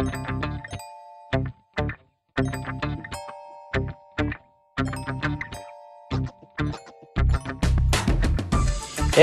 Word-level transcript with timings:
Hey 0.00 0.06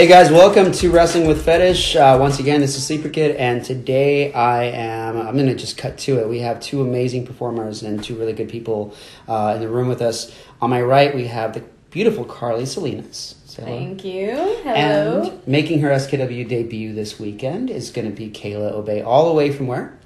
guys, 0.06 0.30
welcome 0.30 0.72
to 0.72 0.92
Wrestling 0.92 1.26
with 1.26 1.44
Fetish. 1.44 1.96
Uh, 1.96 2.18
once 2.22 2.38
again, 2.38 2.62
this 2.62 2.78
is 2.78 2.86
Sleeper 2.86 3.10
Kid, 3.10 3.36
and 3.38 3.66
today 3.66 4.32
I 4.34 4.66
am. 4.66 5.18
I'm 5.18 5.34
going 5.34 5.48
to 5.48 5.56
just 5.56 5.80
cut 5.80 5.98
to 6.00 6.20
it. 6.20 6.30
We 6.30 6.42
have 6.42 6.60
two 6.60 6.84
amazing 6.84 7.26
performers 7.26 7.82
and 7.82 8.04
two 8.04 8.16
really 8.16 8.34
good 8.34 8.50
people 8.50 8.94
uh, 9.28 9.54
in 9.56 9.62
the 9.62 9.70
room 9.70 9.88
with 9.88 10.04
us. 10.04 10.32
On 10.62 10.70
my 10.70 10.84
right, 10.84 11.16
we 11.16 11.26
have 11.26 11.56
the 11.56 11.64
beautiful 11.90 12.24
Carly 12.24 12.68
Salinas. 12.68 13.34
Say 13.48 13.64
hello. 13.64 13.78
Thank 13.80 14.06
you. 14.06 14.30
Hello. 14.62 15.24
And 15.24 15.48
making 15.48 15.80
her 15.80 15.90
SKW 15.90 16.48
debut 16.48 16.94
this 16.94 17.20
weekend 17.20 17.72
is 17.72 17.90
going 17.90 18.08
to 18.08 18.16
be 18.16 18.30
Kayla 18.30 18.74
Obey, 18.74 19.02
all 19.02 19.28
the 19.28 19.34
way 19.34 19.52
from 19.52 19.66
where? 19.66 19.97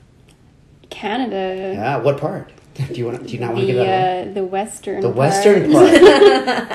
Canada. 0.91 1.71
Yeah, 1.75 1.97
what 1.97 2.19
part? 2.19 2.51
Do 2.75 2.93
you 2.93 3.05
want? 3.07 3.25
Do 3.25 3.33
you 3.33 3.39
not 3.39 3.53
want 3.53 3.61
to 3.61 3.65
the 3.65 3.71
give 3.73 3.85
that? 3.85 4.21
away? 4.23 4.29
uh, 4.29 4.33
the 4.33 4.43
western. 4.45 5.01
The 5.01 5.07
part. 5.07 5.17
western 5.17 5.71
part. 5.73 5.91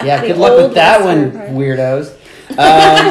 yeah, 0.05 0.21
The 0.23 0.27
good 0.29 0.37
luck 0.39 0.53
with 0.57 0.65
old 0.67 0.75
that 0.75 1.05
one, 1.05 1.31
part. 1.33 1.51
weirdos. 1.51 2.13
Um, 2.49 3.11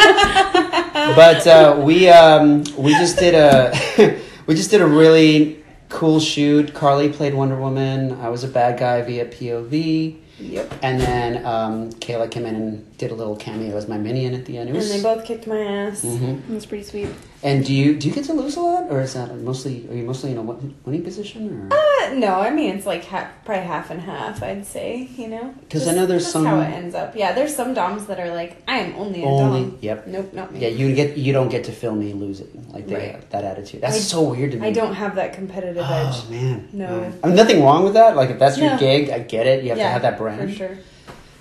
but 1.15 1.45
uh, 1.45 1.81
we 1.83 2.07
um, 2.09 2.63
we 2.77 2.91
just 2.93 3.17
did 3.17 3.35
a 3.35 4.17
we 4.47 4.55
just 4.55 4.71
did 4.71 4.81
a 4.81 4.87
really 4.87 5.61
cool 5.89 6.19
shoot. 6.21 6.73
Carly 6.73 7.09
played 7.09 7.33
Wonder 7.33 7.57
Woman. 7.57 8.13
I 8.21 8.29
was 8.29 8.43
a 8.45 8.47
bad 8.47 8.79
guy 8.79 9.01
via 9.01 9.25
POV. 9.25 10.17
Yep. 10.39 10.73
And 10.81 10.99
then 11.01 11.45
um, 11.45 11.89
Kayla 11.93 12.31
came 12.31 12.45
in 12.45 12.55
and 12.55 12.94
did 12.97 13.11
a 13.11 13.15
little 13.15 13.35
cameo 13.35 13.75
as 13.75 13.87
my 13.87 13.97
minion 13.97 14.33
at 14.33 14.45
the 14.45 14.57
end. 14.57 14.69
It 14.69 14.75
And 14.75 14.83
they 14.89 15.01
both 15.03 15.25
kicked 15.25 15.47
my 15.47 15.59
ass. 15.61 16.01
Mhm. 16.03 16.39
It 16.49 16.53
was 16.53 16.65
pretty 16.65 16.83
sweet. 16.83 17.09
And 17.43 17.63
do 17.63 17.73
you 17.73 17.95
do 17.95 18.07
you 18.07 18.13
get 18.13 18.23
to 18.25 18.33
lose 18.33 18.55
a 18.55 18.61
lot, 18.61 18.85
or 18.89 19.01
is 19.01 19.13
that 19.13 19.35
mostly 19.37 19.85
are 19.91 19.95
you 19.95 20.03
mostly 20.03 20.31
in 20.31 20.37
a 20.37 20.41
winning 20.41 21.03
position, 21.03 21.69
or? 21.71 21.75
Uh, 21.77 22.13
no, 22.15 22.35
I 22.39 22.49
mean 22.51 22.75
it's 22.75 22.85
like 22.87 23.03
half, 23.03 23.27
probably 23.43 23.65
half 23.65 23.91
and 23.91 24.01
half. 24.01 24.41
I'd 24.41 24.65
say, 24.65 25.07
you 25.15 25.27
know 25.27 25.53
because 25.59 25.87
I 25.87 25.93
know 25.93 26.05
there's 26.07 26.25
some- 26.25 26.45
how 26.45 26.59
it 26.61 26.71
ends 26.73 26.95
up. 26.95 27.15
Yeah, 27.15 27.33
there's 27.33 27.53
some 27.55 27.73
doms 27.75 28.05
that 28.07 28.19
are 28.19 28.31
like, 28.33 28.57
I 28.67 28.79
am 28.79 28.95
only 28.97 29.21
a 29.23 29.25
Only- 29.27 29.61
dom. 29.63 29.77
yep. 29.81 30.07
Nope, 30.07 30.33
not 30.33 30.53
me. 30.53 30.61
Yeah, 30.61 30.69
you 30.69 30.95
get 30.95 31.17
you 31.17 31.33
don't 31.33 31.49
get 31.49 31.65
to 31.65 31.71
feel 31.71 31.93
me 31.93 32.13
losing 32.13 32.65
like 32.73 32.87
they 32.87 32.95
Right. 32.95 33.29
that 33.31 33.43
attitude. 33.43 33.81
That's 33.81 33.97
I- 33.97 33.99
so 33.99 34.23
weird 34.23 34.51
to 34.53 34.57
me. 34.57 34.67
I 34.67 34.71
don't 34.71 34.93
have 34.93 35.15
that 35.15 35.33
competitive 35.33 35.77
edge. 35.77 36.15
Oh 36.15 36.25
man, 36.31 36.67
No. 36.73 36.85
Yeah. 37.01 37.11
I 37.23 37.27
mean, 37.27 37.35
nothing 37.35 37.61
wrong 37.63 37.83
with 37.83 37.93
that. 37.93 38.15
Like 38.15 38.29
if 38.31 38.39
that's 38.39 38.57
your 38.57 38.71
No. 38.71 38.77
gig, 38.77 39.09
I 39.11 39.19
get 39.19 39.45
it. 39.45 39.63
You 39.63 39.69
have 39.69 39.77
yeah, 39.77 39.85
to 39.87 39.89
have 39.91 40.01
that 40.03 40.17
brand. 40.17 40.49
for 40.49 40.55
sure. 40.55 40.77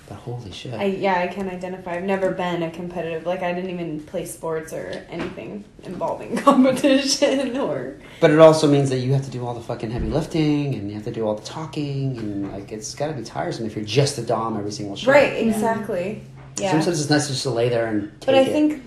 But 0.07 0.15
holy 0.15 0.51
shit, 0.51 0.73
I 0.75 0.83
yeah, 0.85 1.19
I 1.19 1.27
can 1.27 1.49
identify. 1.49 1.95
I've 1.95 2.03
never 2.03 2.29
been 2.31 2.61
a 2.61 2.69
competitive. 2.69 3.25
Like 3.25 3.41
I 3.41 3.53
didn't 3.53 3.71
even 3.71 4.01
play 4.03 4.25
sports 4.25 4.71
or 4.71 5.03
anything 5.09 5.63
involving 5.83 6.37
competition 6.89 7.57
or. 7.57 7.97
but 8.19 8.29
it 8.29 8.39
also 8.39 8.67
means 8.69 8.89
that 8.91 8.99
you 8.99 9.13
have 9.13 9.25
to 9.25 9.31
do 9.31 9.45
all 9.45 9.53
the 9.55 9.61
fucking 9.61 9.89
heavy 9.89 10.07
lifting 10.07 10.75
and 10.75 10.89
you 10.89 10.95
have 10.95 11.05
to 11.05 11.11
do 11.11 11.25
all 11.25 11.33
the 11.35 11.43
talking 11.45 12.17
and 12.17 12.51
like 12.51 12.71
it's 12.71 12.93
got 12.93 13.07
to 13.07 13.13
be 13.13 13.23
tiresome 13.23 13.65
if 13.65 13.75
you're 13.75 13.85
just 13.85 14.17
a 14.17 14.21
dom 14.21 14.57
every 14.57 14.71
single 14.71 14.95
show. 14.95 15.11
Right. 15.11 15.33
Exactly. 15.47 16.21
Yeah. 16.59 16.71
Sometimes 16.71 17.01
it's 17.01 17.09
nice 17.09 17.27
just 17.27 17.43
to 17.43 17.49
lay 17.49 17.69
there 17.69 17.87
and 17.87 18.11
take 18.21 18.27
But 18.27 18.35
I 18.35 18.41
it. 18.41 18.51
think, 18.51 18.83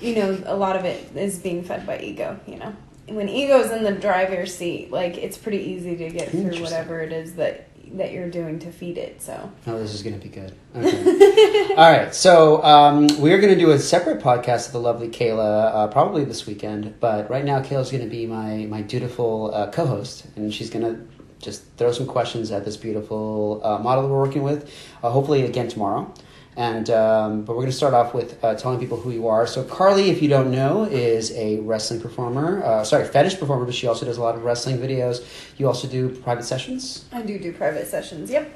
you 0.00 0.14
know, 0.16 0.38
a 0.46 0.56
lot 0.56 0.76
of 0.76 0.84
it 0.84 1.14
is 1.16 1.38
being 1.38 1.62
fed 1.64 1.86
by 1.86 1.98
ego, 1.98 2.38
you 2.46 2.56
know. 2.58 2.72
When 3.08 3.28
ego's 3.28 3.72
in 3.72 3.82
the 3.82 3.90
driver's 3.92 4.54
seat, 4.56 4.92
like 4.92 5.18
it's 5.18 5.36
pretty 5.36 5.58
easy 5.58 5.96
to 5.96 6.10
get 6.10 6.30
through 6.30 6.62
whatever 6.62 7.00
it 7.00 7.12
is 7.12 7.34
that 7.34 7.68
that 7.94 8.12
you're 8.12 8.30
doing 8.30 8.58
to 8.60 8.70
feed 8.70 8.98
it. 8.98 9.20
So 9.22 9.50
Oh, 9.66 9.78
this 9.78 9.94
is 9.94 10.02
going 10.02 10.18
to 10.18 10.22
be 10.22 10.32
good. 10.32 10.52
Okay. 10.74 11.74
All 11.76 11.90
right. 11.90 12.14
So 12.14 12.62
um, 12.62 13.08
we're 13.18 13.40
going 13.40 13.52
to 13.52 13.58
do 13.58 13.70
a 13.70 13.78
separate 13.78 14.22
podcast 14.22 14.66
with 14.66 14.72
the 14.72 14.80
lovely 14.80 15.08
Kayla, 15.08 15.74
uh, 15.74 15.88
probably 15.88 16.24
this 16.24 16.46
weekend. 16.46 17.00
But 17.00 17.28
right 17.30 17.44
now, 17.44 17.60
Kayla's 17.60 17.90
going 17.90 18.04
to 18.04 18.10
be 18.10 18.26
my 18.26 18.66
my 18.66 18.82
dutiful 18.82 19.52
uh, 19.54 19.70
co-host, 19.70 20.26
and 20.36 20.52
she's 20.52 20.70
going 20.70 20.84
to 20.84 21.06
just 21.40 21.64
throw 21.78 21.90
some 21.90 22.06
questions 22.06 22.50
at 22.50 22.64
this 22.64 22.76
beautiful 22.76 23.60
uh, 23.64 23.78
model 23.78 24.02
that 24.04 24.08
we're 24.10 24.20
working 24.20 24.42
with. 24.42 24.70
Uh, 25.02 25.10
hopefully, 25.10 25.42
again 25.42 25.68
tomorrow. 25.68 26.12
And 26.60 26.90
um, 26.90 27.44
but 27.44 27.54
we're 27.54 27.62
going 27.62 27.70
to 27.70 27.76
start 27.76 27.94
off 27.94 28.12
with 28.12 28.38
uh, 28.44 28.54
telling 28.54 28.78
people 28.78 29.00
who 29.00 29.10
you 29.12 29.28
are. 29.28 29.46
So 29.46 29.64
Carly, 29.64 30.10
if 30.10 30.20
you 30.20 30.28
don't 30.28 30.50
know, 30.50 30.84
is 30.84 31.32
a 31.32 31.58
wrestling 31.60 32.02
performer. 32.02 32.62
Uh, 32.62 32.84
sorry, 32.84 33.06
fetish 33.06 33.40
performer, 33.40 33.64
but 33.64 33.74
she 33.74 33.86
also 33.86 34.04
does 34.04 34.18
a 34.18 34.20
lot 34.20 34.34
of 34.34 34.44
wrestling 34.44 34.76
videos. 34.76 35.24
You 35.56 35.68
also 35.68 35.88
do 35.88 36.10
private 36.16 36.44
sessions, 36.44 37.06
I 37.12 37.22
do 37.22 37.38
do 37.38 37.50
private 37.54 37.86
sessions. 37.86 38.30
Yep. 38.30 38.52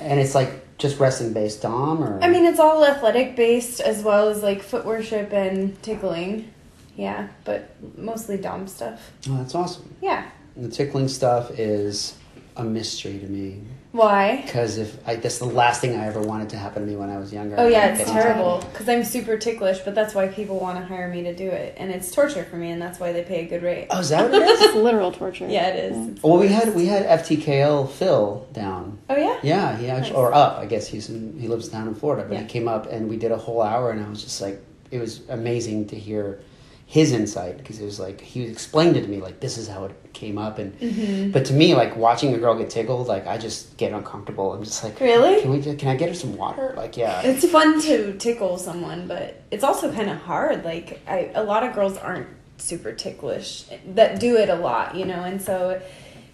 and 0.00 0.20
it's 0.20 0.34
like 0.34 0.76
just 0.76 1.00
wrestling 1.00 1.32
based, 1.32 1.62
Dom, 1.62 2.04
or 2.04 2.22
I 2.22 2.28
mean, 2.28 2.44
it's 2.44 2.60
all 2.60 2.84
athletic 2.84 3.36
based 3.36 3.80
as 3.80 4.02
well 4.02 4.28
as 4.28 4.42
like 4.42 4.60
foot 4.62 4.84
worship 4.84 5.32
and 5.32 5.82
tickling. 5.82 6.52
Yeah, 6.94 7.28
but 7.44 7.74
mostly 7.96 8.36
dom 8.36 8.68
stuff. 8.68 9.12
Oh, 9.30 9.38
that's 9.38 9.54
awesome. 9.54 9.94
Yeah. 10.02 10.28
And 10.56 10.66
the 10.66 10.70
tickling 10.70 11.08
stuff 11.08 11.58
is 11.58 12.16
a 12.54 12.64
mystery 12.64 13.18
to 13.18 13.26
me 13.26 13.62
Why? 13.96 14.42
because 14.42 14.78
if 14.78 14.96
I, 15.08 15.16
that's 15.16 15.38
the 15.38 15.46
last 15.46 15.80
thing 15.80 15.96
I 15.96 16.06
ever 16.06 16.20
wanted 16.20 16.50
to 16.50 16.56
happen 16.56 16.82
to 16.84 16.88
me 16.88 16.96
when 16.96 17.10
I 17.10 17.18
was 17.18 17.32
younger. 17.32 17.56
Oh 17.58 17.66
yeah, 17.66 17.94
it's 17.94 18.10
terrible 18.10 18.64
because 18.70 18.88
I'm 18.88 19.04
super 19.04 19.36
ticklish, 19.36 19.80
but 19.80 19.94
that's 19.94 20.14
why 20.14 20.28
people 20.28 20.58
want 20.58 20.78
to 20.78 20.84
hire 20.84 21.08
me 21.08 21.22
to 21.24 21.34
do 21.34 21.48
it, 21.48 21.74
and 21.76 21.90
it's 21.90 22.10
torture 22.12 22.44
for 22.44 22.56
me, 22.56 22.70
and 22.70 22.80
that's 22.80 23.00
why 23.00 23.12
they 23.12 23.22
pay 23.22 23.44
a 23.44 23.48
good 23.48 23.62
rate. 23.62 23.88
Oh, 23.90 24.00
is 24.00 24.10
that 24.10 24.30
what 24.30 24.40
it 24.42 24.48
is? 24.48 24.60
It's 24.60 24.74
literal 24.88 25.12
torture. 25.12 25.48
Yeah, 25.48 25.68
it 25.68 25.92
is. 25.92 26.08
It's 26.08 26.22
well, 26.22 26.38
we 26.38 26.48
had 26.48 26.74
we 26.74 26.86
had 26.86 27.04
FTKL 27.20 27.90
Phil 27.90 28.46
down. 28.52 28.98
Oh 29.08 29.16
yeah. 29.16 29.38
Yeah, 29.42 29.76
he 29.76 29.88
actually 29.88 30.10
Nice. 30.10 30.18
or 30.18 30.32
up. 30.34 30.58
I 30.58 30.66
guess 30.66 30.86
he's 30.86 31.08
in, 31.08 31.38
he 31.38 31.48
lives 31.48 31.68
down 31.68 31.88
in 31.88 31.94
Florida, 31.94 32.26
but 32.28 32.38
he 32.38 32.44
came 32.46 32.68
up 32.68 32.86
and 32.90 33.08
we 33.08 33.16
did 33.16 33.32
a 33.32 33.36
whole 33.38 33.62
hour, 33.62 33.90
and 33.90 34.04
I 34.04 34.08
was 34.08 34.22
just 34.22 34.40
like, 34.40 34.60
it 34.90 34.98
was 34.98 35.22
amazing 35.28 35.88
to 35.88 35.96
hear 35.96 36.40
his 36.88 37.10
insight 37.12 37.58
because 37.58 37.80
it 37.80 37.84
was 37.84 37.98
like 37.98 38.20
he 38.20 38.44
explained 38.44 38.96
it 38.96 39.02
to 39.02 39.08
me 39.08 39.20
like 39.20 39.40
this 39.40 39.58
is 39.58 39.66
how 39.66 39.84
it 39.84 39.92
came 40.12 40.38
up 40.38 40.58
and 40.60 40.72
Mm-hmm. 40.78 41.32
but 41.32 41.44
to 41.46 41.52
me 41.52 41.74
like 41.74 41.96
watching 41.96 42.32
a 42.32 42.38
girl 42.38 42.54
get 42.56 42.70
tickled 42.70 43.08
like 43.08 43.26
i 43.26 43.36
just 43.36 43.76
get 43.76 43.92
uncomfortable 43.92 44.52
i'm 44.52 44.62
just 44.62 44.84
like 44.84 44.98
Really? 45.00 45.40
can 45.42 45.50
we 45.50 45.60
just, 45.60 45.78
can 45.80 45.88
i 45.88 45.96
get 45.96 46.08
her 46.10 46.14
some 46.14 46.36
water 46.36 46.72
like 46.76 46.96
yeah 46.96 47.22
It's 47.22 47.44
fun 47.50 47.80
to 47.82 48.16
tickle 48.18 48.56
someone, 48.56 49.08
but 49.08 49.42
it's 49.50 49.64
also 49.64 49.92
kind 49.92 50.08
of 50.10 50.18
hard. 50.18 50.64
Like 50.64 51.00
I, 51.08 51.30
a 51.34 51.42
lot 51.42 51.64
of 51.64 51.74
girls 51.74 51.96
aren't 51.98 52.28
super 52.58 52.92
ticklish 52.92 53.64
that 53.94 54.20
do 54.20 54.36
it 54.36 54.48
a 54.48 54.54
lot, 54.54 54.94
you 54.94 55.04
know, 55.04 55.22
and 55.24 55.42
so 55.42 55.80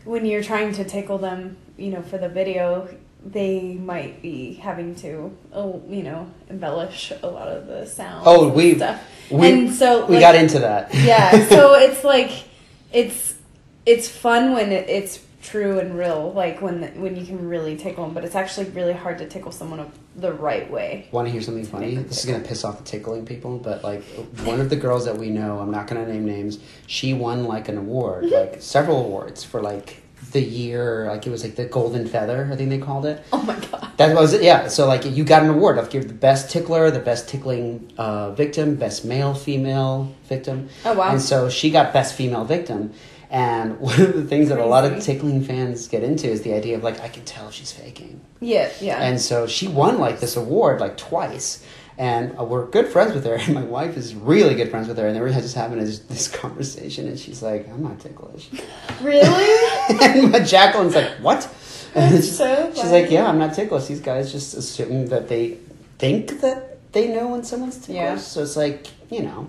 when 0.05 0.27
you're 0.27 0.43
trying 0.43 0.73
to 0.75 0.85
tickle 0.85 1.17
them, 1.19 1.57
you 1.79 1.91
know, 1.91 2.03
for 2.03 2.19
the 2.19 2.29
video, 2.29 2.89
they 3.25 3.75
might 3.75 4.21
be 4.21 4.55
having 4.55 4.95
to, 4.97 5.35
oh, 5.53 5.81
you 5.89 6.03
know, 6.03 6.29
embellish 6.51 7.13
a 7.23 7.27
lot 7.27 7.49
of 7.49 7.67
the 7.69 7.87
sound. 7.87 8.23
Oh, 8.27 8.49
we- 8.49 8.75
stuff. 8.77 9.01
We- 9.33 9.51
and 9.51 9.75
so 9.75 10.07
we 10.07 10.21
got 10.21 10.35
into 10.35 10.59
that 10.59 10.95
yeah 10.95 11.49
so 11.49 11.75
it's 11.79 12.05
like 12.05 12.31
it's 12.93 13.35
it's 13.87 14.09
fun 14.09 14.53
when 14.53 14.71
it, 14.73 14.89
it's 14.89 15.21
true 15.43 15.79
and 15.81 15.99
real 15.99 16.33
like 16.33 16.63
when 16.63 16.83
when 17.01 17.17
you 17.17 17.27
can 17.27 17.49
really 17.49 17.77
tickle 17.77 18.05
them 18.05 18.15
but 18.15 18.25
it's 18.25 18.37
actually 18.37 18.69
really 18.71 18.93
hard 18.93 19.19
to 19.19 19.27
tickle 19.27 19.51
someone 19.51 19.91
the 20.17 20.33
right 20.33 20.71
way 20.71 21.09
Want 21.11 21.27
to 21.27 21.33
hear 21.33 21.41
something 21.41 21.65
funny? 21.65 21.97
This 21.97 22.25
is 22.25 22.31
gonna 22.31 22.45
piss 22.45 22.65
off 22.65 22.79
the 22.79 22.85
tickling 22.85 23.25
people, 23.25 23.59
but 23.59 23.83
like 23.83 24.03
one 24.45 24.61
of 24.61 24.69
the 24.69 24.77
girls 24.77 25.07
that 25.07 25.17
we 25.17 25.31
know, 25.31 25.59
I'm 25.59 25.71
not 25.71 25.87
gonna 25.87 26.07
name 26.07 26.27
names. 26.27 26.59
She 26.87 27.15
won 27.15 27.45
like 27.45 27.69
an 27.69 27.79
award, 27.79 28.25
mm-hmm. 28.25 28.35
like 28.35 28.63
several 28.63 29.05
awards 29.05 29.43
for 29.43 29.63
like 29.63 30.02
the 30.31 30.41
year, 30.41 31.07
like 31.09 31.27
it 31.27 31.31
was 31.31 31.43
like 31.43 31.57
the 31.57 31.67
golden 31.67 32.07
feather, 32.07 32.49
I 32.53 32.57
think 32.57 32.71
they 32.71 32.79
called 32.79 33.05
it. 33.07 33.25
oh 33.33 33.43
my 33.43 33.59
god 33.71 33.91
That 33.97 34.15
was 34.17 34.33
it, 34.33 34.43
yeah. 34.43 34.69
So 34.69 34.87
like 34.87 35.05
you 35.05 35.25
got 35.25 35.43
an 35.43 35.51
award. 35.51 35.77
Like 35.77 35.93
you're 35.93 36.05
the 36.05 36.15
best 36.15 36.51
tickler, 36.51 36.91
the 36.91 37.01
best 37.01 37.29
tickling 37.29 37.93
uh, 37.99 38.31
victim, 38.33 38.77
best 38.77 39.05
male, 39.05 39.35
female 39.35 40.15
victim. 40.29 40.69
Oh, 40.85 40.95
wow. 40.95 41.11
And 41.11 41.21
so 41.21 41.49
she 41.51 41.71
got 41.71 41.93
best 41.93 42.15
female 42.15 42.45
victim. 42.45 42.93
And 43.31 43.79
one 43.89 44.01
of 44.01 44.15
the 44.15 44.25
things 44.25 44.49
that 44.49 44.59
a 44.59 44.65
lot 44.67 44.85
of 44.85 45.03
tickling 45.03 45.43
fans 45.43 45.89
get 45.89 46.03
into 46.03 46.29
is 46.29 46.43
the 46.43 46.53
idea 46.55 46.77
of 46.77 46.83
like 46.83 47.01
I 47.01 47.09
can 47.09 47.25
tell 47.25 47.51
she's 47.51 47.73
faking. 47.73 48.21
yeah 48.41 48.71
yeah 48.81 48.99
And 49.03 49.21
so 49.21 49.47
she 49.47 49.69
won 49.69 49.99
like 49.99 50.21
this 50.21 50.37
award 50.37 50.81
like 50.81 50.97
twice. 50.97 51.63
And 51.99 52.39
uh, 52.39 52.45
we're 52.45 52.67
good 52.67 52.89
friends 52.89 53.15
with 53.15 53.25
her, 53.25 53.35
and 53.41 53.55
my 53.55 53.63
wife 53.63 53.97
is 53.97 54.15
really 54.15 54.55
good 54.55 54.71
friends 54.71 54.89
with 54.89 54.99
her. 54.99 55.07
And 55.07 55.15
then 55.15 55.23
we 55.23 55.33
had 55.33 55.43
just 55.43 55.55
having 55.55 55.79
this, 55.79 55.99
this 56.11 56.29
conversation, 56.29 57.09
and 57.09 57.19
she's 57.19 57.43
like, 57.43 57.69
"I'm 57.69 57.83
not 57.83 58.01
ticklish," 58.01 58.49
really 59.01 59.23
and 60.03 60.33
my 60.33 60.41
Jacqueline's 60.41 60.95
like, 60.95 61.11
"What?" 61.21 61.49
And 61.95 62.17
she's, 62.17 62.37
so 62.37 62.73
she's 62.75 62.91
like, 62.91 63.11
"Yeah, 63.11 63.29
I'm 63.29 63.39
not 63.39 63.55
ticklish. 63.55 63.87
These 63.87 64.01
guys 64.01 64.33
just 64.33 64.55
assume 64.55 65.07
that 65.09 65.29
they 65.29 65.59
think 65.99 66.41
that 66.41 66.93
they 66.93 67.09
know 67.09 67.29
when 67.29 67.45
someone's 67.45 67.77
ticklish. 67.77 67.97
Yeah. 67.97 68.17
So 68.17 68.43
it's 68.43 68.57
like, 68.57 68.87
you 69.11 69.23
know." 69.23 69.49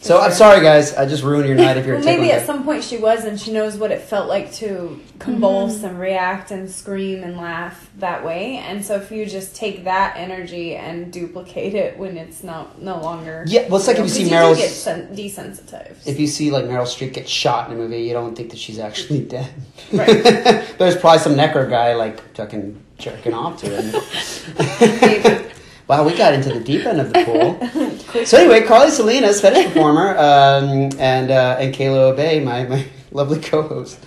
So 0.00 0.20
I'm 0.20 0.32
sorry, 0.32 0.60
guys. 0.60 0.94
I 0.94 1.06
just 1.06 1.24
ruined 1.24 1.48
your 1.48 1.56
night 1.56 1.76
if 1.76 1.86
you're 1.86 1.96
well, 1.96 2.04
maybe 2.04 2.30
at 2.30 2.40
guy. 2.40 2.46
some 2.46 2.64
point 2.64 2.84
she 2.84 2.96
was 2.96 3.24
and 3.24 3.40
she 3.40 3.52
knows 3.52 3.76
what 3.76 3.90
it 3.90 4.00
felt 4.02 4.28
like 4.28 4.52
to 4.54 5.00
convulse 5.18 5.76
mm-hmm. 5.78 5.86
and 5.86 5.98
react 6.00 6.50
and 6.50 6.70
scream 6.70 7.24
and 7.24 7.36
laugh 7.36 7.90
that 7.96 8.24
way 8.24 8.58
and 8.58 8.84
so 8.84 8.94
if 8.96 9.10
you 9.10 9.24
just 9.24 9.56
take 9.56 9.84
that 9.84 10.14
energy 10.16 10.76
and 10.76 11.10
duplicate 11.12 11.74
it 11.74 11.98
when 11.98 12.18
it's 12.18 12.44
not 12.44 12.80
no 12.80 13.00
longer 13.00 13.44
Yeah, 13.48 13.66
well, 13.68 13.76
it's 13.76 13.86
like 13.86 13.96
if 13.96 14.02
you 14.02 14.08
see 14.10 14.24
do 14.24 14.30
Meryl's- 14.30 14.58
get 14.58 14.70
sen- 14.70 15.16
desensitized 15.16 16.06
If 16.06 16.20
you 16.20 16.26
see 16.26 16.50
like 16.50 16.66
Meryl 16.66 16.82
Streep 16.84 17.14
get 17.14 17.26
shot 17.28 17.70
in 17.70 17.76
a 17.76 17.78
movie, 17.78 18.02
you 18.02 18.12
don't 18.12 18.36
think 18.36 18.50
that 18.50 18.58
she's 18.58 18.78
actually 18.78 19.24
dead. 19.24 19.52
Right. 19.92 20.06
There's 20.78 20.96
probably 20.96 21.20
some 21.20 21.34
necro 21.34 21.68
guy 21.68 21.94
like 21.94 22.20
fucking 22.34 22.80
jerking 22.98 23.32
off 23.34 23.60
to 23.62 23.68
it. 23.70 25.45
Wow, 25.88 26.04
we 26.04 26.16
got 26.16 26.34
into 26.34 26.48
the 26.52 26.60
deep 26.60 26.84
end 26.84 27.00
of 27.00 27.12
the 27.12 27.24
pool. 27.24 27.92
So 28.26 28.38
anyway, 28.38 28.62
Carly 28.66 28.90
Salinas, 28.90 29.42
fetish 29.42 29.66
performer, 29.66 30.16
um, 30.16 30.88
and 30.98 31.30
uh, 31.30 31.56
and 31.60 31.74
Kayla 31.74 32.12
Obey, 32.12 32.42
my 32.42 32.64
my 32.64 32.86
lovely 33.12 33.40
co-host. 33.40 33.98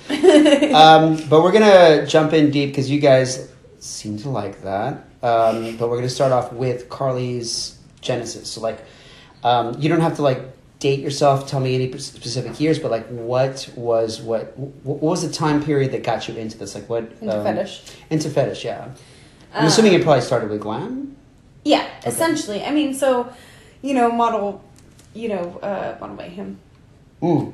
Um, 0.74 1.18
but 1.30 1.44
we're 1.44 1.52
gonna 1.52 2.08
jump 2.08 2.34
in 2.34 2.50
deep 2.50 2.70
because 2.70 2.90
you 2.90 3.00
guys 3.00 3.52
seem 3.80 4.18
to 4.20 4.30
like 4.30 4.64
that. 4.64 5.06
Um, 5.22 5.78
but 5.78 5.90
we're 5.90 5.98
gonna 5.98 6.10
start 6.10 6.32
off 6.32 6.52
with 6.54 6.90
Carly's 6.90 7.78
genesis. 8.02 8.50
So 8.50 8.62
like, 8.62 8.84
um, 9.44 9.76
you 9.80 9.90
don't 9.90 10.02
have 10.02 10.16
to 10.16 10.24
like 10.24 10.42
date 10.80 11.02
yourself. 11.02 11.48
Tell 11.48 11.60
me 11.60 11.76
any 11.76 11.96
specific 12.00 12.60
years, 12.60 12.80
but 12.80 12.90
like, 12.90 13.08
what 13.10 13.70
was 13.76 14.22
what 14.22 14.58
what 14.58 15.02
was 15.04 15.22
the 15.28 15.32
time 15.32 15.62
period 15.64 15.92
that 15.92 16.04
got 16.04 16.28
you 16.28 16.36
into 16.36 16.58
this? 16.58 16.74
Like, 16.74 16.90
what 16.90 17.12
Into 17.22 17.38
um, 17.38 17.44
fetish. 17.44 17.84
Into 18.10 18.30
fetish, 18.30 18.66
yeah. 18.66 18.90
I'm 19.54 19.66
Uh, 19.66 19.68
assuming 19.68 19.94
it 19.94 20.02
probably 20.04 20.22
started 20.22 20.50
with 20.50 20.62
glam. 20.62 21.16
Yeah, 21.70 21.88
essentially. 22.06 22.64
I 22.64 22.72
mean, 22.72 22.94
so, 22.94 23.32
you 23.82 23.94
know, 23.94 24.12
model, 24.12 24.64
you 25.14 25.30
know, 25.30 25.60
uh, 25.62 25.98
model 26.02 26.16
mayhem. 26.16 26.58
Mm. 27.22 27.54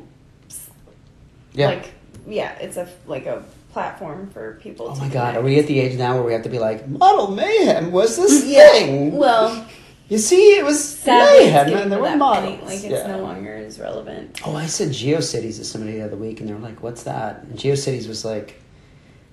Yeah. 1.54 1.68
Like, 1.70 1.94
yeah, 2.28 2.52
it's 2.60 2.78
a 2.78 2.88
like 3.08 3.26
a 3.26 3.44
platform 3.74 4.30
for 4.32 4.58
people. 4.62 4.86
To. 4.88 4.92
Oh 4.94 4.96
my 4.96 5.10
god, 5.10 5.14
connect. 5.34 5.38
are 5.38 5.42
we 5.44 5.60
at 5.60 5.68
the 5.68 5.80
age 5.80 5.98
now 5.98 6.14
where 6.16 6.24
we 6.24 6.34
have 6.34 6.44
to 6.44 6.50
be 6.50 6.60
like, 6.60 6.88
model 6.88 7.32
mayhem 7.32 7.92
was 7.92 8.16
this 8.18 8.46
Yeah. 8.46 8.70
thing? 8.72 9.12
Well, 9.14 9.66
you 10.08 10.18
see, 10.18 10.58
it 10.60 10.64
was 10.64 10.82
sadly, 10.82 11.46
mayhem 11.46 11.74
and 11.74 11.92
there 11.92 12.00
were 12.02 12.16
models. 12.16 12.46
point. 12.60 12.66
Like, 12.66 12.76
it's 12.84 12.86
Yeah. 12.86 13.08
no 13.08 13.20
longer 13.20 13.54
as 13.56 13.80
relevant. 13.80 14.40
Oh, 14.46 14.56
I 14.56 14.66
said 14.68 14.90
GeoCities 14.90 15.58
to 15.58 15.66
somebody 15.66 15.94
the 15.98 16.06
other 16.06 16.16
week, 16.16 16.40
and 16.40 16.48
they 16.50 16.54
were 16.54 16.60
like, 16.70 16.82
"What's 16.84 17.04
that?" 17.04 17.44
And 17.44 17.58
GeoCities 17.58 18.08
was 18.08 18.24
like, 18.24 18.62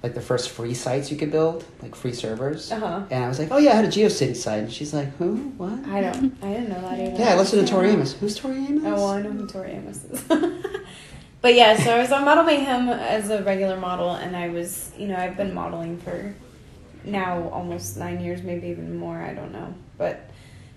like 0.03 0.15
the 0.15 0.21
first 0.21 0.51
free 0.51 0.75
sites 0.75 1.11
you 1.11 1.17
could 1.17 1.31
build, 1.31 1.65
like 1.81 1.95
free 1.95 2.13
servers. 2.13 2.73
Uh 2.73 2.81
huh. 2.81 3.03
And 3.11 3.25
I 3.25 3.29
was 3.29 3.39
like, 3.39 3.49
"Oh 3.51 3.59
yeah, 3.59 3.73
I 3.73 3.75
had 3.77 3.85
a 3.85 3.89
GeoCities 3.89 4.37
site." 4.37 4.65
And 4.65 4.73
she's 4.73 4.93
like, 4.93 5.15
"Who? 5.17 5.37
What?" 5.57 5.85
I 5.87 6.01
don't. 6.01 6.37
I 6.43 6.53
didn't 6.55 6.71
know 6.71 6.81
that 6.81 6.99
either. 6.99 7.19
Yeah, 7.19 7.35
I 7.35 7.37
listened 7.37 7.67
to 7.67 7.73
Tori 7.73 7.91
Amos. 7.91 8.15
Who's 8.15 8.37
Tori 8.37 8.57
Amos? 8.57 8.83
Oh, 8.85 8.95
well, 8.95 9.07
I 9.09 9.23
know 9.23 9.31
who 9.31 9.47
Tori 9.47 9.71
Amos 9.73 10.05
is. 10.05 10.23
but 11.41 11.55
yeah, 11.55 11.77
so 11.77 11.95
I 11.95 11.99
was 12.01 12.11
on 12.11 12.25
Model 12.25 12.45
Mayhem 12.45 12.89
as 12.89 13.31
a 13.31 13.43
regular 13.43 13.77
model, 13.77 14.11
and 14.11 14.37
I 14.37 14.49
was, 14.49 14.91
you 14.99 15.07
know, 15.07 15.17
I've 15.17 15.37
been 15.37 15.55
modeling 15.55 15.99
for 15.99 16.35
now 17.05 17.49
almost 17.51 17.97
nine 17.97 18.21
years, 18.21 18.43
maybe 18.43 18.69
even 18.69 18.97
more. 18.97 19.19
I 19.19 19.35
don't 19.35 19.53
know, 19.53 19.73
but 19.99 20.29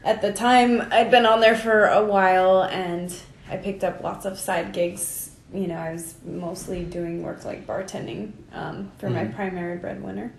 at 0.04 0.22
the 0.22 0.32
time, 0.32 0.88
I'd 0.92 1.10
been 1.10 1.26
on 1.26 1.40
there 1.40 1.58
for 1.58 1.86
a 1.88 2.06
while, 2.06 2.62
and 2.62 3.12
I 3.50 3.58
picked 3.58 3.84
up 3.84 4.04
lots 4.04 4.26
of 4.26 4.38
side 4.38 4.72
gigs. 4.72 5.25
You 5.54 5.68
know, 5.68 5.76
I 5.76 5.94
was 5.94 6.16
mostly 6.26 6.84
doing 6.84 7.24
work 7.24 7.46
like 7.46 7.66
bartending 7.68 8.32
um, 8.54 8.92
for 8.98 9.10
my 9.10 9.26
Mhm. 9.26 9.36
primary 9.36 9.78
breadwinner. 9.78 10.32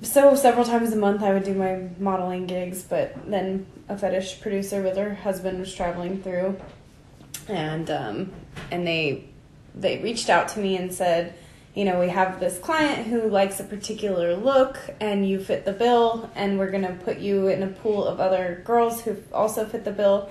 So 0.00 0.34
several 0.34 0.64
times 0.64 0.92
a 0.92 0.96
month, 0.96 1.22
I 1.22 1.32
would 1.32 1.44
do 1.44 1.54
my 1.54 1.78
modeling 2.00 2.46
gigs, 2.46 2.82
but 2.82 3.14
then 3.30 3.66
a 3.88 3.96
fetish 3.96 4.40
producer 4.40 4.82
with 4.82 4.96
her 4.96 5.14
husband 5.14 5.60
was 5.60 5.72
traveling 5.72 6.20
through, 6.22 6.56
and 7.48 7.88
um, 7.90 8.32
and 8.72 8.84
they 8.86 9.24
they 9.74 9.98
reached 10.02 10.28
out 10.28 10.48
to 10.48 10.58
me 10.60 10.76
and 10.76 10.92
said, 10.92 11.34
you 11.74 11.84
know, 11.84 12.00
we 12.00 12.08
have 12.08 12.40
this 12.40 12.58
client 12.58 13.06
who 13.06 13.28
likes 13.28 13.60
a 13.60 13.64
particular 13.64 14.34
look, 14.34 14.78
and 15.00 15.26
you 15.28 15.38
fit 15.38 15.64
the 15.64 15.72
bill, 15.72 16.28
and 16.34 16.58
we're 16.58 16.70
gonna 16.72 16.96
put 17.04 17.18
you 17.18 17.46
in 17.46 17.62
a 17.62 17.68
pool 17.68 18.04
of 18.04 18.18
other 18.20 18.60
girls 18.64 19.02
who 19.02 19.16
also 19.32 19.64
fit 19.64 19.84
the 19.84 19.92
bill, 19.92 20.28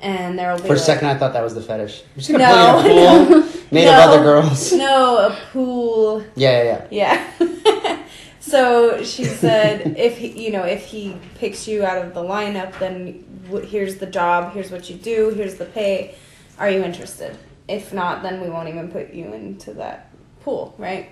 and 0.00 0.38
there 0.38 0.50
will 0.52 0.58
be 0.60 0.66
For 0.68 0.74
a 0.74 0.76
like- 0.76 0.84
second, 0.84 1.08
I 1.08 1.16
thought 1.16 1.32
that 1.32 1.42
was 1.42 1.54
the 1.54 1.62
fetish. 1.62 2.02
I'm 2.02 2.20
just 2.20 2.30
gonna 2.30 2.44
No, 2.44 2.80
you 2.84 2.90
in 2.90 3.22
a 3.22 3.26
pool 3.42 3.60
made 3.70 3.84
No. 3.86 3.92
of 3.92 4.10
other 4.10 4.22
girls. 4.22 4.72
No, 4.76 5.16
a 5.28 5.36
pool 5.52 6.24
Yeah, 6.34 6.62
yeah, 6.62 6.86
yeah. 6.90 7.24
Yeah. 7.40 8.02
so 8.40 9.02
she 9.02 9.24
said, 9.24 9.96
if 9.98 10.18
he, 10.18 10.28
you 10.44 10.50
know, 10.52 10.62
if 10.64 10.84
he 10.86 11.16
picks 11.36 11.66
you 11.66 11.84
out 11.84 12.04
of 12.04 12.14
the 12.14 12.22
lineup, 12.22 12.78
then 12.78 13.24
here's 13.68 13.96
the 13.96 14.06
job, 14.06 14.52
here's 14.54 14.70
what 14.70 14.88
you 14.90 14.96
do, 14.96 15.30
here's 15.30 15.54
the 15.56 15.64
pay. 15.66 16.14
Are 16.58 16.70
you 16.70 16.82
interested? 16.82 17.36
If 17.68 17.92
not, 17.92 18.22
then 18.22 18.40
we 18.40 18.48
won't 18.48 18.68
even 18.68 18.90
put 18.90 19.12
you 19.12 19.32
into 19.32 19.72
that 19.74 20.10
pool, 20.42 20.74
right? 20.78 21.10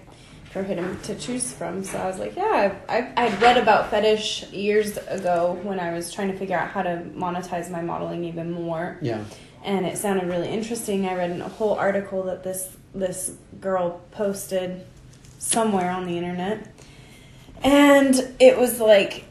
For 0.54 0.62
him 0.62 0.98
to 1.02 1.14
choose 1.16 1.52
from. 1.52 1.82
So 1.84 1.98
I 1.98 2.06
was 2.06 2.18
like, 2.20 2.36
yeah, 2.36 2.74
I, 2.88 2.96
I, 2.98 3.12
I'd 3.26 3.42
read 3.42 3.56
about 3.58 3.90
fetish 3.90 4.44
years 4.52 4.96
ago 4.96 5.58
when 5.64 5.78
I 5.80 5.92
was 5.92 6.12
trying 6.12 6.30
to 6.30 6.38
figure 6.38 6.56
out 6.56 6.68
how 6.68 6.82
to 6.82 7.02
monetize 7.14 7.68
my 7.70 7.82
modeling 7.82 8.22
even 8.24 8.52
more 8.52 8.96
Yeah. 9.02 9.24
and 9.64 9.84
it 9.84 9.98
sounded 9.98 10.28
really 10.28 10.48
interesting. 10.48 11.06
I 11.08 11.14
read 11.16 11.32
a 11.40 11.48
whole 11.48 11.74
article 11.74 12.22
that 12.30 12.44
this 12.44 12.76
this 12.94 13.32
girl 13.60 14.00
posted 14.12 14.86
somewhere 15.38 15.90
on 15.90 16.06
the 16.06 16.16
internet, 16.16 16.68
and 17.64 18.14
it 18.38 18.56
was 18.56 18.78
like, 18.80 19.24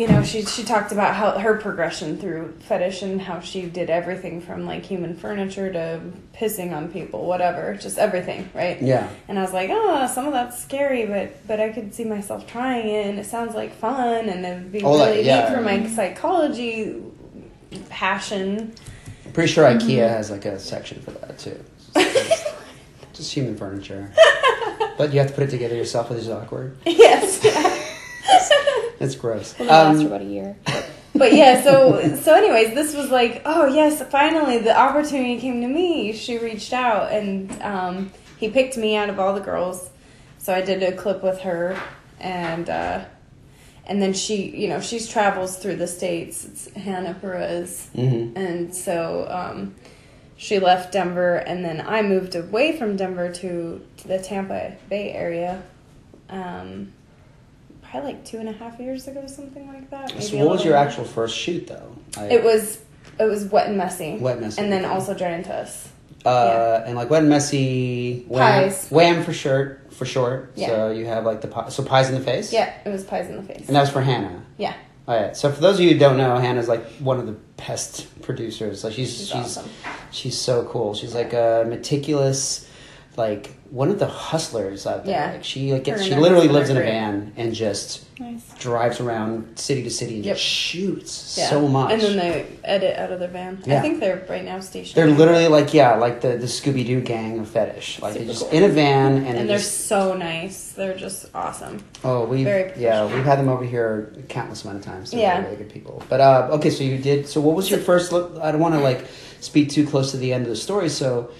you 0.00 0.08
know, 0.08 0.22
she 0.22 0.46
she 0.46 0.64
talked 0.64 0.92
about 0.92 1.14
how 1.14 1.38
her 1.38 1.58
progression 1.58 2.16
through 2.16 2.54
fetish 2.60 3.02
and 3.02 3.20
how 3.20 3.40
she 3.40 3.66
did 3.66 3.90
everything 3.90 4.40
from 4.40 4.64
like 4.64 4.82
human 4.82 5.14
furniture 5.14 5.70
to 5.70 6.00
pissing 6.34 6.74
on 6.74 6.90
people, 6.90 7.26
whatever, 7.26 7.74
just 7.74 7.98
everything, 7.98 8.48
right? 8.54 8.80
Yeah. 8.80 9.10
And 9.28 9.38
I 9.38 9.42
was 9.42 9.52
like, 9.52 9.68
oh, 9.70 10.06
some 10.06 10.26
of 10.26 10.32
that's 10.32 10.58
scary, 10.58 11.04
but 11.04 11.46
but 11.46 11.60
I 11.60 11.68
could 11.68 11.94
see 11.94 12.04
myself 12.04 12.46
trying 12.46 12.88
it, 12.88 13.08
and 13.08 13.18
it 13.18 13.26
sounds 13.26 13.54
like 13.54 13.74
fun, 13.74 14.30
and 14.30 14.46
it'd 14.46 14.72
be 14.72 14.80
like, 14.80 15.08
really 15.10 15.26
yeah. 15.26 15.50
neat 15.50 15.54
for 15.54 15.60
my 15.60 15.86
psychology 15.86 16.96
passion. 17.90 18.74
I'm 19.26 19.32
pretty 19.32 19.52
sure 19.52 19.64
Mm-hmm. 19.66 19.86
IKEA 19.86 20.08
has 20.08 20.30
like 20.30 20.46
a 20.46 20.58
section 20.58 21.02
for 21.02 21.10
that 21.10 21.38
too. 21.38 21.62
Just, 21.92 22.46
just 23.12 23.34
human 23.34 23.54
furniture. 23.54 24.10
But 24.96 25.12
you 25.12 25.18
have 25.18 25.28
to 25.28 25.34
put 25.34 25.44
it 25.44 25.50
together 25.50 25.76
yourself, 25.76 26.08
which 26.08 26.20
is 26.20 26.30
awkward. 26.30 26.78
yes. 26.86 27.40
It's 29.04 29.14
gross. 29.14 29.54
It'll 29.58 29.66
last 29.66 29.96
for 29.96 30.00
Um, 30.02 30.06
about 30.06 30.20
a 30.20 30.24
year. 30.24 30.56
but 31.14 31.32
yeah, 31.32 31.62
so 31.62 32.16
so 32.16 32.34
anyways, 32.34 32.74
this 32.74 32.94
was 32.94 33.10
like, 33.10 33.42
oh 33.46 33.66
yes, 33.66 34.02
finally 34.10 34.58
the 34.58 34.78
opportunity 34.78 35.40
came 35.40 35.60
to 35.62 35.68
me. 35.68 36.12
She 36.12 36.38
reached 36.38 36.72
out 36.72 37.10
and 37.10 37.50
um, 37.62 38.12
he 38.38 38.50
picked 38.50 38.76
me 38.76 38.96
out 38.96 39.08
of 39.08 39.18
all 39.18 39.34
the 39.34 39.40
girls. 39.40 39.88
So 40.38 40.54
I 40.54 40.60
did 40.60 40.82
a 40.82 40.92
clip 40.92 41.22
with 41.22 41.40
her 41.40 41.80
and 42.20 42.68
uh, 42.68 43.04
and 43.86 44.00
then 44.00 44.12
she, 44.12 44.50
you 44.56 44.68
know, 44.68 44.80
she's 44.80 45.08
travels 45.08 45.56
through 45.56 45.76
the 45.76 45.86
states. 45.88 46.44
It's 46.44 46.70
Hannah 46.74 47.14
Perez. 47.14 47.88
mhm. 47.94 48.36
And 48.36 48.74
so 48.74 49.26
um, 49.28 49.74
she 50.36 50.58
left 50.60 50.92
Denver, 50.92 51.36
and 51.36 51.64
then 51.64 51.80
I 51.84 52.02
moved 52.02 52.36
away 52.36 52.78
from 52.78 52.96
Denver 52.96 53.32
to, 53.32 53.84
to 53.96 54.08
the 54.08 54.18
Tampa 54.18 54.76
Bay 54.88 55.10
area. 55.12 55.62
Um, 56.28 56.92
probably 57.90 58.12
like 58.14 58.24
two 58.24 58.38
and 58.38 58.48
a 58.48 58.52
half 58.52 58.78
years 58.78 59.08
ago, 59.08 59.26
something 59.26 59.66
like 59.68 59.90
that. 59.90 60.10
So 60.10 60.16
maybe 60.16 60.38
a 60.40 60.44
what 60.46 60.52
was 60.56 60.64
your 60.64 60.74
more. 60.74 60.82
actual 60.84 61.04
first 61.04 61.36
shoot 61.36 61.66
though? 61.66 61.96
I, 62.16 62.26
It 62.26 62.44
was 62.44 62.80
it 63.18 63.24
was 63.24 63.44
wet 63.46 63.66
and 63.68 63.76
messy, 63.76 64.16
Wet 64.18 64.40
Messy, 64.40 64.62
and 64.62 64.72
then 64.72 64.84
also 64.84 65.14
Giantess. 65.14 65.88
Uh, 66.24 66.82
and 66.86 66.96
like 66.96 67.08
wet 67.08 67.20
and 67.22 67.30
messy 67.30 68.24
wham, 68.28 68.64
Pies. 68.64 68.88
wham 68.90 69.24
for 69.24 69.32
short 69.32 69.92
for 69.92 70.04
short. 70.04 70.52
Yeah. 70.54 70.66
So 70.68 70.90
you 70.92 71.06
have 71.06 71.24
like 71.24 71.40
the 71.40 71.48
pie, 71.48 71.68
so 71.70 71.82
pies 71.82 72.08
in 72.10 72.14
the 72.14 72.20
face. 72.20 72.52
Yeah, 72.52 72.72
it 72.84 72.88
was 72.90 73.04
pies 73.04 73.28
in 73.28 73.36
the 73.36 73.42
face. 73.42 73.66
And 73.66 73.74
that 73.76 73.80
was 73.80 73.90
for 73.90 74.02
Hannah. 74.02 74.42
Yeah, 74.58 74.74
All 75.08 75.18
right. 75.20 75.34
So 75.36 75.50
for 75.50 75.60
those 75.60 75.76
of 75.76 75.80
you 75.80 75.92
who 75.94 75.98
don't 75.98 76.18
know, 76.18 76.36
Hannah's 76.36 76.68
like 76.68 76.84
one 76.96 77.18
of 77.18 77.26
the 77.26 77.36
best 77.56 78.20
producers. 78.22 78.84
Like 78.84 78.92
she's 78.92 79.16
she's, 79.16 79.28
she's 79.28 79.34
awesome. 79.34 79.70
she's 80.10 80.38
so 80.38 80.64
cool. 80.66 80.94
She's 80.94 81.14
like 81.14 81.32
a 81.32 81.64
meticulous, 81.66 82.69
like 83.16 83.50
one 83.70 83.88
of 83.90 83.98
the 83.98 84.06
hustlers 84.06 84.86
out 84.86 85.04
there. 85.04 85.14
Yeah. 85.14 85.32
Like 85.32 85.44
she 85.44 85.72
like 85.72 85.84
gets, 85.84 86.02
she 86.04 86.14
literally 86.14 86.48
lives 86.48 86.70
in 86.70 86.76
a 86.76 86.80
van 86.80 87.32
and 87.36 87.54
just 87.54 88.06
Nice. 88.18 88.42
drives 88.58 89.00
around 89.00 89.58
city 89.58 89.82
to 89.82 89.90
city 89.90 90.16
and 90.16 90.24
Yep. 90.24 90.36
just 90.36 90.46
shoots 90.46 91.36
Yeah. 91.38 91.50
so 91.50 91.66
much. 91.68 91.92
And 91.92 92.00
then 92.02 92.16
they 92.16 92.46
edit 92.64 92.96
out 92.98 93.12
of 93.12 93.18
their 93.20 93.28
van. 93.28 93.62
Yeah. 93.66 93.78
I 93.78 93.82
think 93.82 94.00
they're 94.00 94.24
right 94.28 94.44
now 94.44 94.60
stationed. 94.60 94.96
they're 94.96 95.14
literally 95.16 95.48
like 95.48 95.74
yeah, 95.74 95.94
like 95.96 96.20
the 96.20 96.36
the 96.36 96.46
Scooby 96.46 96.84
Doo 96.86 97.00
gang 97.00 97.38
of 97.40 97.48
fetish. 97.48 98.00
Like 98.00 98.14
they're 98.14 98.24
just 98.26 98.42
cool. 98.42 98.50
in 98.50 98.62
a 98.64 98.68
van 98.68 99.16
and, 99.18 99.26
and 99.26 99.38
they 99.38 99.44
they're 99.44 99.58
just 99.58 99.86
so 99.86 100.14
nice. 100.16 100.72
They're 100.72 100.96
just 100.96 101.26
awesome. 101.34 101.82
Oh, 102.04 102.24
we 102.26 102.44
yeah, 102.44 103.06
we've 103.12 103.24
had 103.24 103.38
them 103.38 103.48
over 103.48 103.64
here 103.64 104.12
a 104.18 104.22
countless 104.22 104.64
amount 104.64 104.78
of 104.78 104.84
times. 104.84 105.10
They're 105.10 105.20
Yeah. 105.20 105.34
really, 105.38 105.44
really 105.46 105.56
good 105.64 105.72
people. 105.72 106.02
But 106.08 106.20
uh, 106.20 106.48
okay, 106.52 106.70
so 106.70 106.84
you 106.84 106.98
did. 106.98 107.28
So 107.28 107.40
what 107.40 107.54
was 107.56 107.70
your 107.70 107.80
first 107.80 108.12
look? 108.12 108.36
I 108.40 108.50
don't 108.52 108.60
want 108.60 108.74
to 108.74 108.80
like 108.80 109.04
speak 109.40 109.70
too 109.70 109.86
close 109.86 110.10
to 110.12 110.16
the 110.16 110.32
end 110.32 110.44
of 110.44 110.50
the 110.50 110.56
story. 110.56 110.88
So 110.88 111.30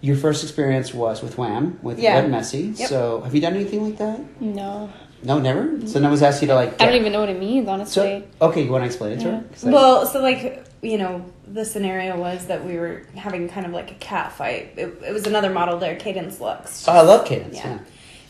your 0.00 0.16
first 0.16 0.42
experience 0.42 0.92
was 0.94 1.22
with 1.22 1.38
Wham 1.38 1.78
with 1.82 1.98
Yeah. 1.98 2.26
Messy. 2.26 2.74
Yep. 2.76 2.88
So 2.88 3.20
have 3.22 3.34
you 3.34 3.40
done 3.40 3.54
anything 3.54 3.82
like 3.84 3.98
that? 3.98 4.20
No. 4.40 4.90
No, 5.22 5.38
never. 5.38 5.86
So 5.86 5.98
no 5.98 6.08
one's 6.08 6.22
asked 6.22 6.42
you 6.42 6.48
to 6.48 6.54
like. 6.54 6.80
I 6.80 6.84
don't 6.86 6.94
even 6.94 7.12
know 7.12 7.20
what 7.20 7.30
it 7.30 7.38
means, 7.40 7.66
honestly. 7.68 8.24
So 8.40 8.46
okay, 8.48 8.62
you 8.62 8.70
want 8.70 8.82
to 8.82 8.86
explain 8.86 9.12
it 9.12 9.20
to 9.20 9.30
her? 9.30 9.44
I- 9.64 9.70
Well, 9.70 10.06
so 10.06 10.20
like 10.20 10.64
you 10.82 10.98
know, 10.98 11.24
the 11.48 11.64
scenario 11.64 12.16
was 12.18 12.46
that 12.46 12.64
we 12.64 12.76
were 12.76 13.02
having 13.16 13.48
kind 13.48 13.66
of 13.66 13.72
like 13.72 13.90
a 13.90 13.94
cat 13.94 14.30
fight. 14.32 14.74
It, 14.76 15.02
it 15.04 15.12
was 15.12 15.26
another 15.26 15.50
model 15.50 15.78
there, 15.78 15.96
Cadence 15.96 16.38
Lux. 16.40 16.86
oh, 16.86 16.92
I 16.92 17.00
love 17.00 17.26
Cadence. 17.26 17.56
Yeah. 17.56 17.70
Yeah. 17.70 17.78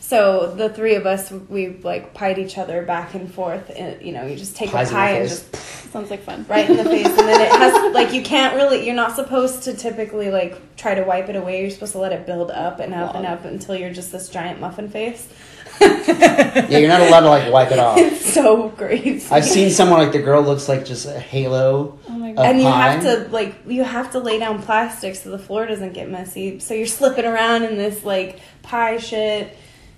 So 0.07 0.53
the 0.55 0.69
three 0.69 0.95
of 0.95 1.05
us, 1.05 1.29
we 1.31 1.67
like 1.83 2.13
pied 2.13 2.39
each 2.39 2.57
other 2.57 2.81
back 2.81 3.13
and 3.13 3.29
forth. 3.29 3.69
And, 3.75 4.01
you 4.01 4.13
know, 4.13 4.25
you 4.25 4.37
just 4.37 4.55
take 4.55 4.71
Pies 4.71 4.87
a 4.87 4.91
the 4.91 4.95
pie 4.95 5.09
and 5.09 5.27
just 5.27 5.53
Sounds 5.91 6.09
like 6.09 6.21
fun. 6.21 6.45
right 6.47 6.69
in 6.69 6.77
the 6.77 6.85
face, 6.85 7.07
and 7.07 7.17
then 7.17 7.41
it 7.41 7.51
has 7.51 7.93
like 7.93 8.13
you 8.13 8.21
can't 8.21 8.55
really. 8.55 8.85
You're 8.85 8.95
not 8.95 9.17
supposed 9.17 9.63
to 9.63 9.73
typically 9.73 10.31
like 10.31 10.77
try 10.77 10.95
to 10.95 11.03
wipe 11.03 11.27
it 11.27 11.35
away. 11.35 11.59
You're 11.59 11.71
supposed 11.71 11.91
to 11.91 11.99
let 11.99 12.13
it 12.13 12.25
build 12.25 12.51
up 12.51 12.79
and 12.79 12.93
up 12.93 13.15
and 13.15 13.25
up 13.25 13.43
until 13.43 13.75
you're 13.75 13.91
just 13.91 14.13
this 14.13 14.29
giant 14.29 14.61
muffin 14.61 14.89
face. 14.89 15.27
yeah, 15.81 16.69
you're 16.69 16.87
not 16.87 17.01
allowed 17.01 17.21
to 17.21 17.29
like 17.29 17.51
wipe 17.51 17.71
it 17.73 17.79
off. 17.79 17.97
It's 17.97 18.33
so 18.33 18.69
crazy. 18.69 19.27
I've 19.29 19.43
seen 19.43 19.71
someone 19.71 19.99
like 19.99 20.13
the 20.13 20.21
girl 20.21 20.41
looks 20.41 20.69
like 20.69 20.85
just 20.85 21.05
a 21.05 21.19
halo. 21.19 21.99
Oh 22.07 22.11
my 22.13 22.29
of 22.29 22.35
god. 22.37 22.45
and 22.45 22.59
you 22.59 22.65
pie. 22.65 22.91
have 22.91 23.03
to 23.03 23.31
like 23.33 23.55
you 23.67 23.83
have 23.83 24.11
to 24.11 24.19
lay 24.19 24.39
down 24.39 24.61
plastic 24.63 25.15
so 25.15 25.31
the 25.31 25.39
floor 25.39 25.65
doesn't 25.65 25.91
get 25.91 26.09
messy. 26.09 26.59
So 26.59 26.75
you're 26.75 26.87
slipping 26.87 27.25
around 27.25 27.63
in 27.63 27.75
this 27.75 28.05
like 28.05 28.39
pie 28.61 28.99
shit. 28.99 29.57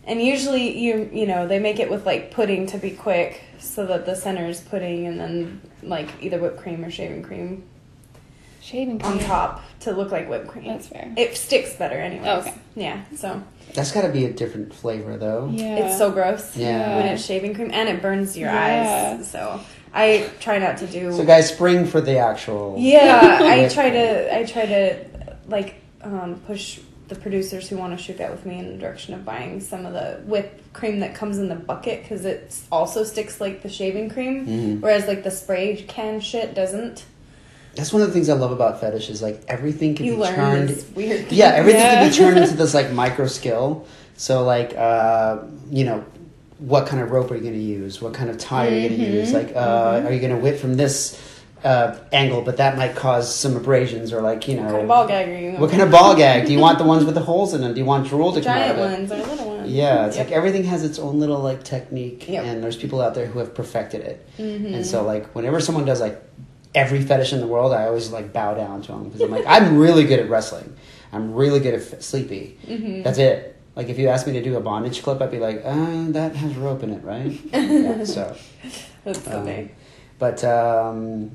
And 0.09 0.21
usually 0.21 0.77
you 0.77 1.09
you 1.13 1.25
know, 1.27 1.47
they 1.47 1.59
make 1.59 1.79
it 1.79 1.89
with 1.89 2.05
like 2.05 2.31
pudding 2.31 2.65
to 2.67 2.77
be 2.77 2.91
quick 2.91 3.43
so 3.59 3.85
that 3.85 4.05
the 4.05 4.15
center 4.15 4.45
is 4.47 4.59
pudding 4.59 5.05
and 5.07 5.19
then 5.19 5.61
like 5.83 6.09
either 6.21 6.39
whipped 6.39 6.57
cream 6.59 6.83
or 6.83 6.89
shaving 6.91 7.23
cream 7.23 7.63
Shaving 8.61 8.99
cream. 8.99 9.13
on 9.13 9.19
top 9.19 9.63
to 9.81 9.91
look 9.91 10.11
like 10.11 10.27
whipped 10.29 10.47
cream. 10.47 10.65
That's 10.67 10.87
fair. 10.87 11.11
It 11.15 11.37
sticks 11.37 11.73
better 11.75 11.95
anyways. 11.95 12.27
Oh, 12.27 12.39
okay. 12.39 12.53
Yeah, 12.75 13.03
so 13.15 13.41
That's 13.73 13.91
got 13.91 14.01
to 14.01 14.09
be 14.09 14.25
a 14.25 14.31
different 14.33 14.73
flavor 14.73 15.15
though. 15.17 15.49
Yeah. 15.53 15.75
it's 15.85 15.97
so 15.97 16.11
gross. 16.11 16.55
Yeah. 16.57 16.97
When 16.97 17.05
it's 17.05 17.25
shaving 17.25 17.53
cream 17.55 17.71
and 17.73 17.87
it 17.87 18.01
burns 18.01 18.37
your 18.37 18.49
Yeah. 18.49 19.15
eyes. 19.19 19.29
So 19.31 19.59
I 19.93 20.29
try 20.39 20.57
not 20.59 20.77
to 20.77 20.87
do 20.87 21.11
So 21.13 21.23
guys, 21.25 21.49
spring 21.49 21.85
for 21.85 22.01
the 22.01 22.17
actual. 22.17 22.75
Yeah, 22.77 23.39
I 23.41 23.67
try 23.69 23.89
cream. 23.89 23.93
to 24.03 24.37
I 24.37 24.43
try 24.45 24.65
to 24.65 25.05
like 25.47 25.75
um, 26.01 26.35
push 26.47 26.79
the 27.09 27.15
producers 27.15 27.67
who 27.67 27.75
want 27.77 27.97
to 27.97 28.01
shoot 28.03 28.17
that 28.19 28.31
with 28.31 28.45
me 28.45 28.59
in 28.59 28.67
the 28.67 28.77
direction 28.77 29.13
of 29.13 29.25
buying 29.25 29.59
some 29.59 29.85
of 29.85 29.93
the 29.93 30.21
whipped 30.25 30.71
cream 30.73 30.99
that 30.99 31.15
comes 31.15 31.37
in 31.39 31.49
the 31.49 31.55
bucket 31.55 32.03
because 32.03 32.23
it 32.23 32.55
also 32.71 33.03
sticks 33.03 33.41
like 33.41 33.61
the 33.63 33.69
shaving 33.69 34.09
cream, 34.09 34.45
Mhm. 34.47 34.81
whereas 34.81 35.07
like 35.07 35.23
the 35.23 35.31
spray 35.31 35.75
can 35.87 36.19
shit 36.21 36.53
doesn't. 36.53 37.03
That's 37.75 37.91
one 37.91 38.01
of 38.01 38.07
the 38.09 38.13
things 38.13 38.29
I 38.29 38.33
love 38.33 38.51
about 38.51 38.79
fetish 38.79 39.09
is 39.09 39.21
like 39.21 39.41
everything 39.47 39.95
can 39.95 40.05
You 40.05 40.13
be 40.15 40.21
learn 40.21 40.35
turned. 40.35 40.69
this 40.69 40.85
weird. 40.95 41.31
Yeah, 41.31 41.49
everything 41.49 41.81
can 41.81 42.09
be 42.09 42.15
turned 42.15 42.37
into 42.37 42.55
this 42.55 42.73
like 42.73 42.91
micro 42.91 43.27
skill. 43.27 43.85
So 44.15 44.43
like, 44.43 44.75
uh, 44.77 45.39
you 45.71 45.85
know, 45.85 46.03
what 46.59 46.87
kind 46.87 47.01
of 47.01 47.09
rope 47.11 47.31
are 47.31 47.35
you 47.35 47.41
going 47.41 47.53
to 47.53 47.59
use? 47.59 48.01
What 48.01 48.13
kind 48.13 48.29
of 48.29 48.37
tie 48.37 48.67
are 48.67 48.71
you 48.71 48.89
going 48.89 48.99
to 49.01 49.05
Mhm, 49.07 49.13
use? 49.13 49.33
Like, 49.33 49.55
uh, 49.55 50.01
mhm. 50.01 50.05
are 50.07 50.11
you 50.11 50.19
going 50.19 50.35
to 50.35 50.37
whip 50.41 50.57
from 50.59 50.75
this 50.75 51.17
uh, 51.63 51.97
angle, 52.11 52.41
but 52.41 52.57
that 52.57 52.77
might 52.77 52.95
cause 52.95 53.33
some 53.33 53.55
abrasions, 53.57 54.13
or 54.13 54.21
like, 54.21 54.47
you 54.47 54.55
know, 54.55 54.63
What 54.63 54.71
kind 54.71 54.81
of 54.81 54.87
ball 54.87 55.07
gag 55.07 55.29
are 55.29 55.37
you? 55.39 55.51
what 55.57 55.69
kind 55.69 55.81
of 55.81 55.91
ball 55.91 56.15
gag? 56.15 56.45
Do 56.47 56.53
you 56.53 56.59
want 56.59 56.77
the 56.77 56.85
ones 56.85 57.03
with 57.05 57.15
the 57.15 57.21
holes 57.21 57.53
in 57.53 57.61
them? 57.61 57.73
Do 57.73 57.79
you 57.79 57.85
want 57.85 58.07
drool 58.07 58.31
to 58.33 58.41
come 58.41 58.51
out 58.51 58.57
Giant 58.57 58.79
of 58.79 58.91
it? 58.91 58.97
ones 58.97 59.11
or 59.11 59.15
little 59.31 59.47
ones? 59.57 59.69
Yeah, 59.71 60.05
it's 60.07 60.17
Yep. 60.17 60.27
like 60.27 60.35
everything 60.35 60.63
has 60.65 60.83
its 60.83 60.97
own 60.99 61.19
little 61.19 61.39
like 61.39 61.63
technique, 61.63 62.27
Yep. 62.29 62.43
and 62.45 62.63
there's 62.63 62.77
people 62.77 63.01
out 63.01 63.13
there 63.15 63.25
who 63.25 63.39
have 63.39 63.53
perfected 63.53 64.01
it. 64.01 64.25
Mhm. 64.37 64.73
And 64.75 64.85
so, 64.85 65.03
like, 65.03 65.33
whenever 65.35 65.59
someone 65.59 65.85
does 65.85 65.99
like 66.01 66.21
every 66.75 67.01
fetish 67.01 67.33
in 67.33 67.39
the 67.41 67.47
world, 67.47 67.73
I 67.73 67.87
always 67.87 68.11
like 68.11 68.31
bow 68.31 68.53
down 68.53 68.81
to 68.83 68.91
them 68.93 69.03
because 69.05 69.21
I'm 69.21 69.31
like, 69.31 69.45
I'm 69.47 69.77
really 69.77 70.05
good 70.05 70.19
at 70.19 70.29
wrestling. 70.29 70.73
I'm 71.11 71.33
really 71.33 71.59
good 71.59 71.73
at 71.73 71.81
f- 71.81 72.01
sleepy. 72.01 72.57
Mhm. 72.67 73.03
That's 73.03 73.17
it. 73.17 73.55
Like, 73.75 73.89
if 73.89 73.97
you 73.99 74.07
asked 74.07 74.27
me 74.27 74.33
to 74.33 74.41
do 74.43 74.55
a 74.55 74.59
bondage 74.61 75.01
clip, 75.03 75.21
I'd 75.21 75.31
be 75.31 75.39
like, 75.39 75.61
uh, 75.65 76.05
that 76.09 76.35
has 76.35 76.55
rope 76.55 76.83
in 76.83 76.91
it, 76.91 77.03
right? 77.03 77.31
yeah, 77.53 78.03
so, 78.03 78.35
That's 79.03 79.23
so 79.23 79.39
um, 79.39 79.69
but 80.19 80.43
um, 80.43 81.31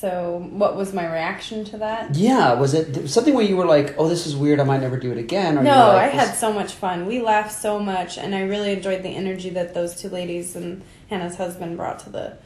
So, 0.00 0.48
what 0.50 0.76
was 0.76 0.94
my 0.94 1.04
reaction 1.04 1.62
to 1.66 1.76
that? 1.76 2.14
yeah, 2.14 2.54
was 2.54 2.72
it 2.72 3.06
something 3.08 3.34
where 3.34 3.44
you 3.44 3.54
were 3.54 3.66
like, 3.66 3.96
oh, 3.98 4.08
this 4.08 4.26
is 4.26 4.34
weird, 4.34 4.58
I 4.58 4.64
might 4.64 4.80
never 4.80 4.96
do 4.96 5.12
it 5.12 5.18
again? 5.18 5.58
Or 5.58 5.62
No, 5.62 5.70
were 5.70 6.00
I 6.00 6.06
had 6.06 6.34
so 6.34 6.50
much 6.54 6.72
fun. 6.72 7.04
We 7.04 7.20
laughed 7.20 7.52
so 7.52 7.78
much, 7.78 8.16
and 8.16 8.34
I 8.34 8.44
really 8.44 8.72
enjoyed 8.72 9.02
the 9.02 9.10
energy 9.10 9.50
that 9.50 9.74
those 9.74 10.00
two 10.00 10.08
ladies 10.08 10.56
and 10.56 10.80
Hannah's 11.10 11.36
husband 11.36 11.76
brought 11.76 11.98
to 12.00 12.10
the 12.10 12.38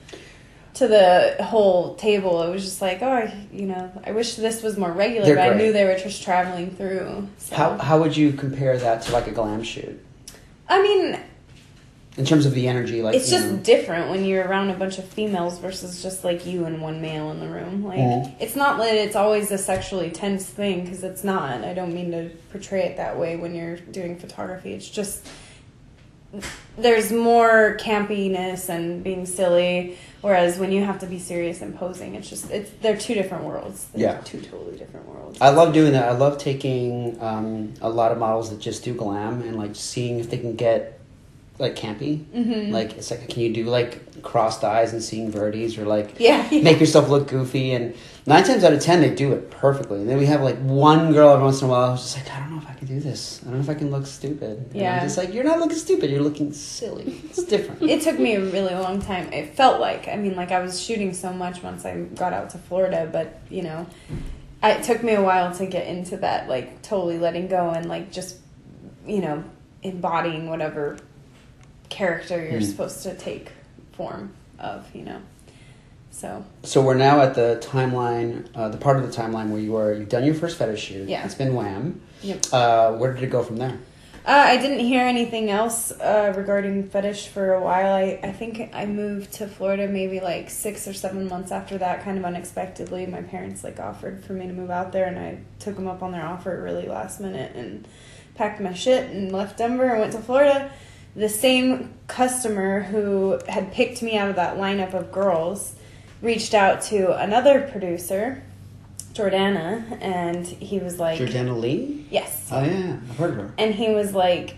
to 0.74 0.88
the 0.88 1.36
whole 1.44 1.94
table. 1.94 2.42
It 2.42 2.50
was 2.50 2.64
just 2.64 2.82
like, 2.82 3.02
oh, 3.02 3.12
I, 3.12 3.46
you 3.52 3.66
know, 3.66 4.02
I 4.04 4.10
wish 4.10 4.34
this 4.34 4.60
was 4.60 4.76
more 4.76 4.90
regular, 4.90 5.24
They're 5.24 5.36
but 5.36 5.52
I 5.52 5.56
knew 5.56 5.72
they 5.72 5.84
were 5.84 5.96
just 5.96 6.24
traveling 6.24 6.72
through. 6.72 7.28
So. 7.38 7.54
How, 7.54 7.78
how 7.78 8.00
would 8.00 8.16
you 8.16 8.32
compare 8.32 8.76
that 8.78 9.02
to 9.02 9.12
like 9.12 9.28
a 9.28 9.30
glam 9.30 9.62
shoot? 9.62 10.04
I 10.68 10.82
mean, 10.82 11.20
In 12.16 12.24
terms 12.24 12.46
of 12.46 12.54
the 12.54 12.68
energy, 12.68 13.02
like, 13.02 13.16
it's 13.16 13.28
just 13.28 13.46
know, 13.48 13.56
different 13.56 14.08
when 14.10 14.24
you're 14.24 14.46
around 14.46 14.70
a 14.70 14.74
bunch 14.74 14.98
of 14.98 15.04
females 15.04 15.58
versus 15.58 16.00
just 16.00 16.22
like 16.22 16.46
you 16.46 16.64
and 16.64 16.80
one 16.80 17.02
male 17.02 17.32
in 17.32 17.40
the 17.40 17.48
room. 17.48 17.84
Like, 17.84 17.98
Mhm. 17.98 18.32
it's 18.38 18.54
not 18.54 18.78
that 18.78 18.94
it's 18.94 19.16
always 19.16 19.50
a 19.50 19.58
sexually 19.58 20.10
tense 20.10 20.44
thing 20.44 20.82
because 20.84 21.02
it's 21.02 21.24
not. 21.24 21.64
I 21.64 21.74
don't 21.74 21.92
mean 21.92 22.12
to 22.12 22.30
portray 22.52 22.84
it 22.84 22.96
that 22.98 23.18
way 23.18 23.34
when 23.36 23.54
you're 23.56 23.76
doing 23.78 24.16
photography. 24.16 24.72
It's 24.74 24.88
just 24.88 25.26
there's 26.76 27.12
more 27.12 27.76
campiness 27.80 28.68
and 28.68 29.04
being 29.04 29.24
silly, 29.26 29.96
whereas 30.20 30.58
when 30.58 30.72
you 30.72 30.82
have 30.84 30.98
to 30.98 31.06
be 31.06 31.18
serious 31.18 31.62
and 31.62 31.76
posing, 31.76 32.14
it's 32.16 32.28
just 32.28 32.50
it's 32.50 32.70
they're 32.82 32.96
two 32.96 33.14
different 33.14 33.44
worlds. 33.44 33.86
They're 33.94 34.02
Yeah. 34.02 34.20
two 34.24 34.40
totally 34.40 34.76
different 34.76 35.08
worlds. 35.08 35.38
I 35.40 35.50
love 35.50 35.72
doing 35.72 35.92
that. 35.92 36.08
I 36.08 36.12
love 36.12 36.38
taking 36.38 37.16
um, 37.20 37.74
a 37.80 37.88
lot 37.88 38.10
of 38.12 38.18
models 38.18 38.50
that 38.50 38.58
just 38.60 38.84
do 38.84 38.94
glam 38.94 39.42
and 39.42 39.56
like 39.56 39.74
seeing 39.74 40.18
if 40.18 40.30
they 40.30 40.38
can 40.38 40.54
get 40.56 40.98
like 41.58 41.76
campy. 41.76 42.24
Mhm. 42.34 42.70
Like 42.72 42.96
it's 42.96 43.10
like, 43.10 43.28
can 43.28 43.42
you 43.42 43.52
do 43.52 43.64
like 43.64 44.22
crossed 44.22 44.64
eyes 44.64 44.92
and 44.92 45.02
seeing 45.02 45.30
verdes 45.30 45.78
or 45.78 45.84
like 45.84 46.14
yeah, 46.18 46.48
make 46.50 46.80
yourself 46.80 47.08
look 47.08 47.28
goofy? 47.28 47.72
And 47.72 47.94
nine 48.26 48.42
times 48.44 48.64
out 48.64 48.72
of 48.72 48.80
ten, 48.80 49.00
they 49.00 49.14
do 49.14 49.32
it 49.32 49.50
perfectly. 49.50 50.00
And 50.00 50.08
then 50.08 50.18
we 50.18 50.26
have 50.26 50.40
like 50.40 50.58
one 50.58 51.12
girl 51.12 51.30
every 51.30 51.44
once 51.44 51.60
in 51.62 51.68
a 51.68 51.70
while 51.70 51.92
who's 51.92 52.00
just 52.02 52.16
like, 52.16 52.30
I 52.34 52.40
don't 52.40 52.50
know 52.56 52.58
if 52.62 52.68
I 52.68 52.74
can 52.74 52.88
do 52.88 52.98
this. 52.98 53.40
I 53.42 53.44
don't 53.46 53.54
know 53.54 53.60
if 53.60 53.68
I 53.70 53.74
can 53.74 53.90
look 53.92 54.06
stupid. 54.06 54.58
And 54.72 54.74
Yeah. 54.74 54.96
I'm 54.96 55.02
just 55.02 55.16
like, 55.16 55.32
you're 55.32 55.44
not 55.44 55.60
looking 55.60 55.78
stupid. 55.78 56.10
You're 56.10 56.22
looking 56.22 56.52
silly. 56.52 57.20
It's 57.24 57.42
different. 57.54 57.82
it 57.82 58.02
took 58.02 58.18
me 58.18 58.34
a 58.34 58.40
really 58.40 58.74
long 58.74 59.00
time. 59.00 59.32
It 59.32 59.54
felt 59.54 59.80
like, 59.80 60.08
I 60.08 60.16
mean, 60.16 60.34
like 60.34 60.50
I 60.50 60.60
was 60.60 60.80
shooting 60.82 61.14
so 61.14 61.32
much 61.32 61.62
once 61.62 61.84
I 61.84 62.00
got 62.00 62.32
out 62.32 62.50
to 62.50 62.58
Florida, 62.58 63.08
but 63.12 63.40
you 63.48 63.62
know, 63.62 63.86
it 64.62 64.82
took 64.82 65.04
me 65.04 65.12
a 65.12 65.22
while 65.22 65.54
to 65.54 65.66
get 65.66 65.86
into 65.86 66.16
that, 66.16 66.48
like 66.48 66.82
totally 66.82 67.18
letting 67.18 67.46
go 67.46 67.70
and 67.70 67.86
like 67.86 68.10
just, 68.10 68.38
you 69.06 69.20
know, 69.20 69.44
embodying 69.82 70.48
whatever 70.48 70.96
character 71.98 72.36
you're 72.42 72.58
Hmm. 72.58 72.64
supposed 72.64 73.02
to 73.04 73.14
take 73.14 73.52
form 73.92 74.32
of, 74.58 74.84
you 74.94 75.04
know. 75.04 75.18
So 76.10 76.44
So 76.62 76.80
we're 76.80 76.94
now 76.94 77.20
at 77.22 77.34
the 77.34 77.58
timeline, 77.62 78.46
uh, 78.54 78.68
the 78.68 78.76
part 78.76 78.96
of 78.98 79.02
the 79.08 79.22
timeline 79.22 79.48
where 79.50 79.60
you 79.60 79.76
are. 79.76 79.92
You've 79.92 80.08
done 80.08 80.24
your 80.24 80.34
first 80.34 80.58
fetish 80.58 80.80
shoot. 80.82 81.08
Yeah. 81.08 81.24
It's 81.24 81.34
been 81.34 81.54
wham. 81.54 82.00
Yep. 82.22 82.46
Uh, 82.52 82.92
where 82.92 83.12
did 83.12 83.22
it 83.22 83.30
go 83.30 83.42
from 83.42 83.56
there? 83.56 83.78
Uh, 84.26 84.30
I 84.54 84.56
didn't 84.56 84.78
hear 84.78 85.04
anything 85.04 85.50
else 85.50 85.92
uh, 85.92 86.32
regarding 86.34 86.84
fetish 86.88 87.28
for 87.28 87.52
a 87.52 87.60
while. 87.60 87.92
I, 87.92 88.18
I 88.22 88.32
think 88.32 88.70
I 88.72 88.86
moved 88.86 89.32
to 89.34 89.46
Florida 89.46 89.86
maybe 89.86 90.18
like 90.20 90.48
six 90.50 90.88
or 90.88 90.94
seven 90.94 91.28
months 91.28 91.52
after 91.52 91.76
that, 91.78 92.02
kind 92.04 92.16
of 92.16 92.24
unexpectedly. 92.24 93.06
My 93.06 93.20
parents 93.22 93.62
like 93.62 93.78
offered 93.78 94.24
for 94.24 94.32
me 94.32 94.46
to 94.46 94.52
move 94.52 94.70
out 94.70 94.92
there, 94.92 95.04
and 95.06 95.18
I 95.18 95.38
took 95.58 95.74
them 95.76 95.86
up 95.88 96.02
on 96.02 96.10
their 96.12 96.24
offer 96.24 96.60
really 96.62 96.86
last 96.86 97.20
minute 97.20 97.54
and 97.54 97.86
packed 98.34 98.60
my 98.60 98.72
shit 98.72 99.10
and 99.10 99.30
left 99.30 99.58
Denver 99.58 99.84
and 99.90 100.00
went 100.00 100.12
to 100.12 100.20
Florida. 100.20 100.70
The 101.16 101.28
same 101.28 101.94
customer 102.08 102.80
who 102.82 103.38
had 103.48 103.72
picked 103.72 104.02
me 104.02 104.16
out 104.16 104.30
of 104.30 104.36
that 104.36 104.56
lineup 104.56 104.94
of 104.94 105.12
girls 105.12 105.74
reached 106.20 106.54
out 106.54 106.82
to 106.82 107.16
another 107.20 107.60
producer, 107.70 108.42
Jordana, 109.12 109.98
and 110.00 110.44
he 110.46 110.78
was 110.78 110.98
like, 110.98 111.18
Jordana 111.20 111.58
Lee? 111.58 112.06
"Yes." 112.10 112.48
Oh 112.50 112.64
yeah, 112.64 112.96
I've 113.10 113.16
heard 113.16 113.30
of 113.30 113.36
her. 113.36 113.54
and 113.58 113.74
he 113.74 113.90
was 113.90 114.12
like 114.12 114.56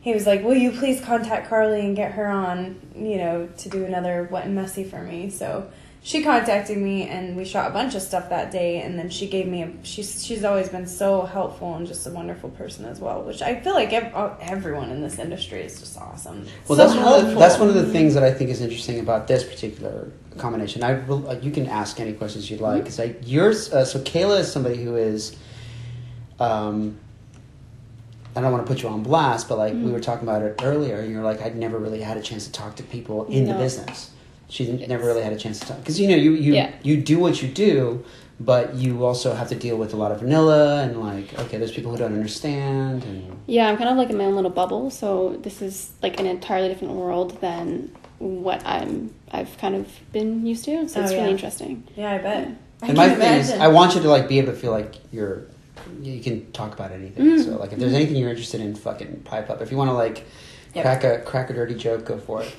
he 0.00 0.12
was 0.14 0.26
like 0.26 0.44
will 0.44 0.54
you 0.54 0.70
please 0.70 1.00
contact 1.00 1.48
carly 1.48 1.80
and 1.80 1.96
get 1.96 2.12
her 2.12 2.28
on 2.28 2.80
you 2.94 3.16
know 3.18 3.48
to 3.58 3.68
do 3.68 3.84
another 3.84 4.28
wet 4.30 4.44
and 4.46 4.54
messy 4.54 4.84
for 4.84 5.02
me 5.02 5.28
so 5.28 5.68
she 6.06 6.22
contacted 6.22 6.78
me 6.78 7.08
and 7.08 7.36
we 7.36 7.44
shot 7.44 7.68
a 7.68 7.74
bunch 7.74 7.96
of 7.96 8.00
stuff 8.00 8.28
that 8.30 8.52
day 8.52 8.80
and 8.82 8.96
then 8.96 9.10
she 9.10 9.26
gave 9.26 9.48
me 9.48 9.62
a 9.62 9.72
she's 9.82 10.24
she's 10.24 10.44
always 10.44 10.68
been 10.68 10.86
so 10.86 11.22
helpful 11.22 11.74
and 11.74 11.84
just 11.84 12.06
a 12.06 12.10
wonderful 12.10 12.48
person 12.50 12.84
as 12.84 13.00
well 13.00 13.22
which 13.22 13.42
i 13.42 13.58
feel 13.60 13.74
like 13.74 13.92
ev- 13.92 14.36
everyone 14.40 14.90
in 14.90 15.00
this 15.02 15.18
industry 15.18 15.62
is 15.62 15.80
just 15.80 15.98
awesome 15.98 16.46
Well, 16.68 16.76
so 16.78 16.86
that's 16.86 16.94
one, 16.94 17.20
of 17.20 17.26
the, 17.26 17.34
that's 17.40 17.58
one 17.58 17.68
of 17.68 17.74
the 17.74 17.86
things 17.86 18.14
that 18.14 18.22
I 18.22 18.32
think 18.32 18.50
is 18.50 18.60
interesting 18.60 19.00
about 19.00 19.26
this 19.26 19.42
particular 19.42 20.12
combination. 20.38 20.84
I 20.84 20.92
will, 21.08 21.28
uh, 21.28 21.34
you 21.40 21.50
can 21.50 21.66
ask 21.66 21.98
any 21.98 22.12
questions 22.12 22.50
you'd 22.50 22.60
like. 22.60 22.84
Because 22.84 23.00
I 23.00 23.16
yours, 23.24 23.72
uh, 23.72 23.84
so 23.84 23.98
Kayla 24.00 24.40
is 24.40 24.52
somebody 24.52 24.76
who 24.84 24.94
is, 24.96 25.34
um, 26.38 26.98
I 28.36 28.42
don't 28.42 28.52
want 28.52 28.66
to 28.66 28.70
put 28.72 28.82
you 28.82 28.88
on 28.90 29.02
blast, 29.02 29.48
but 29.48 29.56
like 29.58 29.72
we 29.72 29.90
were 29.90 30.00
talking 30.00 30.28
about 30.28 30.42
it 30.42 30.60
earlier. 30.62 31.00
and 31.00 31.10
You're 31.10 31.24
like, 31.24 31.40
I'd 31.40 31.56
never 31.56 31.78
really 31.78 32.02
had 32.02 32.16
a 32.16 32.22
chance 32.22 32.44
to 32.46 32.52
talk 32.52 32.76
to 32.76 32.82
people 32.82 33.24
in 33.26 33.46
the 33.46 33.54
business. 33.54 34.10
She 34.48 34.64
didn't, 34.66 34.88
never 34.88 35.04
really 35.06 35.22
had 35.22 35.32
a 35.32 35.36
chance 35.36 35.58
to 35.60 35.66
talk 35.66 35.78
because 35.78 35.98
you 36.00 36.08
know 36.08 36.16
you 36.16 36.32
you 36.32 36.54
Yeah. 36.54 36.70
you 36.82 36.96
do 37.00 37.18
what 37.18 37.42
you 37.42 37.48
do, 37.48 38.04
but 38.38 38.74
you 38.76 39.04
also 39.04 39.34
have 39.34 39.48
to 39.48 39.54
deal 39.56 39.76
with 39.76 39.92
a 39.92 39.96
lot 39.96 40.12
of 40.12 40.20
vanilla 40.20 40.82
and 40.84 41.00
like 41.00 41.36
okay, 41.40 41.58
there's 41.58 41.72
people 41.72 41.90
who 41.90 41.98
don't 41.98 42.12
understand 42.14 43.02
and 43.04 43.38
Yeah, 43.46 43.68
I'm 43.68 43.76
kind 43.76 43.90
of 43.90 43.96
like 43.96 44.10
in 44.10 44.16
my 44.18 44.24
own 44.24 44.36
little 44.36 44.50
bubble, 44.50 44.90
so 44.90 45.36
this 45.42 45.60
is 45.62 45.90
like 46.02 46.20
an 46.20 46.26
entirely 46.26 46.68
different 46.68 46.94
world 46.94 47.40
than 47.40 47.90
what 48.18 48.62
I'm 48.64 49.12
I've 49.32 49.56
kind 49.58 49.74
of 49.74 49.88
been 50.12 50.46
used 50.46 50.64
to. 50.66 50.88
So 50.88 51.00
Oh, 51.00 51.02
it's 51.02 51.12
yeah. 51.12 51.18
really 51.18 51.32
interesting. 51.32 51.82
yeah 51.96 52.12
i 52.12 52.18
bet 52.18 52.48
I 52.82 52.88
and 52.88 52.96
my 52.96 53.08
can 53.08 53.18
thing 53.18 53.38
is. 53.40 53.50
I 53.52 53.68
want 53.68 53.94
you 53.94 54.02
to 54.02 54.08
like 54.08 54.28
be 54.28 54.38
able 54.38 54.52
to 54.52 54.58
feel 54.58 54.70
like 54.70 54.96
you're, 55.10 55.46
you 56.02 56.20
can 56.20 56.52
talk 56.52 56.74
about 56.74 56.92
anything. 56.92 57.24
Mm. 57.24 57.44
So 57.44 57.50
like, 57.56 57.72
if 57.72 57.78
there's 57.78 57.94
anything 57.94 58.16
you're 58.16 58.28
interested 58.28 58.60
in, 58.60 58.74
fucking 58.74 59.22
pipe 59.24 59.48
up. 59.48 59.62
If 59.62 59.70
you 59.72 59.76
want 59.78 59.88
to 59.90 59.94
like 59.94 60.24
Yep. 60.74 60.84
crack 60.84 61.04
a 61.04 61.18
crack 61.24 61.48
a 61.48 61.54
dirty 61.54 61.74
joke, 61.74 62.04
go 62.04 62.18
for 62.18 62.42
it. 62.42 62.52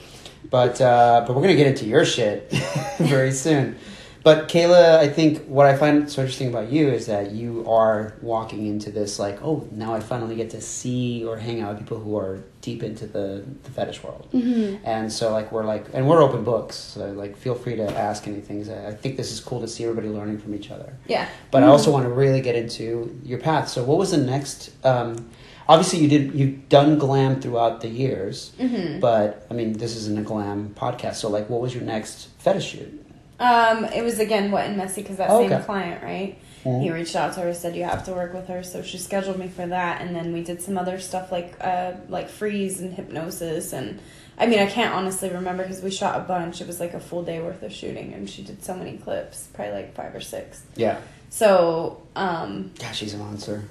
But 0.49 0.79
uh, 0.81 1.23
but 1.25 1.35
we're 1.35 1.41
gonna 1.41 1.55
get 1.55 1.67
into 1.67 1.85
your 1.85 2.05
shit 2.05 2.51
very 2.99 3.31
soon. 3.31 3.75
but 4.23 4.49
Kayla, 4.49 4.97
I 4.97 5.07
think 5.07 5.45
what 5.45 5.65
I 5.65 5.77
find 5.77 6.09
so 6.09 6.21
interesting 6.21 6.49
about 6.49 6.69
you 6.69 6.89
is 6.89 7.05
that 7.05 7.31
you 7.31 7.69
are 7.69 8.13
walking 8.21 8.65
into 8.67 8.91
this 8.91 9.19
like, 9.19 9.41
oh, 9.41 9.67
now 9.71 9.93
I 9.93 9.99
finally 10.01 10.35
get 10.35 10.49
to 10.51 10.61
see 10.61 11.23
or 11.23 11.37
hang 11.37 11.61
out 11.61 11.75
with 11.75 11.79
people 11.79 11.99
who 11.99 12.17
are 12.17 12.43
deep 12.61 12.83
into 12.83 13.07
the, 13.07 13.45
the 13.63 13.71
fetish 13.71 14.03
world. 14.03 14.27
Mm-hmm. 14.33 14.85
And 14.85 15.11
so 15.11 15.31
like 15.31 15.51
we're 15.53 15.63
like, 15.63 15.85
and 15.93 16.09
we're 16.09 16.21
open 16.21 16.43
books. 16.43 16.75
So 16.75 17.11
like, 17.11 17.37
feel 17.37 17.55
free 17.55 17.77
to 17.77 17.87
ask 17.97 18.27
anything. 18.27 18.69
I 18.69 18.87
I 18.87 18.93
think 18.93 19.15
this 19.15 19.31
is 19.31 19.39
cool 19.39 19.61
to 19.61 19.67
see 19.67 19.83
everybody 19.85 20.09
learning 20.09 20.39
from 20.39 20.55
each 20.55 20.71
other. 20.71 20.93
Yeah. 21.07 21.29
But 21.51 21.63
I 21.63 21.67
also 21.67 21.91
want 21.91 22.03
to 22.03 22.09
really 22.09 22.41
get 22.41 22.55
into 22.55 23.17
your 23.23 23.39
path. 23.39 23.69
So 23.69 23.83
what 23.83 23.97
was 23.97 24.11
the 24.11 24.17
next? 24.17 24.71
Um, 24.85 25.29
obviously, 25.69 25.99
you 25.99 26.07
did 26.07 26.33
you've 26.33 26.69
done 26.69 26.97
glam 26.97 27.41
throughout 27.41 27.81
the 27.81 27.89
years, 27.89 28.51
hmm 28.59 28.99
but 28.99 29.45
I 29.49 29.53
mean, 29.53 29.73
this 29.73 29.95
isn't 29.95 30.17
a 30.17 30.21
glam 30.23 30.73
podcast. 30.77 31.15
So 31.15 31.29
like, 31.29 31.49
what 31.49 31.61
was 31.61 31.73
your 31.73 31.83
next 31.83 32.29
fetish 32.39 32.65
shoot? 32.71 33.03
Um, 33.39 33.85
it 33.85 34.03
was 34.03 34.19
again 34.19 34.51
wet 34.51 34.67
and 34.67 34.77
messy 34.77 35.01
because 35.03 35.17
that 35.17 35.29
Oh, 35.29 35.41
same 35.41 35.53
okay. 35.53 35.63
client, 35.65 36.03
right? 36.03 36.37
Mhm. 36.63 36.81
He 36.81 36.89
reached 36.91 37.15
out 37.15 37.33
to 37.35 37.41
her, 37.41 37.53
said 37.53 37.75
you 37.75 37.83
have 37.83 38.03
to 38.05 38.11
work 38.13 38.33
with 38.33 38.47
her, 38.47 38.63
so 38.63 38.81
she 38.81 38.97
scheduled 38.97 39.37
me 39.37 39.47
for 39.47 39.67
that, 39.67 40.01
and 40.01 40.15
then 40.15 40.33
we 40.33 40.41
did 40.43 40.61
some 40.61 40.77
other 40.77 40.99
stuff 40.99 41.31
like 41.31 41.55
uh 41.61 41.91
like 42.09 42.29
freeze 42.29 42.81
and 42.81 42.93
hypnosis, 42.95 43.73
and 43.73 43.99
I 44.39 44.47
mean 44.47 44.59
I 44.59 44.65
can't 44.65 44.93
honestly 44.93 45.29
remember 45.29 45.61
because 45.63 45.83
we 45.83 45.91
shot 45.91 46.19
a 46.19 46.23
bunch. 46.23 46.61
It 46.61 46.67
was 46.67 46.79
like 46.79 46.95
a 46.95 46.99
full 46.99 47.21
day 47.23 47.39
worth 47.39 47.61
of 47.61 47.71
shooting, 47.71 48.11
and 48.13 48.27
she 48.27 48.41
did 48.41 48.63
so 48.63 48.73
many 48.75 48.97
clips, 48.97 49.47
probably 49.53 49.73
like 49.75 49.93
five 49.95 50.15
or 50.15 50.21
six. 50.21 50.63
Yeah. 50.75 50.97
So 51.29 52.01
um, 52.15 52.71
God, 52.79 52.95
she's 52.95 53.13
a 53.13 53.17
monster. 53.17 53.63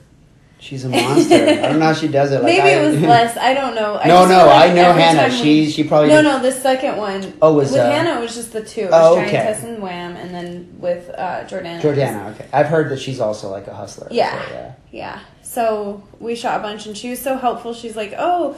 She's 0.58 0.84
a 0.84 0.88
monster. 0.88 1.34
I 1.34 1.54
don't 1.54 1.78
know 1.78 1.86
how 1.86 1.92
she 1.92 2.08
does 2.08 2.32
it. 2.32 2.36
Like, 2.36 2.44
maybe 2.44 2.62
I, 2.62 2.80
it 2.80 2.90
was 2.90 3.00
less. 3.02 3.36
I 3.36 3.52
don't 3.52 3.74
know. 3.74 3.98
I 4.02 4.08
no, 4.08 4.26
no, 4.26 4.48
I 4.48 4.72
know 4.72 4.92
Hannah. 4.92 5.30
She 5.30 5.70
she 5.70 5.84
probably 5.84 6.08
No, 6.08 6.22
no, 6.22 6.40
the 6.40 6.50
second 6.50 6.96
one. 6.96 7.34
Oh, 7.42 7.54
was, 7.54 7.72
with 7.72 7.80
uh, 7.80 7.90
Hannah? 7.90 8.18
It 8.18 8.22
was 8.22 8.34
just 8.34 8.52
the 8.52 8.64
two. 8.64 8.82
It 8.82 8.90
was 8.90 8.94
Oh, 8.94 9.14
Giant 9.16 9.28
okay. 9.28 9.36
Tess 9.36 9.64
and 9.64 9.82
Wham, 9.82 10.16
and 10.16 10.34
then 10.34 10.74
with 10.78 11.10
uh, 11.10 11.44
Jordana. 11.44 11.80
Jordana. 11.80 12.34
Okay, 12.34 12.48
I've 12.52 12.66
heard 12.66 12.88
that 12.90 12.98
she's 13.00 13.20
also 13.20 13.50
like 13.50 13.66
a 13.66 13.74
hustler. 13.74 14.08
Yeah. 14.10 14.30
So, 14.46 14.52
yeah. 14.54 14.72
Yeah. 14.92 15.20
So 15.42 16.02
we 16.20 16.34
shot 16.34 16.58
a 16.60 16.62
bunch, 16.62 16.86
and 16.86 16.96
she 16.96 17.10
was 17.10 17.20
so 17.20 17.36
helpful. 17.36 17.74
She's 17.74 17.94
like, 17.94 18.14
"Oh, 18.16 18.56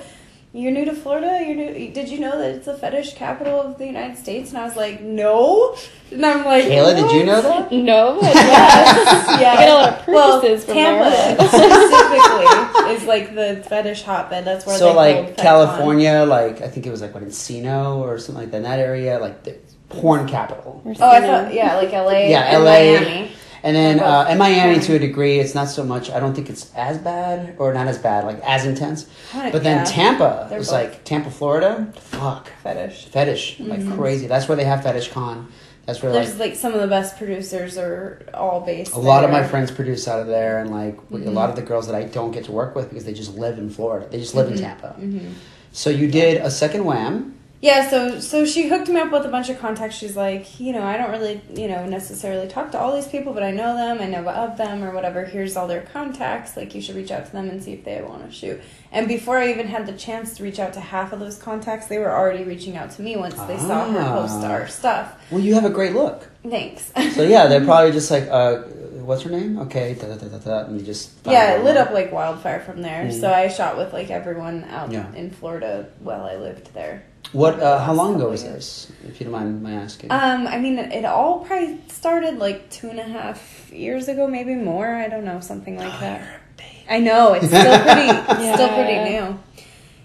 you're 0.52 0.72
new 0.72 0.84
to 0.86 0.94
Florida. 0.94 1.44
You're 1.46 1.54
new. 1.56 1.90
Did 1.92 2.08
you 2.08 2.18
know 2.20 2.38
that 2.38 2.50
it's 2.56 2.66
the 2.66 2.74
fetish 2.74 3.14
capital 3.14 3.60
of 3.60 3.78
the 3.78 3.86
United 3.86 4.16
States?" 4.16 4.50
And 4.50 4.58
I 4.58 4.64
was 4.64 4.76
like, 4.76 5.00
"No." 5.02 5.76
And 6.10 6.24
I'm 6.24 6.44
like, 6.44 6.64
Kayla, 6.64 6.96
did 6.96 7.10
you 7.12 7.24
know 7.24 7.42
that? 7.42 7.70
No, 7.72 8.18
but 8.20 8.34
yes. 8.34 9.40
Yeah. 9.40 9.52
I 9.52 9.56
get 9.56 9.68
a 9.68 9.74
lot 9.74 10.00
of 10.00 10.06
well, 10.08 10.40
purchases 10.40 10.64
from 10.64 10.74
Tampa 10.74 11.10
there. 11.10 11.48
specifically 11.48 12.94
is 12.94 13.04
like 13.04 13.34
the 13.34 13.62
fetish 13.68 14.02
hotbed. 14.02 14.44
That's 14.44 14.64
where 14.66 14.78
So 14.78 14.88
they 14.90 14.94
like 14.94 15.14
hold 15.16 15.26
FetCon. 15.28 15.36
California, 15.42 16.24
like 16.24 16.60
I 16.62 16.68
think 16.68 16.86
it 16.86 16.90
was 16.90 17.02
like 17.02 17.12
what 17.14 17.22
Encino 17.24 17.96
or 17.98 18.18
something 18.18 18.42
like 18.44 18.50
that. 18.52 18.56
In 18.58 18.62
that 18.64 18.78
area, 18.78 19.18
like 19.18 19.44
the 19.44 19.58
porn 19.90 20.26
capital. 20.26 20.80
Or 20.84 20.92
Oh, 20.98 21.10
I 21.10 21.20
thought 21.20 21.52
yeah, 21.52 21.76
like 21.76 21.92
LA 21.92 22.28
Yeah, 22.28 22.56
LA. 22.58 22.64
Miami. 22.64 23.32
And 23.62 23.74
then 23.76 24.00
uh, 24.00 24.28
in 24.30 24.38
Miami, 24.38 24.78
to 24.80 24.94
a 24.94 24.98
degree, 24.98 25.38
it's 25.40 25.54
not 25.54 25.68
so 25.68 25.84
much. 25.84 26.10
I 26.10 26.20
don't 26.20 26.34
think 26.34 26.48
it's 26.48 26.72
as 26.74 26.98
bad, 26.98 27.56
or 27.58 27.72
not 27.74 27.88
as 27.88 27.98
bad, 27.98 28.24
like 28.24 28.40
as 28.44 28.64
intense. 28.66 29.06
But 29.32 29.62
then 29.64 29.78
Yeah. 29.78 29.84
Tampa, 29.84 30.46
They're 30.48 30.58
it's 30.60 30.68
both. 30.68 30.74
like 30.92 31.04
Tampa, 31.04 31.30
Florida. 31.30 31.92
Fuck, 31.96 32.50
fetish. 32.62 33.06
fetish, 33.06 33.60
like 33.60 33.84
crazy. 33.96 34.26
That's 34.26 34.48
where 34.48 34.56
they 34.56 34.64
have 34.64 34.82
fetish 34.82 35.08
con. 35.12 35.48
That's 35.86 36.02
where 36.02 36.12
Mm-hmm. 36.12 36.22
There's 36.22 36.38
like 36.38 36.50
like 36.50 36.56
some 36.58 36.74
of 36.74 36.80
the 36.80 36.86
best 36.86 37.16
producers 37.16 37.78
are 37.78 38.22
all 38.34 38.60
based. 38.60 38.92
a 38.94 38.98
lot 38.98 39.24
of 39.24 39.30
my 39.30 39.42
friends 39.42 39.70
produce 39.70 40.06
out 40.06 40.20
of 40.20 40.26
there, 40.26 40.58
and 40.60 40.70
like 40.70 40.94
a 40.98 41.00
Mm-hmm. 41.14 41.30
lot 41.34 41.48
of 41.50 41.56
the 41.56 41.62
girls 41.62 41.86
that 41.86 41.94
I 41.96 42.04
don't 42.04 42.30
get 42.30 42.44
to 42.44 42.52
work 42.52 42.74
with 42.76 42.90
because 42.90 43.04
they 43.06 43.14
just 43.14 43.34
live 43.36 43.58
in 43.58 43.70
Florida. 43.70 44.06
They 44.10 44.18
just 44.20 44.34
live 44.34 44.52
in 44.52 44.58
Tampa. 44.58 44.94
Mhm. 45.00 45.32
So 45.72 45.90
you 45.90 46.08
did 46.10 46.42
a 46.42 46.50
second 46.50 46.84
wham. 46.84 47.34
Yeah, 47.60 47.90
so 47.90 48.20
so 48.20 48.46
she 48.46 48.68
hooked 48.68 48.86
me 48.88 49.00
up 49.00 49.10
with 49.10 49.24
a 49.24 49.28
bunch 49.28 49.48
of 49.48 49.58
contacts. 49.58 49.96
She's 49.96 50.14
like, 50.16 50.60
you 50.60 50.72
know, 50.72 50.84
I 50.84 50.96
don't 50.96 51.10
really, 51.10 51.40
you 51.52 51.66
know, 51.66 51.84
necessarily 51.86 52.46
talk 52.46 52.70
to 52.70 52.78
all 52.78 52.94
these 52.94 53.08
people, 53.08 53.32
but 53.32 53.42
I 53.42 53.50
know 53.50 53.74
them, 53.74 54.00
I 54.00 54.06
know 54.06 54.28
of 54.28 54.56
them 54.56 54.84
or 54.84 54.92
whatever. 54.92 55.24
Here's 55.24 55.56
all 55.56 55.66
their 55.66 55.80
contacts. 55.82 56.56
Like 56.56 56.72
you 56.76 56.80
should 56.80 56.94
reach 56.94 57.10
out 57.10 57.26
to 57.26 57.32
them 57.32 57.50
and 57.50 57.60
see 57.60 57.72
if 57.72 57.84
they 57.84 58.00
want 58.00 58.24
to 58.24 58.30
shoot. 58.32 58.60
And 58.92 59.08
before 59.08 59.38
I 59.38 59.50
even 59.50 59.66
had 59.66 59.86
the 59.86 59.92
chance 59.92 60.36
to 60.36 60.44
reach 60.44 60.60
out 60.60 60.72
to 60.74 60.80
half 60.80 61.12
of 61.12 61.18
those 61.18 61.36
contacts, 61.36 61.88
they 61.88 61.98
were 61.98 62.12
already 62.16 62.44
reaching 62.44 62.76
out 62.76 62.92
to 62.92 63.02
me 63.02 63.16
once 63.16 63.34
they 63.34 63.58
saw 63.58 63.90
her 63.90 63.98
Ah. 64.02 64.20
post 64.20 64.44
our 64.44 64.68
stuff. 64.68 65.20
Well, 65.32 65.40
you 65.40 65.54
have 65.54 65.64
a 65.64 65.70
great 65.70 65.94
look. 65.94 66.28
Thanks. 66.48 66.92
So 67.16 67.24
yeah, 67.24 67.48
they're 67.48 67.64
probably 67.64 67.90
just 67.90 68.12
like, 68.12 68.28
uh, 68.30 68.58
what's 69.02 69.22
her 69.22 69.30
name? 69.30 69.58
Okay, 69.58 69.94
da, 69.94 70.06
da, 70.06 70.14
da, 70.14 70.28
da, 70.28 70.38
da, 70.38 70.58
and 70.66 70.78
you 70.78 70.86
just 70.86 71.10
yeah, 71.26 71.56
it 71.56 71.64
lit 71.64 71.76
up 71.76 71.90
like 71.90 72.12
wildfire 72.12 72.60
from 72.60 72.82
there. 72.82 73.06
Mhm. 73.06 73.20
So 73.20 73.32
I 73.32 73.48
shot 73.48 73.76
with 73.76 73.92
like 73.92 74.10
everyone 74.12 74.62
out 74.70 74.92
Yeah. 74.92 75.12
in 75.16 75.32
Florida 75.32 75.86
while 75.98 76.22
I 76.24 76.36
lived 76.36 76.72
there. 76.72 77.02
What? 77.32 77.60
Uh, 77.60 77.78
how 77.84 77.92
long 77.92 78.16
ago 78.16 78.30
was 78.30 78.42
this? 78.42 78.90
If 79.06 79.20
you 79.20 79.24
don't 79.24 79.32
mind 79.32 79.62
my 79.62 79.72
asking. 79.72 80.10
Um, 80.10 80.46
I 80.46 80.58
mean, 80.58 80.78
it 80.78 81.04
all 81.04 81.40
probably 81.40 81.78
started 81.88 82.38
like 82.38 82.70
two 82.70 82.88
and 82.88 82.98
a 82.98 83.04
half 83.04 83.70
years 83.70 84.08
ago, 84.08 84.26
maybe 84.26 84.54
more. 84.54 84.94
I 84.94 85.08
don't 85.08 85.24
know, 85.24 85.40
something 85.40 85.76
like 85.76 85.92
Oh, 85.94 86.00
that. 86.00 86.40
I 86.88 87.00
know 87.00 87.34
it's 87.34 87.46
still 87.46 87.78
pretty, 87.82 88.08
it's 88.42 88.54
still 88.54 88.68
pretty 88.74 89.10
new. 89.10 89.38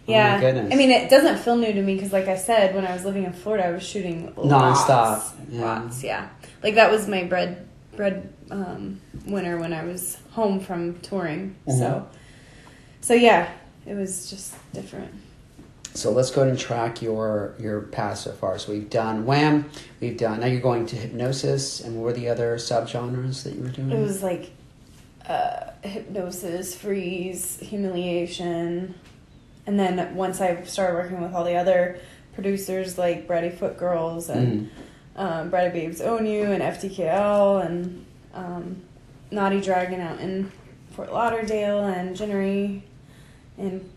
Yeah, 0.06 0.36
Oh 0.38 0.42
goodness. 0.42 0.74
I 0.74 0.76
mean, 0.76 0.92
it 0.92 1.10
doesn't 1.10 1.38
feel 1.38 1.56
new 1.56 1.72
to 1.72 1.82
me 1.82 1.96
because, 1.96 2.12
like 2.12 2.28
I 2.28 2.36
said, 2.36 2.76
when 2.76 2.86
I 2.86 2.92
was 2.94 3.06
living 3.06 3.24
in 3.24 3.32
Florida, 3.32 3.68
I 3.68 3.72
was 3.72 3.84
shooting 3.84 4.34
lots, 4.36 4.82
Nonstop, 4.82 5.32
yeah. 5.50 5.62
Lots, 5.62 6.04
yeah. 6.04 6.28
Like 6.62 6.76
that 6.76 6.92
was 6.92 7.08
my 7.08 7.24
bread 7.24 7.66
bread 7.96 8.34
um, 8.52 9.00
winter 9.26 9.58
when 9.60 9.72
I 9.72 9.86
was 9.86 10.18
home 10.32 10.60
from 10.60 11.00
touring. 11.00 11.56
Mhm. 11.68 11.78
So, 11.80 12.08
so 13.00 13.14
yeah, 13.14 13.50
it 13.86 13.94
was 13.94 14.30
just 14.30 14.56
different. 14.74 15.14
So 15.96 16.12
let's 16.12 16.32
go 16.32 16.42
ahead 16.42 16.52
and 16.52 16.60
track 16.60 17.02
your 17.02 17.54
your 17.60 17.82
path 17.82 18.20
so 18.20 18.32
far. 18.32 18.58
So 18.58 18.72
we've 18.72 18.90
done 18.90 19.26
wham, 19.26 19.70
we've 20.00 20.18
done. 20.18 20.40
Now 20.40 20.48
you're 20.48 20.62
going 20.62 20.86
to 20.88 20.96
hypnosis, 20.96 21.82
and 21.82 21.96
what 21.96 22.04
were 22.06 22.14
the 22.14 22.30
other 22.30 22.56
subgenres 22.58 23.44
that 23.44 23.54
you 23.54 23.62
were 23.64 23.70
doing? 23.70 23.92
It 23.92 24.00
was 24.00 24.24
like 24.24 24.52
uh, 25.28 25.72
hypnosis, 25.84 26.76
freeze, 26.76 27.60
humiliation, 27.60 28.96
and 29.68 29.80
then 29.80 30.16
once 30.16 30.42
I 30.42 30.64
started 30.64 30.96
working 30.96 31.22
with 31.22 31.34
all 31.34 31.44
the 31.44 31.56
other 31.56 32.00
producers 32.34 32.98
like 32.98 33.28
Bratty 33.28 33.54
Foot 33.56 33.78
Girls 33.78 34.30
and 34.30 34.70
Mhm. 35.16 35.22
um, 35.22 35.52
Bratty 35.52 35.72
Babes 35.72 36.02
Own 36.02 36.26
You 36.26 36.46
and 36.46 36.64
FTKL 36.64 37.64
and 37.66 38.04
um, 38.34 38.82
Naughty 39.30 39.62
Dragon 39.62 40.02
out 40.02 40.20
in 40.20 40.52
Fort 40.96 41.14
Lauderdale 41.14 41.86
and 41.86 42.16
Ginnery 42.16 42.84
in 43.60 43.88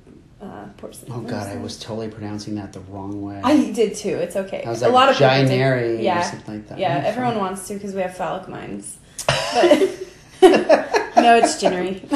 uh, 0.46 0.90
St. 0.92 1.10
Oh 1.10 1.20
god, 1.20 1.48
I 1.48 1.56
was 1.56 1.78
totally 1.78 2.08
pronouncing 2.08 2.54
that 2.56 2.72
the 2.72 2.80
wrong 2.80 3.22
way. 3.22 3.40
I 3.42 3.70
did 3.72 3.94
too. 3.94 4.16
It's 4.16 4.36
okay. 4.36 4.62
I 4.64 4.70
was 4.70 4.82
a 4.82 4.88
lot 4.88 5.08
of 5.08 5.16
people. 5.16 5.28
Ginary 5.30 6.02
Yeah. 6.02 6.20
or 6.20 6.24
something 6.24 6.54
like 6.54 6.68
that. 6.68 6.78
Yeah, 6.78 7.02
everyone 7.04 7.32
fun. 7.34 7.40
wants 7.40 7.68
to 7.68 7.74
because 7.74 7.94
we 7.94 8.00
have 8.02 8.16
phallic 8.16 8.48
minds. 8.48 8.98
But 10.40 10.42
no, 11.16 11.36
it's 11.38 11.58
Ginnery. 11.60 12.02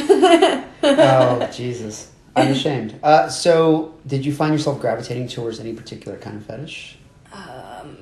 oh 0.82 1.50
Jesus, 1.52 2.10
I'm 2.36 2.48
ashamed. 2.52 2.98
Uh, 3.02 3.28
so 3.28 3.94
did 4.06 4.24
you 4.26 4.32
find 4.32 4.52
yourself 4.52 4.80
gravitating 4.80 5.28
towards 5.28 5.58
any 5.58 5.72
particular 5.72 6.18
kind 6.18 6.36
of 6.36 6.44
fetish, 6.44 6.98
um, 7.32 7.98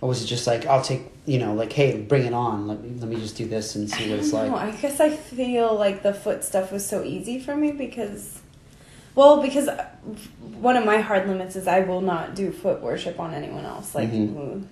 or 0.00 0.08
was 0.08 0.22
it 0.22 0.26
just 0.26 0.46
like 0.46 0.64
I'll 0.66 0.82
take 0.82 1.02
you 1.26 1.38
know 1.38 1.52
like 1.52 1.70
hey 1.72 2.00
bring 2.00 2.24
it 2.24 2.32
on 2.32 2.66
let 2.66 2.82
me 2.82 2.98
let 2.98 3.08
me 3.10 3.16
just 3.16 3.36
do 3.36 3.46
this 3.46 3.74
and 3.74 3.90
see 3.90 4.08
what 4.10 4.20
it's 4.20 4.30
don't 4.30 4.50
like. 4.52 4.74
I 4.74 4.76
guess 4.80 5.00
I 5.00 5.10
feel 5.10 5.74
like 5.74 6.02
the 6.02 6.14
foot 6.14 6.42
stuff 6.44 6.72
was 6.72 6.86
so 6.88 7.04
easy 7.04 7.38
for 7.38 7.54
me 7.54 7.72
because, 7.72 8.40
well, 9.18 9.42
because 9.42 9.68
one 10.60 10.76
of 10.76 10.84
my 10.84 10.98
hard 11.00 11.26
limits 11.28 11.56
is 11.56 11.66
I 11.66 11.80
will 11.80 12.00
not 12.00 12.34
do 12.36 12.52
foot 12.52 12.80
worship 12.80 13.18
on 13.18 13.34
anyone 13.34 13.64
else. 13.64 13.94
Like, 13.94 14.10
Mhm. 14.12 14.34
mm, 14.34 14.62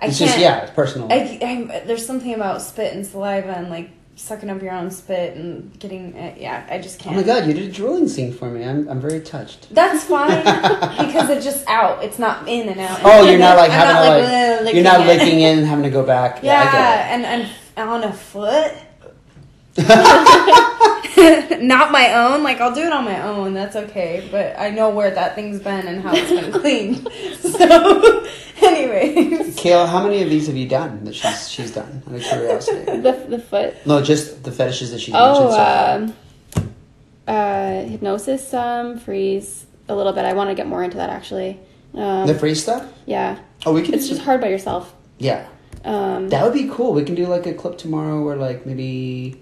I 0.00 0.06
It's 0.06 0.18
can't. 0.18 0.30
just 0.30 0.38
yeah, 0.40 0.58
it's 0.62 0.70
personal. 0.72 1.08
I, 1.10 1.38
I, 1.42 1.82
there's 1.86 2.04
something 2.06 2.34
about 2.34 2.60
spit 2.62 2.92
and 2.94 3.06
saliva 3.06 3.52
and 3.56 3.70
like 3.70 3.90
sucking 4.16 4.50
up 4.50 4.60
your 4.62 4.72
own 4.72 4.90
spit 4.90 5.34
and 5.36 5.78
getting 5.78 6.14
uh, 6.14 6.34
yeah. 6.38 6.62
I 6.70 6.78
just 6.78 6.98
can't. 6.98 7.16
Oh 7.16 7.20
my 7.20 7.24
god, 7.26 7.46
you 7.46 7.54
did 7.54 7.70
a 7.70 7.72
drooling 7.72 8.06
scene 8.06 8.32
for 8.34 8.50
me. 8.50 8.62
I'm 8.64 8.86
I'm 8.88 9.00
very 9.00 9.20
touched. 9.20 9.74
That's 9.74 10.04
fine 10.04 10.42
because 11.06 11.30
it's 11.30 11.44
just 11.44 11.66
out. 11.68 12.04
It's 12.04 12.18
not 12.18 12.46
in 12.48 12.68
and 12.68 12.80
out. 12.80 13.00
Oh, 13.02 13.28
you're 13.28 13.38
not 13.38 13.56
like 13.56 13.70
having 13.70 13.94
not, 13.94 14.02
to 14.02 14.54
like, 14.56 14.64
like 14.66 14.74
you're 14.74 14.84
not 14.84 15.06
licking 15.06 15.40
in 15.40 15.58
and 15.60 15.66
having 15.66 15.84
to 15.84 15.90
go 15.90 16.04
back. 16.04 16.42
Yeah, 16.42 16.64
Yeah, 16.64 17.00
it. 17.00 17.12
and 17.14 17.24
and 17.78 17.88
on 17.90 18.04
a 18.04 18.12
foot. 18.12 18.72
Not 21.60 21.90
my 21.92 22.14
own. 22.14 22.42
Like 22.42 22.60
I'll 22.60 22.74
do 22.74 22.82
it 22.82 22.92
on 22.92 23.04
my 23.04 23.22
own. 23.22 23.54
That's 23.54 23.76
okay. 23.76 24.26
But 24.30 24.58
I 24.58 24.70
know 24.70 24.90
where 24.90 25.10
that 25.10 25.34
thing's 25.34 25.60
been 25.60 25.86
and 25.86 26.00
how 26.02 26.12
it's 26.14 26.30
been 26.30 26.52
cleaned. 26.52 27.08
So, 27.60 28.24
anyways, 28.62 29.56
Kayla, 29.56 29.86
how 29.88 30.02
many 30.02 30.22
of 30.22 30.30
these 30.30 30.46
have 30.46 30.56
you 30.56 30.66
done 30.68 31.04
that 31.04 31.14
she's 31.14 31.50
she's 31.50 31.72
done? 31.74 32.02
Out 32.08 32.14
of 32.14 32.22
curiosity. 32.22 32.84
The, 32.84 33.26
the 33.28 33.38
foot. 33.38 33.74
No, 33.86 34.02
just 34.02 34.44
the 34.44 34.52
fetishes 34.52 34.92
that 34.92 35.00
she's 35.00 35.12
mentioned 35.12 35.36
Oh, 35.46 35.50
so 35.50 35.56
far. 35.56 35.96
um, 35.96 36.14
uh, 37.26 37.82
hypnosis, 37.84 38.46
some 38.48 38.98
freeze 38.98 39.66
a 39.88 39.94
little 39.94 40.12
bit. 40.12 40.24
I 40.24 40.32
want 40.32 40.48
to 40.50 40.54
get 40.54 40.66
more 40.66 40.82
into 40.82 40.96
that 40.98 41.10
actually. 41.10 41.58
Um, 41.94 42.26
the 42.26 42.34
freeze 42.34 42.62
stuff? 42.62 42.86
yeah, 43.06 43.38
Oh, 43.66 43.72
we 43.74 43.82
can. 43.82 43.94
it's 43.94 44.08
just 44.08 44.22
hard 44.22 44.40
by 44.40 44.48
yourself. 44.48 44.94
Yeah, 45.18 45.46
Um, 45.84 46.28
that 46.30 46.44
would 46.44 46.54
be 46.54 46.68
cool. 46.72 46.92
We 46.94 47.04
can 47.04 47.14
do 47.14 47.26
like 47.26 47.46
a 47.46 47.52
clip 47.52 47.76
tomorrow 47.78 48.22
where 48.24 48.36
like 48.36 48.64
maybe 48.64 49.40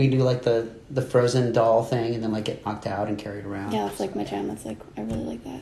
we 0.00 0.08
do 0.08 0.18
like 0.18 0.42
the 0.42 0.68
the 0.90 1.02
frozen 1.02 1.52
doll 1.52 1.84
thing 1.84 2.14
and 2.14 2.22
then 2.22 2.32
like 2.32 2.44
get 2.46 2.64
knocked 2.66 2.86
out 2.86 3.08
and 3.08 3.16
carried 3.18 3.44
around. 3.44 3.72
yeah, 3.72 3.86
that's 3.86 4.00
like 4.00 4.16
my 4.16 4.24
jam. 4.24 4.48
That's 4.48 4.64
like 4.64 4.78
I 4.96 5.02
really 5.02 5.24
like 5.24 5.44
that. 5.44 5.60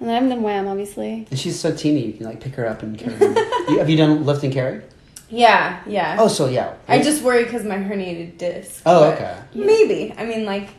And 0.00 0.08
then 0.08 0.10
I 0.10 0.14
haven't 0.14 0.30
done 0.30 0.42
Wham, 0.42 0.66
obviously. 0.66 1.26
And 1.30 1.38
she's 1.38 1.60
so 1.60 1.74
teeny, 1.76 2.06
you 2.06 2.12
can 2.14 2.24
like 2.24 2.40
pick 2.40 2.54
her 2.54 2.66
up 2.66 2.82
and 2.82 2.98
carry 2.98 3.16
her. 3.16 3.26
you, 3.68 3.78
have 3.78 3.90
you 3.90 3.96
done 3.98 4.24
lift 4.24 4.42
and 4.42 4.52
carry? 4.52 4.82
Yeah, 5.28 5.82
yeah. 5.86 6.16
Oh, 6.18 6.28
so 6.28 6.48
yeah. 6.48 6.74
I 6.88 7.02
just 7.02 7.22
worry 7.22 7.44
because 7.44 7.64
my 7.64 7.76
herniated 7.76 8.38
disc. 8.38 8.82
Oh, 8.86 9.10
okay. 9.12 9.38
Maybe. 9.54 10.12
I 10.16 10.24
mean, 10.24 10.44
like, 10.46 10.70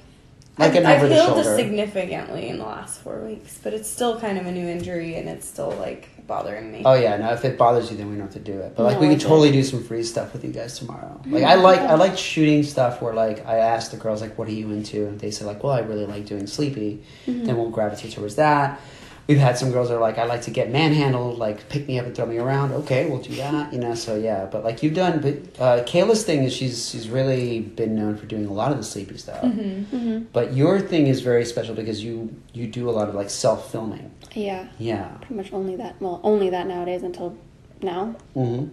Like 0.57 0.71
I've, 0.71 0.77
an 0.77 0.85
I've 0.87 1.09
healed 1.09 1.27
shoulder. 1.27 1.55
significantly 1.55 2.49
in 2.49 2.57
the 2.57 2.65
last 2.65 2.99
four 3.01 3.19
weeks, 3.19 3.59
but 3.63 3.73
it's 3.73 3.89
still 3.89 4.19
kind 4.19 4.37
of 4.39 4.45
a 4.47 4.51
new 4.51 4.67
injury 4.67 5.15
and 5.15 5.29
it's 5.29 5.47
still 5.47 5.69
like 5.71 6.09
bothering 6.31 6.71
me. 6.71 6.81
Oh 6.85 6.93
yeah, 6.93 7.17
no. 7.17 7.33
If 7.33 7.43
it 7.43 7.57
bothers 7.57 7.91
you, 7.91 7.97
then 7.97 8.09
we 8.09 8.15
don't 8.15 8.23
have 8.23 8.33
to 8.33 8.39
do 8.39 8.57
it. 8.57 8.73
But 8.77 8.83
like, 8.83 8.95
No, 8.95 9.01
we 9.01 9.09
could 9.09 9.19
totally 9.19 9.51
do 9.51 9.63
some 9.63 9.83
free 9.83 10.01
stuff 10.01 10.31
with 10.31 10.45
you 10.45 10.51
guys 10.51 10.79
tomorrow. 10.79 11.19
Mm-hmm. 11.19 11.33
Like, 11.33 11.43
I 11.43 11.55
like 11.55 11.79
I 11.81 11.95
like 11.95 12.17
shooting 12.17 12.63
stuff 12.63 13.01
where 13.01 13.13
like 13.13 13.45
I 13.45 13.57
ask 13.57 13.91
the 13.91 13.97
girls 13.97 14.21
like, 14.21 14.37
"What 14.37 14.47
are 14.47 14.53
you 14.53 14.71
into?" 14.71 15.07
And 15.07 15.19
they 15.19 15.29
say 15.29 15.43
like, 15.43 15.61
"Well, 15.61 15.73
I 15.73 15.79
really 15.79 16.05
like 16.05 16.25
doing 16.25 16.47
sleepy." 16.47 17.03
Mm-hmm. 17.27 17.43
Then 17.45 17.57
we'll 17.57 17.69
gravitate 17.69 18.13
towards 18.13 18.35
that. 18.35 18.79
We've 19.27 19.37
had 19.37 19.57
some 19.57 19.71
girls 19.71 19.89
that 19.89 19.95
are 19.95 20.01
like, 20.01 20.17
"I 20.17 20.25
like 20.25 20.41
to 20.43 20.51
get 20.51 20.69
manhandled, 20.71 21.37
like 21.37 21.69
pick 21.69 21.87
me 21.87 21.97
up 21.99 22.05
and 22.05 22.15
throw 22.15 22.25
me 22.25 22.37
around." 22.37 22.73
Okay, 22.73 23.09
we'll 23.09 23.21
do 23.21 23.35
that. 23.35 23.71
You 23.71 23.79
know, 23.79 23.95
so 23.95 24.15
yeah. 24.15 24.45
But 24.51 24.63
like 24.63 24.83
you've 24.83 24.93
done, 24.95 25.19
but 25.21 25.35
uh, 25.61 25.83
Kayla's 25.83 26.23
thing 26.23 26.43
is 26.43 26.53
she's 26.53 26.89
she's 26.89 27.07
really 27.09 27.61
been 27.61 27.95
known 27.95 28.17
for 28.17 28.25
doing 28.25 28.45
a 28.45 28.53
lot 28.53 28.71
of 28.71 28.77
the 28.77 28.83
sleepy 28.83 29.17
stuff. 29.17 29.41
hmm 29.41 30.23
But 30.33 30.53
your 30.53 30.79
thing 30.81 31.07
is 31.07 31.21
very 31.21 31.45
special 31.45 31.75
because 31.75 32.03
you 32.03 32.35
you 32.53 32.67
do 32.67 32.89
a 32.89 32.91
lot 32.91 33.07
of 33.09 33.15
like 33.15 33.29
self 33.29 33.71
filming. 33.71 34.11
Yeah, 34.33 34.67
Yeah. 34.79 35.07
pretty 35.19 35.35
much 35.35 35.51
only 35.53 35.75
that. 35.77 35.95
Well, 36.01 36.19
only 36.23 36.49
that 36.49 36.67
nowadays 36.67 37.03
until 37.03 37.37
now. 37.81 38.15
hmm 38.33 38.65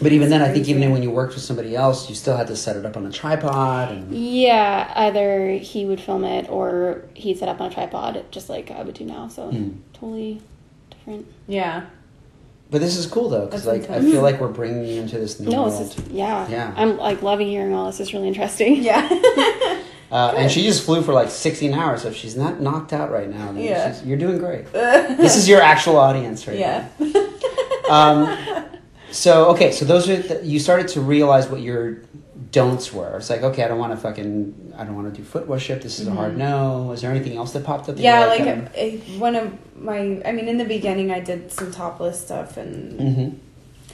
But 0.00 0.12
even 0.12 0.30
then, 0.30 0.40
I 0.40 0.48
think 0.50 0.68
even 0.68 0.90
when 0.90 1.02
you 1.02 1.10
worked 1.10 1.34
with 1.34 1.42
somebody 1.42 1.76
else, 1.76 2.08
you 2.08 2.14
still 2.14 2.36
had 2.36 2.46
to 2.46 2.56
set 2.56 2.76
it 2.76 2.86
up 2.86 2.96
on 2.96 3.04
a 3.06 3.12
tripod. 3.12 3.90
And 3.92 4.12
Yeah, 4.16 4.90
either 4.96 5.52
he 5.52 5.84
would 5.84 6.00
film 6.00 6.24
it 6.24 6.48
or 6.48 7.02
he'd 7.14 7.38
set 7.38 7.48
up 7.48 7.60
on 7.60 7.70
a 7.70 7.74
tripod, 7.74 8.24
just 8.30 8.48
like 8.48 8.70
I 8.70 8.82
would 8.82 8.94
do 8.94 9.04
now. 9.04 9.28
So 9.28 9.50
Hmm. 9.50 9.70
totally 9.92 10.40
different. 10.90 11.26
Yeah. 11.46 11.82
but 12.70 12.80
this 12.80 12.96
is 12.96 13.06
cool 13.06 13.28
though, 13.28 13.44
because 13.44 13.64
That's 13.64 13.88
like 13.88 13.98
I 13.98 14.00
feel 14.00 14.22
like 14.22 14.40
we're 14.40 14.48
bringing 14.48 14.86
you 14.86 15.02
into 15.02 15.18
this 15.18 15.38
new 15.38 15.50
No, 15.50 15.64
world. 15.64 15.82
it's 15.82 15.94
just 15.94 16.08
yeah. 16.10 16.48
Yeah. 16.48 16.72
I'm 16.74 16.96
like 16.96 17.20
loving 17.22 17.48
hearing 17.48 17.74
all 17.74 17.84
this. 17.86 18.00
It's 18.00 18.14
really 18.14 18.28
interesting. 18.28 18.82
Yeah. 18.82 19.06
uh, 20.10 20.32
and 20.38 20.50
she 20.50 20.62
just 20.62 20.82
flew 20.84 21.02
for 21.02 21.12
like 21.12 21.28
16 21.28 21.74
hours, 21.74 22.00
so 22.02 22.08
if 22.08 22.16
she's 22.16 22.34
not 22.34 22.60
knocked 22.62 22.94
out 22.94 23.10
right 23.12 23.28
now, 23.28 23.52
then 23.52 23.58
Yeah. 23.62 23.92
she's, 23.92 24.02
you're 24.06 24.16
doing 24.16 24.38
great. 24.38 24.72
this 24.72 25.36
is 25.36 25.46
your 25.50 25.60
actual 25.60 25.98
audience 25.98 26.48
right 26.48 26.58
yeah. 26.58 26.88
now. 26.98 27.28
Um, 27.90 28.61
so 29.12 29.50
okay, 29.50 29.70
so 29.70 29.84
those 29.84 30.08
are 30.08 30.16
the, 30.16 30.44
you 30.44 30.58
started 30.58 30.88
to 30.88 31.00
realize 31.00 31.46
what 31.48 31.60
your 31.60 32.02
don'ts 32.50 32.92
were. 32.92 33.16
It's 33.18 33.30
like 33.30 33.42
okay, 33.42 33.62
I 33.62 33.68
don't 33.68 33.78
want 33.78 33.92
to 33.92 33.98
fucking 33.98 34.74
I 34.76 34.84
don't 34.84 34.96
want 34.96 35.14
to 35.14 35.20
do 35.20 35.24
foot 35.24 35.46
worship. 35.46 35.82
This 35.82 36.00
is 36.00 36.08
a 36.08 36.12
hard 36.12 36.36
no. 36.36 36.92
Is 36.92 37.02
there 37.02 37.10
anything 37.10 37.36
else 37.36 37.52
that 37.52 37.64
popped 37.64 37.88
up? 37.88 37.96
that 37.96 38.02
Mm-hmm. 38.02 38.02
Yeah, 38.02 38.20
were 38.20 38.26
like 38.26 39.04
um, 39.14 39.20
one 39.20 39.36
of 39.36 39.76
my, 39.76 40.22
I 40.24 40.32
mean, 40.32 40.48
in 40.48 40.58
the 40.58 40.64
beginning, 40.64 41.10
I 41.10 41.20
did 41.20 41.52
some 41.52 41.70
topless 41.70 42.20
stuff, 42.20 42.56
and 42.56 43.00
mhm. 43.00 43.38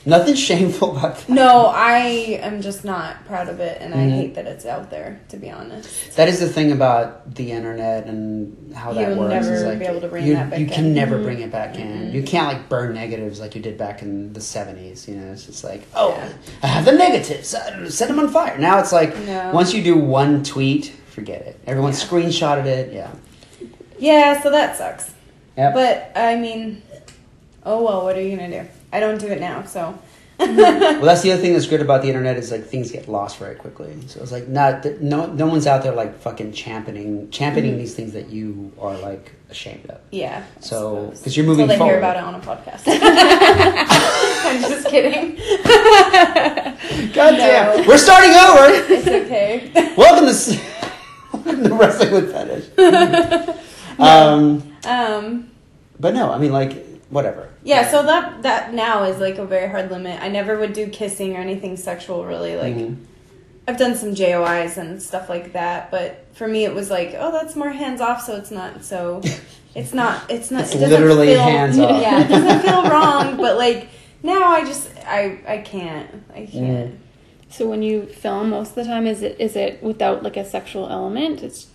Nothing 0.09 0.35
shameful 0.37 0.97
about 0.97 1.19
that. 1.19 1.29
no, 1.29 1.67
I 1.67 1.99
am 2.43 2.63
just 2.63 2.83
not 2.85 3.27
proud 3.27 3.49
of 3.49 3.61
it, 3.61 3.77
and 3.83 3.93
I 3.95 3.99
Mhm. 3.99 4.11
hate 4.17 4.35
that 4.37 4.47
it's 4.47 4.65
out 4.65 4.91
there. 4.91 5.21
To 5.29 5.37
be 5.37 5.51
honest, 5.51 6.17
That 6.17 6.29
is 6.29 6.41
the 6.41 6.49
thing 6.49 6.73
about 6.73 7.35
the 7.35 7.53
internet 7.53 8.07
and 8.07 8.73
how 8.75 8.95
that 8.95 9.09
You'll 9.11 9.19
works. 9.19 9.31
never 9.35 9.53
is 9.55 9.65
like 9.65 9.79
be 9.79 9.85
able 9.85 10.01
to 10.01 10.09
bring 10.09 10.25
you, 10.27 10.35
that 10.35 10.51
back 10.51 10.59
you 10.61 10.67
can 10.67 10.87
in. 10.87 10.95
never 10.95 11.19
Mhm. 11.19 11.23
bring 11.25 11.41
it 11.41 11.53
back 11.53 11.79
in. 11.79 11.87
Mhm. 12.09 12.13
You 12.15 12.23
can't 12.23 12.49
like 12.49 12.69
burn 12.71 12.95
negatives 12.95 13.39
like 13.39 13.55
you 13.55 13.61
did 13.61 13.77
back 13.77 14.01
in 14.01 14.33
the 14.33 14.41
seventies. 14.41 15.07
You 15.07 15.17
know, 15.17 15.31
it's 15.33 15.45
just 15.45 15.63
like, 15.63 15.83
oh, 15.95 16.15
Yeah. 16.17 16.29
I 16.63 16.67
have 16.69 16.85
the 16.87 16.93
negatives. 16.93 17.49
Set 17.89 18.09
them 18.09 18.19
on 18.19 18.29
fire. 18.31 18.57
Now 18.59 18.79
it's 18.79 18.93
like 18.93 19.15
No. 19.27 19.51
once 19.53 19.75
you 19.75 19.83
do 19.83 19.97
one 19.97 20.43
tweet, 20.43 20.93
forget 21.11 21.43
it. 21.43 21.57
Everyone 21.67 21.93
Yeah. 21.93 21.99
screenshotted 21.99 22.65
it. 22.67 22.93
Yeah. 22.95 23.09
yeah, 23.99 24.43
so 24.43 24.51
that 24.51 24.77
sucks. 24.79 25.11
Yep. 25.59 25.75
But 25.75 26.13
I 26.17 26.37
mean, 26.37 26.81
oh 27.67 27.83
well, 27.83 28.05
what 28.05 28.17
are 28.17 28.23
you 28.23 28.37
gonna 28.37 28.63
do? 28.63 28.69
I 28.93 29.01
don't 29.01 29.19
do 29.21 29.27
it 29.29 29.41
now, 29.41 29.65
so 29.65 29.99
well, 30.39 31.01
that's 31.03 31.23
the 31.23 31.33
other 31.33 31.43
thing 31.43 31.53
that's 31.53 31.67
good 31.67 31.81
about 31.81 32.01
the 32.03 32.07
internet 32.09 32.37
is 32.37 32.53
like 32.53 32.65
things 32.65 32.93
get 32.93 33.09
lost 33.09 33.39
very 33.39 33.57
quickly. 33.57 33.93
So 34.07 34.23
it's 34.23 34.31
like 34.31 34.47
not 34.49 34.85
no 35.01 35.27
no 35.27 35.47
one's 35.47 35.67
out 35.67 35.83
there 35.83 35.93
like 35.93 36.17
fucking 36.21 36.53
championing 36.53 37.29
championing 37.31 37.73
Mm-hmm. 37.73 37.81
these 37.81 37.95
things 37.95 38.13
that 38.13 38.29
you 38.31 38.73
are 38.81 38.97
like 38.99 39.33
ashamed 39.51 39.87
of. 39.91 40.01
yeah. 40.13 40.45
So 40.61 41.09
because 41.09 41.37
you're 41.37 41.45
moving 41.45 41.65
Until 41.71 41.75
they 41.75 41.79
forward. 41.79 41.91
hear 41.91 41.99
about 41.99 42.17
it 42.17 42.23
on 42.23 42.35
a 42.37 42.41
podcast. 42.41 42.85
I'm 44.47 44.61
just 44.63 44.87
kidding. 44.89 45.37
God 47.13 47.33
damn, 47.33 47.81
No. 47.83 47.89
we're 47.89 47.99
starting 47.99 48.31
over. 48.31 48.93
It's 48.95 49.07
okay. 49.09 49.73
Welcome 49.97 50.27
to, 50.33 50.61
welcome 51.33 51.65
to 51.65 51.75
Wrestling 51.75 52.13
with 52.13 52.33
Fetish. 52.33 53.99
um, 53.99 54.63
Um, 54.87 55.51
but 55.99 56.15
no, 56.15 56.31
I 56.33 56.39
mean, 56.39 56.53
like, 56.53 56.85
whatever. 57.11 57.49
yeah, 57.63 57.91
so 57.91 58.03
that 58.05 58.43
that 58.43 58.75
now 58.75 59.05
is 59.05 59.19
like 59.19 59.39
a 59.39 59.45
very 59.47 59.69
hard 59.69 59.91
limit. 59.91 60.21
I 60.23 60.29
never 60.29 60.59
would 60.59 60.73
do 60.73 60.89
kissing 60.89 61.37
or 61.37 61.41
anything 61.41 61.77
sexual 61.77 62.25
really. 62.25 62.57
Like 62.57 62.75
Mhm. 62.75 62.97
I've 63.67 63.77
done 63.77 63.95
some 63.95 64.15
JOIs 64.15 64.79
and 64.79 65.01
stuff 65.03 65.29
like 65.29 65.53
that, 65.53 65.91
but 65.91 66.25
for 66.33 66.49
me 66.49 66.65
it 66.65 66.75
was 66.75 66.91
like, 66.91 67.15
oh, 67.19 67.31
that's 67.33 67.55
more 67.55 67.69
hands 67.71 68.01
off, 68.01 68.23
so 68.25 68.37
it's 68.37 68.51
not 68.51 68.85
so. 68.85 69.21
It's 69.75 69.93
not. 69.93 70.29
It's 70.31 70.51
not. 70.51 70.63
It's 70.63 70.75
it 70.75 70.79
doesn't 70.79 70.91
literally 71.03 71.29
feel, 71.29 71.43
hands 71.43 71.79
off. 71.79 71.91
Yeah, 72.03 72.25
it 72.25 72.29
doesn't 72.29 72.61
feel 72.67 72.83
wrong, 72.91 73.37
but 73.37 73.57
like 73.59 73.89
now 74.25 74.49
I 74.49 74.65
just 74.65 74.89
I 75.07 75.39
I 75.47 75.59
can't 75.59 76.25
I 76.35 76.47
can't. 76.47 76.99
So 77.51 77.69
when 77.69 77.83
you 77.83 78.07
film, 78.07 78.51
most 78.51 78.71
of 78.71 78.75
the 78.77 78.85
time, 78.85 79.07
is 79.07 79.23
it 79.23 79.37
is 79.39 79.55
it 79.55 79.81
without 79.83 80.23
like 80.25 80.37
a 80.37 80.45
sexual 80.45 80.89
element? 80.89 81.43
It's 81.43 81.67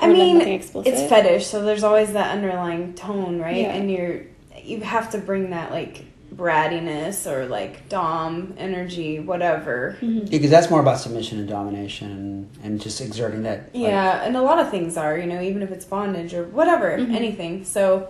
I 0.00 0.08
mean, 0.08 0.40
it's 0.40 0.70
fetish, 1.08 1.46
so 1.46 1.62
there's 1.62 1.84
always 1.84 2.12
that 2.14 2.32
underlying 2.32 2.94
tone, 2.94 3.38
right? 3.38 3.58
Yeah. 3.58 3.74
And 3.74 3.88
you're 3.90 4.22
you 4.64 4.80
have 4.80 5.10
to 5.10 5.18
bring 5.18 5.50
that 5.50 5.70
like 5.70 6.04
brattiness 6.34 7.30
or 7.30 7.46
like 7.46 7.88
dom 7.90 8.54
energy, 8.56 9.20
whatever. 9.20 9.96
Mhm. 10.00 10.30
Because 10.30 10.50
that's 10.50 10.70
more 10.70 10.80
about 10.80 10.98
submission 10.98 11.38
and 11.38 11.48
domination 11.48 12.48
and 12.64 12.80
just 12.80 13.00
exerting 13.00 13.42
that. 13.42 13.64
like- 13.74 13.82
Yeah, 13.82 14.22
and 14.24 14.36
a 14.36 14.42
lot 14.42 14.58
of 14.58 14.70
things 14.70 14.96
are, 14.96 15.16
you 15.18 15.26
know, 15.26 15.42
even 15.42 15.62
if 15.62 15.70
it's 15.70 15.84
bondage 15.84 16.32
or 16.32 16.44
whatever, 16.44 16.96
Mhm. 16.96 17.14
anything. 17.14 17.64
So, 17.64 18.08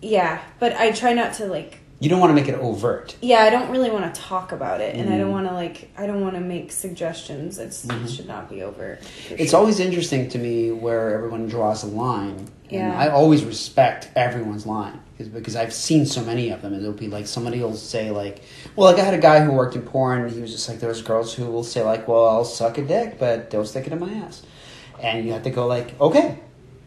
yeah, 0.00 0.38
but 0.58 0.74
I 0.76 0.90
try 0.92 1.12
not 1.12 1.34
to 1.34 1.46
like. 1.46 1.78
you 2.00 2.08
don't 2.08 2.20
want 2.20 2.30
to 2.30 2.34
make 2.34 2.48
it 2.48 2.54
overt. 2.54 3.16
Yeah, 3.20 3.40
I 3.40 3.50
don't 3.50 3.70
really 3.70 3.90
want 3.90 4.14
to 4.14 4.20
talk 4.20 4.52
about 4.52 4.80
it, 4.80 4.94
and 4.94 5.10
I 5.12 5.14
Mm. 5.16 5.18
don't 5.18 5.32
want 5.32 5.48
to 5.48 5.52
like. 5.54 5.90
I 5.98 6.06
don't 6.06 6.20
want 6.22 6.34
to 6.36 6.40
make 6.40 6.70
suggestions. 6.70 7.58
It's 7.58 7.84
it 7.84 8.08
should 8.08 8.28
not 8.28 8.48
be 8.48 8.62
over. 8.62 8.98
It's 9.30 9.50
sure. 9.50 9.58
always 9.60 9.80
interesting 9.80 10.28
to 10.30 10.38
me 10.38 10.70
where 10.70 11.12
everyone 11.12 11.46
draws 11.48 11.82
a 11.82 11.88
line. 11.88 12.46
And 12.70 12.92
I 12.92 13.08
always 13.08 13.44
respect 13.44 14.10
everyone's 14.14 14.64
line 14.66 15.00
because, 15.18 15.32
because 15.32 15.56
I've 15.56 15.72
seen 15.72 16.06
so 16.06 16.22
many 16.24 16.50
of 16.50 16.62
them. 16.62 16.72
It'll 16.74 16.92
be 16.92 17.08
like 17.08 17.26
somebody 17.26 17.58
will 17.60 17.74
say 17.74 18.10
like, 18.12 18.40
well, 18.76 18.90
like 18.90 19.00
I 19.00 19.04
had 19.04 19.14
a 19.14 19.18
guy 19.18 19.40
who 19.44 19.50
worked 19.52 19.74
in 19.74 19.82
porn. 19.82 20.28
He 20.30 20.40
was 20.40 20.52
just 20.52 20.68
like, 20.68 20.78
there's 20.78 21.02
girls 21.02 21.34
who 21.34 21.46
will 21.46 21.64
say 21.64 21.82
like, 21.82 22.06
well, 22.06 22.24
I'll 22.26 22.44
suck 22.44 22.78
a 22.78 22.82
dick, 22.82 23.18
but 23.18 23.50
don't 23.50 23.66
stick 23.66 23.86
it 23.86 23.92
in 23.92 23.98
my 23.98 24.10
ass. 24.12 24.42
And 25.02 25.26
you 25.26 25.32
have 25.32 25.42
to 25.42 25.50
go 25.50 25.66
like, 25.66 26.00
okay, 26.00 26.38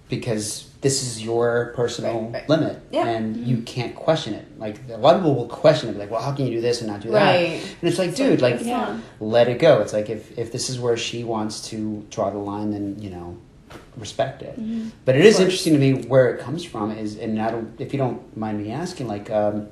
because 0.10 0.70
this 0.82 1.04
is 1.04 1.24
your 1.24 1.74
personal 1.76 2.24
Right, 2.24 2.34
right. 2.34 2.50
limit, 2.50 2.82
Yeah. 2.92 3.06
and 3.08 3.38
you 3.46 3.58
can't 3.62 3.96
question 3.96 4.34
it. 4.34 4.46
Like 4.60 4.80
a 4.90 4.98
lot 4.98 5.16
of 5.16 5.22
people 5.22 5.36
will 5.36 5.48
question 5.48 5.90
it, 5.90 5.98
like, 5.98 6.10
well, 6.10 6.22
how 6.22 6.32
can 6.34 6.48
you 6.48 6.54
do 6.54 6.62
this 6.62 6.82
and 6.82 6.90
not 6.90 7.02
do 7.02 7.12
that? 7.12 7.24
Right. 7.36 7.62
And 7.82 7.90
it's 7.90 8.00
like, 8.00 8.16
dude, 8.16 8.42
like, 8.42 8.62
Yeah. 8.64 9.00
let 9.20 9.48
it 9.48 9.60
go. 9.60 9.80
It's 9.82 9.94
like 9.94 10.10
if 10.10 10.38
if 10.40 10.52
this 10.52 10.70
is 10.70 10.80
where 10.80 10.98
she 10.98 11.24
wants 11.24 11.70
to 11.70 12.06
draw 12.10 12.30
the 12.32 12.40
line, 12.40 12.72
then 12.72 12.98
you 13.00 13.10
know, 13.12 13.38
respect 13.98 14.42
it. 14.42 14.60
Mm-hmm. 14.60 14.90
But 15.06 15.16
it 15.16 15.26
is 15.26 15.40
interesting 15.40 15.74
to 15.74 15.80
me 15.80 16.04
where 16.04 16.34
it 16.34 16.40
comes 16.40 16.64
from. 16.64 16.92
Is 16.92 17.18
and 17.18 17.42
I 17.42 17.52
don't 17.52 17.80
if 17.80 17.94
you 17.94 18.00
don't 18.00 18.36
mind 18.36 18.62
me 18.64 18.72
asking, 18.72 19.08
like, 19.08 19.30
um, 19.30 19.68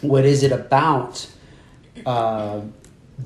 what 0.00 0.24
is 0.24 0.42
it 0.42 0.52
about 0.52 1.28
uh, 2.06 2.60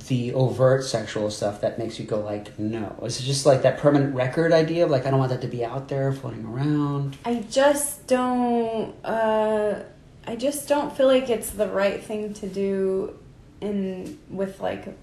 the 0.09 0.33
overt 0.35 0.85
sexual 0.85 1.31
stuff 1.31 1.61
that 1.61 1.79
makes 1.79 1.99
you 1.99 2.05
go 2.07 2.21
like, 2.21 2.59
no? 2.59 2.99
Is 3.03 3.21
it 3.21 3.25
just 3.25 3.47
like 3.47 3.62
that 3.62 3.79
permanent 3.79 4.14
record 4.14 4.53
idea 4.53 4.85
of 4.85 4.90
like 4.90 5.07
I 5.07 5.11
don't 5.11 5.19
want 5.19 5.31
that 5.31 5.43
to 5.43 5.49
be 5.49 5.64
out 5.64 5.88
there 5.88 6.12
floating 6.12 6.45
around? 6.45 7.17
I 7.25 7.45
just 7.51 8.07
don't. 8.07 8.95
Uh, 9.05 9.83
I 10.27 10.37
just 10.37 10.69
don't 10.69 10.97
feel 10.97 11.07
like 11.07 11.29
it's 11.29 11.51
the 11.51 11.69
right 11.69 12.03
thing 12.03 12.33
to 12.35 12.49
do, 12.49 13.19
in 13.61 14.19
with 14.31 14.61
like 14.61 14.97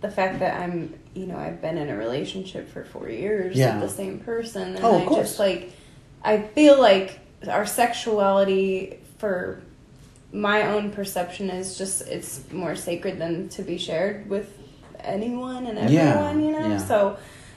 the 0.00 0.10
fact 0.10 0.38
that 0.40 0.60
I'm, 0.60 0.94
you 1.18 1.26
know, 1.26 1.36
I've 1.36 1.60
been 1.60 1.76
in 1.78 1.88
a 1.88 1.96
relationship 1.96 2.70
for 2.72 2.84
four 2.84 3.08
years 3.08 3.56
Yeah. 3.56 3.80
with 3.80 3.90
the 3.90 3.96
same 3.96 4.20
person, 4.20 4.76
and 4.76 4.84
Oh, 4.84 4.98
I 5.02 5.04
course. 5.06 5.28
just 5.28 5.38
like, 5.38 5.72
I 6.22 6.38
feel 6.38 6.80
like 6.80 7.18
our 7.48 7.66
sexuality 7.66 8.98
for 9.18 9.60
my 10.32 10.62
own 10.68 10.90
perception 10.90 11.50
is 11.50 11.78
just 11.78 12.06
it's 12.06 12.42
more 12.52 12.76
sacred 12.76 13.18
than 13.18 13.48
to 13.50 13.62
be 13.62 13.78
shared 13.78 14.28
with 14.28 14.48
anyone 15.00 15.66
and 15.66 15.78
everyone, 15.78 15.90
Yeah, 15.92 16.46
you 16.46 16.52
know. 16.52 16.68
yeah. 16.68 16.78
So 16.78 17.16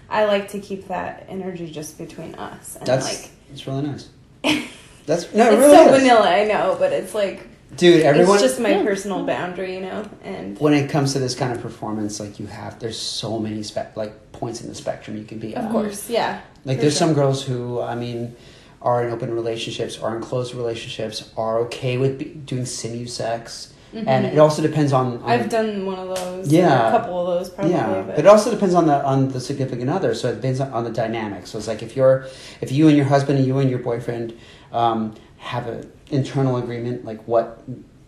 I 0.10 0.26
like 0.26 0.50
to 0.50 0.60
keep 0.60 0.88
that 0.88 1.26
energy 1.30 1.70
just 1.70 1.98
between 1.98 2.36
us, 2.36 2.76
and 2.78 2.86
That's 2.88 3.06
like. 3.24 3.30
it's 3.52 3.68
really 3.68 3.84
nice. 3.84 4.10
That's 5.06 5.34
no, 5.34 5.48
it 5.50 5.54
it's 5.54 5.58
really 5.66 5.76
so 5.76 5.94
is. 5.94 6.02
vanilla, 6.02 6.30
I 6.30 6.44
know, 6.46 6.76
but 6.80 6.92
it's 6.94 7.14
like 7.14 7.48
dude. 7.78 8.02
Everyone, 8.04 8.36
it's 8.36 8.44
just 8.44 8.60
my 8.60 8.70
Yeah. 8.70 8.84
personal 8.84 9.26
boundary, 9.26 9.76
you 9.76 9.82
know. 9.82 10.04
And 10.24 10.58
when 10.60 10.74
it 10.74 10.90
comes 10.90 11.14
to 11.14 11.20
this 11.20 11.36
kind 11.36 11.52
of 11.54 11.62
performance, 11.62 12.20
like 12.20 12.40
you 12.40 12.48
have, 12.48 12.80
there's 12.80 12.98
so 12.98 13.40
many 13.40 13.64
spec, 13.64 13.96
like 13.96 14.32
points 14.32 14.62
in 14.62 14.68
the 14.70 14.76
spectrum 14.76 15.18
you 15.18 15.24
can 15.24 15.40
be. 15.40 15.56
of 15.56 15.66
at. 15.66 15.72
course, 15.72 16.10
yeah. 16.10 16.42
Like 16.66 16.80
there's 16.80 16.94
sure. 16.94 17.08
some 17.08 17.14
girls 17.14 17.44
who, 17.44 17.82
I 17.82 17.96
mean, 17.96 18.36
are 18.82 19.04
in 19.06 19.12
open 19.12 19.34
relationships, 19.34 20.00
are 20.00 20.16
in 20.16 20.22
closed 20.22 20.54
relationships, 20.56 21.30
are 21.38 21.60
okay 21.60 21.98
with 21.98 22.18
be, 22.20 22.26
doing 22.26 22.64
simu 22.64 23.08
sex, 23.08 23.74
and 23.94 24.26
it 24.26 24.38
also 24.40 24.62
depends 24.62 24.94
on. 24.94 25.06
on 25.06 25.18
Mm-hmm. 25.20 25.30
I've 25.30 25.50
done 25.50 25.86
one 25.86 26.00
of 26.00 26.16
those. 26.16 26.48
Yeah. 26.52 26.88
a 26.88 26.92
couple 26.92 27.20
of 27.20 27.40
those 27.40 27.50
probably. 27.50 27.74
yeah, 27.74 27.88
but, 27.88 28.08
but 28.08 28.20
it 28.20 28.26
also 28.26 28.50
depends 28.50 28.74
on 28.74 28.88
the 28.88 29.04
on 29.06 29.28
the 29.30 29.40
significant 29.42 29.90
other. 29.90 30.14
So 30.16 30.30
it 30.30 30.36
depends 30.36 30.60
on, 30.60 30.72
on 30.72 30.84
the 30.84 30.90
dynamic. 30.92 31.46
So 31.46 31.58
it's 31.58 31.68
like 31.68 31.84
if 31.84 31.96
you're 31.96 32.26
if 32.62 32.72
you 32.72 32.88
and 32.88 32.96
your 32.98 33.06
husband 33.08 33.38
and 33.40 33.48
you 33.48 33.60
and 33.60 33.70
your 33.70 33.80
boyfriend 33.80 34.38
um, 34.72 35.14
have 35.38 35.68
an 35.68 35.92
internal 36.12 36.58
agreement, 36.58 37.06
like 37.06 37.26
what 37.28 37.62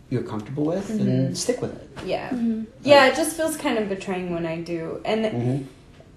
you're 0.10 0.24
comfortable 0.24 0.66
with, 0.66 0.88
Mm-hmm. 0.89 1.06
then 1.06 1.36
stick 1.36 1.62
with 1.62 1.74
it. 1.76 1.89
yeah, 2.06 2.30
Mhm. 2.30 2.66
yeah. 2.84 3.08
It 3.08 3.16
just 3.16 3.36
feels 3.36 3.58
kind 3.58 3.78
of 3.80 3.89
betraying 3.89 4.34
when 4.34 4.46
I 4.46 4.62
do, 4.62 5.02
and 5.06 5.26
hmm 5.26 5.58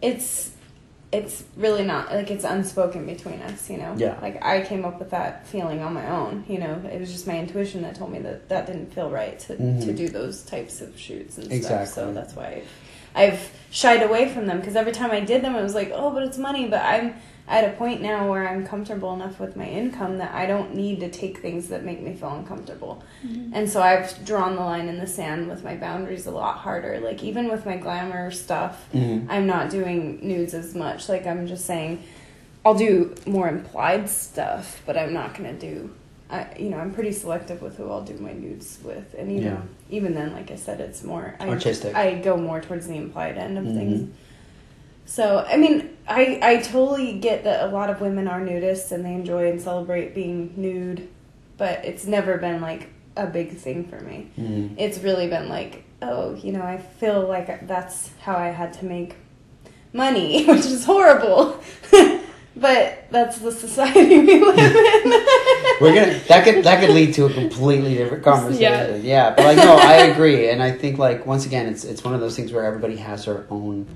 it's 0.02 0.50
it's 1.12 1.44
really 1.56 1.84
not 1.84 2.12
like 2.12 2.30
it's 2.30 2.44
unspoken 2.44 3.06
between 3.06 3.40
us. 3.42 3.70
You 3.70 3.78
know. 3.78 3.94
Yeah. 3.96 4.18
Like 4.20 4.44
I 4.44 4.60
came 4.62 4.84
up 4.84 4.98
with 4.98 5.10
that 5.10 5.46
feeling 5.46 5.80
on 5.80 5.94
my 5.94 6.06
own. 6.10 6.44
You 6.48 6.58
know, 6.58 6.82
it 6.92 7.00
was 7.00 7.10
just 7.12 7.26
my 7.26 7.38
intuition 7.38 7.82
that 7.82 7.94
told 7.94 8.12
me 8.12 8.18
that 8.18 8.48
that 8.50 8.66
didn't 8.66 8.92
feel 8.92 9.08
right 9.08 9.38
to 9.40 9.54
Mhm. 9.54 9.84
to 9.84 9.92
do 9.94 10.08
those 10.08 10.42
types 10.42 10.80
of 10.80 10.98
shoots 10.98 11.38
and 11.38 11.50
Exactly. 11.50 11.86
stuff. 11.86 11.94
So 12.08 12.12
that's 12.12 12.34
why 12.34 12.62
I've 13.14 13.40
shied 13.70 14.02
away 14.02 14.28
from 14.28 14.46
them 14.46 14.58
because 14.58 14.76
every 14.76 14.92
time 14.92 15.10
I 15.12 15.20
did 15.20 15.42
them, 15.42 15.54
it 15.54 15.62
was 15.62 15.74
like, 15.74 15.90
oh, 15.94 16.10
but 16.10 16.22
it's 16.24 16.36
money. 16.38 16.66
But 16.68 16.82
I'm 16.84 17.14
at 17.48 17.64
a 17.64 17.76
point 17.76 18.02
now 18.02 18.28
where 18.28 18.48
I'm 18.48 18.66
comfortable 18.66 19.14
enough 19.14 19.38
with 19.38 19.56
my 19.56 19.66
income 19.68 20.18
that 20.18 20.34
I 20.34 20.46
don't 20.46 20.74
need 20.74 20.98
to 21.00 21.08
take 21.08 21.38
things 21.38 21.68
that 21.68 21.84
make 21.84 22.00
me 22.02 22.12
feel 22.14 22.30
uncomfortable. 22.34 23.02
And 23.52 23.70
so 23.70 23.80
I've 23.82 24.24
drawn 24.24 24.56
the 24.56 24.62
line 24.62 24.88
in 24.88 24.98
the 24.98 25.06
sand 25.06 25.48
with 25.48 25.62
my 25.62 25.76
boundaries 25.76 26.26
a 26.26 26.30
lot 26.32 26.58
harder. 26.58 26.98
Like 27.00 27.22
even 27.22 27.48
with 27.48 27.64
my 27.64 27.76
glamour 27.76 28.30
stuff, 28.32 28.86
hmm 28.92 29.26
I'm 29.28 29.46
not 29.46 29.70
doing 29.70 30.18
nudes 30.26 30.54
as 30.54 30.74
much. 30.74 31.08
Like 31.08 31.26
I'm 31.26 31.46
just 31.46 31.64
saying, 31.66 32.02
I'll 32.64 32.74
do 32.74 33.14
more 33.26 33.48
implied 33.48 34.08
stuff, 34.08 34.82
but 34.84 34.96
I'm 34.98 35.12
not 35.12 35.34
gonna 35.34 35.52
do. 35.52 35.90
I, 36.28 36.48
you 36.58 36.70
know, 36.70 36.78
I'm 36.78 36.92
pretty 36.92 37.12
selective 37.12 37.62
with 37.62 37.76
who 37.76 37.88
I'll 37.88 38.02
do 38.02 38.14
my 38.18 38.32
nudes 38.32 38.80
with, 38.82 39.14
and 39.16 39.30
even 39.30 39.44
Yeah. 39.44 39.60
even 39.88 40.14
then, 40.16 40.32
like 40.32 40.50
I 40.50 40.56
said, 40.56 40.80
it's 40.80 41.04
more 41.04 41.36
I, 41.38 41.48
Artistic. 41.48 41.94
I 41.94 42.14
go 42.16 42.36
more 42.36 42.60
towards 42.60 42.88
the 42.88 42.96
implied 42.96 43.38
end 43.38 43.56
of 43.56 43.64
Mhm. 43.66 43.74
things. 43.76 44.10
So 45.06 45.44
I 45.48 45.56
mean, 45.56 45.96
I 46.08 46.38
I 46.42 46.56
totally 46.58 47.18
get 47.18 47.44
that 47.44 47.64
a 47.68 47.72
lot 47.72 47.88
of 47.90 48.00
women 48.00 48.28
are 48.28 48.40
nudists 48.40 48.92
and 48.92 49.04
they 49.04 49.14
enjoy 49.14 49.48
and 49.50 49.60
celebrate 49.60 50.14
being 50.14 50.52
nude, 50.56 51.08
but 51.56 51.84
it's 51.84 52.06
never 52.06 52.36
been 52.38 52.60
like 52.60 52.90
a 53.16 53.26
big 53.26 53.56
thing 53.56 53.88
for 53.88 53.98
me 54.00 54.28
hmm 54.36 54.66
it's 54.76 54.98
really 54.98 55.26
been 55.26 55.48
like, 55.48 55.84
oh, 56.02 56.34
you 56.34 56.52
know, 56.52 56.62
I 56.62 56.76
feel 56.76 57.26
like 57.26 57.66
that's 57.66 58.10
how 58.20 58.36
I 58.36 58.48
had 58.48 58.74
to 58.74 58.84
make 58.84 59.16
money, 59.92 60.44
which 60.48 60.66
is 60.66 60.84
horrible. 60.84 61.58
but 62.56 63.04
that's 63.10 63.38
the 63.38 63.52
society 63.52 64.18
we 64.18 64.44
live 64.44 64.58
in. 64.58 64.72
We're 65.80 65.94
gonna 65.94 66.18
that 66.28 66.44
could 66.44 66.64
that 66.64 66.80
could 66.80 66.90
lead 66.90 67.14
to 67.14 67.26
a 67.26 67.32
completely 67.32 67.94
different 67.94 68.24
conversation. 68.24 68.62
Yeah. 68.62 68.96
Yeah. 68.96 69.34
but 69.34 69.44
like 69.44 69.56
no, 69.58 69.76
I 69.76 70.06
agree, 70.06 70.50
and 70.50 70.62
I 70.62 70.72
think 70.72 70.98
like 70.98 71.26
once 71.26 71.46
again, 71.46 71.66
it's 71.66 71.84
it's 71.84 72.02
one 72.04 72.14
of 72.14 72.20
those 72.20 72.36
things 72.36 72.52
where 72.52 72.64
everybody 72.64 72.96
has 72.96 73.24
their 73.26 73.46
own 73.50 73.86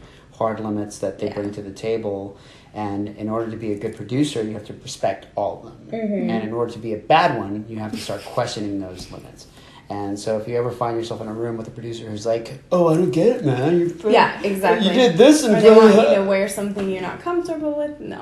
hard 0.41 0.59
limits 0.59 0.99
that 0.99 1.19
they 1.19 1.27
Yeah. 1.27 1.35
bring 1.35 1.51
to 1.53 1.63
the 1.63 1.71
table, 1.89 2.37
and 2.75 3.09
in 3.23 3.29
order 3.29 3.51
to 3.51 3.57
be 3.59 3.73
a 3.73 3.79
good 3.85 3.95
producer, 3.95 4.43
you 4.43 4.55
have 4.55 4.65
to 4.73 4.75
respect 4.83 5.27
all 5.37 5.53
of 5.59 5.63
them, 5.65 6.01
Mm-hmm. 6.01 6.31
and 6.31 6.43
in 6.49 6.53
order 6.55 6.73
to 6.73 6.79
be 6.79 6.95
a 6.95 6.97
bad 7.15 7.37
one, 7.39 7.65
you 7.69 7.77
have 7.79 7.93
to 7.93 7.99
start 7.99 8.25
questioning 8.25 8.81
those 8.81 9.13
limits. 9.13 9.47
And 9.91 10.17
so, 10.19 10.39
if 10.39 10.47
you 10.49 10.57
ever 10.57 10.71
find 10.71 10.97
yourself 10.97 11.21
in 11.21 11.27
a 11.29 11.33
room 11.33 11.57
with 11.59 11.67
a 11.67 11.73
producer 11.73 12.05
who's 12.09 12.25
like, 12.25 12.47
"Oh, 12.73 12.85
I 12.89 12.95
don't 12.95 13.11
get 13.11 13.27
it, 13.37 13.45
man. 13.45 13.73
You're, 13.81 14.11
Yeah, 14.19 14.41
exactly. 14.43 14.87
You 14.89 14.95
did 14.95 15.19
this 15.19 15.43
and 15.45 15.57
or 15.57 15.61
they 15.61 15.71
want 15.71 15.95
you 15.97 16.15
to 16.15 16.23
wear 16.33 16.49
something 16.49 16.89
you're 16.89 17.03
not 17.03 17.19
comfortable 17.21 17.75
with. 17.77 17.99
No. 18.01 18.21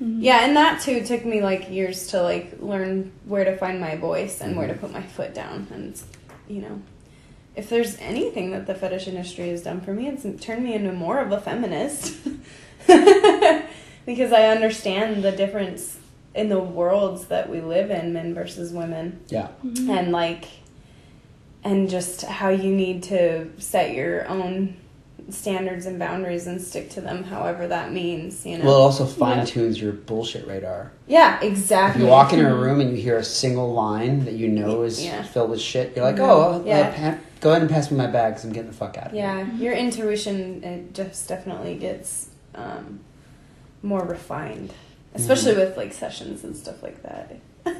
Yeah, 0.00 0.44
and 0.44 0.54
that 0.56 0.80
too 0.82 1.02
took 1.10 1.24
me 1.24 1.40
like 1.50 1.70
years 1.70 1.98
to 2.08 2.22
like 2.22 2.46
learn 2.60 3.10
where 3.24 3.44
to 3.50 3.56
find 3.56 3.80
my 3.80 3.96
voice 3.96 4.40
and 4.42 4.54
where 4.56 4.68
to 4.68 4.74
put 4.74 4.92
my 4.92 5.02
foot 5.02 5.32
down. 5.34 5.66
And 5.74 6.00
you 6.46 6.60
know, 6.64 6.74
if 7.58 7.68
there's 7.68 7.98
anything 7.98 8.52
that 8.52 8.66
the 8.68 8.74
fetish 8.74 9.08
industry 9.08 9.48
has 9.50 9.62
done 9.64 9.80
for 9.80 9.92
me, 9.92 10.06
it's 10.08 10.24
turned 10.44 10.62
me 10.64 10.74
into 10.74 10.92
more 10.92 11.18
of 11.18 11.32
a 11.32 11.40
feminist 11.40 12.16
because 14.06 14.32
I 14.32 14.46
understand 14.48 15.22
the 15.24 15.32
difference 15.32 15.98
in 16.34 16.48
the 16.48 16.60
worlds 16.60 17.26
that 17.26 17.50
we 17.50 17.60
live 17.60 17.90
in, 17.90 18.12
men 18.12 18.32
versus 18.32 18.72
women 18.72 19.20
yeah, 19.28 19.48
and 19.62 20.12
like 20.12 20.44
and 21.64 21.90
just 21.90 22.22
how 22.22 22.48
you 22.50 22.72
need 22.72 23.02
to 23.04 23.50
set 23.58 23.92
your 23.92 24.26
own 24.28 24.76
standards 25.30 25.84
and 25.84 25.98
boundaries 25.98 26.46
and 26.46 26.58
stick 26.60 26.88
to 26.88 27.00
them 27.02 27.22
however 27.24 27.66
that 27.66 27.92
means 27.92 28.46
you 28.46 28.56
know 28.56 28.64
well, 28.64 28.76
it 28.76 28.80
also 28.82 29.04
fine 29.04 29.44
tunes 29.44 29.78
your 29.82 29.92
bullshit 29.92 30.46
radar. 30.46 30.90
yeah 31.08 31.36
If 31.38 31.42
exactly 31.52 32.02
you 32.04 32.08
walk 32.08 32.32
into 32.32 32.48
a 32.48 32.54
room 32.54 32.80
and 32.80 32.96
you 32.96 33.02
hear 33.02 33.18
a 33.18 33.24
single 33.24 33.72
line 33.74 34.24
that 34.24 34.34
you 34.34 34.48
know 34.48 34.82
is 34.82 35.04
Yeah. 35.04 35.22
filled 35.24 35.50
with 35.50 35.60
shit, 35.60 35.94
you're 35.96 36.04
like, 36.04 36.16
Mhm. 36.16 36.20
oh, 36.30 36.62
Yeah. 36.64 36.78
uh, 36.78 36.92
pa- 36.94 37.18
go 37.40 37.50
ahead 37.50 37.62
and 37.62 37.70
pass 37.70 37.90
me 37.90 37.96
my 37.96 38.06
bag 38.06 38.32
because 38.34 38.44
I'm 38.44 38.52
getting 38.52 38.70
the 38.70 38.76
fuck 38.76 38.96
out 38.98 39.08
of 39.08 39.14
yeah 39.14 39.44
here. 39.44 39.46
Yeah, 39.54 39.60
your 39.64 39.72
intuition 39.74 40.62
it 40.64 40.94
just 40.94 41.28
definitely 41.28 41.76
gets 41.76 42.30
um, 42.54 43.00
more 43.82 44.04
refined 44.04 44.72
especially 45.14 45.52
Mm-hmm. 45.52 45.60
with 45.60 45.76
like 45.76 45.92
sessions 45.92 46.44
and 46.44 46.56
stuff 46.56 46.82
like 46.82 47.02
that 47.02 47.36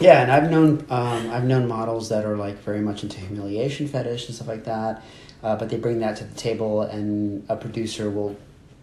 Yeah, 0.00 0.22
and 0.22 0.32
I've 0.32 0.50
known 0.50 0.84
um, 0.90 1.30
I've 1.30 1.44
known 1.44 1.68
models 1.68 2.08
that 2.08 2.24
are 2.24 2.36
like 2.36 2.56
very 2.58 2.80
much 2.80 3.02
into 3.04 3.18
humiliation 3.20 3.86
fetish 3.86 4.26
and 4.26 4.34
stuff 4.34 4.48
like 4.48 4.64
that, 4.64 5.02
uh, 5.44 5.54
but 5.56 5.68
they 5.68 5.76
bring 5.76 6.00
that 6.00 6.16
to 6.16 6.24
the 6.24 6.34
table, 6.34 6.82
and 6.82 7.44
a 7.48 7.54
producer 7.56 8.10
will 8.10 8.36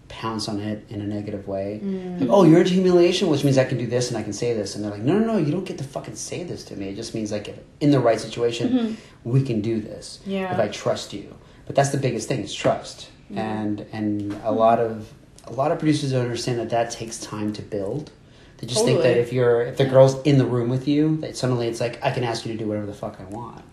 pounce 0.09 0.49
on 0.49 0.59
it 0.59 0.85
in 0.89 1.01
a 1.01 1.05
negative 1.05 1.47
way. 1.47 1.79
Mm. 1.83 2.19
Like, 2.19 2.29
oh, 2.29 2.43
you're 2.43 2.59
into 2.59 2.73
humiliation, 2.73 3.29
which 3.29 3.43
means 3.43 3.57
I 3.57 3.63
can 3.63 3.77
do 3.77 3.87
this 3.87 4.09
and 4.09 4.17
I 4.17 4.23
can 4.23 4.33
say 4.33 4.53
this, 4.53 4.75
and 4.75 4.83
they're 4.83 4.91
like, 4.91 5.01
no, 5.01 5.17
no, 5.17 5.25
no, 5.33 5.37
you 5.37 5.51
don't 5.51 5.63
get 5.63 5.77
to 5.77 5.83
fucking 5.83 6.15
say 6.15 6.43
this 6.43 6.63
to 6.65 6.75
me. 6.75 6.89
It 6.89 6.95
just 6.95 7.15
means 7.15 7.31
like 7.31 7.47
if 7.47 7.57
in 7.79 7.91
the 7.91 7.99
right 7.99 8.19
situation, 8.19 8.97
we 9.23 9.41
can 9.43 9.61
do 9.61 9.79
this 9.79 10.19
Yeah. 10.25 10.51
if 10.53 10.59
I 10.59 10.67
trust 10.67 11.13
you. 11.13 11.33
But 11.65 11.75
that's 11.75 11.89
the 11.89 11.97
biggest 11.97 12.27
thing 12.27 12.41
is 12.41 12.53
trust, 12.53 13.09
and 13.35 13.85
and 13.93 14.33
a 14.43 14.51
lot 14.51 14.79
of 14.79 15.13
a 15.45 15.53
lot 15.53 15.71
of 15.71 15.77
producers 15.79 16.11
don't 16.11 16.23
understand 16.23 16.59
that 16.59 16.71
that 16.71 16.91
takes 16.91 17.19
time 17.19 17.53
to 17.53 17.61
build. 17.61 18.11
They 18.57 18.67
just 18.67 18.83
think 18.83 19.03
that 19.03 19.17
if 19.17 19.31
you're 19.31 19.61
if 19.61 19.77
the 19.77 19.85
girl's 19.85 20.21
in 20.23 20.37
the 20.39 20.45
room 20.45 20.69
with 20.69 20.87
you, 20.87 21.17
that 21.17 21.37
suddenly 21.37 21.67
it's 21.67 21.79
like 21.79 22.03
I 22.03 22.11
can 22.11 22.23
ask 22.23 22.45
you 22.45 22.51
to 22.53 22.57
do 22.57 22.67
whatever 22.67 22.87
the 22.87 22.93
fuck 22.93 23.19
I 23.19 23.25
want. 23.25 23.63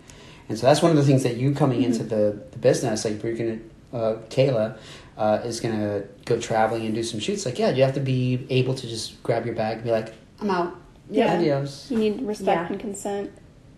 And 0.48 0.56
so 0.58 0.66
that's 0.66 0.80
one 0.82 0.90
of 0.92 0.96
the 0.96 1.02
things 1.02 1.22
that 1.24 1.36
you 1.38 1.54
coming 1.54 1.82
into 1.82 2.04
the, 2.04 2.38
the 2.52 2.58
business, 2.58 3.04
like 3.04 3.20
you're 3.22 3.34
gonna 3.34 3.58
uh, 3.92 4.16
Kayla 4.28 4.78
uh, 5.16 5.40
is 5.44 5.60
gonna 5.60 6.02
go 6.24 6.38
traveling 6.40 6.86
and 6.86 6.94
do 6.94 7.02
some 7.02 7.20
shoots. 7.20 7.44
Like 7.46 7.58
yeah, 7.58 7.70
you 7.70 7.82
have 7.82 7.94
to 7.94 8.00
be 8.00 8.46
able 8.50 8.74
to 8.74 8.86
just 8.86 9.22
grab 9.22 9.46
your 9.46 9.54
bag 9.54 9.76
and 9.76 9.84
be 9.84 9.90
like, 9.90 10.12
I'm 10.40 10.50
out. 10.50 10.76
Yeah. 11.10 11.34
Adios. 11.36 11.90
You 11.90 11.98
need 11.98 12.22
respect 12.22 12.62
Yeah. 12.62 12.66
and 12.68 12.80
consent, 12.80 13.30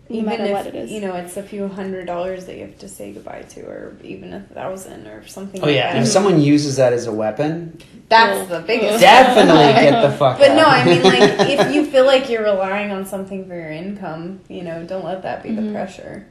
no 0.09 0.15
even 0.15 0.25
matter 0.25 0.45
if 0.45 0.51
what 0.51 0.65
it 0.67 0.73
is. 0.75 0.91
you 0.91 0.99
know 1.01 1.13
it's 1.13 1.37
a 1.37 1.43
few 1.43 1.67
hundred 1.67 2.07
dollars 2.07 2.47
that 2.47 2.55
you 2.57 2.61
have 2.65 2.79
to 2.79 2.89
say 2.89 3.11
goodbye 3.13 3.43
to 3.49 3.61
or 3.61 3.95
even 4.03 4.33
a 4.33 4.39
thousand 4.41 5.05
or 5.05 5.25
something 5.27 5.61
Oh 5.61 5.67
like 5.67 5.75
yeah, 5.75 5.87
that. 5.89 5.95
and 5.97 6.05
if 6.05 6.11
someone 6.11 6.41
uses 6.41 6.77
that 6.77 6.91
as 6.91 7.05
a 7.05 7.11
weapon, 7.13 7.77
that's 8.09 8.49
Well, 8.49 8.59
the 8.61 8.65
biggest 8.67 8.99
definitely 9.11 9.73
get 9.89 10.01
the 10.01 10.11
fuck 10.17 10.39
But 10.39 10.49
out. 10.51 10.55
no, 10.57 10.63
I 10.65 10.83
mean, 10.85 11.03
like, 11.03 11.21
if 11.59 11.73
you 11.75 11.85
feel 11.85 12.05
like 12.07 12.27
you're 12.29 12.43
relying 12.43 12.89
on 12.91 13.05
something 13.05 13.47
for 13.47 13.53
your 13.53 13.69
income, 13.71 14.41
you 14.49 14.63
know, 14.63 14.83
don't 14.83 15.05
let 15.05 15.21
that 15.21 15.43
be 15.43 15.51
the 15.53 15.61
Mhm. 15.61 15.71
pressure. 15.73 16.25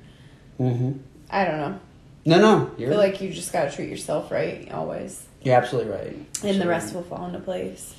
hmm 0.58 0.92
I 1.30 1.44
don't 1.44 1.58
know. 1.58 1.78
No, 2.28 2.38
no, 2.38 2.70
I 2.74 2.78
feel 2.78 2.96
like 2.96 3.20
you 3.20 3.30
just 3.32 3.52
gotta 3.52 3.70
treat 3.70 3.88
yourself 3.88 4.30
right, 4.30 4.70
always. 4.70 5.24
you're 5.42 5.54
absolutely 5.56 5.90
right. 5.92 6.16
And 6.44 6.60
the 6.60 6.68
rest 6.68 6.86
right. 6.86 6.96
will 6.96 7.02
fall 7.04 7.26
into 7.26 7.40
place. 7.40 7.94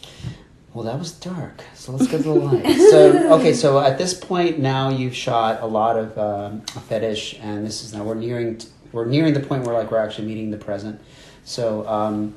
Well, 0.74 0.84
that 0.86 1.00
was 1.00 1.12
dark. 1.14 1.64
So 1.74 1.94
let's 1.94 2.06
go 2.08 2.18
to 2.18 2.24
the 2.24 2.30
light. 2.34 2.78
so 2.92 3.34
okay, 3.40 3.54
so 3.54 3.80
at 3.80 3.98
this 3.98 4.14
point 4.14 4.60
now 4.60 4.90
you've 4.90 5.16
shot 5.16 5.62
a 5.62 5.66
lot 5.66 5.98
of 5.98 6.18
um, 6.18 6.62
fetish, 6.62 7.40
and 7.42 7.66
this 7.66 7.84
is 7.84 7.94
now 7.94 8.04
we're 8.04 8.14
nearing 8.14 8.62
we're 8.92 9.06
nearing 9.06 9.34
the 9.34 9.40
point 9.40 9.64
where 9.64 9.74
like 9.74 9.90
we're 9.92 9.98
actually 9.98 10.28
meeting 10.28 10.52
the 10.52 10.58
present. 10.58 11.02
So 11.44 11.88
um, 11.88 12.36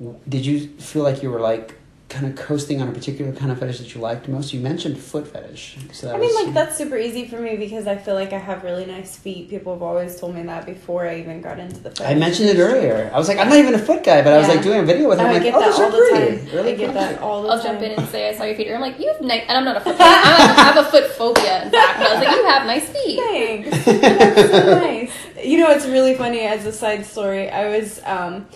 w- 0.00 0.18
did 0.28 0.44
you 0.44 0.68
feel 0.78 1.04
like 1.04 1.22
you 1.22 1.30
were 1.30 1.40
like 1.40 1.78
kind 2.12 2.26
of 2.26 2.36
coasting 2.36 2.82
on 2.82 2.88
a 2.88 2.92
particular 2.92 3.32
kind 3.32 3.50
of 3.50 3.58
fetish 3.58 3.78
that 3.78 3.94
you 3.94 4.00
liked 4.00 4.28
most? 4.28 4.52
You 4.52 4.60
mentioned 4.60 4.98
foot 4.98 5.26
fetish. 5.26 5.78
So 5.92 6.06
that 6.06 6.16
I 6.16 6.18
mean, 6.18 6.28
was, 6.28 6.44
like, 6.44 6.54
that's 6.54 6.76
super 6.76 6.96
easy 6.96 7.26
for 7.26 7.40
me 7.40 7.56
because 7.56 7.86
I 7.86 7.96
feel 7.96 8.14
like 8.14 8.32
I 8.32 8.38
have 8.38 8.62
really 8.62 8.84
nice 8.86 9.16
feet. 9.16 9.48
People 9.48 9.72
have 9.72 9.82
always 9.82 10.20
told 10.20 10.34
me 10.34 10.42
that 10.42 10.66
before 10.66 11.08
I 11.08 11.18
even 11.18 11.40
got 11.40 11.58
into 11.58 11.80
the 11.80 11.90
fetish. 11.90 12.06
I 12.06 12.14
mentioned 12.14 12.50
it 12.50 12.58
earlier. 12.58 13.10
I 13.12 13.18
was 13.18 13.28
like, 13.28 13.38
I'm 13.38 13.48
not 13.48 13.56
even 13.58 13.74
a 13.74 13.78
foot 13.78 14.04
guy, 14.04 14.22
but 14.22 14.32
I 14.34 14.38
was 14.38 14.48
like 14.48 14.62
doing 14.62 14.80
a 14.80 14.84
video 14.84 15.08
with 15.08 15.18
him. 15.18 15.26
Oh, 15.26 15.28
I'm 15.28 15.34
like, 15.34 15.42
get 15.42 15.54
oh, 15.54 15.60
that 15.60 15.66
those 15.70 15.78
all 15.80 15.86
are 15.86 15.90
the 15.90 15.96
pretty. 16.10 16.36
time. 16.46 16.54
Really 16.54 16.72
I 16.72 16.76
get 16.76 16.86
comfy. 16.92 17.00
that 17.14 17.22
all 17.22 17.42
the 17.42 17.48
I'll 17.48 17.62
time. 17.62 17.72
jump 17.72 17.82
in 17.82 17.92
and 17.98 18.08
say 18.08 18.28
I 18.28 18.34
saw 18.34 18.44
your 18.44 18.54
feet. 18.56 18.70
I'm 18.70 18.80
like, 18.80 18.98
you 19.00 19.08
have 19.10 19.20
nice, 19.22 19.44
and 19.48 19.58
I'm 19.58 19.64
not 19.64 19.76
a 19.78 19.80
foot. 19.80 19.98
guy. 19.98 20.04
I'm 20.04 20.40
a, 20.40 20.60
I 20.60 20.64
have 20.64 20.86
a 20.86 20.90
foot 20.90 21.06
phobia, 21.12 21.64
in 21.64 21.70
fact. 21.70 21.98
But 21.98 22.06
I 22.06 22.14
was 22.14 22.24
like, 22.24 22.36
you 22.36 22.44
have 22.44 22.66
nice 22.66 22.88
feet. 22.88 23.18
Thanks. 23.18 23.84
That's 23.86 24.50
so 24.50 24.78
nice. 24.78 25.12
You 25.42 25.58
know, 25.58 25.70
it's 25.70 25.86
really 25.86 26.14
funny 26.14 26.40
as 26.40 26.66
a 26.66 26.72
side 26.72 27.04
story. 27.06 27.48
I 27.50 27.68
was 27.76 28.00
um, 28.04 28.46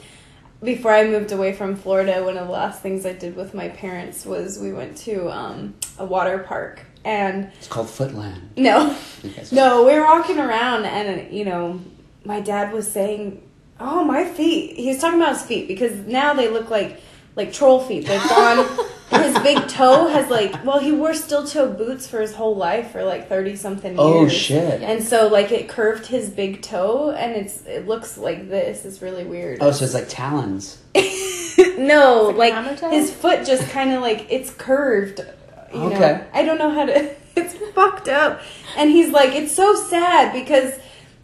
before 0.66 0.92
I 0.92 1.04
moved 1.08 1.32
away 1.32 1.54
from 1.54 1.76
Florida. 1.76 2.22
One 2.22 2.36
of 2.36 2.46
the 2.46 2.52
last 2.52 2.82
things 2.82 3.06
I 3.06 3.14
did 3.14 3.34
with 3.36 3.54
my 3.54 3.68
parents 3.70 4.26
was 4.26 4.58
we 4.58 4.72
went 4.74 4.98
to 4.98 5.30
um, 5.30 5.74
a 5.98 6.04
water 6.04 6.38
park, 6.40 6.82
and 7.04 7.50
It's 7.56 7.68
called 7.68 7.86
Footland. 7.86 8.40
no, 8.58 8.94
no, 9.52 9.86
we 9.86 9.94
were 9.94 10.04
walking 10.04 10.38
around, 10.38 10.84
and 10.84 11.32
you 11.32 11.46
know, 11.46 11.80
my 12.24 12.40
dad 12.40 12.72
was 12.74 12.90
saying, 12.90 13.40
"Oh, 13.80 14.04
my 14.04 14.24
feet." 14.24 14.76
He 14.76 14.88
was 14.88 14.98
talking 14.98 15.20
about 15.22 15.34
his 15.34 15.42
feet 15.42 15.68
because 15.68 15.92
now 16.06 16.34
they 16.34 16.48
look 16.48 16.68
like 16.68 17.00
like 17.36 17.52
troll 17.54 17.80
feet. 17.80 18.04
They've 18.06 18.28
gone. 18.28 18.66
his 19.26 19.38
big 19.42 19.68
toe 19.68 20.08
has 20.08 20.28
like 20.30 20.64
well 20.64 20.78
he 20.78 20.92
wore 20.92 21.12
steel 21.14 21.46
toe 21.46 21.70
boots 21.70 22.06
for 22.06 22.20
his 22.20 22.34
whole 22.34 22.56
life 22.56 22.90
for 22.92 23.04
like 23.04 23.28
30 23.28 23.56
something 23.56 23.92
years 23.92 24.00
Oh 24.00 24.28
shit. 24.28 24.82
and 24.82 25.02
so 25.02 25.28
like 25.28 25.52
it 25.52 25.68
curved 25.68 26.06
his 26.06 26.30
big 26.30 26.62
toe 26.62 27.10
and 27.10 27.32
it's 27.36 27.64
it 27.66 27.86
looks 27.86 28.16
like 28.16 28.48
this 28.48 28.84
it's 28.84 29.02
really 29.02 29.24
weird 29.24 29.58
Oh, 29.62 29.70
so 29.72 29.84
it's 29.84 29.94
like 29.94 30.08
talons. 30.08 30.78
no 31.78 32.30
It's 32.30 32.38
like 32.38 32.38
like 32.38 32.52
a 32.52 32.54
hammer 32.56 32.76
toe? 32.76 32.90
his 32.90 33.12
foot 33.12 33.46
just 33.46 33.68
kind 33.70 33.92
of 33.92 34.02
like 34.02 34.26
it's 34.30 34.50
curved 34.50 35.20
you 35.72 35.80
Okay. 35.80 35.98
know 35.98 36.24
i 36.32 36.44
don't 36.44 36.58
know 36.58 36.70
how 36.70 36.84
to 36.86 37.14
it's 37.36 37.54
fucked 37.74 38.08
up 38.08 38.40
and 38.76 38.90
he's 38.90 39.10
like 39.10 39.34
it's 39.34 39.52
so 39.54 39.74
sad 39.74 40.32
because 40.32 40.72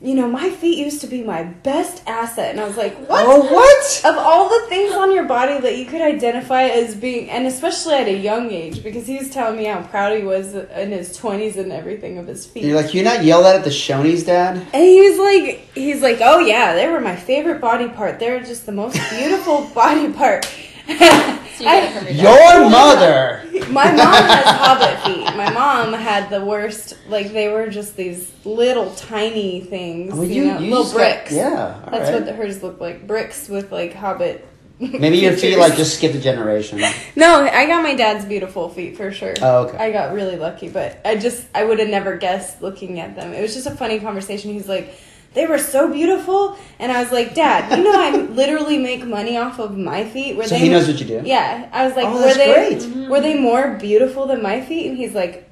you 0.02 0.14
know 0.16 0.28
my 0.28 0.50
feet 0.50 0.78
used 0.78 1.00
to 1.00 1.06
be 1.06 1.22
my 1.22 1.44
best 1.44 2.02
asset 2.08 2.50
and 2.50 2.60
i 2.60 2.66
was 2.66 2.76
like 2.76 2.94
what 3.08 3.24
Oh 3.24 3.40
what? 3.54 4.02
of 4.04 4.18
all 4.18 4.48
the 4.48 4.66
things 4.68 4.92
on 4.94 5.12
your 5.14 5.24
body 5.24 5.60
that 5.60 5.78
you 5.78 5.84
could 5.86 6.00
identify 6.00 6.64
as 6.64 6.94
being, 6.96 7.30
and 7.30 7.46
especially 7.46 7.94
at 7.94 8.08
a 8.08 8.16
young 8.16 8.50
age, 8.50 8.82
because 8.82 9.06
he 9.06 9.16
was 9.16 9.30
telling 9.30 9.56
me 9.58 9.64
how 9.66 9.80
proud 9.82 10.16
he 10.18 10.24
was 10.24 10.54
in 10.54 10.90
his 10.90 11.16
twenties 11.16 11.56
and 11.56 11.70
everything 11.70 12.18
of 12.18 12.26
his 12.26 12.46
feet. 12.46 12.64
You're 12.64 12.74
like 12.80 12.92
you're 12.94 13.04
not 13.04 13.22
yelled 13.22 13.46
at 13.46 13.54
at 13.56 13.64
the 13.64 13.70
Shoney's, 13.70 14.24
Dad. 14.24 14.56
and 14.56 14.82
he 14.82 15.00
was 15.08 15.18
like, 15.18 15.68
he's 15.74 16.02
like, 16.02 16.18
oh 16.20 16.40
yeah, 16.40 16.74
they 16.74 16.88
were 16.88 17.00
my 17.00 17.14
favorite 17.16 17.60
body 17.60 17.88
part. 17.88 18.18
They're 18.18 18.40
just 18.40 18.66
the 18.66 18.72
most 18.72 18.98
beautiful 19.10 19.70
body 19.74 20.12
part. 20.12 20.46
So 20.86 20.94
you 20.94 20.96
get 21.70 21.84
it 21.84 21.96
I- 21.96 21.98
from 21.98 22.16
your 22.16 22.70
mother. 22.70 23.42
my 23.70 23.90
mom 23.92 23.98
has 23.98 24.44
hobbit 24.46 25.00
feet. 25.04 25.36
My 25.36 25.50
mom 25.50 25.92
had 25.92 26.28
the 26.30 26.44
worst. 26.44 26.94
Like 27.08 27.32
they 27.32 27.48
were 27.48 27.68
just 27.68 27.96
these 27.96 28.32
little 28.44 28.90
tiny 28.94 29.60
things, 29.60 30.14
Well, 30.14 30.24
you, 30.24 30.46
know, 30.46 30.58
little 30.58 30.82
just 30.82 30.94
got- 30.94 30.98
bricks. 30.98 31.32
yeah. 31.32 31.80
all 31.84 31.90
That's 31.90 32.10
right. 32.10 32.24
what 32.24 32.34
hers 32.34 32.62
looked 32.62 32.80
like. 32.80 33.06
Bricks 33.06 33.48
with 33.48 33.70
like 33.70 33.94
hobbit. 33.94 34.46
Maybe 34.80 35.18
your 35.18 35.34
feet 35.34 35.56
like 35.58 35.76
just 35.76 35.96
skipped 35.98 36.14
a 36.16 36.20
generation. 36.20 36.80
No, 37.14 37.42
I 37.44 37.66
got 37.66 37.82
my 37.84 37.94
dad's 37.94 38.24
beautiful 38.24 38.68
feet 38.70 38.96
for 38.96 39.12
sure. 39.12 39.34
Oh, 39.42 39.66
okay. 39.66 39.76
I 39.78 39.92
got 39.92 40.12
really 40.14 40.36
lucky, 40.36 40.68
but 40.68 40.98
I 41.04 41.16
just 41.16 41.46
I 41.54 41.62
would 41.64 41.78
have 41.78 41.88
never 41.90 42.16
guessed 42.16 42.62
looking 42.62 42.98
at 42.98 43.14
them. 43.14 43.32
It 43.34 43.40
was 43.42 43.54
just 43.54 43.66
a 43.66 43.70
funny 43.76 44.00
conversation. 44.00 44.52
He's 44.52 44.66
like, 44.68 44.92
"They 45.34 45.46
were 45.46 45.58
so 45.58 45.88
beautiful," 45.92 46.56
and 46.78 46.92
I 46.92 47.02
was 47.02 47.12
like, 47.12 47.34
"Dad, 47.34 47.76
you 47.76 47.84
know 47.84 47.92
I 47.94 48.10
literally 48.42 48.78
make 48.78 49.04
money 49.06 49.36
off 49.36 49.58
of 49.58 49.76
my 49.76 50.04
feet." 50.04 50.36
Were 50.36 50.44
So 50.44 50.54
they? 50.54 50.60
he 50.60 50.68
knows 50.68 50.88
what 50.88 50.98
you 51.00 51.06
do. 51.06 51.22
Yeah, 51.24 51.68
I 51.72 51.86
was 51.86 51.96
like, 51.96 52.06
Oh, 52.06 52.14
"Were 52.14 52.20
that's 52.20 52.36
they? 52.36 52.52
great. 52.52 53.08
Were 53.08 53.20
they 53.20 53.38
more 53.38 53.76
beautiful 53.80 54.26
than 54.26 54.42
my 54.42 54.60
feet?" 54.60 54.86
And 54.88 54.96
he's 54.96 55.14
like, 55.14 55.48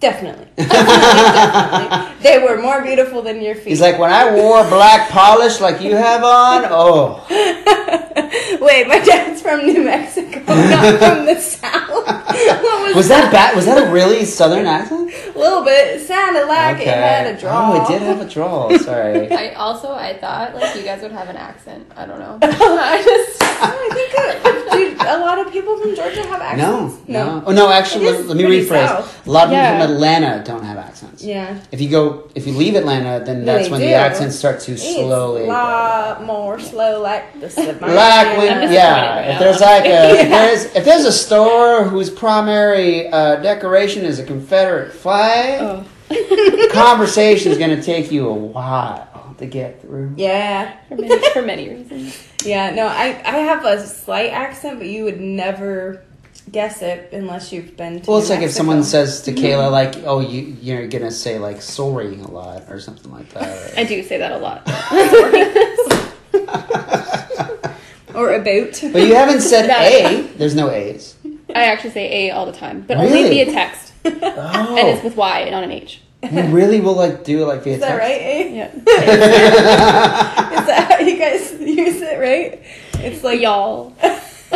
"Definitely, 0.00 0.46
definitely, 0.56 0.66
definitely. 0.96 2.22
They 2.22 2.38
were 2.38 2.60
more 2.60 2.82
beautiful 2.82 3.22
than 3.22 3.40
your 3.40 3.54
feet." 3.54 3.68
He's 3.70 3.80
like, 3.80 3.98
when 3.98 4.12
I 4.12 4.34
wore 4.34 4.62
black 4.64 5.08
polish 5.10 5.60
like 5.60 5.80
you 5.80 5.96
have 5.96 6.22
on, 6.22 6.64
oh, 6.70 7.24
"Wait, 8.60 8.86
my 8.88 8.98
dad's 8.98 9.40
from 9.42 9.64
New 9.66 9.82
Mexico, 9.84 10.40
not 10.46 10.98
from 10.98 11.26
the 11.26 11.38
South." 11.40 12.04
what 12.06 12.94
was 12.94 13.08
that 13.08 13.32
bad? 13.32 13.56
Was 13.56 13.66
that 13.66 13.88
a 13.88 13.90
really 13.92 14.24
southern 14.24 14.66
accent? 14.66 15.10
A 15.34 15.38
little 15.38 15.64
bit. 15.64 15.96
It 15.96 16.06
sounded 16.06 16.46
like 16.46 16.78
it 16.80 16.86
had 16.88 17.26
a 17.34 17.40
draw. 17.40 17.72
Oh, 17.72 17.82
it 17.82 17.88
did 17.88 18.02
have 18.02 18.20
a 18.20 18.28
draw. 18.28 18.76
Sorry. 18.78 19.30
I 19.32 19.54
also 19.54 19.92
I 19.92 20.16
thought 20.18 20.54
like 20.54 20.76
you 20.76 20.82
guys 20.82 21.02
would 21.02 21.12
have 21.12 21.28
an 21.28 21.36
accent. 21.36 21.90
I 21.96 22.06
don't 22.06 22.18
know. 22.18 22.38
I 22.42 23.02
just 23.02 23.42
I 23.42 23.88
think 23.94 24.96
dude, 24.98 25.06
a 25.06 25.18
lot 25.18 25.38
of 25.38 25.52
people 25.52 25.78
from 25.78 25.94
Georgia 25.96 26.22
have 26.26 26.40
accents. 26.40 26.62
No, 26.62 26.84
accents. 26.86 27.08
no. 27.08 27.42
Oh 27.46 27.52
no, 27.52 27.70
actually, 27.70 28.06
let, 28.06 28.26
let 28.26 28.36
me 28.36 28.44
rephrase. 28.44 28.86
south. 28.88 29.26
A 29.26 29.30
lot 29.30 29.44
of 29.44 29.50
people 29.50 29.56
Yeah. 29.62 29.78
from 29.85 29.85
Atlanta 29.90 30.42
don't 30.44 30.64
have 30.64 30.76
accents. 30.78 31.22
Yeah. 31.24 31.58
If 31.72 31.80
you 31.80 31.88
go, 31.88 32.28
if 32.34 32.46
you 32.46 32.52
leave 32.52 32.74
Atlanta, 32.74 33.24
then 33.24 33.44
that's 33.44 33.66
They 33.66 33.70
when 33.70 33.80
do. 33.80 33.86
the 33.86 33.94
accents 33.94 34.36
start 34.36 34.60
to 34.60 34.72
It's 34.72 34.82
slowly. 34.82 35.44
a 35.44 35.46
lot 35.46 36.22
more 36.24 36.58
slow 36.60 37.00
like 37.00 37.32
the 37.40 37.46
Like 37.80 38.38
when, 38.38 38.72
yeah, 38.72 39.32
if 39.34 39.38
there's 39.38 39.60
like 39.60 39.84
a 39.84 40.10
if 40.20 40.28
there's 40.28 40.64
if 40.76 40.84
there's 40.84 41.04
a 41.04 41.12
store 41.12 41.84
whose 41.84 42.10
primary 42.10 43.08
uh, 43.08 43.36
decoration 43.36 44.04
is 44.04 44.18
a 44.18 44.24
Confederate 44.24 44.92
flag, 44.92 45.60
oh, 45.60 45.84
conversation 46.72 47.52
is 47.52 47.58
going 47.58 47.74
to 47.76 47.82
take 47.82 48.10
you 48.12 48.28
a 48.28 48.34
while 48.34 49.34
to 49.38 49.46
get 49.46 49.82
through. 49.82 50.14
Yeah. 50.16 50.76
for 50.88 50.96
many 50.96 51.30
for 51.32 51.42
many 51.42 51.68
reasons. 51.68 52.26
Yeah. 52.44 52.70
No, 52.74 52.86
I 52.86 53.20
I 53.24 53.38
have 53.38 53.64
a 53.64 53.86
slight 53.86 54.30
accent, 54.30 54.78
but 54.78 54.88
you 54.88 55.04
would 55.04 55.20
never 55.20 56.02
guess 56.52 56.82
it 56.82 57.10
unless 57.12 57.52
you've 57.52 57.76
been 57.76 58.00
to 58.00 58.10
Well, 58.10 58.18
it's 58.20 58.28
New 58.28 58.34
like 58.36 58.42
if 58.42 58.48
Mexico. 58.48 58.56
someone 58.58 58.84
says 58.84 59.22
to 59.22 59.32
Kayla, 59.32 59.70
like, 59.70 59.96
"Oh, 60.04 60.20
you 60.20 60.56
you're 60.62 60.86
gonna 60.88 61.10
say 61.10 61.38
like 61.38 61.60
sorry 61.62 62.18
a 62.20 62.28
lot" 62.28 62.64
or 62.70 62.78
something 62.80 63.12
like 63.12 63.28
that. 63.34 63.76
I 63.78 63.84
do 63.84 64.02
say 64.02 64.18
that 64.18 64.32
a 64.32 64.38
lot. 64.38 64.62
or 68.14 68.32
about. 68.34 68.80
But 68.92 69.02
you 69.02 69.14
haven't 69.14 69.40
said 69.40 69.66
That- 69.68 70.12
a. 70.12 70.22
There's 70.38 70.54
no 70.54 70.70
a's. 70.70 71.14
I 71.54 71.64
actually 71.66 71.90
say 71.90 72.28
A 72.28 72.30
all 72.32 72.46
the 72.46 72.52
time, 72.52 72.84
but 72.86 72.98
Really? 72.98 73.24
only 73.24 73.44
via 73.44 73.46
text, 73.46 73.92
Oh, 74.04 74.10
and 74.78 74.88
it's 74.88 75.02
with 75.04 75.16
Y, 75.16 75.40
and 75.40 75.50
not 75.52 75.64
an 75.64 75.72
H. 75.72 76.00
you 76.30 76.42
really 76.48 76.80
will 76.80 76.94
like 76.96 77.24
do 77.24 77.42
it 77.42 77.46
like 77.46 77.62
via 77.62 77.74
Is 77.74 77.80
that 77.80 77.98
text? 77.98 78.00
right? 78.00 78.20
Eh? 78.20 78.56
Yeah, 78.56 78.70
Is 80.60 80.66
that 80.66 80.86
how 80.90 80.98
you 80.98 81.18
guys 81.18 81.52
use 81.60 82.02
it? 82.02 82.18
Right? 82.18 82.62
It's 83.04 83.22
like 83.24 83.40
y'all. 83.40 83.94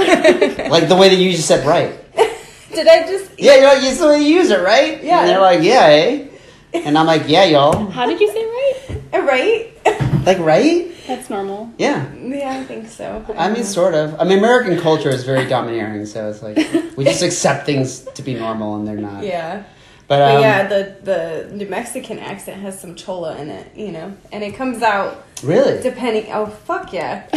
like 0.71 0.89
the 0.89 0.97
way 0.97 1.09
that 1.09 1.17
you 1.17 1.31
just 1.33 1.49
said 1.49 1.67
right. 1.67 1.93
Did 2.75 2.87
I 2.87 3.07
just? 3.07 3.39
Yeah, 3.39 3.57
you 3.57 3.61
know, 3.63 3.73
it's 3.75 3.99
the 3.99 4.07
way 4.09 4.23
you 4.23 4.37
use 4.37 4.51
it, 4.51 4.61
right? 4.61 5.03
Yeah. 5.03 5.21
And 5.21 5.29
they're 5.29 5.41
like, 5.41 5.63
yeah, 5.63 5.87
eh? 5.87 6.29
And 6.73 6.97
I'm 6.97 7.07
like, 7.07 7.25
yeah, 7.27 7.45
y'all. 7.45 7.91
How 7.91 8.07
did 8.07 8.21
you 8.21 8.29
say 8.33 8.45
right? 8.45 9.23
Right? 9.25 9.67
Like, 10.27 10.39
right? 10.39 10.93
That's 11.07 11.31
normal. 11.31 11.73
Yeah. 11.79 12.07
yeah, 12.15 12.61
I 12.61 12.65
think 12.65 12.89
so. 12.89 13.25
I 13.39 13.51
mean, 13.51 13.65
sort 13.65 13.95
of. 13.95 14.21
I 14.21 14.25
mean, 14.25 14.39
American 14.39 14.79
culture 14.79 15.09
is 15.09 15.25
very 15.25 15.49
domineering, 15.49 16.05
so 16.05 16.29
it's 16.29 16.43
like 16.43 16.57
we 16.95 17.05
just 17.05 17.23
accept 17.23 17.65
things 17.65 18.01
to 18.03 18.23
be 18.23 18.35
normal, 18.35 18.77
and 18.77 18.87
they're 18.87 18.99
not. 18.99 19.25
Yeah. 19.25 19.65
But, 20.11 20.19
But 20.19 20.35
um, 20.35 20.43
yeah, 20.43 20.67
the 20.67 20.97
the 21.05 21.55
New 21.55 21.69
Mexican 21.69 22.19
accent 22.19 22.61
has 22.63 22.81
some 22.81 22.97
chola 22.97 23.37
in 23.39 23.49
it, 23.49 23.77
you 23.77 23.93
know, 23.93 24.13
and 24.33 24.43
it 24.43 24.57
comes 24.57 24.83
out 24.83 25.25
really, 25.45 25.81
depending. 25.81 26.27
Oh 26.33 26.47
fuck 26.47 26.93
yeah! 26.93 27.29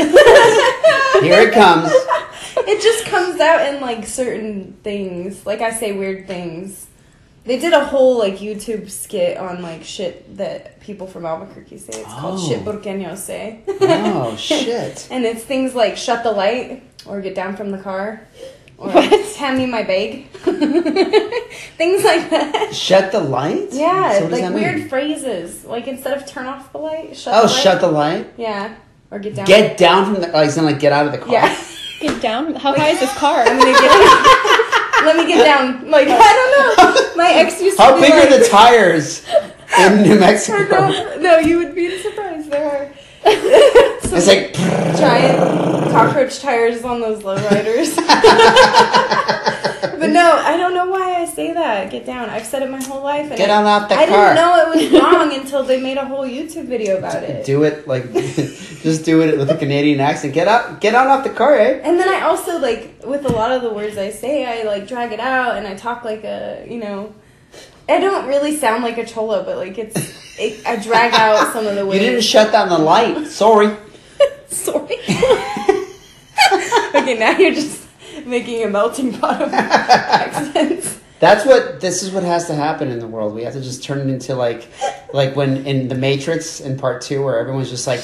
here 1.21 1.39
it 1.49 1.53
comes. 1.53 1.91
it 2.67 2.81
just 2.81 3.05
comes 3.05 3.39
out 3.39 3.71
in 3.71 3.79
like 3.79 4.07
certain 4.07 4.75
things. 4.81 5.45
Like 5.45 5.61
I 5.61 5.69
say 5.71 5.91
weird 5.91 6.25
things. 6.25 6.87
They 7.45 7.59
did 7.59 7.73
a 7.73 7.85
whole 7.85 8.17
like 8.17 8.37
YouTube 8.39 8.89
skit 8.89 9.37
on 9.37 9.61
like 9.61 9.83
shit 9.83 10.35
that 10.37 10.79
people 10.79 11.05
from 11.05 11.27
Albuquerque 11.27 11.77
say. 11.77 11.99
It's 12.01 12.11
called 12.11 12.39
Oh. 12.39 12.47
shit 12.49 12.65
burqueños 12.65 13.17
say. 13.19 13.59
Oh 13.67 14.35
shit! 14.39 15.07
and 15.11 15.25
it's 15.25 15.43
things 15.43 15.75
like 15.75 15.95
shut 15.95 16.23
the 16.23 16.31
light 16.31 16.81
or 17.05 17.21
get 17.21 17.35
down 17.35 17.55
from 17.55 17.69
the 17.69 17.77
car 17.77 18.21
or 18.77 18.89
What? 18.89 19.35
hand 19.35 19.57
me 19.57 19.65
my 19.65 19.83
bag. 19.83 20.27
things 21.77 22.03
like 22.03 22.29
that. 22.29 22.69
Shut 22.73 23.11
the 23.11 23.19
light. 23.19 23.69
Yeah, 23.71 24.19
So 24.19 24.25
like 24.27 24.53
weird 24.53 24.77
mean? 24.79 24.89
phrases. 24.89 25.65
Like 25.65 25.87
instead 25.87 26.15
of 26.17 26.25
turn 26.25 26.45
off 26.45 26.71
the 26.71 26.77
light, 26.79 27.15
shut 27.15 27.33
Oh, 27.35 27.47
the 27.47 27.53
light. 27.53 27.63
shut 27.63 27.81
the 27.81 27.87
light. 27.91 28.33
Yeah, 28.37 28.75
or 29.11 29.19
get 29.19 29.35
down. 29.35 29.45
Get 29.45 29.77
down 29.77 30.05
from 30.05 30.21
the. 30.21 30.27
Like, 30.29 30.47
it's 30.47 30.55
not 30.57 30.65
like 30.65 30.79
get 30.79 30.91
out 30.93 31.05
of 31.05 31.11
the 31.11 31.17
car. 31.19 31.33
Yeah, 31.33 31.55
Get 31.99 32.21
down. 32.21 32.53
How 32.55 32.73
high 32.75 32.89
is 32.89 32.99
this 32.99 33.13
car? 33.17 33.41
I'm 33.41 33.57
gonna 33.57 33.71
get. 33.71 33.91
Out. 33.91 35.05
Let 35.05 35.15
me 35.17 35.25
get 35.27 35.43
down. 35.43 35.89
Like 35.89 36.07
I 36.09 36.17
don't 36.33 36.51
know. 36.95 37.15
My 37.15 37.31
ex 37.33 37.61
used 37.61 37.77
to 37.77 37.83
How 37.83 37.95
be 37.95 38.01
big 38.01 38.11
like, 38.11 38.31
are 38.31 38.37
the 38.39 38.45
tires 38.49 39.25
in 39.79 40.01
New 40.03 40.19
Mexico? 40.19 40.67
no, 40.69 41.17
no, 41.19 41.37
you 41.39 41.57
would 41.59 41.73
be 41.75 41.97
surprised. 42.01 42.49
There 42.51 42.65
are. 42.69 42.89
It's 43.25 44.27
like. 44.27 44.53
giant 44.53 45.82
cockroach 45.93 46.39
tires 46.39 46.83
on 46.83 47.01
those 47.01 47.23
lowriders. 47.23 47.95
but 49.97 50.09
no, 50.09 50.37
I 50.37 50.57
don't 50.57 50.73
know 50.73 50.87
why 50.87 51.21
I 51.21 51.25
say 51.25 51.53
that. 51.53 51.91
Get 51.91 52.05
down. 52.05 52.29
I've 52.29 52.45
said 52.45 52.61
it 52.63 52.69
my 52.69 52.81
whole 52.83 53.03
life. 53.03 53.29
And 53.29 53.37
Get 53.37 53.49
on 53.49 53.65
off 53.65 53.89
the 53.89 53.95
I 53.95 54.07
car. 54.07 54.17
I 54.17 54.33
didn't 54.33 54.35
know 54.35 54.71
it 54.71 54.91
was 54.91 55.01
wrong 55.01 55.33
until 55.33 55.63
they 55.63 55.81
made 55.81 55.97
a 55.97 56.05
whole 56.05 56.25
YouTube 56.25 56.65
video 56.65 56.97
about 56.97 57.23
it. 57.23 57.45
Do 57.45 57.63
it 57.63 57.87
like, 57.87 58.11
just 58.13 59.05
do 59.05 59.21
it 59.21 59.37
with 59.37 59.49
a 59.49 59.57
Canadian 59.57 59.99
accent. 59.99 60.33
Get 60.33 60.47
up, 60.47 60.81
get 60.81 60.95
on 60.95 61.07
off 61.07 61.23
the 61.23 61.29
car, 61.29 61.55
eh? 61.55 61.79
And 61.83 61.99
then 61.99 62.09
I 62.09 62.21
also 62.21 62.59
like 62.59 63.01
with 63.05 63.25
a 63.25 63.31
lot 63.31 63.51
of 63.51 63.61
the 63.61 63.69
words 63.69 63.97
I 63.97 64.09
say, 64.09 64.45
I 64.45 64.63
like 64.63 64.87
drag 64.87 65.11
it 65.11 65.19
out 65.19 65.57
and 65.57 65.67
I 65.67 65.75
talk 65.75 66.03
like 66.03 66.23
a 66.23 66.65
you 66.69 66.79
know. 66.79 67.13
I 67.87 67.99
don't 67.99 68.27
really 68.27 68.55
sound 68.55 68.81
like 68.81 68.97
a 68.97 69.05
cholo, 69.05 69.43
but 69.43 69.57
like 69.57 69.77
it's 69.77 70.39
it, 70.39 70.65
I 70.65 70.77
drag 70.77 71.13
out 71.13 71.51
some 71.53 71.67
of 71.67 71.75
the 71.75 71.85
words. 71.85 71.99
You 72.01 72.05
didn't 72.09 72.23
shut 72.23 72.51
down 72.51 72.69
the 72.69 72.77
light. 72.77 73.27
Sorry. 73.27 73.75
Sorry. 74.47 74.97
okay, 76.95 77.17
now 77.17 77.37
you're 77.37 77.53
just 77.53 77.87
making 78.25 78.63
a 78.63 78.67
melting 78.67 79.13
pot 79.17 79.41
of 79.41 79.53
accents. 79.53 80.99
That's 81.19 81.45
what 81.45 81.79
this 81.79 82.03
is 82.03 82.11
what 82.11 82.23
has 82.23 82.47
to 82.47 82.53
happen 82.55 82.89
in 82.91 82.99
the 82.99 83.07
world. 83.07 83.33
We 83.33 83.43
have 83.43 83.53
to 83.53 83.61
just 83.61 83.81
turn 83.83 83.99
it 83.99 84.07
into 84.11 84.35
like 84.35 84.67
like 85.13 85.35
when 85.37 85.65
in 85.65 85.87
the 85.87 85.95
Matrix 85.95 86.59
in 86.59 86.77
part 86.77 87.01
two 87.01 87.23
where 87.23 87.37
everyone's 87.39 87.69
just 87.69 87.87
like 87.87 88.01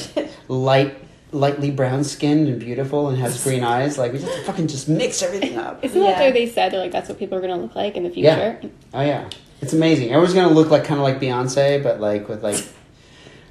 light 0.48 0.96
lightly 1.32 1.70
brown 1.70 2.04
skinned 2.04 2.48
and 2.48 2.60
beautiful 2.60 3.10
and 3.10 3.18
has 3.18 3.44
green 3.44 3.64
eyes. 3.64 3.98
Like 3.98 4.14
we 4.14 4.20
just 4.20 4.46
fucking 4.46 4.68
just 4.68 4.88
mix 4.88 5.22
everything 5.22 5.58
up. 5.58 5.84
Isn't 5.84 6.02
Yeah. 6.02 6.18
that 6.18 6.26
what 6.26 6.34
they 6.34 6.48
said? 6.48 6.72
They're 6.72 6.80
like, 6.80 6.92
that's 6.92 7.10
what 7.10 7.20
people 7.20 7.38
are 7.38 7.42
gonna 7.42 7.58
look 7.58 7.76
like 7.76 7.98
in 7.98 8.04
the 8.04 8.10
future. 8.10 8.30
Yeah. 8.30 8.60
future. 8.60 8.74
Oh 8.94 9.02
yeah. 9.02 9.30
It's 9.62 9.74
amazing. 9.74 10.10
Everyone's 10.10 10.34
gonna 10.34 10.54
look 10.54 10.70
like 10.70 10.86
kinda 10.86 11.04
like 11.04 11.20
Beyonce, 11.20 11.84
but 11.84 12.00
like 12.00 12.30
with 12.30 12.42
like 12.42 12.64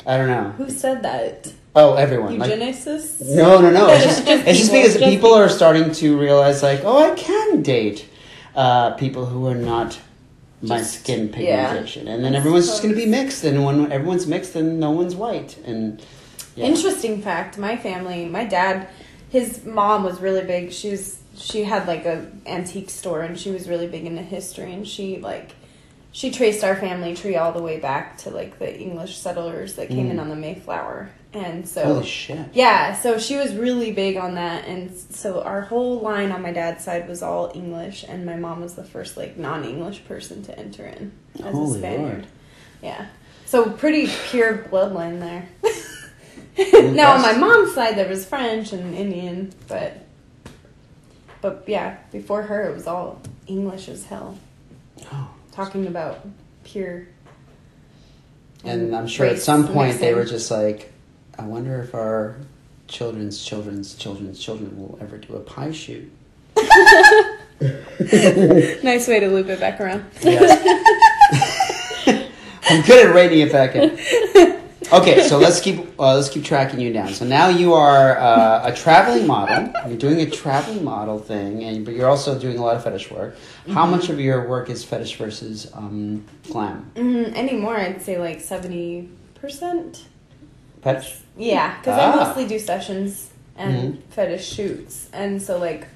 I 0.07 0.17
don't 0.17 0.29
know. 0.29 0.51
Who 0.57 0.71
said 0.71 1.03
that? 1.03 1.53
Oh 1.79 1.95
everyone. 1.95 2.39
Like? 2.39 2.51
No, 3.23 3.61
no, 3.61 3.71
no. 3.71 3.87
It's 3.89 4.05
just, 4.05 4.27
Just 4.27 4.47
it's 4.49 4.59
just 4.59 4.73
because 4.73 4.95
Just 4.95 5.05
people 5.05 5.33
are 5.33 5.49
starting 5.49 5.93
to 5.93 6.19
realize, 6.19 6.63
like, 6.63 6.81
oh, 6.85 6.99
I 6.99 7.15
can 7.15 7.63
date 7.63 8.09
uh, 8.57 8.91
people 8.95 9.27
who 9.27 9.47
are 9.47 9.55
not 9.55 9.99
my 10.61 10.83
skin 10.83 11.27
yeah. 11.29 11.69
pigmentation, 11.69 12.09
and 12.09 12.25
then 12.25 12.35
everyone's 12.35 12.67
just 12.67 12.83
going 12.83 12.93
to 12.95 13.01
be 13.01 13.07
mixed, 13.07 13.45
and 13.45 13.65
when 13.65 13.93
everyone's 13.93 14.27
mixed, 14.27 14.55
then 14.55 14.81
no 14.81 14.91
one's 14.91 15.15
white, 15.15 15.57
and 15.65 16.03
yeah. 16.57 16.67
Interesting 16.67 17.23
fact: 17.23 17.59
my 17.59 17.77
family, 17.77 18.25
my 18.27 18.45
dad, 18.45 18.89
his 19.31 19.65
mom 19.65 20.03
was 20.03 20.21
really 20.21 20.45
big. 20.45 20.73
She 20.73 20.91
was 20.91 21.21
she 21.37 21.63
had 21.63 21.87
like 21.87 22.05
a 22.05 22.27
antique 22.47 22.91
store, 22.91 23.23
and 23.23 23.39
she 23.39 23.51
was 23.53 23.69
really 23.69 23.87
big 23.87 24.05
into 24.05 24.23
history. 24.23 24.73
And 24.73 24.85
she 24.95 25.19
like 25.19 25.53
she 26.11 26.33
traced 26.33 26.65
our 26.65 26.75
family 26.75 27.15
tree 27.15 27.37
all 27.37 27.53
the 27.53 27.63
way 27.63 27.79
back 27.79 28.19
to 28.19 28.31
like 28.31 28.59
the 28.59 28.77
English 28.77 29.17
settlers 29.19 29.75
that 29.75 29.89
came 29.89 30.11
in 30.11 30.17
Mm. 30.17 30.23
on 30.23 30.29
the 30.31 30.37
Mayflower. 30.37 31.11
And 31.33 31.69
so 31.69 31.85
Holy 31.85 32.07
shit! 32.07 32.49
yeah, 32.55 32.95
so 32.95 33.19
she 33.19 33.37
was 33.37 33.55
really 33.55 33.93
big 33.93 34.17
on 34.17 34.37
that, 34.37 34.65
and 34.67 34.91
so 34.97 35.43
our 35.43 35.61
whole 35.61 36.01
line 36.01 36.33
on 36.33 36.41
my 36.41 36.53
dad's 36.53 36.83
side 36.83 37.07
was 37.07 37.23
all 37.23 37.53
English, 37.55 38.03
and 38.09 38.25
my 38.25 38.37
mom 38.37 38.63
was 38.63 38.75
the 38.75 38.85
first 38.85 39.19
like 39.19 39.37
non-English 39.37 40.07
person 40.07 40.43
to 40.45 40.59
enter 40.59 40.87
in 40.87 41.13
as 41.45 41.53
Holy 41.53 41.77
a 41.77 41.79
Spaniard. 41.81 42.13
Lord. 42.13 42.27
Yeah, 42.83 43.07
so 43.45 43.69
pretty 43.71 44.11
pure 44.31 44.67
bloodline 44.71 45.21
there. 45.21 45.49
now 46.95 47.13
on 47.13 47.21
my 47.21 47.35
mom's 47.35 47.75
side 47.75 47.97
there 47.97 48.09
was 48.09 48.25
French 48.25 48.73
and 48.73 48.95
Indian, 48.95 49.53
but 49.69 50.07
but 51.43 51.65
yeah, 51.67 51.99
before 52.11 52.43
her 52.43 52.71
it 52.71 52.75
was 52.75 52.87
all 52.87 53.21
English 53.47 53.89
as 53.89 54.05
hell. 54.05 54.39
Oh. 55.13 55.31
Talking 55.53 55.89
about 55.89 56.25
pure. 56.63 57.09
And 58.65 58.95
I'm 58.95 59.09
sure 59.09 59.27
at 59.27 59.41
some 59.41 59.67
point 59.67 59.99
they 59.99 60.15
were 60.15 60.25
just 60.25 60.53
like, 60.53 60.93
I 61.39 61.43
wonder 61.45 61.81
if 61.83 61.95
our 61.95 62.37
children's 62.89 63.45
children's 63.45 63.95
children's 63.95 64.39
children 64.39 64.77
will 64.77 64.99
ever 65.01 65.19
do 65.19 65.35
a 65.37 65.41
pie 65.41 65.73
shoot. 65.73 66.11
nice 68.83 69.07
way 69.09 69.21
to 69.21 69.29
loop 69.29 69.49
it 69.49 69.61
back 69.61 69.81
around. 69.81 70.05
I'm 72.71 72.83
good 72.83 73.07
at 73.09 73.15
reining 73.15 73.41
it 73.41 73.53
back 73.53 73.75
in. 73.75 73.99
Okay, 74.91 75.23
so 75.29 75.37
let's 75.39 75.61
keep 75.61 75.81
uh, 76.01 76.15
let's 76.17 76.31
keep 76.31 76.45
tracking 76.45 76.81
you 76.81 76.93
down. 76.93 77.09
So 77.13 77.27
now 77.27 77.49
you 77.49 77.75
are 77.75 78.17
uh, 78.19 78.71
a 78.73 78.75
traveling 78.75 79.27
model. 79.27 79.71
You're 79.87 79.99
doing 79.99 80.21
a 80.23 80.31
traveling 80.31 80.83
model 80.83 81.19
thing, 81.19 81.63
and 81.65 81.85
but 81.85 81.95
you're 81.95 82.09
also 82.09 82.39
doing 82.39 82.57
a 82.59 82.63
lot 82.63 82.75
of 82.77 82.85
fetish 82.85 83.11
work. 83.11 83.37
How 83.69 83.83
Mm-hmm. 83.83 83.91
much 83.91 84.09
of 84.09 84.19
your 84.19 84.49
work 84.49 84.71
is 84.71 84.83
fetish 84.85 85.17
versus 85.17 85.71
um, 85.75 86.25
glam? 86.51 86.91
Mm, 86.95 87.35
anymore, 87.35 87.77
I'd 87.77 88.01
say 88.01 88.19
like 88.19 88.41
seventy 88.41 89.11
percent. 89.35 90.07
Fetish. 90.83 91.17
Yeah, 91.37 91.79
because 91.79 91.99
Ah. 91.99 92.13
I 92.13 92.25
mostly 92.25 92.47
do 92.47 92.59
sessions 92.59 93.31
and 93.57 93.95
Mhm. 93.95 93.99
fetish 94.11 94.47
shoots, 94.49 95.09
and 95.13 95.41
so 95.43 95.59
like, 95.59 95.87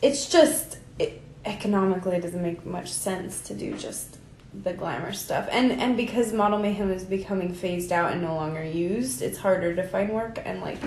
it's 0.00 0.26
just 0.28 0.78
it, 0.98 1.20
economically 1.44 2.16
it 2.16 2.22
doesn't 2.22 2.42
make 2.42 2.64
much 2.64 2.90
sense 2.90 3.40
to 3.42 3.54
do 3.54 3.74
just 3.76 4.16
the 4.62 4.72
glamour 4.72 5.12
stuff, 5.12 5.48
and 5.50 5.72
and 5.72 5.96
because 5.96 6.32
model 6.32 6.58
mayhem 6.58 6.90
is 6.92 7.04
becoming 7.04 7.52
phased 7.54 7.90
out 7.92 8.12
and 8.12 8.22
no 8.22 8.34
longer 8.34 8.62
used, 8.62 9.22
it's 9.22 9.38
harder 9.38 9.74
to 9.74 9.82
find 9.82 10.10
work, 10.10 10.38
and 10.44 10.60
like, 10.60 10.78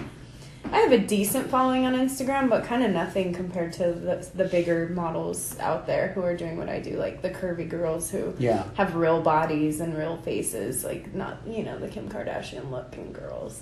I 0.72 0.80
have 0.80 0.92
a 0.92 0.98
decent 0.98 1.50
following 1.50 1.86
on 1.86 1.94
Instagram, 1.94 2.50
but 2.50 2.64
kind 2.66 2.84
of 2.84 2.92
nothing 2.92 3.34
compared 3.34 3.74
to 3.74 3.94
the 3.94 4.28
the 4.36 4.46
bigger 4.46 4.90
models 4.90 5.58
out 5.60 5.88
there 5.88 6.10
who 6.10 6.22
are 6.22 6.36
doing 6.36 6.58
what 6.58 6.70
I 6.70 6.80
do, 6.80 6.98
like 6.98 7.22
the 7.22 7.30
curvy 7.30 7.68
girls 7.68 8.10
who 8.12 8.34
Yeah. 8.38 8.64
have 8.76 8.96
real 8.96 9.22
bodies 9.22 9.80
and 9.80 9.98
real 9.98 10.18
faces, 10.18 10.84
like 10.84 11.14
not 11.14 11.38
you 11.48 11.64
know 11.64 11.78
the 11.80 11.88
Kim 11.88 12.10
Kardashian 12.10 12.72
looking 12.72 13.12
girls. 13.14 13.62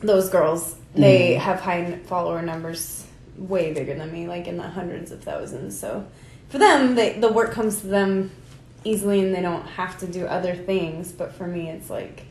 Those 0.00 0.28
girls, 0.28 0.74
they 0.94 1.34
Mhm. 1.34 1.38
have 1.38 1.60
high 1.60 1.98
follower 2.06 2.42
numbers, 2.42 3.06
way 3.38 3.72
bigger 3.72 3.94
than 3.94 4.12
me, 4.12 4.26
like 4.26 4.46
in 4.48 4.56
the 4.56 4.62
hundreds 4.64 5.10
of 5.12 5.22
thousands. 5.22 5.78
So 5.78 6.04
for 6.48 6.58
them, 6.58 6.94
they, 6.94 7.14
the 7.14 7.32
work 7.32 7.52
comes 7.52 7.80
to 7.80 7.86
them 7.86 8.30
easily, 8.84 9.20
and 9.20 9.34
they 9.34 9.40
don't 9.40 9.66
have 9.66 9.96
to 9.98 10.06
do 10.06 10.26
other 10.26 10.54
things. 10.54 11.10
But 11.12 11.32
for 11.32 11.46
me, 11.46 11.70
it's 11.70 11.88
like 11.88 12.24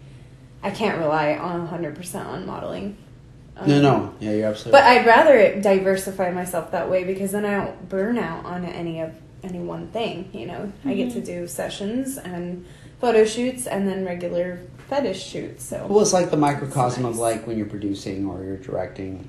I 0.62 0.70
can't 0.70 0.98
rely 1.00 1.36
on 1.36 1.68
hundred 1.68 1.96
percent 1.96 2.28
on 2.28 2.46
modeling. 2.46 2.98
No, 3.68 3.76
Um, 3.78 3.84
no. 3.84 4.14
Yeah, 4.20 4.32
you're 4.32 4.48
absolutely. 4.50 4.72
but 4.80 4.84
I'd 4.84 5.06
rather 5.06 5.60
diversify 5.62 6.32
myself 6.32 6.72
that 6.72 6.90
way 6.90 7.04
because 7.04 7.32
then 7.32 7.46
I 7.46 7.64
don't 7.64 7.88
burn 7.90 8.18
out 8.18 8.46
on 8.46 8.66
any 8.66 9.00
of 9.00 9.12
any 9.44 9.60
one 9.60 9.88
thing. 9.88 10.30
You 10.34 10.48
know, 10.48 10.72
I 10.86 10.94
get 10.96 11.12
to 11.14 11.22
do 11.22 11.48
sessions 11.48 12.18
and 12.18 12.66
photo 13.00 13.26
shoots 13.26 13.68
and 13.68 13.88
then 13.88 14.06
regular 14.06 14.60
fetish 14.90 15.22
shoots. 15.24 15.66
So 15.66 15.86
well, 15.88 16.02
it's 16.02 16.14
like 16.14 16.32
the 16.32 16.38
microcosm 16.38 17.06
of 17.06 17.18
like 17.18 17.46
when 17.46 17.58
you're 17.58 17.68
producing 17.68 18.26
or 18.28 18.44
you're 18.44 18.58
directing, 18.58 19.28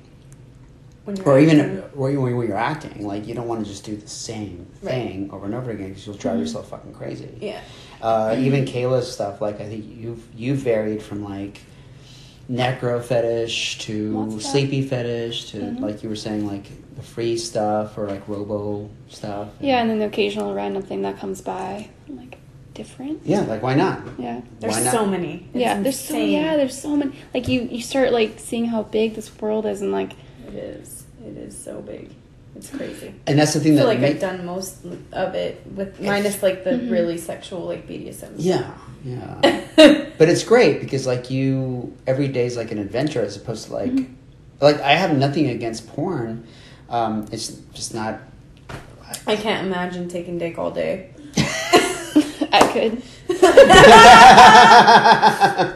when 1.03 1.17
you're 1.17 1.27
or 1.27 1.39
even 1.39 1.59
acting- 1.59 1.83
or 1.95 2.09
even 2.09 2.23
when 2.37 2.47
you're 2.47 2.57
acting. 2.57 3.05
Like 3.05 3.27
you 3.27 3.35
don't 3.35 3.47
want 3.47 3.63
to 3.63 3.69
just 3.69 3.83
do 3.85 3.95
the 3.95 4.07
same 4.07 4.65
Right. 4.81 4.91
thing 4.91 5.29
over 5.31 5.45
and 5.45 5.53
over 5.53 5.69
again 5.69 5.89
because 5.89 6.07
you'll 6.07 6.15
drive 6.15 6.39
yourself 6.39 6.69
fucking 6.69 6.93
crazy. 6.93 7.29
yeah, 7.41 7.59
Uh, 8.01 8.35
even 8.39 8.65
Kayla's 8.65 9.11
stuff, 9.11 9.39
like 9.41 9.61
I 9.61 9.67
think 9.67 9.85
you've 9.87 10.23
you've 10.35 10.57
varied 10.59 11.03
from 11.03 11.23
like 11.23 11.59
necro 12.49 13.01
fetish 13.03 13.79
to 13.79 14.11
Lots 14.19 14.45
sleepy 14.51 14.81
fetish 14.81 15.51
to 15.51 15.57
Mhm. 15.57 15.79
like 15.81 16.03
you 16.03 16.09
were 16.09 16.15
saying 16.15 16.45
like 16.47 16.65
the 16.95 17.01
free 17.01 17.37
stuff 17.37 17.97
or 17.97 18.07
like 18.07 18.27
robo 18.27 18.89
stuff. 19.09 19.49
Yeah, 19.59 19.81
and 19.81 19.89
then 19.89 19.99
the 19.99 20.05
occasional 20.05 20.53
random 20.53 20.83
thing 20.83 21.01
that 21.01 21.17
comes 21.19 21.41
by, 21.41 21.89
like 22.07 22.37
different. 22.73 23.21
yeah, 23.25 23.41
like 23.41 23.61
why 23.63 23.73
not? 23.75 24.01
Yeah. 24.17 24.41
there's 24.59 24.83
not? 24.83 24.93
so 24.93 25.05
many. 25.05 25.47
It's 25.53 25.61
yeah, 25.61 25.81
there's 25.81 25.99
so 25.99 26.17
yeah, 26.17 26.55
there's 26.57 26.79
so 26.79 26.95
many. 26.95 27.11
Like 27.33 27.47
you, 27.47 27.61
you 27.63 27.81
start 27.81 28.11
like 28.13 28.39
seeing 28.39 28.65
how 28.65 28.83
big 28.83 29.15
this 29.15 29.29
world 29.41 29.65
is, 29.65 29.81
and 29.81 29.91
like 29.91 30.13
It 30.47 30.53
is. 30.55 31.03
It 31.25 31.37
is 31.37 31.57
so 31.57 31.81
big. 31.81 32.11
It's 32.55 32.69
crazy. 32.69 33.13
And 33.27 33.37
that's 33.37 33.53
the 33.53 33.59
thing 33.59 33.73
I 33.73 33.75
thing 33.75 33.83
feel 33.83 33.87
that 33.87 33.93
like 33.93 33.99
make- 33.99 34.13
I've 34.15 34.21
done 34.21 34.45
most 34.45 34.77
of 35.11 35.35
it 35.35 35.61
with 35.75 35.99
minus 36.01 36.41
like 36.41 36.63
the 36.63 36.71
Mhm. 36.71 36.91
really 36.91 37.17
sexual 37.17 37.61
like 37.65 37.85
BDSM. 37.87 38.33
Yeah, 38.37 38.71
yeah. 39.03 39.39
but 40.17 40.29
it's 40.29 40.43
great 40.43 40.79
because 40.79 41.05
like 41.05 41.29
you 41.29 41.93
every 42.07 42.27
day 42.29 42.45
is 42.45 42.55
like 42.55 42.71
an 42.71 42.77
adventure 42.79 43.21
as 43.21 43.35
opposed 43.35 43.67
to 43.67 43.73
like 43.73 43.91
Mm-hmm. 43.91 44.13
like 44.61 44.79
I 44.81 44.93
have 44.93 45.17
nothing 45.17 45.49
against 45.49 45.87
porn. 45.87 46.45
Um, 46.89 47.25
it's 47.31 47.49
just 47.73 47.93
not. 47.93 48.19
I 49.27 49.35
can't 49.35 49.65
imagine 49.67 50.07
taking 50.07 50.37
dick 50.37 50.57
all 50.57 50.71
day. 50.71 51.09
I 52.51 52.69
could. 52.71 53.01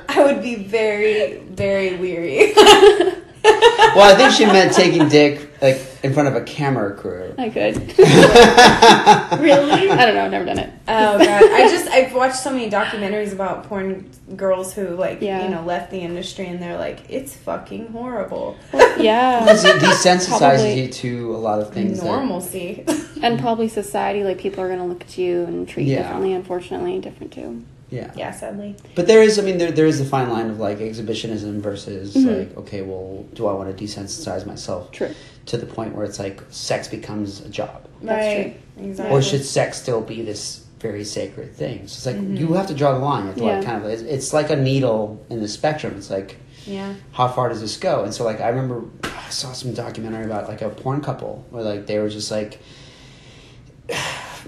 I 0.09 0.23
would 0.23 0.41
be 0.41 0.55
very, 0.55 1.37
very 1.39 1.95
weary. 1.97 2.53
well, 2.55 4.11
I 4.11 4.15
think 4.15 4.31
she 4.31 4.45
meant 4.45 4.73
taking 4.73 5.07
dick 5.09 5.48
like 5.61 5.81
in 6.03 6.13
front 6.13 6.27
of 6.29 6.35
a 6.35 6.41
camera 6.41 6.95
crew. 6.95 7.33
I 7.37 7.49
could. 7.49 7.77
really? 9.39 9.89
I 9.89 10.05
don't 10.05 10.15
know. 10.15 10.25
I've 10.25 10.31
never 10.31 10.45
done 10.45 10.59
it. 10.59 10.69
Oh 10.87 11.17
god, 11.17 11.43
I 11.43 11.67
just 11.69 11.87
I've 11.89 12.13
watched 12.13 12.37
so 12.37 12.49
many 12.51 12.69
documentaries 12.69 13.33
about 13.33 13.65
porn 13.65 14.09
girls 14.35 14.73
who 14.73 14.89
like 14.95 15.21
Yeah. 15.21 15.43
you 15.43 15.49
know 15.49 15.63
left 15.63 15.91
the 15.91 15.99
industry 15.99 16.47
and 16.47 16.61
they're 16.61 16.77
like 16.77 16.99
it's 17.09 17.35
fucking 17.35 17.87
horrible. 17.87 18.57
Yeah. 18.97 19.39
Because 19.49 19.65
it 19.65 19.75
desensitizes 19.81 20.37
Probably. 20.37 20.81
you 20.81 20.87
to 20.89 21.35
a 21.35 21.37
lot 21.37 21.61
of 21.61 21.73
things. 21.73 21.99
that- 21.99 22.05
Normalcy. 22.05 22.85
and 23.21 23.39
probably 23.39 23.67
society, 23.67 24.23
like 24.23 24.37
people 24.37 24.63
are 24.63 24.69
gonna 24.69 24.85
look 24.87 25.01
at 25.01 25.17
you 25.17 25.43
and 25.45 25.67
treat 25.67 25.85
you 25.87 25.93
Yeah. 25.93 26.03
differently. 26.03 26.33
Unfortunately, 26.33 26.99
different 26.99 27.31
too. 27.33 27.63
Yeah. 27.89 28.11
yeah, 28.15 28.31
sadly. 28.31 28.75
But 28.95 29.07
there 29.07 29.21
is, 29.23 29.39
I 29.39 29.41
mean, 29.41 29.57
there 29.57 29.71
there 29.71 29.85
is 29.87 29.99
a 29.99 30.05
fine 30.05 30.29
line 30.29 30.49
of 30.49 30.59
like 30.59 30.79
exhibitionism 30.79 31.61
versus 31.61 32.15
Mhm. 32.15 32.37
like, 32.39 32.57
okay, 32.57 32.81
well, 32.81 33.25
do 33.33 33.47
I 33.47 33.53
want 33.53 33.75
to 33.75 33.83
desensitize 33.83 34.45
myself 34.45 34.91
True. 34.91 35.09
to 35.47 35.57
the 35.57 35.65
point 35.65 35.95
where 35.95 36.05
it's 36.05 36.19
like 36.19 36.41
sex 36.49 36.87
becomes 36.87 37.41
a 37.41 37.49
job, 37.49 37.87
That's 38.01 38.35
right. 38.37 38.59
Exactly. 38.79 39.15
or 39.15 39.21
should 39.21 39.43
sex 39.43 39.81
still 39.81 40.01
be 40.01 40.21
this 40.21 40.61
very 40.79 41.03
sacred 41.03 41.53
thing? 41.55 41.87
So 41.87 41.95
it's 41.97 42.05
like 42.05 42.15
Mhm. 42.17 42.37
you 42.39 42.53
have 42.53 42.67
to 42.67 42.73
draw 42.73 42.93
the 42.93 42.99
line. 42.99 43.23
You 43.23 43.27
have 43.29 43.37
to 43.37 43.43
like 43.43 43.65
kind 43.65 43.83
of, 43.83 43.89
it's, 43.91 44.01
it's 44.03 44.33
like 44.33 44.49
a 44.49 44.55
needle 44.55 45.19
in 45.29 45.41
the 45.41 45.47
spectrum. 45.47 45.95
It's 45.97 46.09
like 46.09 46.37
yeah. 46.65 46.93
how 47.11 47.27
far 47.27 47.49
does 47.49 47.61
this 47.61 47.75
go? 47.77 48.03
And 48.03 48.13
so 48.13 48.23
like 48.23 48.39
I 48.41 48.49
remember 48.49 48.83
I 49.03 49.29
saw 49.31 49.51
some 49.53 49.73
documentary 49.73 50.25
about 50.25 50.47
like 50.47 50.61
a 50.61 50.69
porn 50.69 51.01
couple 51.01 51.43
where 51.49 51.63
like 51.63 51.87
they 51.87 51.97
were 51.99 52.09
just 52.09 52.29
like 52.31 52.59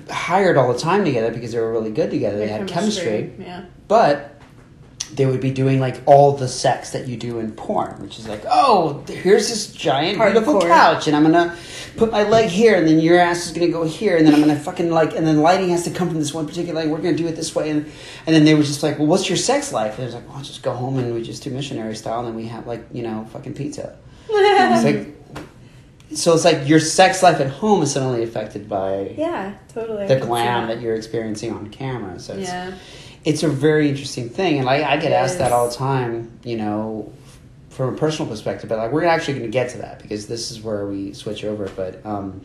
hired 0.10 0.58
all 0.58 0.72
the 0.72 0.80
time 0.80 1.04
together 1.06 1.32
because 1.32 1.52
they 1.52 1.60
were 1.60 1.72
really 1.72 1.92
good 1.92 2.10
together. 2.12 2.38
They 2.38 2.48
had 2.48 2.68
chemistry, 2.68 3.34
Yeah. 3.40 3.66
but 3.88 4.28
they 5.14 5.26
would 5.26 5.42
be 5.42 5.52
doing 5.52 5.82
like 5.82 6.02
all 6.06 6.32
the 6.38 6.48
sex 6.48 6.92
that 6.92 7.06
you 7.08 7.18
do 7.18 7.40
in 7.40 7.52
porn, 7.52 8.02
which 8.02 8.18
is 8.18 8.28
like, 8.30 8.44
oh, 8.50 9.04
here's 9.10 9.50
this 9.50 9.68
giant 9.74 10.18
beautiful 10.18 10.62
couch, 10.62 11.08
and 11.08 11.16
I'm 11.18 11.24
gonna 11.24 11.54
put 11.98 12.12
my 12.14 12.24
leg 12.24 12.50
here, 12.50 12.76
and 12.76 12.88
then 12.88 13.00
your 13.02 13.20
ass 13.20 13.46
is 13.46 13.52
gonna 13.52 13.68
go 13.68 13.84
here, 13.84 14.16
and 14.16 14.26
then 14.26 14.34
I'm 14.34 14.40
gonna 14.40 14.56
fucking 14.58 14.90
like, 14.90 15.14
and 15.14 15.28
then 15.28 15.42
lighting 15.42 15.70
has 15.72 15.84
to 15.84 15.92
come 15.92 16.08
from 16.10 16.20
this 16.20 16.34
one 16.34 16.48
particular, 16.48 16.82
like, 16.82 16.90
we're 16.90 17.02
gonna 17.02 17.18
do 17.18 17.28
it 17.28 17.36
this 17.36 17.54
way, 17.54 17.70
and 17.72 17.86
and 18.26 18.34
then 18.34 18.46
they 18.46 18.54
were 18.56 18.64
just 18.64 18.84
like, 18.84 19.00
well, 19.00 19.08
what's 19.08 19.28
your 19.28 19.38
sex 19.38 19.74
life? 19.74 19.96
And 19.96 20.04
it 20.04 20.06
was 20.06 20.16
like, 20.16 20.28
well, 20.30 20.38
I'll 20.38 20.44
just 20.44 20.64
go 20.64 20.72
home 20.74 20.98
and 20.98 21.14
we 21.14 21.22
just 21.24 21.44
do 21.44 21.50
missionary 21.50 21.96
style, 21.96 22.20
and 22.20 22.30
then 22.30 22.36
we 22.36 22.46
have 22.48 22.66
like, 22.66 22.86
you 22.94 23.04
know, 23.04 23.28
fucking 23.34 23.54
pizza. 23.54 23.98
It's 24.30 24.84
like, 24.86 25.21
so 26.14 26.34
it's 26.34 26.46
like 26.46 26.68
your 26.68 26.80
sex 26.80 27.24
life 27.24 27.40
at 27.40 27.50
home 27.50 27.82
is 27.84 27.92
suddenly 27.92 28.24
affected 28.24 28.68
by 28.70 29.14
yeah, 29.18 29.54
totally. 29.74 30.08
The 30.08 30.20
glam 30.20 30.68
that 30.68 30.82
you're 30.82 30.96
experiencing 30.96 31.52
on 31.54 31.70
camera. 31.70 32.20
So 32.20 32.34
it's, 32.34 32.50
Yeah. 32.50 32.74
it's 33.26 33.44
a 33.44 33.50
very 33.50 33.90
interesting 33.90 34.30
thing, 34.30 34.60
and 34.60 34.70
I, 34.70 34.92
I 34.94 34.98
get 34.98 35.12
It 35.12 35.16
asked 35.16 35.38
that 35.40 35.52
all 35.52 35.70
the 35.70 35.76
time. 35.76 36.40
You 36.44 36.58
know, 36.58 37.14
from 37.70 37.94
a 37.94 37.98
personal 37.98 38.30
perspective, 38.30 38.70
but 38.70 38.78
like 38.78 38.92
we're 38.92 39.06
actually 39.06 39.36
going 39.36 39.46
to 39.46 39.52
get 39.52 39.70
to 39.72 39.78
that 39.80 40.02
because 40.02 40.28
this 40.28 40.52
is 40.52 40.62
where 40.62 40.86
we 40.86 41.14
switch 41.14 41.44
over. 41.44 41.70
But 41.76 42.06
um, 42.06 42.42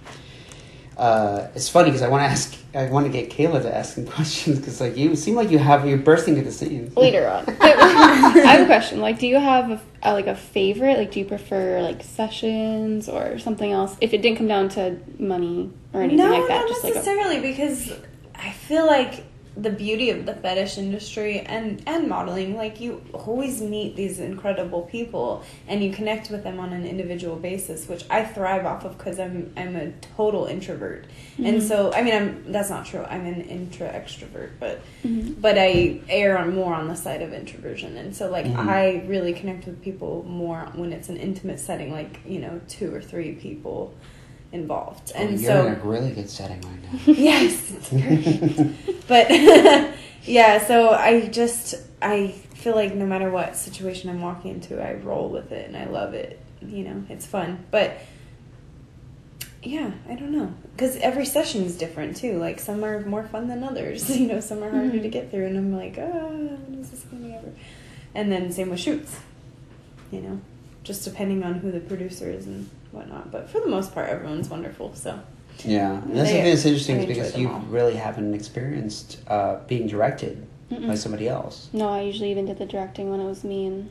uh, 0.97 1.49
it's 1.55 1.69
funny 1.69 1.91
because 1.91 2.01
I 2.03 2.09
want 2.09 2.23
to 2.23 2.27
ask, 2.27 2.57
I 2.75 2.89
want 2.89 3.07
to 3.07 3.13
get 3.13 3.31
Kayla 3.31 3.61
to 3.63 3.75
ask 3.75 3.95
some 3.95 4.07
questions 4.17 4.59
because 4.59 4.81
like 4.81 4.97
you 4.97 5.15
seem 5.15 5.35
like 5.35 5.51
you 5.51 5.59
have 5.59 5.87
you're 5.87 5.99
bursting 5.99 6.37
into 6.37 6.47
the 6.47 6.53
scenes. 6.53 6.97
Later 6.97 7.29
on, 7.29 7.45
I 7.61 8.43
have 8.47 8.63
a 8.63 8.67
question. 8.67 9.01
Like, 9.01 9.19
do 9.19 9.27
you 9.27 9.39
have 9.39 9.71
a, 9.71 9.81
a, 10.03 10.13
like 10.15 10.27
a 10.27 10.35
favorite? 10.35 10.99
Like, 10.99 11.13
do 11.13 11.19
you 11.19 11.27
prefer 11.27 11.83
like 11.83 12.03
sessions 12.03 13.09
or 13.09 13.39
something 13.39 13.71
else? 13.71 13.97
If 14.01 14.15
it 14.15 14.23
didn't 14.23 14.39
come 14.39 14.49
down 14.49 14.71
to 14.71 14.99
money 15.19 15.71
or 15.93 16.01
anything 16.01 16.19
no, 16.19 16.31
like 16.31 16.49
that, 16.49 16.61
not 16.61 16.69
just 16.69 16.85
like 16.85 16.93
a, 16.93 16.97
necessarily 16.97 17.41
because 17.41 17.93
I 18.35 18.53
feel 18.53 18.87
like 18.87 19.25
the 19.57 19.71
beauty 19.71 20.11
of 20.11 20.27
the 20.27 20.35
fetish 20.35 20.77
industry 20.77 21.41
and 21.41 21.83
and 21.87 22.09
modeling. 22.09 22.57
Like 22.57 22.81
you 22.81 23.03
always 23.13 23.63
meet 23.63 23.97
these 23.97 24.19
incredible 24.21 24.83
people 24.83 25.43
and 25.67 25.83
you 25.83 25.93
connect 25.93 26.31
with 26.31 26.45
them 26.45 26.61
on 26.61 26.73
an 26.73 26.85
individual 26.87 27.37
basis 27.37 27.89
which 27.89 28.05
I 28.11 28.25
thrive 28.25 28.67
off 28.67 28.85
of 28.85 28.99
because 28.99 29.19
I'm 29.19 29.53
I'm 29.57 29.75
a 29.77 29.93
total 30.17 30.45
introvert. 30.47 31.07
And 31.43 31.63
so 31.63 31.93
I 31.93 32.03
mean 32.03 32.15
I'm 32.15 32.53
that's 32.53 32.69
not 32.71 32.85
true. 32.87 33.05
I'm 33.09 33.25
an 33.27 33.41
intra 33.43 33.89
extrovert 33.89 34.51
but 34.61 34.81
but 35.41 35.57
I 35.59 36.01
err 36.09 36.37
on 36.39 36.55
more 36.55 36.75
on 36.75 36.89
the 36.89 36.97
side 36.97 37.23
of 37.23 37.33
introversion. 37.33 37.97
And 37.97 38.15
so 38.15 38.31
like 38.31 38.47
Mhm. 38.47 38.57
I 38.69 39.05
really 39.07 39.33
connect 39.33 39.67
with 39.67 39.81
people 39.83 40.25
more 40.29 40.69
when 40.75 40.93
it's 40.93 41.09
an 41.09 41.17
intimate 41.17 41.61
setting 41.61 41.93
like 41.93 42.21
you 42.27 42.41
know 42.41 42.61
two 42.69 42.95
or 42.95 43.01
three 43.01 43.33
people 43.33 43.95
involved. 44.57 45.13
Oh, 45.15 45.19
and 45.21 45.41
you're 45.41 45.53
so 45.53 45.67
in 45.67 45.75
a 45.75 45.79
really 45.85 46.11
good 46.13 46.29
setting 46.29 46.61
right 46.63 46.83
now. 46.83 46.99
yes. 47.13 47.71
It's 47.73 47.89
great 47.91 48.73
but 49.09 49.27
yeah 50.25 50.59
so 50.67 50.91
i 50.91 51.29
just 51.29 51.77
i 52.03 52.29
feel 52.55 52.75
like 52.75 52.93
no 52.95 53.07
matter 53.07 53.31
what 53.31 53.55
situation 53.57 54.11
i'm 54.11 54.21
walking 54.21 54.51
into 54.53 54.83
i 54.83 54.95
roll 54.95 55.29
with 55.31 55.53
it 55.53 55.69
and 55.69 55.77
i 55.77 55.85
love 55.87 56.15
it. 56.15 56.41
You 56.63 56.83
know 56.85 57.05
it's 57.09 57.27
fun. 57.27 57.65
But 57.71 57.99
yeah 59.63 59.91
i 60.09 60.15
don't 60.15 60.33
know. 60.33 60.53
Because 60.73 60.97
every 60.99 61.25
session 61.27 61.63
is 61.65 61.77
different 61.77 62.17
too. 62.17 62.39
Like 62.39 62.59
some 62.61 62.85
are 62.85 63.01
more 63.07 63.23
fun 63.25 63.49
than 63.49 63.65
others. 63.65 64.11
You 64.19 64.27
know 64.29 64.41
some 64.41 64.63
are 64.63 64.71
harder 64.71 64.91
Mhm. 64.99 65.03
to 65.03 65.09
get 65.09 65.31
through 65.31 65.47
and 65.47 65.57
i'm 65.57 65.77
like 65.77 65.99
oh 65.99 66.29
when 66.67 66.81
is 66.81 66.91
this 66.91 67.03
going 67.03 67.23
to 67.23 67.29
be 67.29 67.35
over 67.35 67.53
and 68.15 68.31
then 68.33 68.51
same 68.53 68.71
with 68.71 68.81
shoots. 68.81 69.21
You 70.11 70.21
know 70.21 70.41
just 70.85 71.05
depending 71.05 71.43
on 71.43 71.55
who 71.55 71.73
the 71.73 71.81
producer 71.81 72.31
is 72.31 72.47
and 72.47 72.69
whatnot 72.97 73.31
but 73.31 73.49
for 73.49 73.61
the 73.61 73.67
most 73.69 73.93
part 73.95 74.09
everyone's 74.09 74.49
wonderful 74.49 74.95
so 74.95 75.19
Yeah, 75.65 75.93
and 76.03 76.17
that's 76.17 76.29
They- 76.31 76.35
something 76.37 76.45
that's 76.53 76.65
interesting 76.67 76.97
is 77.01 77.07
because 77.07 77.37
you 77.39 77.49
all. 77.51 77.61
really 77.71 77.95
haven't 77.97 78.35
experienced 78.35 79.19
uh, 79.29 79.57
being 79.69 79.87
directed 79.87 80.47
Mm-mm. 80.71 80.87
by 80.89 80.95
somebody 80.97 81.29
else. 81.29 81.69
no. 81.73 81.89
I 81.89 82.01
usually 82.03 82.31
even 82.33 82.45
did 82.47 82.59
the 82.59 82.67
directing 82.67 83.11
when 83.11 83.21
it 83.21 83.25
was 83.27 83.45
me 83.45 83.67
and. 83.67 83.89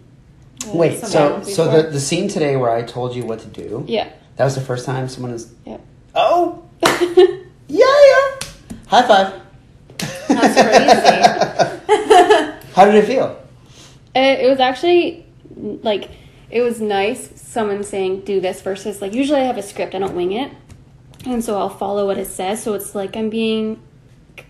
uh, 0.68 0.78
Wait, 0.78 1.00
so 1.00 1.42
so 1.44 1.62
the 1.72 1.90
the 1.90 2.00
scene 2.00 2.28
today 2.28 2.56
where 2.58 2.70
I 2.80 2.82
told 2.84 3.16
you 3.16 3.24
what 3.26 3.40
to 3.40 3.48
do, 3.48 3.84
yeah. 3.88 4.10
that 4.36 4.44
was 4.46 4.56
the 4.56 4.62
first 4.72 4.86
time 4.86 5.08
someone 5.10 5.32
is. 5.34 5.54
Yep. 5.66 5.82
Oh, 6.16 6.64
yeah, 7.68 7.98
yeah. 8.12 8.26
High 8.88 9.08
five. 9.08 9.28
That's 10.28 10.56
crazy. 10.62 12.52
How 12.76 12.86
did 12.86 12.96
it 12.96 13.06
feel? 13.06 13.28
It, 14.14 14.46
it 14.46 14.50
was 14.50 14.60
actually 14.60 15.26
like 15.56 16.10
it 16.56 16.62
was 16.62 16.80
nice. 16.80 17.22
Someone 17.40 17.84
saying 17.84 18.22
do 18.22 18.40
this 18.40 18.62
versus 18.62 19.02
like 19.02 19.14
usually 19.14 19.42
I 19.42 19.44
have 19.44 19.58
a 19.58 19.62
script. 19.62 19.94
I 19.94 20.00
don't 20.00 20.16
wing 20.16 20.32
it, 20.32 20.50
and 21.26 21.44
so 21.44 21.58
I'll 21.58 21.70
follow 21.84 22.06
what 22.08 22.18
it 22.18 22.28
says. 22.28 22.64
So 22.64 22.74
it's 22.74 22.96
like 22.96 23.18
I'm 23.18 23.30
being 23.30 23.82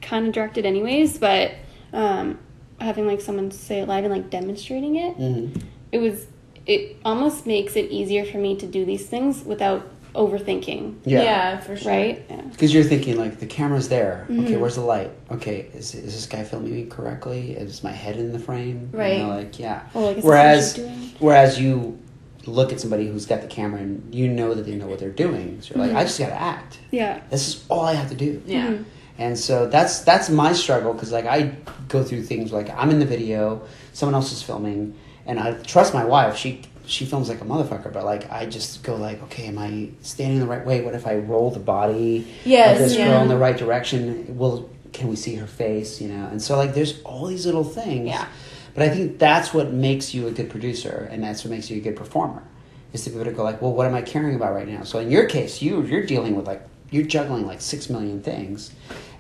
kind 0.02 0.28
of 0.28 0.34
directed 0.34 0.66
anyways. 0.68 1.18
But 1.18 1.54
um, 1.92 2.38
having 2.80 3.08
like 3.08 3.22
someone 3.22 3.50
say 3.50 3.80
it 3.80 3.88
live 3.88 4.04
and 4.06 4.14
like 4.14 4.30
demonstrating 4.30 4.96
it, 4.98 5.18
Mm-hmm. 5.18 5.60
it 5.92 5.98
was 5.98 6.28
it 6.68 6.98
almost 7.04 7.46
makes 7.48 7.76
it 7.76 7.92
easier 7.92 8.24
for 8.26 8.38
me 8.38 8.56
to 8.58 8.68
do 8.68 8.86
these 8.86 9.08
things 9.08 9.44
without 9.44 9.95
overthinking. 10.16 10.96
Yeah. 11.06 11.58
for 11.60 11.76
sure. 11.76 11.92
Right? 11.92 12.26
Yeah. 12.30 12.42
Because 12.42 12.74
you're 12.74 12.84
thinking 12.84 13.18
like 13.18 13.40
the 13.40 13.46
camera's 13.46 13.90
there. 13.90 14.26
Okay, 14.30 14.54
Mhm. 14.54 14.60
where's 14.60 14.76
the 14.76 14.82
light? 14.82 15.12
Okay, 15.32 15.68
is, 15.74 15.94
is 15.94 16.14
this 16.14 16.26
guy 16.26 16.44
filming 16.44 16.74
me 16.74 16.86
correctly? 16.86 17.52
Is 17.52 17.84
my 17.84 17.92
head 17.92 18.18
in 18.18 18.32
the 18.32 18.40
frame? 18.40 18.90
You 18.94 19.00
Right. 19.00 19.22
know, 19.22 19.30
like 19.30 19.60
yeah. 19.60 19.82
Or 19.94 20.02
like, 20.14 20.24
whereas 20.24 20.78
what 20.78 20.86
she's 20.88 20.96
doing? 20.98 21.12
whereas 21.20 21.60
you 21.60 21.98
look 22.46 22.72
at 22.72 22.80
somebody 22.80 23.08
who's 23.08 23.26
got 23.26 23.42
the 23.42 23.48
camera 23.48 23.82
and 23.82 24.14
you 24.14 24.28
know 24.28 24.54
that 24.54 24.66
they 24.66 24.76
know 24.76 24.88
what 24.88 25.00
they're 25.00 25.10
doing. 25.10 25.58
So 25.62 25.74
you're 25.76 25.84
like, 25.86 25.96
Mhm. 25.96 26.00
I 26.00 26.04
just 26.04 26.20
got 26.20 26.28
to 26.28 26.40
act. 26.42 26.78
Yeah. 26.92 27.20
This 27.32 27.48
is 27.48 27.64
all 27.70 27.82
I 27.82 27.94
have 27.94 28.10
to 28.10 28.16
do. 28.16 28.42
Yeah. 28.46 28.68
Mhm. 28.68 28.84
And 29.18 29.38
so 29.40 29.66
that's 29.68 30.00
that's 30.02 30.30
my 30.30 30.54
struggle 30.54 30.94
because 30.94 31.12
like 31.12 31.26
I 31.26 31.52
go 31.88 32.04
through 32.04 32.24
things 32.24 32.52
like 32.52 32.70
I'm 32.78 32.90
in 32.92 33.00
the 33.00 33.06
video, 33.06 33.62
someone 33.94 34.14
else 34.14 34.32
is 34.32 34.42
filming, 34.44 34.94
and 35.26 35.40
I 35.40 35.54
trust 35.54 35.94
my 35.94 36.04
wife. 36.06 36.36
She 36.38 36.62
she 36.88 37.06
films 37.06 37.30
like 37.30 37.42
a 37.42 37.46
motherfucker, 37.46 37.92
but 37.92 38.06
like 38.06 38.32
I 38.32 38.46
just 38.46 38.84
go 38.84 38.96
like, 38.96 39.22
okay, 39.24 39.48
am 39.48 39.58
I 39.58 39.90
standing 40.02 40.40
the 40.40 40.46
right 40.46 40.66
way? 40.66 40.82
What 40.82 40.96
if 40.96 41.08
I 41.08 41.16
roll 41.18 41.52
the 41.52 41.60
body 41.60 42.28
Yes, 42.44 42.74
of 42.74 42.80
this 42.80 42.98
yeah. 42.98 43.08
girl 43.08 43.22
in 43.24 43.30
the 43.30 43.38
right 43.38 43.58
direction? 43.58 44.38
Will 44.38 44.70
can 44.94 45.10
we 45.10 45.16
see 45.16 45.36
her 45.36 45.48
face? 45.48 46.02
You 46.02 46.10
know, 46.10 46.28
and 46.28 46.42
so 46.42 46.58
like 46.58 46.74
there's 46.74 47.02
all 47.04 47.26
these 47.28 47.46
little 47.46 47.64
things. 47.64 48.08
Yeah. 48.08 48.28
But 48.74 48.84
I 48.84 48.90
think 48.90 49.20
that's 49.20 49.54
what 49.54 49.72
makes 49.72 50.14
you 50.14 50.28
a 50.28 50.32
good 50.32 50.50
producer, 50.50 51.08
and 51.10 51.24
that's 51.24 51.46
what 51.46 51.52
makes 51.52 51.70
you 51.70 51.78
a 51.78 51.80
good 51.80 51.96
performer. 51.96 52.44
Is 52.92 53.06
to 53.06 53.10
be 53.10 53.16
able 53.16 53.26
to 53.26 53.32
go 53.32 53.44
like, 53.44 53.62
well, 53.62 53.74
what 53.74 53.88
am 53.88 53.96
I 53.96 54.02
caring 54.02 54.36
about 54.36 54.54
right 54.54 54.68
now? 54.68 54.84
So 54.84 55.00
in 55.00 55.10
your 55.10 55.26
case, 55.28 55.62
you 55.62 55.82
you're 55.84 56.06
dealing 56.06 56.36
with 56.36 56.46
like 56.46 56.62
you're 56.92 57.06
juggling 57.06 57.46
like 57.46 57.62
six 57.62 57.90
million 57.90 58.22
things, 58.22 58.72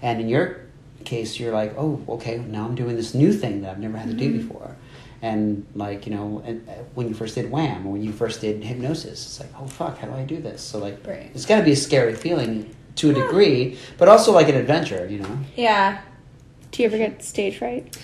and 0.01 0.19
in 0.19 0.29
your 0.29 0.65
case, 1.05 1.39
you're 1.39 1.53
like, 1.53 1.73
oh, 1.77 2.03
okay, 2.09 2.39
now 2.39 2.65
I'm 2.65 2.75
doing 2.75 2.95
this 2.95 3.13
new 3.13 3.31
thing 3.31 3.61
that 3.61 3.71
I've 3.71 3.79
never 3.79 3.97
had 3.97 4.09
to 4.09 4.13
do 4.13 4.29
mm-hmm. 4.29 4.47
before, 4.47 4.75
and 5.21 5.65
like 5.75 6.05
you 6.05 6.13
know, 6.13 6.41
and, 6.45 6.67
uh, 6.67 6.73
when 6.93 7.07
you 7.07 7.13
first 7.13 7.35
did 7.35 7.49
Wham, 7.51 7.85
or 7.87 7.93
when 7.93 8.03
you 8.03 8.11
first 8.11 8.41
did 8.41 8.63
hypnosis, 8.63 9.25
it's 9.25 9.39
like, 9.39 9.49
oh 9.59 9.67
fuck, 9.67 9.97
how 9.99 10.07
do 10.07 10.13
I 10.13 10.23
do 10.23 10.41
this? 10.41 10.61
So 10.61 10.79
like, 10.79 11.05
Right. 11.05 11.31
it's 11.33 11.45
got 11.45 11.57
to 11.57 11.63
be 11.63 11.71
a 11.71 11.75
scary 11.75 12.13
feeling 12.15 12.75
to 12.95 13.11
a 13.11 13.13
degree, 13.13 13.77
but 13.97 14.07
also 14.07 14.31
like 14.31 14.47
an 14.49 14.55
adventure, 14.55 15.07
you 15.09 15.19
know. 15.19 15.39
Yeah. 15.55 16.01
Do 16.71 16.81
you 16.83 16.87
ever 16.87 16.97
get 16.97 17.23
stage 17.23 17.57
fright? 17.57 17.97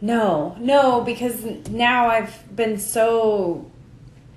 No, 0.00 0.56
no, 0.60 1.00
because 1.00 1.42
now 1.70 2.08
I've 2.08 2.54
been 2.54 2.78
so 2.78 3.70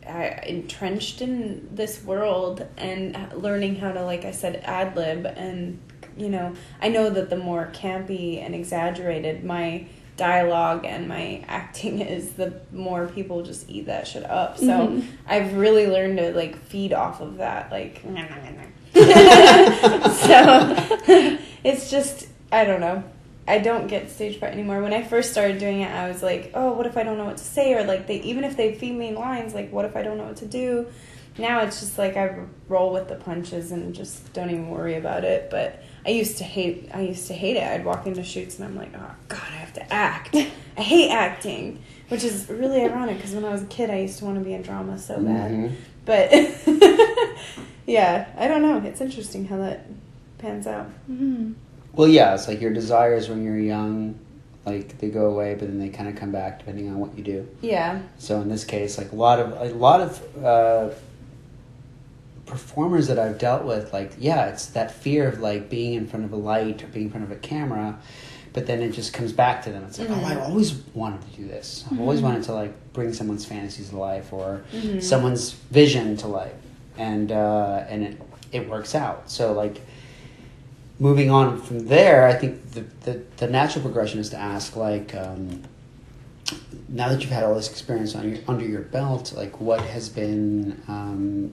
uh, 0.07 0.31
entrenched 0.45 1.21
in 1.21 1.67
this 1.75 2.01
world 2.03 2.65
and 2.77 3.17
learning 3.33 3.75
how 3.75 3.91
to, 3.91 4.03
like 4.03 4.23
I 4.25 4.31
said, 4.31 4.61
ad 4.63 4.95
lib. 4.95 5.25
And, 5.25 5.79
you 6.17 6.29
know, 6.29 6.53
I 6.81 6.87
know 6.87 7.09
that 7.09 7.29
the 7.29 7.35
more 7.35 7.69
campy 7.73 8.41
and 8.43 8.55
exaggerated 8.55 9.43
my 9.43 9.85
dialogue 10.19 10.85
and 10.85 11.07
my 11.07 11.43
acting 11.47 12.01
is, 12.01 12.33
the 12.33 12.53
more 12.71 13.07
people 13.07 13.41
just 13.41 13.67
eat 13.69 13.87
that 13.87 14.07
shit 14.07 14.23
up. 14.29 14.57
So 14.59 14.65
Mhm. 14.67 15.03
I've 15.27 15.55
really 15.55 15.87
learned 15.87 16.17
to, 16.19 16.31
like, 16.33 16.55
feed 16.57 16.93
off 16.93 17.21
of 17.21 17.37
that. 17.37 17.71
Like, 17.71 18.03
so 18.93 19.01
it's 21.63 21.89
just, 21.89 22.27
I 22.51 22.65
don't 22.65 22.81
know. 22.81 23.03
I 23.47 23.57
don't 23.57 23.87
get 23.87 24.11
stage 24.11 24.37
fright 24.37 24.53
anymore. 24.53 24.83
When 24.83 24.93
I 24.93 25.01
first 25.01 25.31
started 25.31 25.57
doing 25.57 25.81
it, 25.81 25.89
I 25.91 26.07
was 26.07 26.21
like, 26.21 26.51
"Oh, 26.53 26.73
what 26.73 26.85
if 26.85 26.97
I 26.97 27.03
don't 27.03 27.17
know 27.17 27.25
what 27.25 27.37
to 27.37 27.43
say?" 27.43 27.73
Or 27.73 27.83
like, 27.83 28.05
they 28.05 28.17
even 28.21 28.43
if 28.43 28.55
they 28.55 28.75
feed 28.75 28.93
me 28.93 29.11
lines, 29.15 29.55
like, 29.55 29.71
"What 29.71 29.85
if 29.85 29.95
I 29.95 30.03
don't 30.03 30.17
know 30.17 30.25
what 30.25 30.35
to 30.37 30.45
do?" 30.45 30.85
Now 31.39 31.61
it's 31.61 31.79
just 31.79 31.97
like 31.97 32.15
I 32.15 32.35
roll 32.67 32.93
with 32.93 33.07
the 33.07 33.15
punches 33.15 33.71
and 33.71 33.95
just 33.95 34.31
don't 34.33 34.51
even 34.51 34.69
worry 34.69 34.95
about 34.97 35.23
it. 35.23 35.49
But 35.49 35.81
I 36.09 36.11
used 36.13 36.39
to 36.39 36.43
hate. 36.43 36.89
I 36.91 37.01
used 37.01 37.27
to 37.27 37.35
hate 37.35 37.55
it. 37.55 37.61
I'd 37.61 37.85
walk 37.85 38.07
into 38.07 38.23
shoots 38.23 38.57
and 38.57 38.65
I'm 38.67 38.75
like, 38.75 38.89
"Oh 38.95 39.11
God, 39.27 39.43
I 39.47 39.57
have 39.57 39.73
to 39.73 39.93
act. 39.93 40.35
I 40.77 40.81
hate 40.81 41.11
acting," 41.11 41.83
which 42.07 42.23
is 42.23 42.49
really 42.49 42.81
ironic 42.81 43.17
because 43.17 43.35
when 43.35 43.45
I 43.45 43.51
was 43.51 43.61
a 43.61 43.67
kid, 43.67 43.91
I 43.91 43.99
used 43.99 44.17
to 44.17 44.25
want 44.25 44.39
to 44.39 44.43
be 44.43 44.53
in 44.55 44.63
drama 44.63 44.97
so 44.97 45.21
bad. 45.21 45.51
Mhm. 45.51 45.75
But 46.05 46.31
yeah, 47.85 48.25
I 48.35 48.47
don't 48.47 48.63
know. 48.63 48.77
It's 48.89 49.01
interesting 49.01 49.45
how 49.45 49.57
that 49.57 49.85
pans 50.39 50.65
out. 50.65 50.87
Mm-hmm. 51.07 51.53
Well, 51.93 52.07
yeah, 52.07 52.33
it's 52.33 52.47
like 52.47 52.59
your 52.59 52.73
desires 52.73 53.29
when 53.29 53.43
you're 53.43 53.59
young, 53.59 54.17
like 54.65 54.97
they 54.97 55.09
go 55.09 55.27
away, 55.27 55.53
but 55.53 55.67
then 55.67 55.79
they 55.79 55.89
kind 55.89 56.09
of 56.09 56.15
come 56.15 56.31
back 56.31 56.57
depending 56.57 56.89
on 56.89 56.97
what 56.97 57.15
you 57.15 57.23
do. 57.23 57.47
Yeah. 57.61 58.01
So 58.17 58.41
in 58.41 58.49
this 58.49 58.63
case, 58.63 58.97
like 58.97 59.11
a 59.11 59.15
lot 59.15 59.39
of 59.39 59.51
a 59.61 59.75
lot 59.75 60.01
of 60.01 60.43
uh, 60.43 60.89
performers 62.49 63.07
that 63.07 63.19
I've 63.19 63.37
dealt 63.37 63.63
with, 63.63 63.93
like 63.93 64.13
yeah, 64.19 64.47
it's 64.47 64.65
that 64.67 64.91
fear 64.91 65.27
of 65.27 65.39
like 65.39 65.69
being 65.69 65.93
in 65.93 66.07
front 66.07 66.25
of 66.25 66.33
a 66.33 66.35
light 66.35 66.83
or 66.83 66.87
being 66.87 67.05
in 67.05 67.11
front 67.11 67.25
of 67.25 67.31
a 67.31 67.35
camera, 67.35 67.97
but 68.53 68.65
then 68.65 68.81
it 68.81 68.91
just 68.91 69.13
comes 69.13 69.31
back 69.31 69.63
to 69.63 69.71
them. 69.71 69.83
It's 69.85 69.99
like, 69.99 70.09
Mhm. 70.09 70.21
oh, 70.23 70.25
I 70.25 70.35
always 70.41 70.73
wanted 70.93 71.21
to 71.21 71.37
do 71.41 71.47
this. 71.47 71.85
I've 71.91 71.99
always 71.99 72.19
Mhm. 72.19 72.23
wanted 72.23 72.43
to 72.43 72.53
like 72.53 72.73
bring 72.93 73.13
someone's 73.13 73.45
fantasies 73.45 73.89
to 73.89 73.97
life 73.97 74.33
or 74.33 74.61
Mhm. 74.73 75.01
someone's 75.01 75.51
vision 75.71 76.17
to 76.17 76.27
life, 76.27 76.53
and 76.97 77.31
uh, 77.31 77.83
and 77.87 78.03
it 78.03 78.21
it 78.51 78.67
works 78.69 78.95
out. 78.95 79.29
So 79.29 79.53
like 79.53 79.79
moving 80.99 81.29
on 81.31 81.61
from 81.61 81.87
there, 81.87 82.25
I 82.27 82.33
think 82.33 82.71
the, 82.71 82.83
the, 83.05 83.21
the 83.37 83.47
natural 83.47 83.83
progression 83.83 84.19
is 84.19 84.29
to 84.31 84.37
ask 84.37 84.75
like, 84.75 85.15
um, 85.15 85.61
now 86.89 87.07
that 87.09 87.21
you've 87.21 87.31
had 87.31 87.43
all 87.45 87.55
this 87.55 87.69
experience 87.69 88.15
on 88.15 88.27
your, 88.29 88.39
under 88.49 88.65
your 88.65 88.81
belt, 88.81 89.31
like 89.37 89.61
what 89.61 89.79
has 89.81 90.09
been, 90.09 90.81
um, 90.89 91.51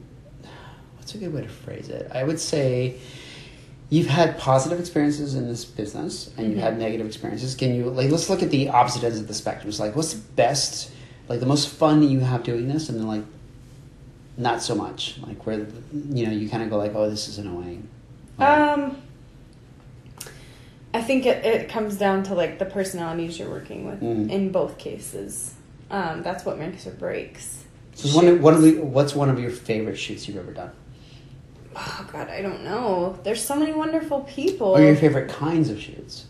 what's 1.07 1.15
a 1.15 1.19
good 1.19 1.33
way 1.33 1.43
to 1.43 1.49
phrase 1.49 1.89
it? 1.89 2.11
I 2.13 2.25
would 2.25 2.41
say 2.41 2.97
you've 3.91 4.09
had 4.09 4.37
positive 4.39 4.81
experiences 4.81 5.37
in 5.37 5.47
this 5.47 5.65
business 5.65 6.33
and 6.37 6.51
you've 6.51 6.59
had 6.59 6.81
negative 6.81 7.07
experiences. 7.07 7.55
Can 7.55 7.77
you 7.77 7.85
like 7.91 8.11
let's 8.11 8.29
look 8.29 8.43
at 8.43 8.51
the 8.51 8.71
opposite 8.71 9.05
ends 9.05 9.21
of 9.21 9.29
the 9.29 9.35
spectrum. 9.35 9.69
It's 9.69 9.79
like 9.79 9.95
what's 9.95 10.15
the 10.15 10.21
best, 10.33 10.91
like 11.29 11.39
the 11.39 11.47
most 11.47 11.69
fun 11.69 12.03
you 12.03 12.19
have 12.19 12.43
doing 12.43 12.67
this, 12.67 12.89
and 12.89 12.99
then 12.99 13.07
like 13.07 13.23
not 14.37 14.63
so 14.63 14.75
much, 14.75 15.17
like 15.25 15.47
where 15.47 15.65
you 15.93 16.27
know 16.27 16.33
you 16.33 16.49
kind 16.49 16.65
of 16.65 16.71
go 16.71 16.77
like, 16.77 16.93
oh, 16.97 17.09
this 17.09 17.29
is 17.29 17.39
annoying. 17.39 17.89
Um, 18.41 19.01
I 20.93 21.03
think 21.03 21.25
it, 21.25 21.47
it 21.47 21.69
comes 21.69 21.97
down 21.99 22.25
to 22.25 22.35
like 22.35 22.59
the 22.59 22.65
personalities 22.67 23.39
you're 23.39 23.49
working 23.49 23.87
with 23.87 24.01
Mm. 24.01 24.29
in 24.29 24.51
both 24.51 24.77
cases. 24.77 25.55
Um, 25.89 26.25
that's 26.25 26.45
what 26.45 26.59
makes 26.59 26.85
or 26.85 26.91
breaks. 26.91 27.63
So 27.95 28.09
one 28.09 28.43
one 28.43 28.55
of 28.55 28.63
the, 28.63 28.81
what's 28.81 29.15
one 29.15 29.31
of 29.31 29.39
your 29.39 29.53
favorite 29.53 29.95
shoots 29.95 30.27
you've 30.27 30.37
ever 30.39 30.53
done? 30.53 30.73
Oh 31.79 32.09
God, 32.11 32.29
I 32.31 32.41
don't 32.41 32.65
know. 32.65 33.19
There's 33.23 33.45
so 33.45 33.55
many 33.55 33.73
wonderful 33.73 34.21
people. 34.23 34.69
Or 34.69 34.81
your 34.81 34.97
favorite 34.97 35.29
kinds 35.29 35.69
of 35.69 35.81
shoots? 35.81 36.27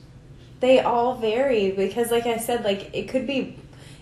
they 0.58 0.80
all 0.80 1.14
vary 1.14 1.70
because, 1.70 2.10
like 2.10 2.26
I 2.26 2.38
said, 2.38 2.64
like 2.64 2.90
it 2.94 3.08
could 3.08 3.26
be, 3.26 3.56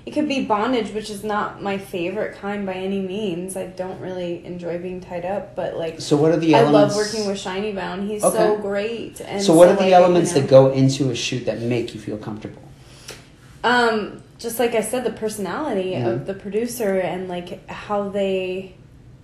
it 0.06 0.12
could 0.12 0.28
be 0.28 0.44
bondage, 0.44 0.92
which 0.92 1.10
is 1.10 1.24
not 1.24 1.60
my 1.62 1.76
favorite 1.76 2.36
kind 2.38 2.64
by 2.64 2.74
any 2.74 3.00
means. 3.00 3.56
I 3.56 3.66
don't 3.66 4.00
really 4.00 4.44
enjoy 4.44 4.78
being 4.78 5.00
tied 5.00 5.24
up, 5.24 5.56
but 5.56 5.76
like 5.76 6.00
So 6.00 6.16
what 6.16 6.30
are 6.30 6.36
the 6.36 6.54
I 6.54 6.62
love 6.62 6.94
working 6.94 7.26
with 7.26 7.38
Shiny 7.38 7.72
Bound. 7.72 8.08
He's 8.08 8.22
Okay. 8.24 8.36
so 8.38 8.56
great. 8.56 9.20
And 9.20 9.42
so 9.42 9.52
what 9.52 9.68
are 9.68 9.74
the 9.74 9.82
like, 9.82 9.92
elements 9.92 10.30
you 10.30 10.36
know, 10.36 10.40
that 10.42 10.50
go 10.50 10.70
into 10.72 11.10
a 11.10 11.14
shoot 11.14 11.44
that 11.46 11.60
make 11.60 11.92
you 11.94 12.00
feel 12.00 12.16
comfortable? 12.18 12.62
Um, 13.64 14.22
just 14.38 14.58
like 14.58 14.74
I 14.74 14.80
said, 14.80 15.04
the 15.04 15.10
personality 15.12 15.94
of 15.96 16.26
the 16.26 16.34
producer 16.34 16.98
and 17.00 17.28
like 17.28 17.66
how 17.68 18.08
they 18.08 18.74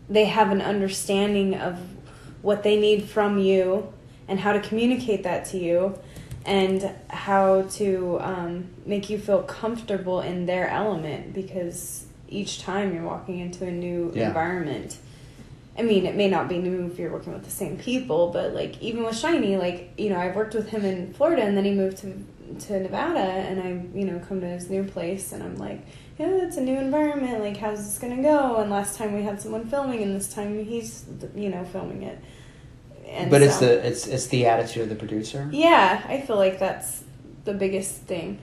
they 0.09 0.25
have 0.25 0.51
an 0.51 0.61
understanding 0.61 1.55
of 1.55 1.79
what 2.43 2.63
they 2.63 2.79
need 2.79 3.05
from 3.05 3.39
you 3.39 3.93
and 4.29 4.41
how 4.41 4.53
to 4.53 4.61
communicate 4.61 5.23
that 5.25 5.45
to 5.47 5.59
you 5.59 5.99
and 6.47 6.91
how 7.09 7.63
to 7.63 8.19
um, 8.21 8.69
make 8.87 9.11
you 9.11 9.19
feel 9.19 9.43
comfortable 9.43 10.21
in 10.21 10.47
their 10.47 10.69
element 10.69 11.35
because 11.35 12.07
each 12.29 12.61
time 12.63 12.95
you're 12.95 13.03
walking 13.05 13.39
into 13.41 13.67
a 13.67 13.71
new 13.71 14.13
Yeah. 14.15 14.29
environment 14.29 14.97
I 15.79 15.83
mean, 15.83 16.05
it 16.05 16.15
may 16.15 16.29
not 16.29 16.49
be 16.49 16.59
new 16.59 16.87
if 16.89 16.99
you're 16.99 17.13
working 17.13 17.33
with 17.33 17.45
the 17.45 17.51
same 17.51 17.79
people, 17.79 18.31
but 18.33 18.53
like 18.53 18.83
even 18.83 19.03
with 19.03 19.17
Shiny, 19.17 19.57
like 19.57 19.93
you 19.97 20.11
know, 20.11 20.19
I've 20.19 20.37
worked 20.37 20.53
with 20.55 20.69
him 20.69 20.85
in 20.85 21.15
Florida, 21.15 21.43
and 21.43 21.57
then 21.57 21.65
he 21.65 21.71
moved 21.73 21.99
to 21.99 22.23
to 22.67 22.81
Nevada, 22.81 23.21
and 23.21 23.63
I 23.63 23.99
you 23.99 24.05
know 24.05 24.19
come 24.29 24.41
to 24.43 24.47
his 24.47 24.69
new 24.69 24.85
place, 24.85 25.33
and 25.33 25.43
I'm 25.43 25.57
like, 25.57 25.81
yeah, 26.21 26.45
it's 26.47 26.57
a 26.57 26.61
new 26.61 26.77
environment. 26.77 27.41
Like, 27.41 27.57
how's 27.57 27.79
this 27.85 27.99
gonna 27.99 28.23
go? 28.23 28.57
And 28.57 28.71
last 28.71 28.97
time 28.99 29.15
we 29.15 29.23
had 29.23 29.41
someone 29.41 29.67
filming, 29.69 30.03
and 30.03 30.15
this 30.15 30.33
time 30.33 30.65
he's 30.65 31.05
you 31.35 31.49
know 31.49 31.65
filming 31.65 32.03
it. 32.03 32.19
And 33.09 33.31
but 33.31 33.43
it's 33.43 33.59
the 33.59 33.87
it's 33.87 34.07
it's 34.07 34.27
the 34.29 34.47
attitude 34.47 34.85
of 34.85 34.89
the 34.89 34.95
producer. 34.97 35.49
yeah, 35.53 36.05
I 36.09 36.21
feel 36.21 36.37
like 36.37 36.59
that's 36.59 37.03
the 37.45 37.55
biggest 37.55 37.95
thing. 38.03 38.39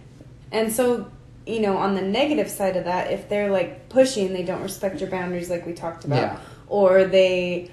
And 0.51 0.71
so, 0.73 1.09
you 1.45 1.59
know, 1.61 1.78
on 1.78 1.93
the 1.95 2.01
negative 2.01 2.49
side 2.49 2.75
of 2.78 2.86
that, 2.86 3.11
if 3.11 3.30
they're 3.30 3.51
like 3.51 3.89
pushing, 3.89 4.34
they 4.34 4.43
don't 4.43 4.61
respect 4.63 4.99
your 4.99 5.09
boundaries 5.09 5.49
like 5.49 5.65
we 5.65 5.73
talked 5.73 6.03
about, 6.05 6.17
Yeah. 6.34 6.39
or 6.67 7.03
they 7.05 7.69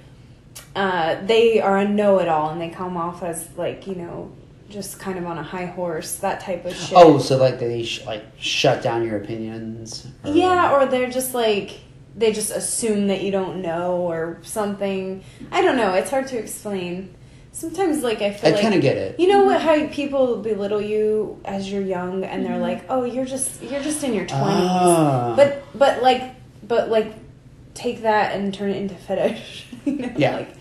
uh, 0.77 1.17
they 1.25 1.61
are 1.61 1.79
a 1.79 1.89
know-it-all 1.89 2.51
and 2.51 2.61
they 2.61 2.69
come 2.69 2.97
off 2.97 3.23
as 3.23 3.49
like, 3.57 3.87
you 3.87 3.95
know, 3.95 4.31
just 4.69 4.99
kind 4.99 5.19
of 5.19 5.27
on 5.27 5.39
a 5.39 5.43
high 5.43 5.67
horse, 5.67 6.17
that 6.17 6.41
type 6.41 6.65
of 6.65 6.75
shit. 6.75 6.97
Oh, 6.97 7.19
so 7.19 7.37
like 7.37 7.59
they 7.61 7.83
sh- 7.85 8.05
like 8.07 8.25
shut 8.39 8.83
down 8.83 9.05
your 9.07 9.17
opinions? 9.19 10.07
or- 10.25 10.31
Yeah, 10.33 10.73
or 10.73 10.87
they're 10.87 11.11
just 11.11 11.35
like 11.35 11.81
they 12.17 12.33
just 12.33 12.51
assume 12.51 13.09
that 13.09 13.23
you 13.23 13.31
don't 13.33 13.61
know 13.61 13.97
or 13.97 14.39
something. 14.43 15.23
I 15.51 15.63
don't 15.63 15.77
know. 15.77 15.95
It's 15.95 16.11
hard 16.11 16.29
to 16.29 16.39
explain. 16.39 17.15
Sometimes, 17.53 18.03
like 18.03 18.21
I 18.21 18.33
feel 18.33 18.51
I 18.51 18.53
like 18.55 18.63
kind 18.63 18.75
of 18.75 18.81
get 18.83 18.97
it. 18.97 19.21
You 19.21 19.29
know 19.29 19.45
what? 19.45 19.61
How 19.61 19.87
people 19.89 20.39
belittle 20.39 20.81
you 20.81 21.41
as 21.45 21.71
you're 21.71 21.83
young, 21.83 22.25
and 22.25 22.45
they're 22.45 22.59
like, 22.59 22.85
"Oh, 22.89 23.05
you're 23.05 23.25
just 23.25 23.63
you're 23.63 23.81
just 23.83 24.03
in 24.03 24.13
your 24.13 24.27
20s. 24.27 24.31
Ah. 24.43 25.35
But 25.37 25.63
but 25.75 26.03
like 26.03 26.35
but 26.67 26.89
like 26.91 27.15
take 27.75 28.03
that 28.03 28.35
and 28.35 28.53
turn 28.53 28.71
it 28.71 28.77
into 28.77 28.95
fetish. 28.97 29.67
you 29.85 29.93
know? 29.99 30.13
Yeah. 30.17 30.37
Like, 30.37 30.55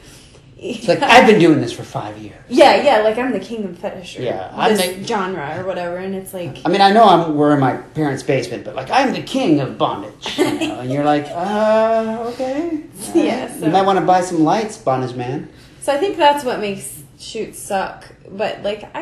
it's 0.64 0.88
like 0.92 1.02
I've 1.02 1.28
been 1.28 1.40
doing 1.40 1.60
this 1.62 1.74
for 1.74 1.84
five 1.84 2.18
years. 2.18 2.36
yeah, 2.50 2.82
yeah. 2.82 3.00
Like 3.02 3.18
I'm 3.18 3.32
the 3.32 3.40
king 3.40 3.66
of 3.66 3.78
fetish. 3.78 4.18
Or 4.20 4.22
Yeah, 4.24 4.52
I'm 4.56 4.76
this 4.76 4.96
the- 4.96 5.04
genre 5.04 5.60
or 5.60 5.66
whatever, 5.66 5.98
and 5.98 6.16
it's 6.16 6.34
like 6.34 6.60
I 6.66 6.70
mean, 6.70 6.82
I 6.82 6.92
know 6.92 7.04
I'm 7.04 7.36
we're 7.36 7.54
in 7.54 7.60
my 7.60 7.74
parents' 7.78 8.24
basement, 8.24 8.64
but 8.66 8.76
like 8.76 8.90
I'm 8.90 9.14
the 9.14 9.22
king 9.22 9.60
of 9.60 9.78
bondage, 9.78 10.38
you 10.38 10.44
know? 10.46 10.80
and 10.80 10.92
you're 10.92 11.04
like, 11.04 11.26
uh, 11.30 12.26
okay, 12.34 12.84
Yeah, 13.14 13.54
so- 13.54 13.66
you 13.66 13.72
might 13.72 13.84
want 13.86 14.00
to 14.00 14.06
buy 14.06 14.22
some 14.22 14.44
lights, 14.44 14.78
bondage 14.78 15.16
man. 15.16 15.50
So 15.82 15.94
I 15.94 15.98
think 15.98 16.18
that's 16.18 16.44
what 16.46 16.60
makes 16.60 17.04
shoots 17.20 17.60
suck. 17.60 18.06
But 18.32 18.64
like 18.64 18.84
I, 18.96 19.02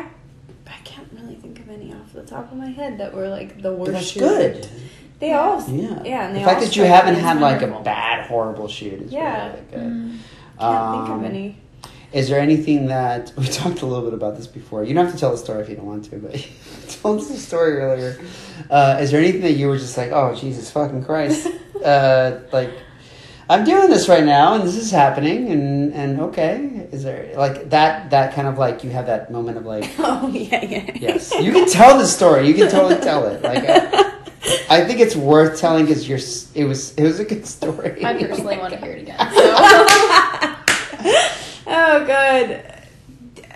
I 0.66 0.76
can't 0.84 1.08
really 1.12 1.36
think 1.36 1.60
of 1.60 1.68
any 1.70 1.92
off 1.92 2.12
the 2.12 2.22
top 2.24 2.50
of 2.50 2.58
my 2.58 2.66
head 2.70 2.98
that 2.98 3.14
were 3.14 3.28
like 3.28 3.62
the 3.62 3.72
worst. 3.72 3.86
But 3.86 3.92
that's 3.92 4.06
shoot. 4.08 4.18
good. 4.20 4.68
They 5.20 5.32
all, 5.34 5.62
Yeah, 5.70 6.02
yeah. 6.04 6.26
And 6.26 6.34
the 6.34 6.40
fact 6.40 6.58
all 6.58 6.64
that 6.66 6.74
you 6.74 6.82
haven't 6.82 7.14
as 7.14 7.20
had 7.22 7.40
like 7.40 7.62
a 7.62 7.68
bad, 7.84 8.26
horrible 8.26 8.66
shoot 8.66 9.02
is 9.02 9.12
Yeah. 9.12 9.52
really 9.52 9.62
good. 9.70 10.18
Can't 10.62 11.06
think 11.06 11.10
Um, 11.10 11.24
of 11.24 11.30
any. 11.30 11.56
Is 12.12 12.28
there 12.28 12.40
anything 12.40 12.86
that 12.88 13.32
we 13.38 13.46
talked 13.46 13.80
a 13.82 13.86
little 13.86 14.04
bit 14.04 14.14
about 14.14 14.36
this 14.36 14.46
before? 14.46 14.84
You 14.84 14.94
don't 14.94 15.04
have 15.06 15.14
to 15.14 15.20
tell 15.20 15.30
the 15.32 15.38
story 15.38 15.62
if 15.62 15.68
you 15.68 15.76
don't 15.76 15.86
want 15.86 16.04
to, 16.10 16.16
but 16.16 16.34
you 16.36 16.44
told 16.88 17.20
us 17.20 17.28
the 17.28 17.36
story 17.36 17.78
earlier. 17.78 18.20
Uh, 18.70 18.98
is 19.00 19.10
there 19.10 19.20
anything 19.20 19.40
that 19.42 19.52
you 19.52 19.68
were 19.68 19.78
just 19.78 19.96
like, 19.96 20.12
oh 20.12 20.34
Jesus 20.34 20.70
fucking 20.70 21.04
Christ, 21.04 21.48
uh, 21.84 22.40
like 22.52 22.70
I'm 23.50 23.64
doing 23.64 23.90
this 23.90 24.08
right 24.08 24.24
now 24.24 24.54
and 24.54 24.62
this 24.66 24.76
is 24.76 24.90
happening 24.90 25.50
and 25.50 25.92
and 25.94 26.20
okay, 26.20 26.86
is 26.92 27.02
there 27.02 27.32
like 27.36 27.70
that 27.70 28.10
that 28.10 28.34
kind 28.34 28.46
of 28.46 28.56
like 28.58 28.84
you 28.84 28.90
have 28.90 29.06
that 29.06 29.30
moment 29.32 29.58
of 29.58 29.64
like 29.66 29.90
Oh 29.98 30.28
yeah, 30.28 30.64
yeah. 30.64 30.90
yes, 30.94 31.32
you 31.40 31.50
can 31.50 31.68
tell 31.68 31.98
the 31.98 32.06
story, 32.06 32.46
you 32.46 32.54
can 32.54 32.70
totally 32.70 33.00
tell 33.00 33.26
it. 33.26 33.42
Like 33.42 33.64
I, 33.66 34.10
I 34.70 34.84
think 34.84 35.00
it's 35.00 35.16
worth 35.16 35.58
telling 35.60 35.86
because 35.86 36.08
you're 36.08 36.20
it 36.54 36.66
was 36.66 36.94
it 36.94 37.04
was 37.04 37.20
a 37.20 37.24
good 37.24 37.46
story. 37.46 38.04
I 38.04 38.14
personally 38.22 38.58
want 38.58 38.72
to 38.74 38.78
hear 38.80 38.92
it 38.92 39.02
again. 39.02 39.18
So. 39.18 40.11
Oh 41.74 42.04
god. 42.06 42.62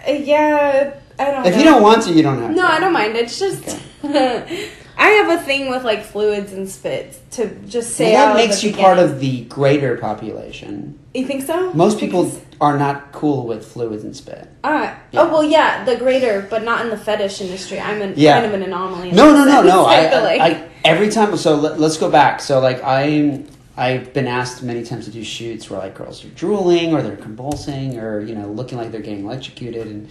Uh, 0.08 0.12
Yeah, 0.12 0.94
I 1.18 1.24
don't. 1.30 1.42
Know. 1.42 1.48
If 1.48 1.54
know. 1.54 1.58
you 1.58 1.64
don't 1.64 1.82
want 1.82 2.02
to, 2.04 2.12
you 2.12 2.22
don't 2.22 2.40
have 2.40 2.50
No, 2.50 2.62
to. 2.62 2.72
I 2.72 2.80
don't 2.80 2.92
mind. 2.92 3.16
It's 3.16 3.38
just 3.38 3.78
I 4.04 5.08
have 5.08 5.38
a 5.38 5.42
thing 5.42 5.68
with 5.70 5.84
like 5.84 6.02
fluids 6.02 6.52
and 6.52 6.68
spit 6.68 7.20
to 7.32 7.54
just 7.66 7.96
say 7.96 8.14
Well, 8.14 8.34
that 8.34 8.36
makes 8.36 8.64
you 8.64 8.72
part 8.72 8.98
of 8.98 9.20
the 9.20 9.42
greater 9.44 9.96
population. 9.98 10.98
You 11.14 11.26
think 11.26 11.42
so? 11.44 11.72
Most 11.74 11.98
people 12.00 12.24
Because- 12.24 12.40
are 12.58 12.78
not 12.78 13.12
cool 13.12 13.46
with 13.46 13.66
fluids 13.70 14.02
and 14.04 14.16
spit. 14.16 14.48
Ah, 14.64 14.96
Yeah. 15.12 15.20
oh 15.20 15.28
well, 15.30 15.44
yeah, 15.44 15.84
the 15.84 15.96
greater, 15.96 16.46
but 16.48 16.64
not 16.64 16.82
in 16.82 16.88
the 16.90 16.96
fetish 16.96 17.42
industry. 17.42 17.78
I'm 17.78 18.00
an, 18.00 18.14
Yeah. 18.16 18.40
kind 18.40 18.46
of 18.46 18.54
an 18.54 18.62
anomaly. 18.62 19.10
in 19.10 19.16
No, 19.16 19.30
no, 19.32 19.44
no, 19.44 19.62
no. 19.62 19.84
I, 19.96 20.18
like. 20.20 20.40
I, 20.40 20.46
I 20.46 20.68
every 20.84 21.10
time. 21.10 21.36
So 21.36 21.56
let, 21.56 21.78
let's 21.78 21.98
go 21.98 22.10
back. 22.10 22.40
So 22.40 22.60
like 22.60 22.80
I, 22.82 23.42
I've 23.76 24.12
been 24.12 24.26
asked 24.26 24.62
many 24.62 24.84
times 24.84 25.04
to 25.04 25.10
do 25.10 25.22
shoots 25.22 25.68
where 25.68 25.78
like 25.78 25.94
girls 25.94 26.24
are 26.24 26.28
drooling 26.28 26.94
or 26.94 27.02
they're 27.02 27.16
convulsing 27.16 27.98
or 27.98 28.20
you 28.20 28.34
know 28.34 28.48
looking 28.48 28.78
like 28.78 28.90
they're 28.90 29.02
getting 29.02 29.24
electrocuted 29.24 29.86
and 29.86 30.08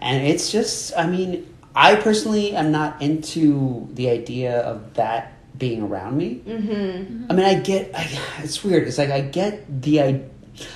and 0.00 0.26
it's 0.26 0.50
just. 0.52 0.92
I 0.96 1.06
mean, 1.06 1.54
I 1.74 1.96
personally 1.96 2.54
am 2.54 2.72
not 2.72 3.00
into 3.00 3.88
the 3.92 4.10
idea 4.10 4.60
of 4.60 4.94
that 4.94 5.32
being 5.58 5.82
around 5.82 6.16
me. 6.16 6.42
mm-hmm. 6.46 7.26
I 7.30 7.34
mean, 7.34 7.46
I 7.46 7.54
get. 7.54 7.94
I, 7.94 8.08
it's 8.42 8.62
weird. 8.62 8.86
It's 8.86 8.98
like 8.98 9.10
I 9.10 9.20
get 9.20 9.82
the 9.82 10.02
I, 10.02 10.22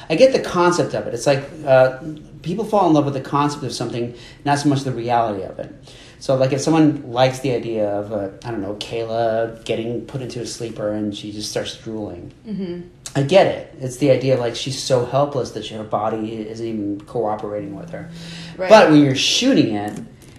I 0.08 0.16
get 0.16 0.32
the 0.32 0.40
concept 0.40 0.94
of 0.94 1.06
it. 1.06 1.14
It's 1.14 1.26
like 1.26 1.44
uh, 1.64 2.02
people 2.42 2.64
fall 2.64 2.86
in 2.88 2.94
love 2.94 3.04
with 3.04 3.14
the 3.14 3.20
concept 3.20 3.64
of 3.64 3.72
something, 3.72 4.14
not 4.44 4.58
so 4.58 4.68
much 4.68 4.82
the 4.82 4.92
reality 4.92 5.44
of 5.44 5.58
it. 5.58 5.74
So, 6.20 6.36
like, 6.36 6.52
if 6.52 6.60
someone 6.60 7.10
likes 7.10 7.40
the 7.40 7.52
idea 7.52 7.88
of, 7.88 8.12
a, 8.12 8.38
I 8.44 8.50
don't 8.50 8.60
know, 8.60 8.74
Kayla 8.74 9.64
getting 9.64 10.04
put 10.06 10.20
into 10.20 10.40
a 10.40 10.46
sleeper 10.46 10.92
and 10.92 11.16
she 11.16 11.32
just 11.32 11.50
starts 11.50 11.76
drooling, 11.78 12.32
Mm-hmm. 12.46 12.80
I 13.16 13.22
get 13.24 13.48
it. 13.48 13.74
It's 13.80 13.96
the 13.96 14.12
idea 14.12 14.34
of 14.34 14.40
like 14.40 14.54
she's 14.54 14.80
so 14.80 15.04
helpless 15.04 15.50
that 15.52 15.64
she, 15.64 15.74
her 15.74 15.82
body 15.82 16.46
isn't 16.46 16.64
even 16.64 17.00
cooperating 17.00 17.74
with 17.74 17.90
her. 17.90 18.08
Right. 18.56 18.68
But 18.70 18.90
when 18.92 19.02
you're 19.02 19.16
shooting 19.16 19.74
it, 19.74 19.98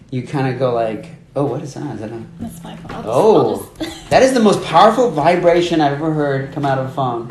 you 0.09 0.23
kind 0.25 0.47
of 0.53 0.57
go 0.57 0.73
like, 0.73 1.07
"Oh, 1.35 1.43
what 1.43 1.61
is 1.63 1.73
that? 1.73 1.95
Is 1.95 1.99
that 1.99 2.11
a 2.11 2.23
That's 2.39 2.63
my. 2.63 2.71
I'll 2.71 2.77
just- 2.87 3.05
Oh, 3.05 3.69
just- 3.77 4.09
that 4.09 4.23
is 4.23 4.33
the 4.33 4.39
most 4.39 4.63
powerful 4.63 5.11
vibration 5.11 5.81
I've 5.81 5.91
ever 5.93 6.13
heard 6.13 6.53
come 6.53 6.63
out 6.65 6.77
of 6.77 6.85
a 6.85 6.91
phone. 6.93 7.29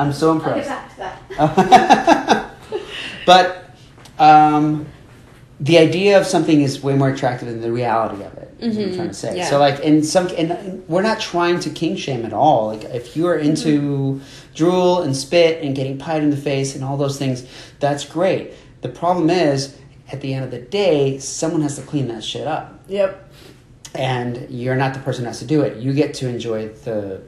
I'm 0.00 0.12
so 0.12 0.32
I'll 0.32 0.38
get 0.40 0.48
impressed. 0.48 0.68
back 0.68 0.90
to 0.90 0.96
that. 1.36 2.50
but 3.26 3.70
um, 4.18 4.86
the 5.60 5.78
idea 5.78 6.18
of 6.18 6.26
something 6.26 6.62
is 6.62 6.82
way 6.82 6.94
more 6.94 7.10
attractive 7.10 7.48
than 7.48 7.60
the 7.60 7.72
reality 7.72 8.22
of 8.24 8.34
it. 8.34 8.54
Is 8.58 8.76
what 8.76 8.82
I'm 8.82 8.88
mm-hmm. 8.88 8.96
trying 8.96 9.08
to 9.08 9.14
say. 9.14 9.36
yeah. 9.36 9.50
So, 9.50 9.58
like 9.58 9.80
in 9.80 10.02
some, 10.02 10.28
and 10.36 10.86
we're 10.88 11.02
not 11.02 11.20
trying 11.20 11.60
to 11.60 11.70
kink 11.70 11.98
shame 11.98 12.24
at 12.24 12.32
all. 12.32 12.68
Like 12.68 12.84
if 12.84 13.16
you 13.16 13.26
are 13.26 13.36
into 13.36 13.80
mm-hmm. 13.80 14.24
drool 14.54 15.02
and 15.02 15.16
spit 15.16 15.62
and 15.62 15.74
getting 15.74 15.98
pied 15.98 16.22
in 16.22 16.30
the 16.30 16.36
face 16.36 16.74
and 16.74 16.84
all 16.84 16.96
those 16.96 17.18
things, 17.18 17.46
that's 17.78 18.04
great. 18.04 18.54
The 18.80 18.88
problem 18.88 19.30
is, 19.30 19.76
at 20.12 20.20
the 20.20 20.34
end 20.34 20.44
of 20.44 20.50
the 20.50 20.60
day, 20.60 21.18
someone 21.18 21.62
has 21.62 21.76
to 21.76 21.82
clean 21.82 22.08
that 22.08 22.24
shit 22.24 22.46
up. 22.46 22.80
Yep. 22.88 23.32
and 23.94 24.50
you're 24.50 24.76
not 24.76 24.92
the 24.92 25.00
person 25.00 25.24
who 25.24 25.28
has 25.28 25.38
to 25.38 25.46
do 25.46 25.62
it. 25.62 25.78
You 25.78 25.92
get 25.92 26.14
to 26.14 26.28
enjoy 26.28 26.68
the 26.68 27.22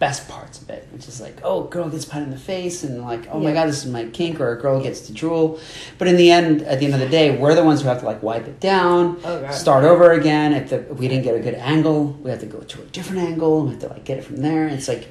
best 0.00 0.28
parts 0.28 0.60
of 0.60 0.68
it, 0.70 0.86
which 0.92 1.06
is 1.06 1.20
like, 1.20 1.38
oh, 1.44 1.64
girl 1.64 1.88
gets 1.88 2.04
put 2.04 2.20
in 2.22 2.30
the 2.30 2.36
face, 2.36 2.82
and 2.82 3.00
like, 3.02 3.28
oh 3.30 3.38
my 3.38 3.52
god, 3.52 3.66
this 3.68 3.84
is 3.84 3.90
my 3.90 4.04
kink, 4.06 4.40
or 4.40 4.52
a 4.52 4.60
girl 4.60 4.82
gets 4.82 5.02
to 5.02 5.12
drool. 5.12 5.60
But 5.98 6.08
in 6.08 6.16
the 6.16 6.30
end, 6.30 6.62
at 6.62 6.80
the 6.80 6.86
end 6.86 6.94
of 6.94 7.00
the 7.00 7.08
day, 7.08 7.36
we're 7.36 7.54
the 7.54 7.64
ones 7.64 7.80
who 7.82 7.88
have 7.88 8.00
to 8.00 8.04
like 8.06 8.22
wipe 8.22 8.46
it 8.48 8.58
down, 8.60 9.18
Oh, 9.24 9.50
start 9.50 9.84
over 9.84 10.10
again. 10.12 10.52
If, 10.52 10.70
the, 10.70 10.80
if 10.90 10.98
we 10.98 11.06
didn't 11.08 11.24
get 11.24 11.36
a 11.36 11.40
good 11.40 11.54
angle, 11.54 12.06
we 12.22 12.30
have 12.30 12.40
to 12.40 12.46
go 12.46 12.60
to 12.60 12.82
a 12.82 12.84
different 12.86 13.22
angle. 13.22 13.58
and 13.60 13.66
We 13.68 13.74
have 13.74 13.82
to 13.82 13.88
like 13.88 14.04
get 14.04 14.18
it 14.18 14.24
from 14.24 14.38
there. 14.38 14.66
It's 14.66 14.88
like, 14.88 15.08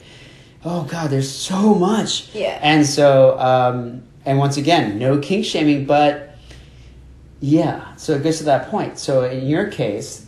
oh 0.66 0.84
god, 0.84 1.10
there's 1.10 1.32
so 1.32 1.74
much. 1.74 2.34
Yeah. 2.36 2.60
And 2.62 2.86
so, 2.86 3.40
um, 3.40 4.04
and 4.26 4.38
once 4.38 4.58
again, 4.58 5.00
no 5.00 5.18
kink 5.18 5.46
shaming, 5.46 5.86
but 5.86 6.36
yeah. 7.40 7.96
So 7.96 8.14
it 8.14 8.24
goes 8.24 8.38
to 8.40 8.44
that 8.46 8.70
point. 8.70 8.98
So 9.00 9.24
in 9.26 9.48
your 9.48 9.68
case, 9.72 10.23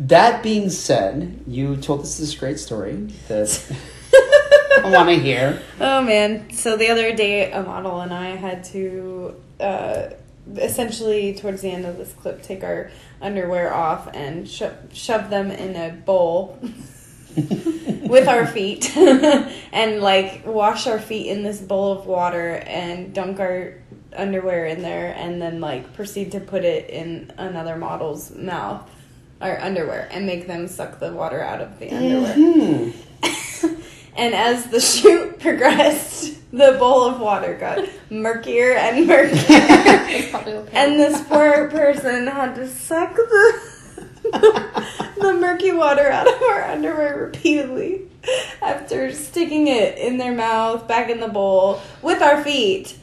that 0.00 0.42
being 0.42 0.70
said, 0.70 1.42
you 1.46 1.76
told 1.76 2.00
us 2.00 2.18
this 2.18 2.34
great 2.34 2.58
story 2.58 3.08
that 3.28 3.76
I 4.84 4.90
want 4.90 5.08
to 5.10 5.16
hear. 5.16 5.62
Oh 5.78 6.02
man! 6.02 6.52
So 6.52 6.76
the 6.76 6.88
other 6.88 7.14
day, 7.14 7.52
a 7.52 7.62
model 7.62 8.00
and 8.00 8.12
I 8.12 8.36
had 8.36 8.64
to 8.64 9.36
uh, 9.60 10.10
essentially, 10.56 11.34
towards 11.34 11.62
the 11.62 11.70
end 11.70 11.84
of 11.84 11.96
this 11.96 12.12
clip, 12.12 12.42
take 12.42 12.64
our 12.64 12.90
underwear 13.20 13.72
off 13.74 14.08
and 14.14 14.48
sho- 14.48 14.76
shove 14.92 15.30
them 15.30 15.50
in 15.50 15.76
a 15.76 15.94
bowl 15.94 16.58
with 17.36 18.26
our 18.26 18.46
feet, 18.46 18.96
and 18.96 20.00
like 20.00 20.46
wash 20.46 20.86
our 20.86 20.98
feet 20.98 21.28
in 21.28 21.42
this 21.42 21.60
bowl 21.60 21.92
of 21.92 22.06
water 22.06 22.56
and 22.66 23.14
dunk 23.14 23.38
our 23.38 23.74
underwear 24.16 24.66
in 24.66 24.82
there, 24.82 25.14
and 25.16 25.40
then 25.40 25.60
like 25.60 25.92
proceed 25.94 26.32
to 26.32 26.40
put 26.40 26.64
it 26.64 26.88
in 26.90 27.32
another 27.36 27.76
model's 27.76 28.30
mouth. 28.30 28.88
Our 29.40 29.58
underwear 29.58 30.08
and 30.10 30.26
make 30.26 30.46
them 30.46 30.68
suck 30.68 30.98
the 31.00 31.12
water 31.12 31.40
out 31.40 31.60
of 31.60 31.78
the 31.78 31.90
underwear. 31.90 32.34
Hmm. 32.34 32.90
And 34.16 34.34
as 34.34 34.66
the 34.66 34.80
shoot 34.80 35.38
progressed, 35.40 36.34
the 36.52 36.76
bowl 36.78 37.04
of 37.04 37.20
water 37.20 37.54
got 37.54 37.88
murkier 38.10 38.72
and 38.72 39.06
murkier. 39.06 39.36
Okay. 40.10 40.66
and 40.72 40.98
this 40.98 41.22
poor 41.28 41.68
person 41.70 42.26
had 42.26 42.54
to 42.56 42.68
suck 42.68 43.14
the, 43.14 43.60
the 45.20 45.34
murky 45.34 45.72
water 45.72 46.08
out 46.10 46.26
of 46.26 46.42
our 46.42 46.64
underwear 46.64 47.16
repeatedly 47.26 48.02
after 48.60 49.12
sticking 49.12 49.68
it 49.68 49.96
in 49.98 50.18
their 50.18 50.34
mouth, 50.34 50.88
back 50.88 51.10
in 51.10 51.20
the 51.20 51.28
bowl, 51.28 51.80
with 52.02 52.20
our 52.20 52.42
feet, 52.42 52.96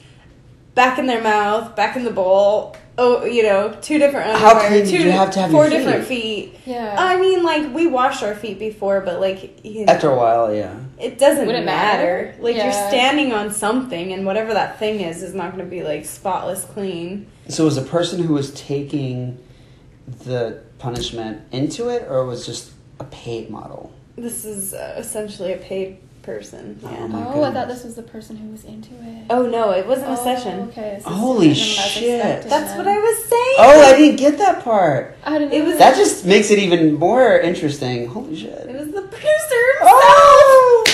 back 0.75 0.99
in 0.99 1.07
their 1.07 1.23
mouth, 1.23 1.75
back 1.75 1.95
in 1.95 2.03
the 2.03 2.11
bowl. 2.11 2.75
Oh, 2.99 3.25
you 3.25 3.43
know, 3.43 3.77
two 3.81 3.99
different 3.99 4.31
How 4.39 4.49
underwear, 4.49 4.69
clean 4.69 4.85
did 4.85 4.89
two, 4.89 5.03
you 5.03 5.11
have 5.11 5.29
to 5.31 5.41
have 5.41 5.51
four 5.51 5.63
your 5.67 5.71
feet? 5.71 5.77
different 5.85 6.05
feet. 6.07 6.55
yeah. 6.65 6.95
I 6.97 7.19
mean, 7.21 7.43
like 7.43 7.71
we 7.73 7.85
washed 7.85 8.23
our 8.23 8.33
feet 8.33 8.57
before, 8.57 9.01
but 9.01 9.19
like 9.19 9.63
you 9.63 9.85
know, 9.85 9.93
After 9.93 10.09
a 10.09 10.15
while, 10.15 10.51
yeah. 10.53 10.75
it 10.99 11.19
doesn't 11.19 11.45
Would 11.45 11.55
it 11.55 11.63
matter. 11.65 12.31
matter? 12.31 12.41
Like 12.41 12.55
you're 12.55 12.71
standing 12.71 13.33
on 13.33 13.51
something, 13.51 14.13
and 14.13 14.25
whatever 14.25 14.53
that 14.55 14.79
thing 14.79 15.01
is 15.01 15.21
is 15.21 15.35
not 15.35 15.51
going 15.53 15.63
to 15.63 15.69
be 15.69 15.83
like 15.83 16.05
spotless 16.05 16.65
clean. 16.65 17.27
So 17.49 17.65
was 17.65 17.75
the 17.75 17.83
person 17.83 18.23
who 18.23 18.33
was 18.33 18.51
taking 18.53 19.37
the 20.25 20.63
punishment 20.79 21.41
into 21.51 21.89
it, 21.89 22.07
or 22.09 22.25
was 22.25 22.45
just 22.47 22.71
a 22.99 23.03
paid 23.05 23.49
model? 23.51 23.93
This 24.15 24.43
is 24.43 24.73
uh, 24.73 24.95
essentially 24.97 25.53
a 25.53 25.57
paid 25.57 25.99
person. 26.27 26.77
Oh 26.83 26.91
Yeah. 26.91 27.07
my 27.07 27.25
oh, 27.33 27.43
I 27.43 27.51
thought 27.53 27.69
this 27.69 27.83
was 27.85 27.95
the 27.95 28.03
person 28.03 28.35
who 28.35 28.49
was 28.49 28.65
into 28.65 28.93
it. 29.01 29.25
Oh 29.29 29.43
no, 29.47 29.71
it 29.71 29.87
wasn't 29.87 30.09
a 30.09 30.19
Oh, 30.19 30.23
session. 30.23 30.59
Okay. 30.69 30.99
so 31.01 31.09
Holy 31.09 31.47
different 31.53 31.65
than 31.69 31.79
I 31.79 31.85
was 31.85 31.91
shit. 31.93 32.49
That's 32.49 32.69
then. 32.71 32.77
what 32.77 32.87
I 32.89 32.97
was 32.97 33.17
saying. 33.33 33.55
Oh, 33.59 33.81
I 33.89 33.97
didn't 33.97 34.17
get 34.17 34.37
that 34.39 34.61
part. 34.63 35.15
I 35.23 35.39
didn't 35.39 35.53
It 35.53 35.63
was- 35.65 35.77
That 35.77 35.95
just 35.95 36.25
makes 36.25 36.51
it 36.51 36.59
even 36.59 36.95
more 36.95 37.39
interesting. 37.39 38.07
Holy 38.07 38.35
shit! 38.35 38.51
It 38.51 38.75
was 38.77 38.91
the 38.91 39.03
producer. 39.03 39.65
Oh! 39.83 40.85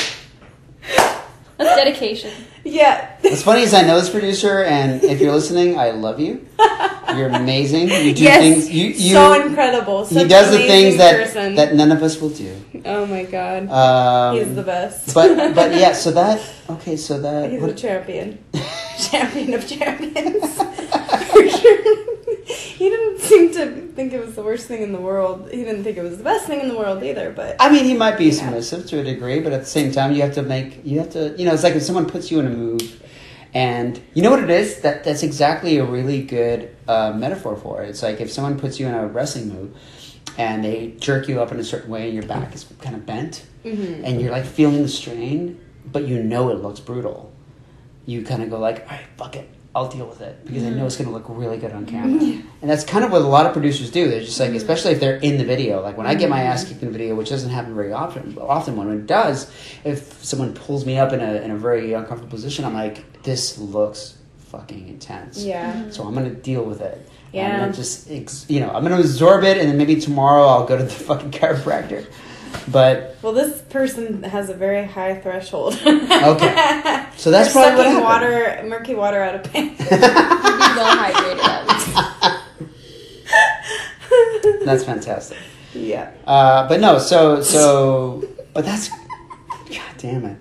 That's 1.63 1.75
dedication. 1.83 2.31
Yeah. 2.63 3.17
What's 3.21 3.43
funny 3.43 3.61
is 3.61 3.73
I 3.73 3.81
know 3.81 3.99
this 3.99 4.09
producer, 4.09 4.63
and 4.63 5.03
if 5.03 5.19
you're 5.19 5.33
listening, 5.33 5.77
I 5.77 5.91
love 5.91 6.19
you. 6.19 6.47
You're 7.15 7.29
amazing. 7.29 7.89
You 7.89 8.13
do 8.13 8.23
yes. 8.23 8.39
things. 8.39 8.71
You, 8.71 8.87
you, 8.87 9.13
so 9.13 9.45
incredible. 9.45 10.05
he 10.05 10.23
does 10.23 10.51
the 10.51 10.57
things 10.57 10.97
that 10.97 11.15
person. 11.17 11.55
that 11.55 11.75
none 11.75 11.91
of 11.91 12.01
us 12.01 12.19
will 12.19 12.29
do. 12.29 12.55
Oh 12.85 13.05
my 13.05 13.23
god. 13.23 13.69
Um, 13.69 14.37
He's 14.37 14.55
the 14.55 14.63
best. 14.63 15.13
but 15.13 15.53
but 15.53 15.71
yeah. 15.75 15.93
So 15.93 16.09
that 16.11 16.41
okay. 16.71 16.97
So 16.97 17.19
that 17.21 17.51
He's 17.51 17.61
a 17.61 17.73
champion. 17.75 18.43
champion 18.97 19.53
of 19.53 19.67
champions. 19.67 20.57
He 22.83 22.89
didn't 22.89 23.19
seem 23.31 23.53
to 23.53 23.71
think 23.95 24.11
it 24.11 24.19
was 24.25 24.35
the 24.35 24.43
worst 24.43 24.67
thing 24.67 24.81
in 24.81 24.91
the 24.91 24.99
world. 24.99 25.49
He 25.51 25.63
didn't 25.63 25.85
think 25.85 25.95
it 25.97 26.03
was 26.03 26.17
the 26.17 26.23
best 26.23 26.47
thing 26.47 26.59
in 26.59 26.67
the 26.67 26.77
world 26.77 27.01
either, 27.01 27.31
but 27.31 27.55
I 27.57 27.71
mean, 27.71 27.85
he 27.85 27.93
might 27.93 28.17
be 28.17 28.29
submissive 28.29 28.85
to 28.87 28.99
a 28.99 29.03
degree, 29.05 29.39
but 29.39 29.53
at 29.53 29.61
the 29.61 29.65
same 29.77 29.93
time, 29.93 30.11
you 30.11 30.21
have 30.21 30.33
to 30.35 30.41
make 30.43 30.81
you 30.83 30.99
have 30.99 31.11
to 31.11 31.33
you 31.37 31.45
know 31.45 31.53
it's 31.53 31.63
like 31.63 31.75
if 31.75 31.83
someone 31.83 32.07
puts 32.07 32.29
you 32.29 32.41
in 32.41 32.45
a 32.47 32.49
move, 32.49 33.01
and 33.53 34.01
you 34.13 34.21
know 34.21 34.31
what 34.31 34.43
it 34.43 34.49
is 34.49 34.81
that 34.81 35.05
that's 35.05 35.23
exactly 35.23 35.77
a 35.77 35.85
really 35.85 36.21
good 36.23 36.75
uh, 36.89 37.13
metaphor 37.15 37.55
for 37.55 37.81
it. 37.83 37.87
It's 37.89 38.03
like 38.03 38.19
if 38.19 38.29
someone 38.29 38.59
puts 38.59 38.81
you 38.81 38.87
in 38.87 38.93
a 38.93 39.07
wrestling 39.07 39.47
move, 39.55 39.77
and 40.37 40.61
they 40.65 40.95
jerk 40.99 41.29
you 41.29 41.39
up 41.41 41.53
in 41.53 41.59
a 41.61 41.63
certain 41.63 41.89
way, 41.89 42.03
and 42.07 42.13
your 42.13 42.27
back 42.35 42.53
is 42.53 42.65
kind 42.81 42.95
of 42.97 43.05
bent, 43.05 43.45
Mhm. 43.63 44.01
and 44.03 44.19
you're 44.19 44.31
like 44.31 44.45
feeling 44.45 44.81
the 44.83 44.89
strain, 44.89 45.57
but 45.89 46.05
you 46.05 46.21
know 46.21 46.49
it 46.49 46.61
looks 46.61 46.81
brutal. 46.81 47.31
You 48.05 48.23
kind 48.25 48.43
of 48.43 48.49
go 48.49 48.59
like, 48.59 48.81
all 48.81 48.97
right, 48.97 49.05
fuck 49.15 49.37
it. 49.37 49.47
I'll 49.75 49.89
deal 49.89 50.05
with 50.05 50.21
it 50.21 50.45
because 50.45 50.63
I 50.63 50.69
know 50.69 50.85
it's 50.85 50.97
going 50.97 51.07
to 51.07 51.13
look 51.13 51.25
really 51.27 51.57
good 51.57 51.71
on 51.71 51.87
camera. 51.87 52.19
Mm-hmm. 52.19 52.47
And 52.61 52.69
that's 52.69 52.83
kind 52.83 53.03
of 53.03 53.11
what 53.11 53.23
a 53.23 53.27
lot 53.27 53.47
of 53.47 53.53
producers 53.53 53.89
do. 53.89 54.07
They're 54.07 54.19
just 54.19 54.39
like, 54.39 54.49
mm-hmm. 54.49 54.57
especially 54.57 54.91
if 54.91 54.99
they're 54.99 55.17
in 55.17 55.39
the 55.39 55.45
video. 55.45 55.81
Like 55.81 55.97
when 55.97 56.05
I 56.05 56.13
get 56.13 56.29
my 56.29 56.39
mm-hmm. 56.39 56.47
ass 56.47 56.63
kicked 56.63 56.83
in 56.83 56.89
a 56.89 56.91
video, 56.91 57.15
which 57.15 57.29
doesn't 57.29 57.49
happen 57.49 57.73
very 57.73 57.91
often, 57.91 58.33
but 58.33 58.43
often 58.43 58.75
when 58.75 58.91
it 58.91 59.07
does, 59.07 59.51
if 59.83 60.23
someone 60.23 60.53
pulls 60.53 60.85
me 60.85 60.99
up 60.99 61.11
in 61.11 61.21
a, 61.21 61.35
in 61.41 61.49
a 61.49 61.57
very 61.57 61.93
uncomfortable 61.93 62.29
position, 62.29 62.65
I'm 62.65 62.75
like, 62.75 63.23
this 63.23 63.57
looks 63.57 64.15
fucking 64.51 64.87
intense. 64.87 65.43
yeah. 65.43 65.89
So 65.89 66.03
I'm 66.03 66.13
going 66.13 66.29
to 66.29 66.39
deal 66.39 66.63
with 66.63 66.81
it. 66.81 67.09
Yeah. 67.31 67.65
I'm 67.65 67.73
just, 67.73 68.11
ex- 68.11 68.45
you 68.47 68.59
know, 68.59 68.69
I'm 68.69 68.83
going 68.85 68.95
to 68.95 68.99
absorb 68.99 69.43
it 69.43 69.57
and 69.57 69.67
then 69.67 69.77
maybe 69.77 69.99
tomorrow 69.99 70.43
I'll 70.43 70.67
go 70.67 70.77
to 70.77 70.83
the 70.83 70.89
fucking 70.91 71.31
chiropractor. 71.31 72.05
But 72.71 73.17
Well, 73.21 73.33
this 73.33 73.61
person 73.63 74.23
has 74.23 74.49
a 74.49 74.53
very 74.53 74.85
high 74.85 75.15
threshold. 75.19 75.73
Okay. 75.85 76.99
So 77.15 77.29
that's 77.31 77.49
For 77.49 77.59
probably 77.61 77.75
what 77.77 77.85
sucking 77.85 78.03
happened. 78.03 78.03
water, 78.03 78.63
murky 78.67 78.95
water 78.95 79.21
out 79.21 79.35
of 79.35 79.43
pants. 79.43 79.79
You'd 79.79 79.89
be 79.89 79.95
well 79.97 80.97
hydrated 80.97 82.39
that's 84.65 84.83
fantastic. 84.83 85.37
yeah. 85.73 86.11
Uh, 86.25 86.67
but 86.67 86.79
no, 86.79 86.97
so 86.99 87.41
so, 87.41 88.23
but 88.53 88.65
that's, 88.65 88.89
god 88.89 89.81
damn 89.97 90.25
it. 90.25 90.37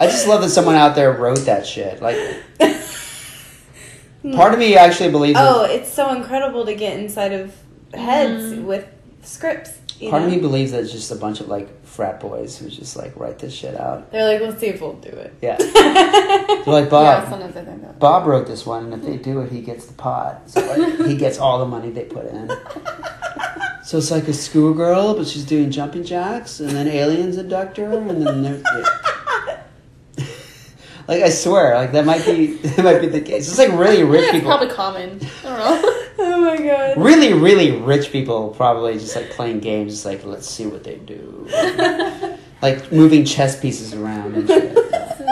I 0.00 0.06
just 0.06 0.26
love 0.26 0.40
that 0.42 0.50
someone 0.50 0.74
out 0.76 0.94
there 0.94 1.12
wrote 1.12 1.38
that 1.46 1.66
shit. 1.66 2.00
Like, 2.02 2.16
part 4.34 4.52
of 4.52 4.58
me 4.58 4.76
actually 4.76 5.10
believes. 5.10 5.34
that- 5.38 5.48
Oh, 5.48 5.64
it's 5.64 5.92
so 5.92 6.12
incredible 6.14 6.64
to 6.66 6.74
get 6.74 6.98
inside 6.98 7.32
of 7.32 7.54
heads 7.94 8.54
with 8.60 8.86
scripts. 9.22 9.78
You 10.00 10.10
part 10.10 10.22
know? 10.22 10.28
of 10.28 10.34
me 10.34 10.40
believes 10.40 10.72
that 10.72 10.82
it's 10.82 10.92
just 10.92 11.10
a 11.10 11.16
bunch 11.16 11.40
of 11.40 11.48
like 11.48 11.84
frat 11.84 12.20
boys 12.20 12.58
who 12.58 12.68
just 12.68 12.96
like 12.96 13.14
write 13.16 13.38
this 13.38 13.54
shit 13.54 13.78
out. 13.78 14.10
They're 14.10 14.24
like, 14.32 14.40
let's 14.40 14.60
see 14.60 14.66
if 14.68 14.80
we'll 14.80 14.94
do 14.94 15.10
it. 15.10 15.34
Yeah, 15.40 15.56
they're 15.58 16.64
like 16.66 16.90
Bob. 16.90 17.04
yeah, 17.04 17.20
Bob. 17.20 17.28
sometimes 17.28 17.56
I 17.56 17.64
think 17.64 17.82
that. 17.82 17.98
Bob 17.98 18.26
wrote 18.26 18.46
this 18.46 18.64
one, 18.66 18.84
and 18.84 18.94
if 18.94 19.02
they 19.02 19.16
do 19.16 19.40
it, 19.40 19.52
he 19.52 19.60
gets 19.60 19.86
the 19.86 19.94
pot. 19.94 20.48
So 20.50 20.60
like, 20.66 21.06
he 21.08 21.16
gets 21.16 21.38
all 21.38 21.58
the 21.58 21.66
money 21.66 21.90
they 21.90 22.04
put 22.04 22.26
in. 22.26 22.50
So 23.84 23.98
it's 23.98 24.10
like 24.10 24.28
a 24.28 24.32
schoolgirl, 24.32 25.14
but 25.14 25.26
she's 25.26 25.44
doing 25.44 25.70
jumping 25.70 26.04
jacks, 26.04 26.60
and 26.60 26.70
then 26.70 26.88
aliens 26.88 27.36
abduct 27.38 27.76
her, 27.78 27.92
and 27.92 28.26
then 28.26 28.42
they're. 28.42 28.62
yeah. 28.64 28.98
Like 31.08 31.22
I 31.22 31.30
swear, 31.30 31.74
like 31.74 31.92
that 31.92 32.04
might 32.04 32.24
be 32.24 32.54
that 32.56 32.84
might 32.84 33.00
be 33.00 33.08
the 33.08 33.20
case. 33.20 33.48
It's 33.48 33.58
like 33.58 33.72
really 33.72 34.02
rich 34.02 34.22
That's 34.22 34.32
people. 34.32 34.50
probably 34.50 34.68
common. 34.74 35.20
I 35.44 35.48
don't 35.48 35.58
know. 35.82 35.98
Oh 36.24 36.40
my 36.42 36.56
god. 36.56 36.98
Really, 37.02 37.32
really 37.32 37.72
rich 37.72 38.12
people 38.12 38.50
probably 38.50 38.92
just 38.94 39.16
like 39.16 39.30
playing 39.30 39.60
games. 39.60 39.92
Just 39.94 40.04
like 40.04 40.24
let's 40.24 40.46
see 40.48 40.66
what 40.66 40.84
they 40.84 40.96
do, 40.96 41.48
like 42.62 42.92
moving 42.92 43.24
chess 43.24 43.58
pieces 43.58 43.94
around 43.94 44.34
and 44.36 44.46
shit. 44.46 44.76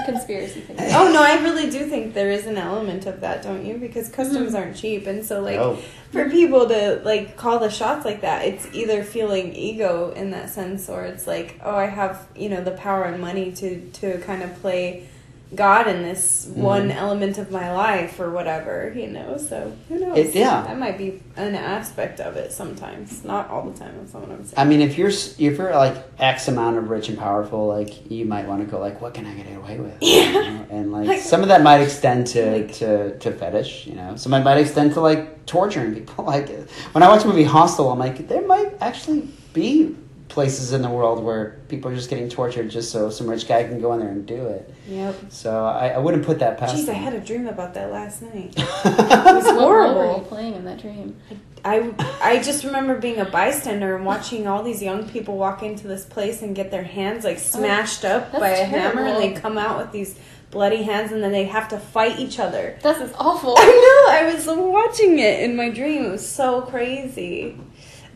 Conspiracy 0.07 0.61
thing. 0.63 0.77
Oh 0.95 1.13
no, 1.13 1.23
I 1.23 1.41
really 1.43 1.71
do 1.71 1.87
think 1.87 2.15
there 2.15 2.31
is 2.31 2.47
an 2.47 2.57
element 2.57 3.07
of 3.07 3.21
that, 3.21 3.43
don't 3.43 3.65
you? 3.65 3.77
Because 3.77 4.09
customs 4.09 4.55
aren't 4.55 4.75
cheap, 4.77 5.07
and 5.07 5.25
so 5.25 5.41
like 5.41 5.59
Oh. 5.59 5.77
for 6.11 6.29
people 6.31 6.67
to 6.69 7.01
like 7.05 7.37
call 7.37 7.59
the 7.59 7.71
shots 7.71 8.05
like 8.05 8.23
that, 8.23 8.47
it's 8.47 8.67
either 8.73 9.05
feeling 9.05 9.55
ego 9.55 10.13
in 10.17 10.31
that 10.31 10.49
sense, 10.51 10.89
or 10.89 11.05
it's 11.05 11.27
like, 11.27 11.61
oh, 11.63 11.77
I 11.77 11.87
have 11.87 12.27
you 12.35 12.49
know 12.49 12.65
the 12.65 12.73
power 12.73 13.05
and 13.05 13.21
money 13.21 13.53
to 13.53 13.81
to 14.01 14.19
kind 14.23 14.43
of 14.43 14.59
play 14.61 15.07
God 15.55 15.89
in 15.89 16.03
this 16.03 16.47
mm-hmm. 16.47 16.61
one 16.63 16.91
element 16.93 17.37
of 17.39 17.51
my 17.51 17.73
life 17.73 18.21
or 18.21 18.31
whatever, 18.31 18.93
you 18.95 19.09
know. 19.09 19.37
So 19.37 19.77
who 19.89 19.99
knows? 19.99 20.17
It- 20.17 20.35
yeah. 20.35 20.63
that 20.63 20.79
might 20.79 20.97
be 20.97 21.21
an 21.37 21.55
aspect 21.55 22.21
of 22.21 22.37
it 22.37 22.53
sometimes, 22.53 23.25
not 23.25 23.51
all 23.51 23.69
the 23.69 23.77
time. 23.79 23.95
That's 23.99 24.13
what 24.15 24.31
I'm 24.31 24.45
saying. 24.45 24.55
I 24.57 24.65
mean, 24.65 24.81
if 24.81 24.97
you're 24.97 25.09
if 25.09 25.39
you're 25.39 25.75
like 25.75 25.97
X 26.19 26.47
amount 26.49 26.79
of 26.79 26.89
rich 26.89 27.09
and 27.09 27.19
powerful, 27.19 27.67
like 27.67 28.11
you 28.11 28.25
might 28.27 28.47
want 28.47 28.65
to 28.65 28.71
go 28.71 28.79
like, 28.79 29.01
what 29.01 29.15
can 29.15 29.27
I 29.27 29.35
get 29.35 29.57
away 29.57 29.79
with? 29.79 29.97
Yeah. 30.01 30.33
You 30.33 30.33
know? 30.33 30.67
And 30.71 30.93
like, 30.93 31.09
Like- 31.09 31.21
some 31.21 31.43
of 31.43 31.49
that 31.49 31.63
might 31.63 31.81
extend 31.81 32.29
to, 32.29 32.53
Like- 32.53 32.73
to 32.75 33.19
to 33.19 33.33
fetish. 33.33 33.87
You 33.87 33.95
know, 33.97 34.17
some 34.17 34.33
of 34.33 34.41
it 34.41 34.45
might 34.45 34.59
extend 34.59 34.93
to 34.95 35.01
like 35.01 35.47
torturing 35.47 35.95
people. 35.95 36.25
Like 36.31 36.49
when 36.93 37.03
I 37.03 37.09
watch 37.09 37.23
the 37.23 37.29
movie 37.29 37.43
Hostel, 37.43 37.91
I'm 37.91 37.99
like, 37.99 38.29
there 38.29 38.47
might 38.47 38.75
actually 38.81 39.29
be 39.53 39.97
places 40.31 40.73
in 40.73 40.81
the 40.81 40.89
world 40.89 41.23
where 41.23 41.59
people 41.69 41.91
are 41.91 41.95
just 41.95 42.09
getting 42.09 42.29
tortured 42.29 42.71
just 42.71 42.91
so 42.91 43.11
some 43.11 43.29
rich 43.29 43.47
guy 43.47 43.65
can 43.65 43.81
go 43.81 43.93
in 43.93 44.01
there 44.01 44.09
and 44.09 44.25
do 44.25 44.47
it. 44.47 44.73
Yep. 44.89 45.17
So 45.29 45.67
I, 45.67 45.89
I 45.89 45.99
wouldn't 45.99 46.25
put 46.25 46.39
that 46.39 46.57
past. 46.57 46.75
Jeez, 46.75 46.89
I 46.89 46.95
had 46.95 47.13
a 47.13 47.21
dream 47.21 47.49
about 47.49 47.75
that 47.75 47.93
last 47.93 48.23
night. 48.23 48.55
What 48.61 49.45
role 49.45 49.59
horrible. 49.59 49.95
were 49.95 50.17
you 50.19 50.23
playing 50.23 50.55
in 50.55 50.65
that 50.65 50.81
dream? 50.81 51.17
I 51.65 51.93
I 52.23 52.43
just 52.43 52.65
remember 52.65 52.99
being 52.99 53.19
a 53.19 53.25
bystander 53.25 53.97
and 53.97 54.07
watching 54.07 54.47
all 54.47 54.63
these 54.63 54.83
young 54.83 55.09
people 55.09 55.37
walk 55.37 55.63
into 55.63 55.87
this 55.87 56.05
place 56.05 56.43
and 56.43 56.55
get 56.55 56.71
their 56.71 56.85
hands 56.85 57.25
like 57.25 57.37
oh, 57.37 57.41
smashed 57.41 58.05
up 58.05 58.33
that's 58.33 58.41
by 58.41 58.51
a 58.51 58.65
hammer, 58.65 59.05
and 59.05 59.19
they 59.19 59.39
come 59.39 59.59
out 59.59 59.79
with 59.79 59.93
these 59.93 60.19
bloody 60.51 60.83
hands 60.83 61.13
and 61.13 61.23
then 61.23 61.33
they 61.33 61.45
have 61.45 61.69
to 61.69 61.79
fight 61.79 62.19
each 62.19 62.39
other. 62.39 62.79
This 62.83 62.99
is 62.99 63.13
awful. 63.19 63.55
I 63.57 63.67
know. 63.67 64.13
I 64.13 64.35
was 64.35 64.47
watching 64.47 65.19
it 65.19 65.43
in 65.43 65.57
my 65.57 65.71
dream. 65.71 66.07
It 66.07 66.11
was 66.11 66.29
so 66.29 66.63
crazy. 66.63 67.57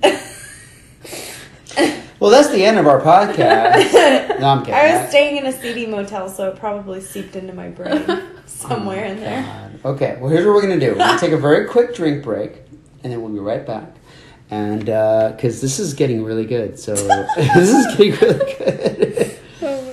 Well, 2.24 2.32
that's 2.32 2.48
the 2.48 2.64
end 2.64 2.78
of 2.78 2.86
our 2.86 3.02
podcast. 3.02 3.92
No, 4.40 4.48
I'm 4.48 4.60
kidding. 4.60 4.74
I 4.74 4.96
was 4.98 5.10
staying 5.10 5.36
in 5.36 5.44
a 5.44 5.52
seedy 5.52 5.84
motel, 5.84 6.30
so 6.30 6.48
it 6.48 6.56
probably 6.56 7.02
seeped 7.02 7.36
into 7.36 7.52
my 7.52 7.68
brain 7.68 8.02
Oh 8.08 8.32
somewhere 8.46 9.04
in 9.04 9.20
there. 9.20 9.42
God. 9.42 9.84
Okay, 9.84 10.16
well, 10.18 10.30
here's 10.30 10.46
what 10.46 10.54
we're 10.54 10.62
going 10.62 10.80
to 10.80 10.86
do. 10.86 10.92
We're 10.92 11.00
going 11.00 11.18
to 11.18 11.20
take 11.20 11.32
a 11.32 11.36
very 11.36 11.66
quick 11.66 11.94
drink 11.94 12.24
break, 12.24 12.62
and 13.02 13.12
then 13.12 13.20
we'll 13.20 13.30
be 13.30 13.40
right 13.40 13.66
back. 13.66 13.94
And 14.50 14.86
because 14.86 15.60
this 15.60 15.78
is 15.78 15.92
getting 15.92 16.24
really 16.24 16.46
good, 16.46 16.78
so 16.78 16.94
this 17.36 17.70
is 17.70 17.94
getting 17.94 18.12
really 18.12 18.54
good. 18.54 19.38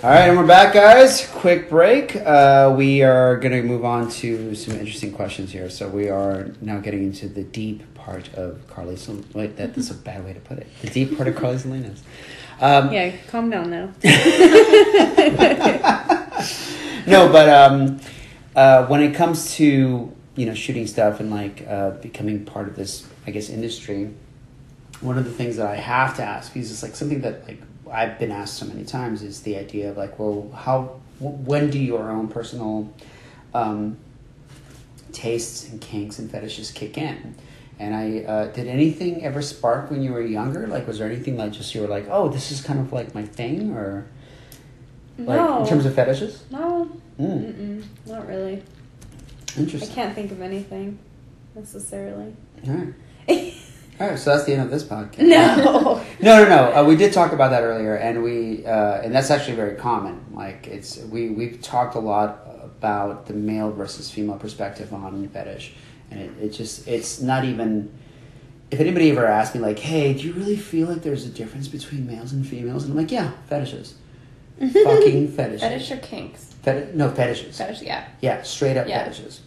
All 0.03 0.09
right, 0.09 0.29
and 0.29 0.38
we're 0.38 0.47
back, 0.47 0.73
guys. 0.73 1.27
Quick 1.27 1.69
break. 1.69 2.15
Uh, 2.15 2.73
we 2.75 3.03
are 3.03 3.36
going 3.38 3.51
to 3.51 3.61
move 3.61 3.84
on 3.84 4.09
to 4.09 4.55
some 4.55 4.75
interesting 4.79 5.11
questions 5.11 5.51
here. 5.51 5.69
So 5.69 5.89
we 5.89 6.07
are 6.07 6.51
now 6.61 6.79
getting 6.79 7.03
into 7.03 7.27
the 7.27 7.43
deep 7.43 7.90
part 8.02 8.34
of 8.34 8.66
Carly. 8.68 8.95
Sal- 8.95 9.24
Wait, 9.34 9.56
that, 9.58 9.74
that's 9.76 9.91
a 9.91 9.93
bad 9.95 10.24
way 10.26 10.34
to 10.34 10.39
put 10.39 10.58
it. 10.60 10.68
The 10.82 10.89
deep 10.89 11.16
part 11.18 11.28
of 11.28 11.36
Carly 11.36 11.58
Salinas. 11.58 12.02
Um, 12.60 12.91
Yeah, 12.91 13.12
calm 13.28 13.49
down 13.49 13.70
now. 13.70 13.91
no, 17.08 17.32
but 17.32 17.49
um, 17.49 17.99
uh, 18.56 18.86
when 18.88 19.02
it 19.02 19.14
comes 19.16 19.54
to 19.56 20.12
you 20.36 20.45
know 20.45 20.54
shooting 20.54 20.88
stuff 20.88 21.20
and 21.20 21.30
like 21.32 21.66
uh, 21.68 21.91
becoming 21.91 22.45
part 22.45 22.68
of 22.68 22.76
this, 22.76 23.08
I 23.28 23.32
guess 23.32 23.49
industry, 23.49 24.14
one 25.02 25.18
of 25.18 25.26
the 25.26 25.32
things 25.32 25.58
that 25.58 25.68
I 25.68 25.76
have 25.76 26.16
to 26.18 26.24
ask 26.24 26.56
is 26.56 26.72
it's 26.72 26.84
like 26.84 26.95
something 26.95 27.22
that 27.22 27.47
like 27.47 27.62
I've 27.91 28.18
been 28.20 28.32
asked 28.32 28.58
so 28.58 28.66
many 28.66 28.86
times 28.86 29.22
is 29.24 29.41
the 29.41 29.58
idea 29.58 29.89
of 29.91 29.97
like, 29.97 30.18
well, 30.20 30.52
how 30.56 30.99
when 31.20 31.70
do 31.70 31.80
your 31.80 32.10
own 32.10 32.28
personal 32.28 32.91
um, 33.54 33.97
tastes 35.12 35.68
and 35.70 35.82
kinks 35.82 36.20
and 36.20 36.30
fetishes 36.32 36.72
kick 36.72 36.97
in? 36.97 37.36
And 37.82 37.95
I 37.95 38.19
uh, 38.32 38.45
did 38.51 38.67
anything 38.67 39.25
ever 39.25 39.41
spark 39.41 39.89
when 39.89 40.03
you 40.03 40.13
were 40.13 40.21
younger? 40.21 40.67
Like, 40.67 40.86
was 40.86 40.99
there 40.99 41.07
anything 41.11 41.36
like 41.36 41.51
just 41.51 41.73
you 41.73 41.82
were 41.82 41.88
like, 41.88 42.05
oh, 42.11 42.29
this 42.29 42.51
is 42.51 42.61
kind 42.61 42.79
of 42.79 42.93
like 42.93 43.15
my 43.15 43.23
thing, 43.23 43.71
or 43.71 44.05
like 45.17 45.39
No. 45.39 45.63
in 45.63 45.67
terms 45.67 45.88
of 45.88 45.95
fetishes? 45.95 46.43
No, 46.51 46.88
Mm, 47.19 47.84
not 48.05 48.27
really. 48.27 48.61
Interesting. 49.57 49.89
I 49.91 49.93
can't 49.93 50.13
think 50.15 50.32
of 50.32 50.41
anything 50.41 50.99
necessarily. 51.55 52.36
All 52.67 52.73
right. 52.75 52.93
All 53.99 54.07
right. 54.09 54.19
So 54.19 54.29
that's 54.32 54.45
the 54.45 54.53
end 54.53 54.61
of 54.61 54.69
this 54.71 54.84
podcast. 54.84 55.19
no. 55.19 56.03
No, 56.21 56.43
no, 56.43 56.49
no. 56.49 56.75
Uh, 56.75 56.84
we 56.86 56.95
did 56.95 57.11
talk 57.13 57.32
about 57.34 57.49
that 57.49 57.63
earlier, 57.63 57.95
and 57.95 58.21
we 58.23 58.63
uh, 58.63 59.01
and 59.01 59.13
that's 59.13 59.32
actually 59.32 59.55
very 59.55 59.75
common. 59.75 60.23
Like 60.36 60.67
it's 60.67 60.99
we 60.99 61.29
we've 61.29 61.59
talked 61.63 61.95
a 61.95 61.99
lot 61.99 62.45
about 62.63 63.25
the 63.25 63.34
male 63.34 63.71
versus 63.71 64.11
female 64.11 64.38
perspective 64.38 64.93
on 64.93 65.27
fetish, 65.29 65.73
and 66.12 66.20
it, 66.20 66.32
it 66.41 66.49
just 66.49 66.88
it's 66.88 67.22
not 67.22 67.45
even. 67.45 67.91
If 68.70 68.80
anybody 68.80 69.12
ever 69.12 69.26
asked 69.26 69.53
me 69.55 69.59
like, 69.62 69.80
"Hey, 69.80 70.14
do 70.14 70.22
you 70.22 70.34
really 70.34 70.55
feel 70.55 70.88
like 70.88 71.01
there's 71.01 71.26
a 71.26 71.30
difference 71.30 71.68
between 71.68 72.05
males 72.07 72.32
and 72.32 72.45
females?" 72.47 72.84
and 72.84 72.91
I'm 72.93 72.97
like, 72.97 73.12
"Yeah, 73.12 73.32
fetishes, 73.49 73.95
fucking 74.59 75.30
fetishes, 75.32 75.62
Fetish 75.62 75.91
or 75.91 75.97
kinks? 75.97 76.53
Feti- 76.64 76.93
no 76.93 77.09
fetishes, 77.09 77.57
Fetish, 77.57 77.82
yeah. 77.82 78.05
yeah, 78.22 78.41
straight 78.43 78.78
up 78.78 78.88
Yeah. 78.88 79.03
fetishes." 79.03 79.41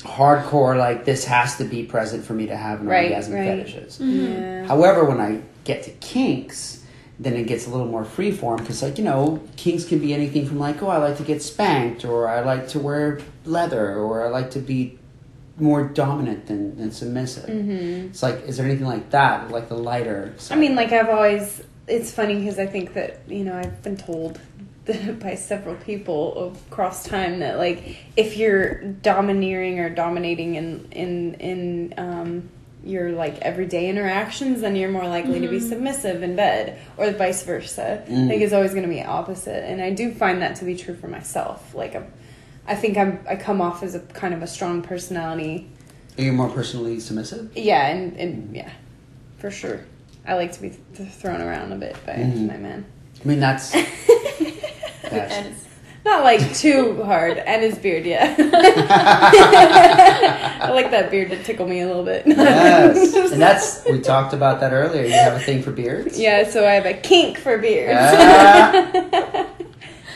Hardcore, 0.00 0.76
like 0.78 1.04
this 1.04 1.24
has 1.24 1.56
to 1.58 1.64
be 1.64 1.82
present 1.84 2.24
for 2.24 2.32
me 2.32 2.46
to 2.46 2.56
have 2.56 2.80
an 2.80 2.86
Right, 2.86 3.10
orgasm. 3.10 3.34
right. 3.34 3.44
Fetishes. 3.58 3.98
Mm-hmm. 3.98 4.32
Yeah. 4.32 4.66
However, 4.66 5.04
when 5.04 5.20
I 5.20 5.40
get 5.64 5.82
to 5.84 5.90
kinks, 5.90 6.84
then 7.18 7.34
it 7.34 7.46
gets 7.48 7.66
a 7.66 7.70
little 7.70 7.86
more 7.86 8.04
freeform 8.04 8.58
because, 8.58 8.80
like, 8.82 8.96
you 8.98 9.02
know, 9.04 9.40
kinks 9.56 9.84
can 9.84 9.98
be 9.98 10.14
anything 10.14 10.46
from, 10.46 10.60
like, 10.60 10.80
oh, 10.82 10.88
I 10.88 10.98
like 10.98 11.16
to 11.16 11.24
get 11.24 11.42
spanked, 11.42 12.04
or 12.04 12.28
I 12.28 12.40
like 12.42 12.68
to 12.68 12.78
wear 12.78 13.20
leather, 13.44 13.96
or 13.96 14.24
I 14.24 14.30
like 14.30 14.52
to 14.52 14.60
be 14.60 14.97
more 15.60 15.84
dominant 15.84 16.46
than, 16.46 16.76
than 16.76 16.90
submissive. 16.90 17.48
Mm-hmm. 17.48 18.08
It's 18.08 18.22
like, 18.22 18.42
is 18.46 18.56
there 18.56 18.66
anything 18.66 18.86
like 18.86 19.10
that, 19.10 19.50
like 19.50 19.68
the 19.68 19.76
lighter? 19.76 20.34
I 20.50 20.56
mean, 20.56 20.74
like 20.74 20.92
I've 20.92 21.08
always. 21.08 21.62
It's 21.86 22.12
funny 22.12 22.38
because 22.38 22.58
I 22.58 22.66
think 22.66 22.92
that 22.94 23.20
you 23.28 23.44
know 23.44 23.56
I've 23.56 23.82
been 23.82 23.96
told 23.96 24.38
by 25.20 25.34
several 25.34 25.74
people 25.76 26.54
across 26.68 27.04
time 27.04 27.40
that 27.40 27.58
like 27.58 27.98
if 28.16 28.36
you're 28.36 28.82
domineering 28.82 29.78
or 29.80 29.90
dominating 29.90 30.54
in 30.54 30.88
in 30.92 31.34
in 31.34 31.94
um, 31.96 32.48
your 32.84 33.12
like 33.12 33.38
everyday 33.38 33.88
interactions, 33.88 34.60
then 34.60 34.76
you're 34.76 34.90
more 34.90 35.06
likely 35.06 35.40
to 35.40 35.48
be 35.48 35.60
submissive 35.60 36.22
in 36.22 36.36
bed, 36.36 36.78
or 36.96 37.10
vice 37.12 37.42
versa. 37.42 38.04
Mm. 38.08 38.28
Like 38.28 38.40
it's 38.40 38.52
always 38.52 38.70
going 38.70 38.84
to 38.84 38.88
be 38.88 39.02
opposite, 39.02 39.68
and 39.68 39.82
I 39.82 39.90
do 39.90 40.12
find 40.12 40.42
that 40.42 40.56
to 40.56 40.64
be 40.64 40.76
true 40.76 40.94
for 40.94 41.08
myself. 41.08 41.74
Like 41.74 41.94
I'm, 41.94 42.12
I 42.68 42.74
think 42.76 42.96
I'm 42.98 43.18
I 43.28 43.36
come 43.36 43.60
off 43.60 43.82
as 43.82 43.94
a 43.94 44.00
kind 44.00 44.34
of 44.34 44.42
a 44.42 44.46
strong 44.46 44.82
personality 44.82 45.68
Are 46.18 46.22
you 46.22 46.32
more 46.32 46.48
personally 46.50 47.00
submissive? 47.00 47.50
yeah, 47.56 47.86
and, 47.88 48.16
and 48.16 48.54
yeah, 48.54 48.70
for 49.38 49.50
sure. 49.50 49.80
I 50.26 50.34
like 50.34 50.52
to 50.52 50.60
be 50.62 50.70
th- 50.94 51.08
thrown 51.10 51.40
around 51.40 51.72
a 51.72 51.76
bit 51.76 51.96
by 52.06 52.12
Mhm. 52.14 52.46
my 52.48 52.56
man. 52.58 52.84
I 53.24 53.28
mean, 53.28 53.40
that's. 53.40 53.72
that's 55.10 55.64
Not 56.04 56.22
like 56.24 56.54
too 56.54 57.02
hard, 57.02 57.38
and 57.38 57.62
his 57.62 57.78
beard, 57.78 58.04
yeah. 58.06 58.34
I 60.60 60.70
like 60.70 60.90
that 60.90 61.10
beard 61.10 61.30
to 61.30 61.42
tickle 61.42 61.66
me 61.66 61.80
a 61.80 61.86
little 61.86 62.04
bit. 62.04 62.26
yes. 62.26 63.14
And 63.32 63.40
that's, 63.40 63.84
we 63.84 64.00
talked 64.00 64.32
about 64.34 64.60
that 64.60 64.72
earlier. 64.72 65.04
You 65.04 65.12
have 65.12 65.34
a 65.34 65.40
thing 65.40 65.62
for 65.62 65.70
beards? 65.72 66.18
yeah, 66.18 66.48
so 66.48 66.66
I 66.66 66.72
have 66.72 66.86
a 66.86 66.94
kink 66.94 67.38
for 67.38 67.58
beards. 67.58 67.98
Ah. 68.00 69.46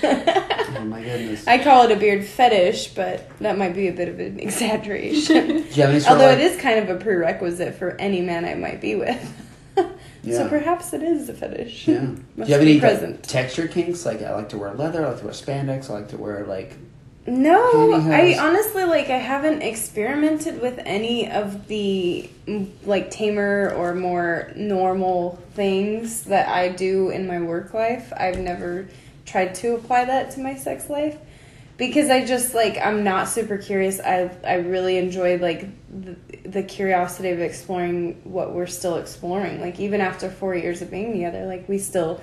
Oh, 0.74 0.84
my 0.84 1.02
goodness. 1.02 1.46
I 1.46 1.62
call 1.62 1.84
it 1.84 1.92
a 1.92 1.96
beard 1.96 2.24
fetish, 2.24 2.88
but 2.88 3.28
that 3.38 3.56
might 3.56 3.74
be 3.74 3.86
a 3.86 3.92
bit 3.92 4.08
of 4.08 4.18
an 4.18 4.40
exaggeration. 4.40 5.46
Do 5.46 5.52
you 5.52 5.82
have 5.82 5.90
any 5.90 6.00
sort 6.00 6.12
Although 6.12 6.32
of, 6.32 6.40
it 6.40 6.42
is 6.42 6.60
kind 6.60 6.80
of 6.80 6.88
a 6.88 6.98
prerequisite 6.98 7.76
for 7.76 7.90
any 8.00 8.20
man 8.20 8.44
I 8.44 8.54
might 8.54 8.80
be 8.80 8.96
with. 8.96 9.38
Yeah. 10.22 10.36
So 10.36 10.48
perhaps 10.48 10.92
it 10.92 11.02
is 11.02 11.28
a 11.28 11.34
fetish. 11.34 11.88
Yeah. 11.88 12.00
Do 12.00 12.22
you 12.36 12.44
have 12.44 12.60
any 12.60 12.78
present. 12.78 13.14
like, 13.14 13.22
texture 13.22 13.66
kinks? 13.66 14.06
Like 14.06 14.22
I 14.22 14.32
like 14.32 14.50
to 14.50 14.58
wear 14.58 14.72
leather. 14.72 15.04
I 15.04 15.10
like 15.10 15.18
to 15.18 15.24
wear 15.24 15.32
spandex. 15.32 15.90
I 15.90 15.94
like 15.94 16.08
to 16.10 16.16
wear 16.16 16.44
like. 16.46 16.76
No, 17.26 17.92
I 17.92 18.36
honestly 18.38 18.84
like 18.84 19.08
I 19.08 19.18
haven't 19.18 19.62
experimented 19.62 20.60
with 20.60 20.80
any 20.84 21.30
of 21.30 21.66
the 21.68 22.30
like 22.84 23.10
tamer 23.10 23.72
or 23.76 23.94
more 23.94 24.52
normal 24.56 25.42
things 25.54 26.24
that 26.24 26.48
I 26.48 26.68
do 26.68 27.10
in 27.10 27.26
my 27.26 27.40
work 27.40 27.74
life. 27.74 28.12
I've 28.16 28.38
never 28.38 28.88
tried 29.32 29.54
to 29.56 29.74
apply 29.74 30.04
that 30.04 30.30
to 30.32 30.40
my 30.40 30.54
sex 30.54 30.88
life 30.90 31.18
because 31.78 32.10
I 32.10 32.24
just 32.24 32.54
like 32.54 32.78
I'm 32.78 33.02
not 33.02 33.28
super 33.28 33.56
curious. 33.56 33.98
I 33.98 34.30
I 34.44 34.54
really 34.56 34.98
enjoy 34.98 35.38
like 35.38 35.66
the, 35.90 36.16
the 36.48 36.62
curiosity 36.62 37.30
of 37.30 37.40
exploring 37.40 38.20
what 38.24 38.52
we're 38.52 38.66
still 38.66 38.98
exploring. 38.98 39.60
Like 39.60 39.80
even 39.80 40.00
after 40.00 40.30
4 40.30 40.54
years 40.54 40.82
of 40.82 40.90
being 40.90 41.12
together, 41.12 41.46
like 41.46 41.68
we 41.68 41.78
still 41.78 42.20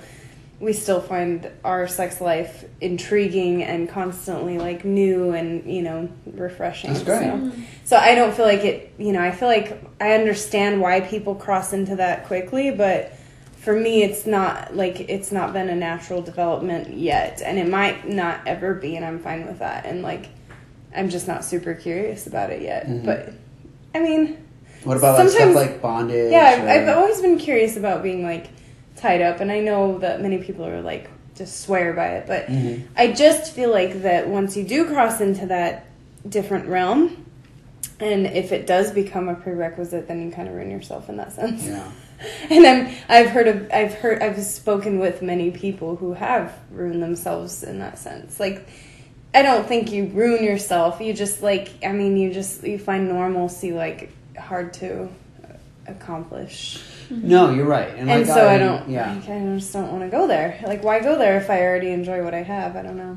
we 0.60 0.74
still 0.74 1.00
find 1.00 1.50
our 1.64 1.88
sex 1.88 2.20
life 2.20 2.66
intriguing 2.80 3.62
and 3.64 3.88
constantly 3.88 4.58
like 4.58 4.84
new 4.84 5.32
and 5.32 5.70
you 5.70 5.82
know 5.82 6.08
refreshing. 6.26 6.92
That's 6.92 7.04
great. 7.04 7.20
So, 7.20 7.30
mm-hmm. 7.30 7.62
so 7.84 7.96
I 7.96 8.14
don't 8.14 8.34
feel 8.34 8.46
like 8.46 8.64
it. 8.64 8.94
You 8.98 9.12
know, 9.12 9.22
I 9.22 9.32
feel 9.32 9.48
like 9.48 9.82
I 10.00 10.12
understand 10.12 10.80
why 10.80 11.00
people 11.00 11.34
cross 11.34 11.72
into 11.72 11.96
that 11.96 12.26
quickly, 12.26 12.70
but 12.70 13.12
for 13.60 13.74
me, 13.74 14.02
it's 14.02 14.26
not 14.26 14.74
like 14.74 15.00
it's 15.10 15.30
not 15.30 15.52
been 15.52 15.68
a 15.68 15.76
natural 15.76 16.22
development 16.22 16.96
yet, 16.96 17.42
and 17.44 17.58
it 17.58 17.68
might 17.68 18.08
not 18.08 18.40
ever 18.46 18.74
be, 18.74 18.96
and 18.96 19.04
I'm 19.04 19.18
fine 19.18 19.46
with 19.46 19.58
that. 19.58 19.84
And 19.86 20.02
like, 20.02 20.28
I'm 20.96 21.10
just 21.10 21.28
not 21.28 21.44
super 21.44 21.74
curious 21.74 22.26
about 22.26 22.50
it 22.50 22.62
yet. 22.62 22.86
Mhm. 22.88 23.04
But 23.04 23.32
I 23.94 24.00
mean, 24.00 24.38
What 24.84 24.96
about 24.96 25.18
like 25.18 25.28
stuff 25.28 25.40
Sometimes- 25.42 25.56
like 25.56 25.82
bondage? 25.82 26.32
yeah, 26.32 26.56
I've, 26.58 26.64
or- 26.64 26.68
I've 26.68 26.96
always 26.96 27.20
been 27.20 27.36
curious 27.38 27.76
about 27.76 28.02
being 28.02 28.24
like 28.24 28.46
tied 28.96 29.20
up, 29.20 29.40
and 29.40 29.52
I 29.52 29.60
know 29.60 29.98
that 29.98 30.20
many 30.22 30.38
people 30.38 30.64
are 30.66 30.80
like 30.80 31.08
just 31.36 31.60
swear 31.60 31.92
by 31.92 32.08
it, 32.16 32.26
but 32.26 32.46
Mhm. 32.46 32.82
I 32.96 33.08
just 33.08 33.52
feel 33.52 33.70
like 33.70 34.02
that 34.02 34.28
once 34.28 34.56
you 34.56 34.64
do 34.64 34.86
cross 34.86 35.20
into 35.20 35.46
that 35.46 35.84
different 36.28 36.66
realm, 36.66 37.24
and 37.98 38.26
if 38.26 38.52
it 38.52 38.66
does 38.66 38.90
become 38.90 39.28
a 39.28 39.34
prerequisite, 39.34 40.08
then 40.08 40.22
you 40.24 40.30
kind 40.30 40.48
of 40.48 40.54
ruin 40.54 40.70
yourself 40.70 41.08
in 41.10 41.16
that 41.18 41.32
sense. 41.32 41.66
Yeah. 41.66 41.82
And 42.50 42.66
I'm 42.66 42.94
I've 43.08 43.30
heard 43.30 43.48
of 43.48 43.70
I've 43.72 43.94
heard 43.94 44.22
I've 44.22 44.42
spoken 44.42 44.98
with 44.98 45.22
many 45.22 45.50
people 45.50 45.96
who 45.96 46.12
have 46.14 46.58
ruined 46.70 47.02
themselves 47.02 47.62
in 47.62 47.78
that 47.78 47.98
sense. 47.98 48.38
Like 48.38 48.68
I 49.34 49.42
don't 49.42 49.66
think 49.66 49.90
you 49.92 50.06
ruin 50.06 50.44
yourself. 50.44 51.00
You 51.00 51.14
just 51.14 51.42
like 51.42 51.70
I 51.84 51.92
mean 51.92 52.16
you 52.16 52.32
just 52.32 52.62
you 52.62 52.78
find 52.78 53.08
normalcy 53.08 53.72
like 53.72 54.12
hard 54.36 54.72
to 54.74 55.08
accomplish. 55.86 56.82
No, 57.10 57.50
you're 57.50 57.66
right. 57.66 57.88
And, 57.90 58.10
And 58.10 58.26
like, 58.26 58.36
so 58.36 58.48
I, 58.48 58.58
don't 58.58 58.88
Yeah. 58.88 59.14
like, 59.14 59.28
I 59.28 59.56
just 59.56 59.72
don't 59.72 59.90
want 59.90 60.02
to 60.04 60.08
go 60.08 60.26
there. 60.26 60.60
Like 60.64 60.84
why 60.84 61.00
go 61.00 61.18
there 61.18 61.36
if 61.38 61.50
I 61.50 61.62
already 61.62 61.90
enjoy 61.90 62.22
what 62.22 62.34
I 62.34 62.42
have? 62.42 62.76
I 62.76 62.82
don't 62.82 62.96
know. 62.96 63.16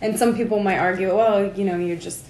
And 0.00 0.18
some 0.18 0.34
people 0.34 0.60
might 0.60 0.78
argue, 0.78 1.14
well, 1.14 1.52
you 1.52 1.64
know, 1.64 1.76
you're 1.76 1.96
just 1.96 2.24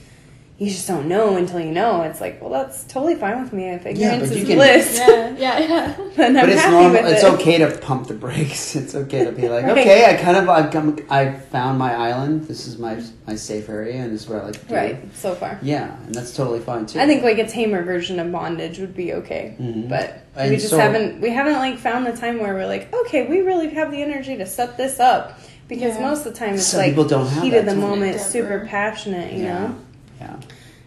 you 0.61 0.69
just 0.69 0.87
don't 0.87 1.09
know 1.09 1.37
until 1.39 1.59
you 1.59 1.71
know. 1.73 2.03
It's 2.03 2.21
like, 2.21 2.39
well, 2.43 2.51
that's 2.51 2.85
totally 2.85 3.15
fine 3.15 3.43
with 3.43 3.51
me 3.55 3.71
if 3.71 3.87
ignorance 3.87 4.29
but 4.29 4.37
you 4.37 4.43
is 4.43 4.49
can- 4.49 4.57
bliss. 4.59 4.99
Yeah, 4.99 5.31
yeah, 5.39 5.59
yeah. 5.59 5.97
then 6.17 6.37
I'm 6.37 6.43
but 6.45 6.49
it's 6.51 6.61
happy 6.61 6.71
normal. 6.73 7.03
with 7.03 7.13
It's 7.15 7.23
it. 7.25 7.33
okay 7.33 7.59
to 7.59 7.79
pump 7.79 8.09
the 8.09 8.15
brakes. 8.15 8.77
It's 8.81 8.95
okay 8.95 9.25
to 9.25 9.33
be 9.33 9.49
like, 9.49 9.65
Right. 9.65 9.79
okay, 9.79 10.05
I 10.15 10.23
kind 10.23 10.37
of, 10.37 10.51
I've 10.51 10.71
come, 10.71 10.99
I 11.09 11.33
found 11.33 11.79
my 11.79 11.95
island. 11.95 12.45
This 12.47 12.67
is 12.67 12.77
my 12.79 13.03
my 13.27 13.37
safe 13.37 13.71
area, 13.71 14.03
and 14.03 14.13
this 14.13 14.25
is 14.25 14.29
what 14.29 14.43
I 14.43 14.45
like 14.49 14.61
to 14.61 14.67
do. 14.67 14.75
Right, 14.75 15.17
so 15.17 15.35
far. 15.35 15.59
Yeah, 15.63 15.97
and 16.05 16.15
that's 16.15 16.37
totally 16.37 16.61
fine 16.61 16.85
too. 16.85 17.01
I 17.01 17.07
think 17.07 17.23
like 17.23 17.39
a 17.39 17.49
tamer 17.49 17.83
version 17.83 18.21
of 18.21 18.31
bondage 18.31 18.79
would 18.81 18.95
be 18.95 19.15
okay, 19.15 19.57
Mhm. 19.59 19.89
but 19.89 20.27
And 20.37 20.51
we 20.51 20.57
just 20.57 20.69
so- 20.69 20.79
haven't 20.79 21.23
we 21.23 21.31
haven't 21.31 21.55
like 21.55 21.79
found 21.79 22.05
the 22.05 22.13
time 22.13 22.39
where 22.39 22.53
we're 22.53 22.67
like, 22.67 22.93
okay, 22.95 23.27
we 23.27 23.41
really 23.41 23.71
have 23.71 23.91
the 23.91 24.03
energy 24.03 24.37
to 24.37 24.45
set 24.45 24.77
this 24.77 25.01
up 25.01 25.39
because 25.69 25.95
Yeah. 25.97 26.09
most 26.11 26.27
of 26.27 26.35
the 26.35 26.39
time 26.39 26.53
it's 26.53 26.67
Some 26.67 26.81
like 26.81 26.91
people 26.91 27.05
don't 27.07 27.29
have 27.29 27.43
heat 27.45 27.55
of 27.55 27.65
the 27.65 27.75
moment, 27.77 28.17
Never. 28.17 28.29
super 28.37 28.67
passionate, 28.69 29.33
you 29.33 29.45
Yeah. 29.45 29.55
know. 29.59 29.75
Yeah. 30.21 30.39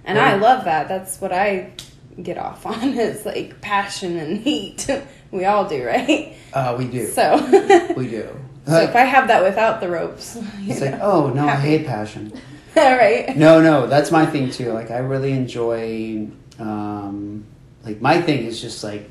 And 0.05 0.17
Right. 0.17 0.33
I 0.33 0.35
love 0.35 0.65
that. 0.65 0.87
That's 0.87 1.19
what 1.21 1.31
I 1.31 1.71
get 2.21 2.37
off 2.37 2.65
on 2.73 2.97
is 2.97 3.25
like 3.25 3.59
passion 3.61 4.17
and 4.17 4.37
heat. 4.39 4.87
we 5.31 5.45
all 5.45 5.67
do, 5.67 5.85
right? 5.85 6.35
Uh, 6.53 6.75
we 6.77 6.85
do. 6.87 7.07
So, 7.07 7.37
we 7.97 8.07
do. 8.09 8.29
so 8.67 8.77
if 8.81 8.95
I 8.95 9.01
have 9.01 9.27
that 9.29 9.43
without 9.43 9.81
the 9.81 9.89
ropes, 9.89 10.37
it's 10.61 10.79
know. 10.81 10.85
like, 10.91 10.99
oh 11.01 11.29
no, 11.29 11.47
I 11.47 11.55
hate 11.55 11.85
passion. 11.87 12.31
all 12.75 12.95
right. 12.97 13.35
No, 13.35 13.61
no, 13.61 13.87
that's 13.87 14.11
my 14.11 14.25
thing 14.25 14.49
too. 14.51 14.71
Like 14.73 14.91
I 14.91 14.99
really 14.99 15.31
enjoy 15.31 16.27
um 16.59 17.45
like 17.83 17.99
my 18.01 18.21
thing 18.21 18.45
is 18.45 18.61
just 18.61 18.83
like 18.83 19.09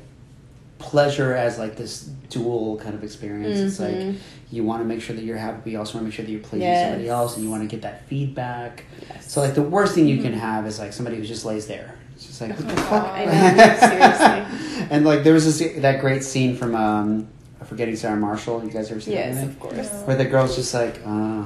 pleasure 0.83 1.33
as 1.33 1.57
like 1.57 1.75
this 1.75 2.01
dual 2.29 2.77
kind 2.77 2.93
of 2.93 3.03
experience. 3.03 3.57
It's 3.59 3.79
like 3.79 3.95
Mhm. 3.95 4.15
you 4.51 4.63
want 4.63 4.81
to 4.81 4.85
make 4.85 5.01
sure 5.01 5.15
that 5.15 5.23
you're 5.23 5.37
happy, 5.37 5.57
but 5.63 5.71
you 5.71 5.79
also 5.79 5.93
want 5.95 6.03
to 6.03 6.05
make 6.09 6.13
sure 6.13 6.25
that 6.25 6.31
you're 6.31 6.41
pleasing 6.41 6.67
Yes. 6.67 6.89
somebody 6.89 7.09
else 7.09 7.35
and 7.35 7.43
you 7.43 7.49
want 7.49 7.63
to 7.63 7.67
get 7.73 7.81
that 7.83 8.05
feedback. 8.07 8.83
Yes. 9.09 9.31
So 9.31 9.41
like 9.41 9.55
the 9.55 9.63
worst 9.63 9.95
thing 9.95 10.07
you 10.07 10.21
can 10.21 10.33
have 10.33 10.67
is 10.67 10.77
like 10.79 10.93
somebody 10.93 11.17
who 11.17 11.23
just 11.25 11.45
lays 11.45 11.65
there. 11.67 11.95
It's 12.15 12.27
just 12.27 12.41
like 12.41 12.51
what 12.59 12.67
the 12.67 12.73
Oh, 12.73 12.85
fuck? 12.85 13.07
I 13.07 13.25
know, 13.25 13.89
seriously. 13.89 14.87
and 14.91 15.05
like 15.05 15.23
there 15.23 15.33
was 15.33 15.45
this 15.45 15.81
that 15.81 15.99
great 16.01 16.23
scene 16.23 16.55
from 16.55 16.75
um 16.75 17.27
Forgetting 17.63 17.95
Sarah 17.95 18.17
Marshall. 18.17 18.61
You 18.63 18.69
guys 18.69 18.91
ever 18.91 18.99
seen 18.99 19.15
that 19.15 19.33
Yes, 19.35 19.43
of 19.43 19.57
course. 19.59 19.89
Where 20.05 20.17
the 20.17 20.25
girl's 20.25 20.53
just 20.55 20.73
like, 20.73 20.99
uh, 21.07 21.43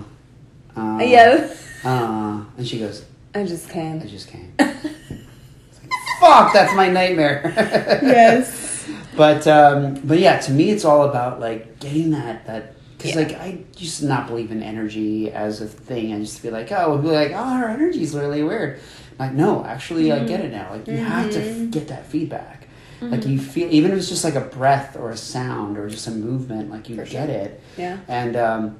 uh, 0.75 0.97
Yeah, 0.99 1.47
uh, 1.85 2.41
and 2.57 2.67
she 2.67 2.79
goes, 2.79 3.05
I 3.35 3.43
just 3.45 3.69
came. 3.69 4.01
I 4.01 4.05
just 4.07 4.27
came. 4.27 4.51
It's 4.59 5.79
like, 5.81 5.91
Fuck, 6.19 6.53
that's 6.53 6.73
my 6.75 6.89
nightmare. 6.89 7.53
Yes. 8.01 8.63
But 9.17 9.47
um, 9.47 9.95
but 10.03 10.19
yeah, 10.19 10.39
to 10.39 10.51
me, 10.51 10.69
it's 10.69 10.85
all 10.85 11.09
about 11.09 11.39
like 11.39 11.79
getting 11.79 12.11
that 12.11 12.45
that 12.47 12.73
because 12.97 13.11
Yeah. 13.15 13.21
like 13.21 13.31
I 13.33 13.59
used 13.77 13.99
to 13.99 14.05
not 14.05 14.27
believe 14.27 14.51
in 14.51 14.63
energy 14.63 15.31
as 15.31 15.61
a 15.61 15.67
thing. 15.67 16.13
I 16.13 16.17
used 16.17 16.37
to 16.37 16.43
be 16.43 16.49
like, 16.51 16.71
oh, 16.71 16.95
we'd 16.95 17.03
be 17.03 17.09
like, 17.15 17.31
oh, 17.31 17.35
our 17.35 17.67
energy's 17.69 18.13
really 18.15 18.43
weird. 18.43 18.79
Like, 19.19 19.33
no, 19.33 19.65
actually, 19.65 20.11
I 20.11 20.23
get 20.25 20.41
it 20.41 20.51
now. 20.51 20.71
Like, 20.71 20.87
you 20.87 20.97
have 20.97 21.31
to 21.31 21.39
Mm-hmm. 21.39 21.63
f- 21.65 21.71
get 21.71 21.87
that 21.87 22.05
feedback. 22.05 22.67
Like, 23.01 23.27
you 23.27 23.39
feel 23.39 23.71
even 23.71 23.91
if 23.91 23.97
it's 23.99 24.09
just 24.09 24.23
like 24.23 24.33
a 24.35 24.41
breath 24.41 24.95
or 24.95 25.11
a 25.11 25.17
sound 25.17 25.77
or 25.77 25.87
just 25.89 26.07
a 26.07 26.11
movement, 26.11 26.71
like 26.71 26.89
you 26.89 26.95
For 26.95 27.05
get 27.05 27.27
sure. 27.29 27.35
it. 27.35 27.61
Yeah. 27.77 27.97
And 28.07 28.35
um, 28.35 28.77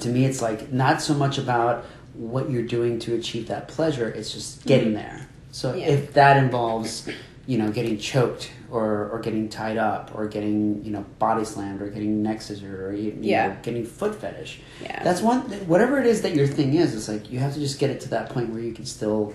to 0.00 0.08
me, 0.08 0.24
it's 0.24 0.40
like 0.42 0.72
not 0.72 1.02
so 1.02 1.14
much 1.14 1.36
about 1.38 1.84
what 2.14 2.48
you're 2.50 2.62
doing 2.66 2.98
to 3.00 3.14
achieve 3.14 3.48
that 3.48 3.66
pleasure, 3.68 4.08
it's 4.08 4.32
just 4.32 4.64
getting 4.66 4.94
there. 4.94 5.26
So 5.52 5.70
Mm-hmm. 5.70 5.78
Yeah. 5.80 5.86
if 5.88 6.12
that 6.14 6.36
involves, 6.36 7.08
you 7.46 7.58
know, 7.58 7.70
getting 7.70 7.98
choked 7.98 8.50
or, 8.70 9.08
or 9.10 9.18
getting 9.20 9.48
tied 9.48 9.76
up 9.76 10.12
or 10.14 10.28
getting, 10.28 10.84
you 10.84 10.90
know, 10.92 11.04
body 11.18 11.44
slammed 11.44 11.82
or 11.82 11.88
getting 11.88 12.22
neck 12.22 12.40
scissored 12.42 12.78
or, 12.80 12.92
you, 12.94 13.10
you 13.12 13.16
Yeah. 13.22 13.48
know, 13.48 13.56
getting 13.62 13.84
foot 13.84 14.14
fetish. 14.14 14.60
Yeah. 14.82 15.02
That's 15.02 15.20
one, 15.20 15.40
whatever 15.66 15.98
it 15.98 16.06
is 16.06 16.22
that 16.22 16.34
your 16.34 16.46
thing 16.46 16.74
is, 16.74 16.94
it's 16.94 17.08
like 17.08 17.30
you 17.32 17.38
have 17.40 17.54
to 17.54 17.60
just 17.60 17.78
get 17.80 17.90
it 17.90 18.00
to 18.02 18.08
that 18.10 18.28
point 18.28 18.50
where 18.50 18.60
you 18.62 18.72
can 18.72 18.84
still 18.86 19.34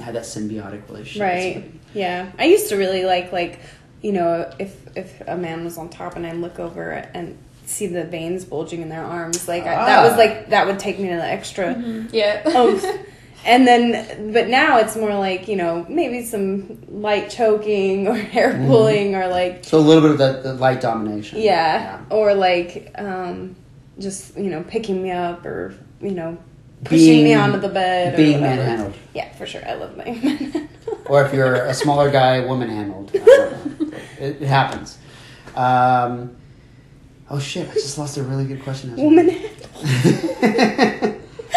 have 0.00 0.14
that 0.14 0.22
symbiotic 0.24 0.88
relationship. 0.88 1.22
Right. 1.22 1.72
Yeah. 1.92 2.30
I 2.38 2.44
used 2.46 2.68
to 2.70 2.76
really 2.76 3.04
like 3.04 3.32
like 3.32 3.60
you 4.02 4.12
know 4.12 4.50
if 4.58 4.76
if 4.96 5.20
a 5.26 5.36
man 5.36 5.64
was 5.64 5.78
on 5.78 5.88
top 5.88 6.16
and 6.16 6.26
I 6.26 6.32
look 6.32 6.58
over 6.58 6.90
and 6.90 7.36
see 7.66 7.86
the 7.86 8.04
veins 8.04 8.44
bulging 8.44 8.82
in 8.82 8.88
their 8.90 9.04
arms 9.04 9.48
like 9.48 9.62
I, 9.62 9.74
that 9.86 9.98
Ah. 10.04 10.08
was 10.08 10.18
like 10.18 10.50
that 10.50 10.66
would 10.66 10.78
take 10.78 10.98
me 10.98 11.08
to 11.10 11.16
the 11.16 11.24
extra 11.24 11.74
Yeah. 12.12 12.42
oomph. 12.48 12.84
And 13.46 13.66
then, 13.68 14.32
but 14.32 14.48
now 14.48 14.78
it's 14.78 14.96
more 14.96 15.14
like 15.14 15.48
you 15.48 15.56
know 15.56 15.84
maybe 15.88 16.24
some 16.24 16.78
light 16.88 17.28
choking 17.30 18.08
or 18.08 18.14
hair 18.34 18.52
Mm-hmm. 18.54 18.66
pulling 18.68 19.14
or 19.16 19.26
like 19.28 19.64
So 19.64 19.78
a 19.78 19.80
little 19.80 20.02
bit 20.02 20.12
of 20.12 20.18
the, 20.18 20.40
the 20.50 20.54
light 20.54 20.80
domination. 20.80 21.40
yeah, 21.40 22.00
or 22.10 22.34
like 22.34 22.90
um, 22.96 23.54
just 23.98 24.36
you 24.36 24.50
know 24.50 24.62
picking 24.62 25.02
me 25.02 25.10
up 25.10 25.44
or 25.44 25.74
you 26.00 26.12
know 26.12 26.38
pushing 26.84 27.24
me 27.24 27.34
onto 27.34 27.58
the 27.60 27.68
bed. 27.68 28.14
or 28.14 28.16
Being 28.16 28.40
manhandled. 28.40 28.94
Yeah, 29.14 29.30
for 29.34 29.46
sure. 29.46 29.62
I 29.68 29.74
love 29.74 29.94
being 30.02 30.20
manhandled. 30.24 30.68
or 31.06 31.24
if 31.26 31.32
you're 31.34 31.54
a 31.54 31.74
smaller 31.74 32.10
guy, 32.10 32.40
woman 32.46 32.68
handled. 32.70 33.10
I 33.14 33.18
don't 33.18 33.80
know. 33.80 33.98
It, 34.18 34.40
it 34.42 34.46
happens. 34.48 34.96
Um, 35.56 36.36
oh 37.28 37.38
shit! 37.40 37.68
I 37.68 37.74
just 37.74 37.98
lost 37.98 38.16
a 38.16 38.22
really 38.22 38.44
good 38.46 38.62
question. 38.62 38.94
Woman. 38.96 39.28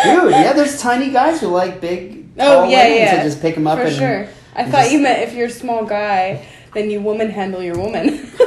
Dude, 0.03 0.31
yeah, 0.31 0.53
there's 0.53 0.79
tiny 0.79 1.09
guys 1.11 1.41
who 1.41 1.47
like 1.47 1.81
big. 1.81 2.27
Oh 2.39 2.61
tall 2.61 2.69
yeah, 2.69 2.83
women, 2.83 2.97
yeah. 2.97 3.17
So 3.17 3.23
just 3.23 3.41
pick 3.41 3.55
them 3.55 3.67
up 3.67 3.79
for 3.79 3.85
and 3.85 3.95
sure. 3.95 4.27
I 4.55 4.61
and 4.63 4.71
thought 4.71 4.81
just- 4.81 4.91
you 4.93 4.99
meant 4.99 5.23
if 5.23 5.33
you're 5.33 5.47
a 5.47 5.51
small 5.51 5.85
guy, 5.85 6.45
then 6.73 6.89
you 6.89 7.01
woman 7.01 7.29
handle 7.29 7.61
your 7.63 7.77
woman. 7.77 8.29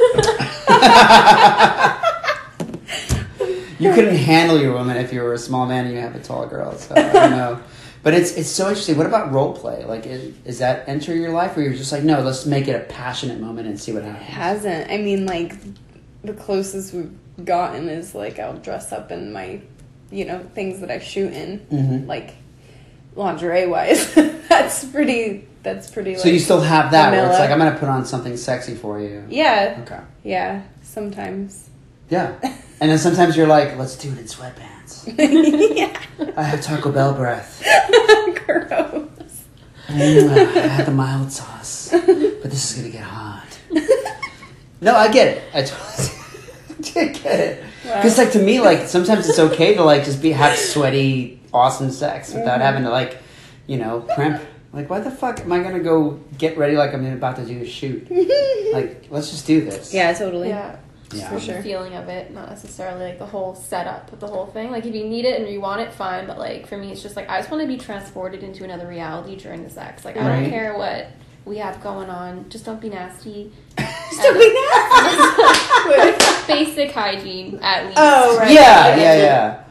You 3.79 3.91
couldn't 3.93 4.15
handle 4.15 4.59
your 4.61 4.73
woman 4.73 4.95
if 4.97 5.11
you 5.11 5.21
were 5.23 5.33
a 5.33 5.39
small 5.39 5.65
man 5.65 5.85
and 5.85 5.95
you 5.95 5.99
have 6.01 6.15
a 6.15 6.19
tall 6.19 6.45
girl. 6.45 6.77
So 6.77 6.93
I 6.95 7.01
don't 7.11 7.31
know. 7.31 7.59
But 8.03 8.13
it's 8.13 8.37
it's 8.37 8.47
so 8.49 8.67
interesting. 8.69 8.95
What 8.95 9.07
about 9.07 9.31
role 9.31 9.53
play? 9.53 9.83
Like, 9.85 10.05
is, 10.05 10.35
is 10.45 10.59
that 10.59 10.87
enter 10.87 11.15
your 11.15 11.31
life, 11.31 11.57
or 11.57 11.61
you're 11.61 11.73
just 11.73 11.91
like, 11.91 12.03
no, 12.03 12.21
let's 12.21 12.45
make 12.45 12.67
it 12.67 12.75
a 12.75 12.79
passionate 12.93 13.39
moment 13.39 13.67
and 13.67 13.79
see 13.79 13.91
what 13.91 14.03
happens? 14.03 14.21
It 14.27 14.31
hasn't. 14.31 14.91
I 14.91 14.97
mean, 14.97 15.25
like 15.25 15.55
the 16.23 16.33
closest 16.33 16.93
we've 16.93 17.11
gotten 17.43 17.89
is 17.89 18.13
like 18.13 18.37
I'll 18.37 18.57
dress 18.57 18.91
up 18.91 19.11
in 19.11 19.33
my, 19.33 19.61
you 20.11 20.25
know, 20.25 20.39
things 20.53 20.79
that 20.81 20.91
I 20.91 20.99
shoot 20.99 21.33
in, 21.33 21.59
Mhm. 21.71 22.07
like 22.07 22.33
lingerie 23.15 23.67
wise. 23.67 24.13
that's 24.49 24.83
pretty. 24.85 25.47
That's 25.63 25.89
pretty. 25.89 26.15
So 26.17 26.27
you 26.29 26.39
still 26.39 26.61
have 26.61 26.91
that 26.91 27.11
where 27.11 27.29
it's 27.29 27.39
like, 27.39 27.51
I'm 27.51 27.59
gonna 27.59 27.77
put 27.77 27.87
on 27.89 28.05
something 28.05 28.35
sexy 28.35 28.73
for 28.75 28.99
you. 28.99 29.23
Yeah. 29.29 29.77
Okay. 29.83 29.99
Yeah. 30.23 30.61
Sometimes. 30.83 31.69
Yeah. 32.09 32.33
And 32.81 32.89
then 32.89 32.97
sometimes 32.97 33.37
you're 33.37 33.45
like, 33.45 33.77
let's 33.77 33.95
do 33.95 34.11
it 34.11 34.17
in 34.17 34.23
sweatpants. 34.25 35.05
yeah. 35.77 35.95
I 36.35 36.41
have 36.41 36.61
Taco 36.63 36.91
Bell 36.91 37.13
breath. 37.13 37.61
Gross. 38.43 39.43
Mm, 39.85 40.29
I 40.57 40.67
had 40.67 40.87
the 40.87 40.91
mild 40.91 41.31
sauce. 41.31 41.89
But 41.91 42.41
this 42.49 42.71
is 42.71 42.79
going 42.81 42.91
to 42.91 42.97
get 42.97 43.05
hot. 43.05 43.59
No, 44.81 44.95
I 44.95 45.11
get 45.11 45.27
it. 45.27 45.43
I 45.53 45.61
totally 45.61 46.09
I 46.95 47.07
get 47.13 47.39
it. 47.39 47.63
Because, 47.83 48.17
like, 48.17 48.31
to 48.33 48.39
me, 48.41 48.59
like, 48.61 48.87
sometimes 48.87 49.27
it's 49.27 49.39
okay 49.39 49.73
to, 49.75 49.83
like, 49.83 50.03
just 50.05 50.21
be 50.21 50.31
have 50.31 50.57
sweaty, 50.57 51.41
awesome 51.53 51.91
sex 51.91 52.33
without 52.33 52.53
Mm-hmm. 52.55 52.61
having 52.61 52.83
to, 52.83 52.89
like, 52.89 53.17
you 53.67 53.77
know, 53.77 54.01
cramp. 54.01 54.41
Like, 54.73 54.89
why 54.89 54.99
the 54.99 55.11
fuck 55.11 55.39
am 55.41 55.51
I 55.51 55.59
going 55.59 55.73
to 55.73 55.79
go 55.83 56.19
get 56.37 56.57
ready 56.57 56.75
like 56.77 56.93
I'm 56.93 57.05
about 57.05 57.35
to 57.37 57.45
do 57.45 57.61
a 57.61 57.65
shoot? 57.65 58.07
Like, 58.71 59.07
let's 59.09 59.31
just 59.31 59.45
do 59.45 59.59
this. 59.65 59.93
Yeah. 59.93 60.13
Totally. 60.13 60.47
Yeah. 60.47 60.77
Yeah. 61.13 61.29
For 61.29 61.41
sure. 61.41 61.57
The 61.57 61.63
feeling 61.63 61.93
of 61.95 62.07
it, 62.07 62.31
not 62.33 62.49
necessarily 62.49 63.03
like 63.03 63.19
the 63.19 63.25
whole 63.25 63.53
setup 63.53 64.13
of 64.13 64.21
the 64.21 64.27
whole 64.27 64.45
thing. 64.45 64.71
Like 64.71 64.85
if 64.85 64.95
you 64.95 65.03
need 65.03 65.25
it 65.25 65.41
and 65.41 65.51
you 65.51 65.59
want 65.59 65.81
it, 65.81 65.91
fine. 65.91 66.25
But 66.25 66.37
like 66.39 66.67
for 66.67 66.77
me, 66.77 66.89
it's 66.93 67.01
just 67.03 67.17
like 67.17 67.29
I 67.29 67.39
just 67.39 67.51
want 67.51 67.61
to 67.63 67.67
be 67.67 67.75
transported 67.75 68.43
into 68.43 68.63
another 68.63 68.87
reality 68.87 69.35
during 69.35 69.61
the 69.65 69.69
sex. 69.69 70.05
Like 70.05 70.15
I 70.15 70.21
Right. 70.25 70.39
don't 70.43 70.49
care 70.49 70.77
what 70.77 71.07
we 71.45 71.57
have 71.57 71.81
going 71.81 72.09
on. 72.09 72.49
Just 72.49 72.65
don't 72.65 72.79
be 72.81 72.89
nasty. 72.89 73.51
Just 73.77 74.21
don't 74.21 74.37
be 74.37 74.53
nasty. 74.53 76.27
Basic 76.47 76.91
hygiene 76.91 77.59
at 77.61 77.85
least. 77.85 77.97
Oh, 77.97 78.37
right. 78.37 78.51
Yeah, 78.51 78.95
yeah, 78.95 79.15
yeah. 79.15 79.63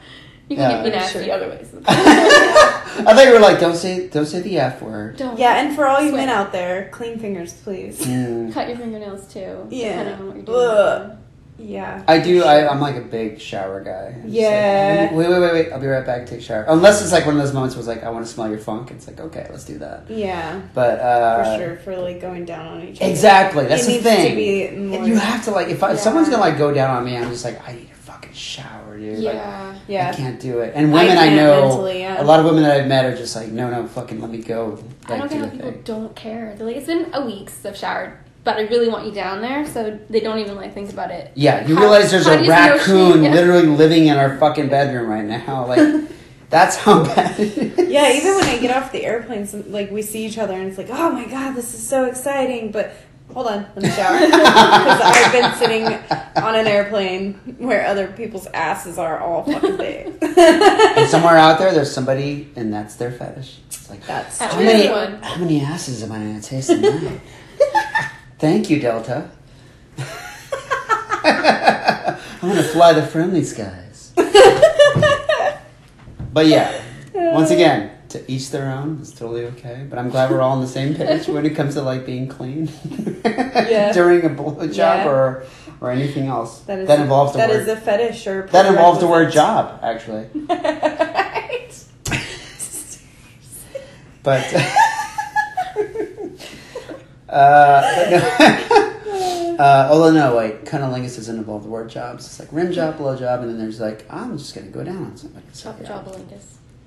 You 0.49 0.57
can 0.57 0.71
Yeah. 0.71 0.83
be 0.83 0.91
nasty 0.91 1.25
Sure. 1.25 1.35
other 1.35 1.49
ways. 1.49 1.73
I 1.87 3.15
thought 3.15 3.25
you 3.25 3.33
were 3.33 3.39
like, 3.39 3.61
don't 3.61 3.77
say, 3.77 4.09
don't 4.09 4.27
say 4.27 4.41
the 4.41 4.59
F 4.59 4.83
word. 4.83 5.17
Don't. 5.17 5.39
Yeah, 5.39 5.61
and 5.61 5.75
for 5.77 5.87
all 5.87 6.01
you 6.03 6.11
Sweat. 6.11 6.27
men 6.27 6.29
out 6.29 6.51
there, 6.53 6.89
clean 6.93 7.19
fingers, 7.19 7.53
please. 7.53 8.01
Mm. 8.05 8.53
Cut 8.53 8.69
your 8.69 8.77
fingernails 8.77 9.33
too. 9.33 9.67
Yeah. 9.71 10.05
Depending 10.05 10.15
on 10.15 10.27
what 10.27 10.37
you're 10.37 10.45
doing. 10.45 10.59
Ugh. 10.59 11.17
Yeah. 11.61 12.03
I 12.09 12.19
do. 12.19 12.43
I, 12.43 12.69
I'm 12.71 12.81
like 12.81 12.97
a 12.97 13.01
big 13.03 13.41
shower 13.41 13.83
guy. 13.85 14.15
I'm 14.23 14.29
Yeah. 14.29 15.09
Like, 15.11 15.19
wait, 15.19 15.29
wait, 15.29 15.41
wait, 15.41 15.53
wait. 15.53 15.73
I'll 15.73 15.81
be 15.81 15.87
right 15.87 16.05
back. 16.05 16.27
Take 16.27 16.41
a 16.41 16.43
shower. 16.43 16.65
Unless 16.69 17.03
it's 17.03 17.13
like 17.13 17.27
one 17.27 17.37
of 17.37 17.43
those 17.43 17.53
moments 17.53 17.75
where 17.77 17.81
it's 17.81 17.89
like, 17.89 18.03
I 18.03 18.11
want 18.11 18.27
to 18.27 18.33
smell 18.33 18.49
your 18.49 18.59
funk. 18.59 18.91
It's 18.91 19.07
like, 19.07 19.21
okay, 19.21 19.47
let's 19.51 19.65
do 19.65 19.79
that. 19.79 20.09
Yeah. 20.11 20.61
But 20.75 20.99
uh, 21.01 21.57
For 21.59 21.65
sure, 21.65 21.77
for 21.77 21.97
like 21.99 22.21
going 22.21 22.45
down 22.45 22.67
on 22.67 22.83
each 22.83 23.01
other. 23.01 23.11
Exactly. 23.11 23.67
That's 23.67 23.85
it 23.85 23.87
the 23.87 23.93
needs 23.93 24.05
thing. 24.05 24.31
to 24.31 24.37
be 24.37 24.77
more. 24.89 24.99
And 24.99 25.07
you 25.09 25.17
have 25.17 25.45
to 25.45 25.51
like, 25.51 25.69
if, 25.69 25.83
I, 25.83 25.93
if 25.93 25.99
someone's 26.01 26.29
gonna 26.29 26.41
like 26.43 26.59
go 26.59 26.73
down 26.73 26.97
on 26.97 27.05
me, 27.05 27.17
I'm 27.17 27.29
just 27.31 27.45
like, 27.45 27.61
I 27.69 27.73
need 27.75 27.91
a 27.91 27.95
fucking 27.95 28.33
shower, 28.33 28.99
dude. 28.99 29.19
Like, 29.19 29.35
Yeah. 29.35 29.79
yeah. 29.87 30.11
I 30.11 30.17
can't 30.17 30.41
do 30.41 30.61
it. 30.61 30.73
And 30.75 30.93
women 30.93 31.17
I, 31.19 31.27
can't 31.29 31.37
know, 31.37 31.69
mentally, 31.69 32.01
yeah. 32.01 32.23
a 32.23 32.25
lot 32.25 32.41
of 32.41 32.47
women 32.47 32.63
that 32.63 32.81
I've 32.81 32.87
met 32.89 33.05
are 33.05 33.17
just 33.17 33.37
like, 33.37 33.49
no, 33.49 33.71
no, 33.71 33.87
fucking 33.87 34.21
let 34.21 34.31
me 34.31 34.39
go. 34.39 34.83
I 35.07 35.19
Like, 35.19 35.21
don't 35.21 35.29
get 35.31 35.31
do 35.31 35.39
how 35.45 35.51
people 35.51 35.71
thing. 35.73 35.83
don't 35.85 36.17
care. 36.17 36.55
They're 36.57 36.67
like, 36.67 36.77
it's 36.77 36.87
been 36.87 37.11
a 37.13 37.25
week 37.25 37.51
since 37.51 37.67
I've 37.67 37.77
showered, 37.77 38.19
but 38.45 38.57
I 38.57 38.63
really 38.63 38.89
want 38.89 39.07
you 39.07 39.13
down 39.13 39.41
there, 39.43 39.67
so 39.67 39.99
they 40.09 40.21
don't 40.21 40.39
even 40.39 40.57
like 40.57 40.73
think 40.75 40.91
about 40.91 41.11
it. 41.11 41.33
Yeah, 41.35 41.67
you 41.67 41.75
How- 41.77 41.83
realize 41.83 42.11
there's 42.11 42.27
a 42.27 42.37
do 42.39 42.45
you 42.45 42.51
see 42.51 42.57
Yoshi? 42.57 42.79
raccoon 42.93 43.23
Yeah. 43.25 43.33
literally 43.35 43.67
living 43.67 44.07
in 44.07 44.17
our 44.17 44.37
fucking 44.39 44.69
bedroom 44.69 45.09
right 45.09 45.25
now. 45.25 45.67
Like, 45.67 46.09
That's 46.51 46.75
how 46.75 47.05
bad. 47.05 47.39
It 47.39 47.57
is. 47.79 47.89
Yeah, 47.89 48.11
even 48.13 48.35
when 48.35 48.45
I 48.45 48.59
get 48.59 48.77
off 48.77 48.91
the 48.91 49.05
airplane, 49.05 49.47
some, 49.47 49.71
like 49.71 49.93
we 49.93 50.03
see 50.03 50.27
each 50.27 50.37
other 50.37 50.55
and 50.55 50.67
it's 50.67 50.79
like, 50.79 50.89
oh 50.91 51.13
my 51.13 51.25
god, 51.27 51.55
this 51.55 51.73
is 51.75 51.87
so 51.89 52.07
exciting. 52.07 52.73
But 52.73 52.91
hold 53.33 53.47
on, 53.47 53.67
let 53.77 53.83
me 53.85 53.91
shower 53.91 54.19
because 54.27 55.01
I've 55.01 55.31
been 55.33 55.55
sitting 55.55 55.85
on 56.43 56.57
an 56.57 56.67
airplane 56.67 57.35
where 57.59 57.87
other 57.87 58.09
people's 58.09 58.49
asses 58.49 58.99
are 58.99 59.21
all 59.21 59.45
fucking 59.45 59.77
big. 59.77 60.19
and 60.23 61.09
somewhere 61.09 61.37
out 61.37 61.61
there, 61.61 61.73
there's 61.73 61.93
somebody, 61.93 62.51
and 62.57 62.75
that's 62.75 62.97
their 62.97 63.13
fetish. 63.13 63.59
It's 63.69 63.89
like 63.89 64.05
That's 64.09 64.39
how 64.41 64.59
many 64.59 64.89
one. 64.91 65.23
how 65.23 65.37
many 65.37 65.61
asses 65.61 66.03
am 66.03 66.11
I 66.11 66.17
gonna 66.17 66.41
taste 66.41 66.71
tonight? 66.71 67.21
Thank 68.41 68.71
you, 68.71 68.81
Delta. 68.81 69.31
I'm 71.23 72.49
gonna 72.49 72.63
fly 72.63 72.93
the 72.95 73.03
friendly 73.07 73.45
skies. 73.45 74.13
But 76.33 76.47
yeah, 76.47 76.81
once 77.13 77.51
again, 77.51 77.91
to 78.11 78.31
each 78.31 78.51
their 78.53 78.71
own. 78.71 78.99
It's 79.01 79.11
totally 79.11 79.47
okay. 79.47 79.85
But 79.91 79.99
I'm 79.99 80.11
glad 80.11 80.31
we're 80.31 80.41
all 80.41 80.53
on 80.53 80.61
the 80.61 80.69
same 80.69 80.95
page 80.95 81.27
when 81.27 81.45
it 81.45 81.57
comes 81.57 81.75
to 81.75 81.83
like 81.83 82.07
being 82.07 82.29
clean 82.29 82.71
Yeah. 83.25 83.91
during 83.93 84.25
a 84.25 84.29
blowjob 84.31 84.77
Yeah. 84.77 85.09
or 85.09 85.45
or 85.81 85.91
anything 85.91 86.29
else 86.29 86.61
That 86.61 86.79
is 86.79 86.87
that 86.87 87.01
involves 87.01 87.33
the 87.33 87.39
that 87.39 87.49
word 87.51 87.61
is 87.63 87.67
a 87.69 87.77
fetish 87.77 88.27
or 88.29 88.47
that 88.53 88.67
involves 88.67 89.01
the 89.01 89.09
word 89.09 89.33
job 89.33 89.81
actually. 89.83 90.29
right. 90.49 91.85
But 94.23 94.45
uh, 97.31 98.07
no. 98.11 99.57
uh, 99.59 99.89
although 99.91 100.13
no, 100.13 100.37
wait, 100.37 100.65
cunnilingus 100.65 101.17
doesn't 101.17 101.37
involve 101.37 101.63
the 101.63 101.69
word 101.69 101.89
jobs. 101.89 102.27
It's 102.27 102.39
like 102.41 102.49
rim 102.53 102.73
job, 102.73 102.97
blow 102.97 103.17
job, 103.17 103.41
and 103.41 103.51
then 103.51 103.59
there's 103.59 103.81
like 103.81 104.05
I'm 104.11 104.39
just 104.39 104.55
gonna 104.55 104.69
go 104.69 104.83
down 104.83 105.05
on 105.05 105.17
somebody. 105.17 105.47
So, 105.53 105.73
Job, 105.73 105.81
yeah. 105.83 105.89
Jobalingus. 105.89 106.45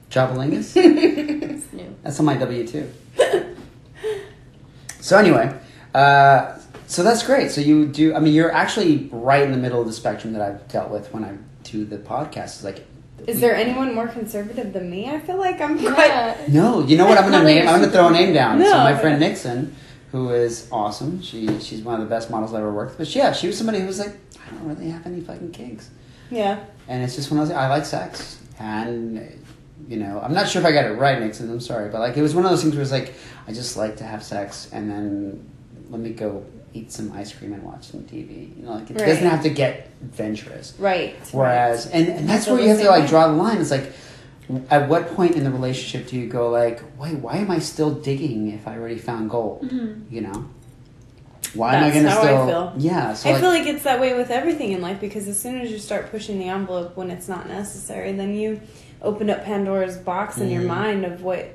Jobalingus. 0.09 0.75
It's 1.53 1.73
new. 1.73 1.95
That's 2.03 2.19
on 2.19 2.25
my 2.25 2.35
W 2.37 2.67
two. 2.67 2.91
so 4.99 5.17
anyway, 5.17 5.55
uh, 5.93 6.57
so 6.87 7.03
that's 7.03 7.23
great. 7.23 7.51
So 7.51 7.61
you 7.61 7.87
do. 7.87 8.13
I 8.15 8.19
mean, 8.19 8.33
you're 8.33 8.51
actually 8.51 9.09
right 9.11 9.43
in 9.43 9.51
the 9.51 9.57
middle 9.57 9.81
of 9.81 9.87
the 9.87 9.93
spectrum 9.93 10.33
that 10.33 10.41
I've 10.41 10.67
dealt 10.67 10.89
with 10.89 11.11
when 11.13 11.23
I 11.23 11.37
do 11.63 11.85
the 11.85 11.97
podcast. 11.97 12.43
It's 12.43 12.63
like, 12.63 12.85
Is 13.27 13.39
there 13.39 13.55
anyone 13.55 13.93
more 13.95 14.07
conservative 14.07 14.73
than 14.73 14.89
me? 14.89 15.09
I 15.09 15.19
feel 15.19 15.37
like 15.37 15.61
I'm 15.61 15.77
quite. 15.79 16.07
Yeah. 16.07 16.37
No, 16.49 16.83
you 16.85 16.97
know 16.97 17.05
what? 17.05 17.17
I'm 17.17 17.29
gonna 17.31 17.43
name. 17.43 17.67
I'm 17.67 17.79
gonna 17.79 17.91
throw 17.91 18.07
a 18.07 18.11
name 18.11 18.33
down. 18.33 18.59
so 18.59 18.65
No, 18.65 18.77
my 18.79 18.97
friend 18.97 19.19
Nixon, 19.19 19.75
who 20.13 20.29
is 20.29 20.67
awesome. 20.71 21.21
She 21.21 21.59
she's 21.59 21.81
one 21.81 21.95
of 21.95 21.99
the 22.01 22.05
best 22.07 22.29
models 22.29 22.53
I 22.53 22.59
ever 22.59 22.71
worked 22.71 22.91
with. 22.97 23.09
But 23.09 23.15
yeah, 23.15 23.33
she 23.33 23.47
was 23.47 23.57
somebody 23.57 23.79
who 23.79 23.87
was 23.87 23.99
like, 23.99 24.15
I 24.47 24.51
don't 24.51 24.65
really 24.67 24.89
have 24.91 25.05
any 25.05 25.19
fucking 25.19 25.51
kinks, 25.51 25.89
Yeah. 26.29 26.59
and 26.87 27.03
it's 27.03 27.15
just 27.15 27.29
one 27.31 27.39
of 27.41 27.47
those. 27.49 27.57
I 27.57 27.67
like 27.67 27.83
sex, 27.85 28.39
and 28.59 29.43
you 29.89 29.97
know, 29.97 30.21
I'm 30.23 30.33
not 30.33 30.47
sure 30.47 30.61
if 30.61 30.65
I 30.67 30.71
got 30.71 30.85
it 30.85 30.93
right, 30.99 31.19
Nixon. 31.19 31.49
I'm 31.49 31.59
sorry, 31.59 31.89
but 31.89 31.99
like 31.99 32.15
it 32.15 32.21
was 32.21 32.35
one 32.35 32.45
of 32.45 32.51
those 32.51 32.61
things 32.61 32.75
where 32.75 32.83
it's 32.83 32.91
like, 32.91 33.15
I 33.47 33.51
just 33.53 33.75
like 33.75 33.97
to 33.97 34.03
have 34.03 34.23
sex, 34.23 34.69
and 34.71 34.89
then 34.89 35.49
let 35.89 35.99
me 35.99 36.11
go 36.11 36.45
eat 36.75 36.91
some 36.91 37.11
ice 37.13 37.33
cream 37.33 37.53
and 37.53 37.63
watch 37.63 37.85
some 37.85 38.01
TV. 38.03 38.55
You 38.57 38.65
know, 38.65 38.73
like 38.73 38.89
it 38.91 38.97
Right. 38.99 39.07
doesn't 39.07 39.25
have 39.27 39.41
to 39.43 39.49
get 39.49 39.89
adventurous. 40.03 40.73
Right. 40.77 41.15
Whereas, 41.31 41.87
and, 41.87 42.07
and 42.07 42.29
that's 42.29 42.45
feel 42.45 42.53
where 42.53 42.63
you 42.63 42.69
have 42.69 42.79
to 42.79 42.87
like 42.87 43.01
way. 43.03 43.07
draw 43.09 43.27
the 43.27 43.33
line. 43.33 43.57
It's 43.59 43.71
like, 43.71 43.91
at 44.69 44.89
what 44.89 45.07
point 45.15 45.35
in 45.35 45.43
the 45.43 45.51
relationship 45.51 46.07
do 46.09 46.17
you 46.17 46.27
go 46.27 46.49
like, 46.49 46.81
wait, 46.99 47.15
why 47.15 47.37
am 47.37 47.49
I 47.51 47.59
still 47.59 47.91
digging 47.93 48.49
if 48.51 48.67
I 48.67 48.77
already 48.77 48.97
found 48.97 49.29
gold? 49.29 49.69
You 50.09 50.21
know, 50.21 50.49
why 51.53 51.73
That's 51.73 51.95
am 51.95 52.05
I 52.07 52.09
gonna 52.09 52.19
I 52.19 52.23
still? 52.23 52.47
feel. 52.47 52.73
Yeah, 52.77 53.13
so 53.13 53.29
I 53.29 53.33
like, 53.33 53.41
feel 53.41 53.49
like 53.49 53.67
it's 53.67 53.83
that 53.83 53.99
way 53.99 54.13
with 54.15 54.31
everything 54.31 54.71
in 54.71 54.81
life 54.81 54.99
because 54.99 55.27
as 55.27 55.39
soon 55.39 55.61
as 55.61 55.71
you 55.71 55.79
start 55.79 56.11
pushing 56.11 56.39
the 56.39 56.49
envelope 56.49 56.97
when 56.97 57.09
it's 57.11 57.27
not 57.27 57.47
necessary, 57.47 58.11
then 58.13 58.33
you 58.35 58.59
open 59.01 59.29
up 59.29 59.43
Pandora's 59.43 59.97
box 59.97 60.37
in 60.37 60.49
your 60.49 60.63
Mhm. 60.63 60.67
mind 60.67 61.05
of 61.05 61.23
what 61.23 61.49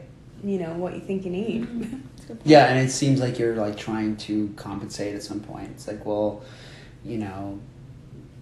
you 0.45 0.59
know 0.59 0.72
what 0.74 0.95
you 0.95 1.01
think 1.01 1.24
you 1.24 1.30
need. 1.30 2.01
yeah, 2.45 2.66
and 2.66 2.78
it 2.86 2.91
seems 2.93 3.20
like 3.20 3.39
you're 3.39 3.57
like 3.57 3.76
trying 3.76 4.16
to 4.18 4.53
compensate 4.57 5.14
at 5.14 5.22
some 5.22 5.41
point. 5.41 5.68
It's 5.70 5.89
like, 5.89 6.05
well, 6.07 6.43
you 7.05 7.18
know, 7.18 7.59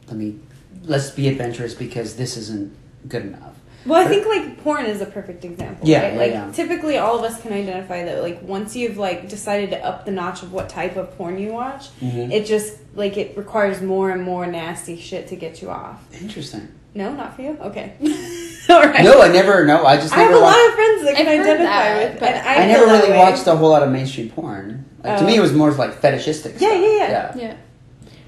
let 0.09 0.17
me 0.17 0.39
let's 0.85 1.11
be 1.11 1.27
adventurous 1.29 1.73
because 1.75 2.17
this 2.17 2.37
isn't 2.37 2.75
good 3.09 3.25
enough. 3.25 3.55
Well, 3.87 4.05
I 4.05 4.09
think 4.09 4.27
like 4.27 4.63
porn 4.63 4.87
is 4.87 5.01
a 5.01 5.07
perfect 5.07 5.45
example. 5.45 5.89
Yeah, 5.89 6.03
right? 6.03 6.13
yeah, 6.13 6.19
like 6.19 6.31
yeah. 6.33 6.51
typically 6.53 6.99
all 6.99 7.19
of 7.19 7.25
us 7.25 7.41
can 7.41 7.53
identify 7.53 8.05
that 8.05 8.23
like 8.23 8.43
once 8.43 8.75
you've 8.77 8.99
like 8.99 9.29
decided 9.29 9.71
to 9.71 9.85
up 9.85 10.05
the 10.05 10.11
notch 10.13 10.43
of 10.43 10.53
what 10.53 10.69
type 10.69 10.97
of 10.97 11.17
porn 11.17 11.39
you 11.39 11.53
watch, 11.53 11.89
Mhm. 12.01 12.33
it 12.33 12.47
just 12.47 12.75
like 12.95 13.17
it 13.17 13.37
requires 13.37 13.81
more 13.83 14.11
and 14.11 14.23
more 14.23 14.47
nasty 14.47 14.97
shit 14.99 15.29
to 15.29 15.37
get 15.37 15.63
you 15.63 15.71
off. 15.71 16.03
Interesting. 16.21 16.69
No, 16.95 17.13
not 17.13 17.37
for 17.37 17.43
you. 17.43 17.59
Okay. 17.61 17.93
all 18.71 18.81
right. 18.83 19.05
No, 19.05 19.21
I 19.21 19.29
never. 19.29 19.67
No, 19.67 19.85
I 19.85 19.97
just 19.99 20.15
I 20.17 20.21
have 20.23 20.31
a 20.35 20.41
watched. 20.41 20.57
lot 20.57 20.69
of 20.69 20.75
friends 20.75 21.05
that 21.05 21.15
can 21.17 21.27
I've 21.29 21.37
heard 21.39 21.47
identify 21.51 21.65
that, 21.95 22.11
with, 22.13 22.21
but 22.21 22.35
I, 22.37 22.63
I, 22.63 22.67
never 22.67 22.87
really 22.87 23.11
way. 23.11 23.19
watched 23.19 23.47
a 23.47 23.55
whole 23.55 23.69
lot 23.69 23.83
of 23.83 23.91
mainstream 23.93 24.31
porn. 24.31 24.85
Like, 25.05 25.19
to 25.19 25.25
Oh. 25.25 25.27
me, 25.27 25.37
it 25.37 25.41
was 25.41 25.53
more 25.53 25.71
like 25.73 25.93
fetishistic. 26.01 26.55
Yeah, 26.59 26.71
stuff. 26.71 26.81
yeah, 26.81 26.89
yeah. 27.09 27.37
Yeah. 27.37 27.55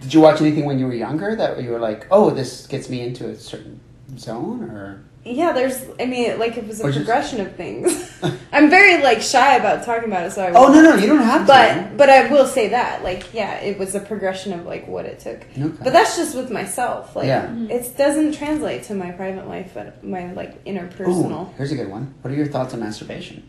Did 0.02 0.12
you 0.14 0.20
watch 0.20 0.40
anything 0.42 0.66
when 0.66 0.78
you 0.78 0.86
were 0.86 0.92
younger 0.94 1.34
that 1.34 1.62
you 1.62 1.70
were 1.70 1.78
like, 1.80 2.06
oh, 2.10 2.28
this 2.30 2.66
gets 2.66 2.88
me 2.90 3.00
into 3.00 3.28
a 3.30 3.36
certain 3.36 3.80
zone, 4.18 4.62
or 4.64 5.02
Yeah, 5.24 5.52
there's. 5.52 5.84
I 6.00 6.06
mean, 6.06 6.38
like 6.38 6.56
it 6.56 6.66
was 6.66 6.80
a 6.80 6.84
Or 6.84 6.90
just- 6.90 7.04
progression 7.04 7.40
of 7.40 7.54
things. 7.56 8.10
I'm 8.52 8.70
very 8.70 9.02
like 9.02 9.20
shy 9.20 9.56
about 9.56 9.84
talking 9.84 10.08
about 10.08 10.24
it, 10.26 10.32
so 10.32 10.42
I. 10.44 10.52
oh 10.52 10.72
no, 10.72 10.80
no, 10.80 10.94
you 10.94 11.06
don't 11.06 11.22
have 11.22 11.42
to. 11.42 11.46
But 11.46 11.96
but 11.98 12.08
I 12.08 12.30
will 12.30 12.46
say 12.46 12.68
that 12.68 13.02
like 13.04 13.34
yeah, 13.34 13.56
it 13.60 13.78
was 13.78 13.94
a 13.94 14.00
progression 14.00 14.52
of 14.54 14.64
like 14.64 14.88
what 14.88 15.04
it 15.04 15.18
took. 15.18 15.42
Okay. 15.50 15.68
But 15.84 15.92
that's 15.92 16.16
just 16.16 16.34
with 16.34 16.50
myself. 16.50 17.14
Like 17.14 17.26
Yeah. 17.26 17.46
Mm-hmm. 17.46 17.70
it 17.70 17.96
doesn't 17.98 18.32
translate 18.34 18.84
to 18.84 18.94
my 18.94 19.10
private 19.10 19.46
life, 19.48 19.72
but 19.74 20.02
my 20.02 20.32
like 20.32 20.64
interpersonal. 20.64 21.50
Ooh, 21.50 21.54
here's 21.58 21.72
a 21.72 21.76
good 21.76 21.90
one. 21.90 22.14
What 22.22 22.32
are 22.32 22.36
your 22.36 22.46
thoughts 22.46 22.72
on 22.72 22.80
masturbation? 22.80 23.46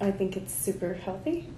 I 0.00 0.10
think 0.12 0.36
it's 0.36 0.54
super 0.54 0.94
healthy. 0.94 1.48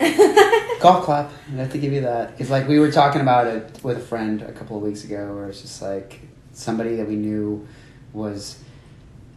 Golf 0.80 1.04
clap. 1.04 1.30
I 1.52 1.56
have 1.56 1.72
to 1.72 1.78
give 1.78 1.92
you 1.92 2.02
that 2.02 2.32
because 2.32 2.50
like 2.50 2.68
we 2.68 2.78
were 2.78 2.90
talking 2.90 3.20
about 3.20 3.46
it 3.46 3.80
with 3.82 3.98
a 3.98 4.00
friend 4.00 4.42
a 4.42 4.52
couple 4.52 4.76
of 4.76 4.82
weeks 4.82 5.04
ago, 5.04 5.34
where 5.34 5.48
it's 5.48 5.60
just 5.62 5.82
like 5.82 6.20
somebody 6.52 6.96
that 6.96 7.06
we 7.08 7.16
knew 7.16 7.66
was. 8.14 8.58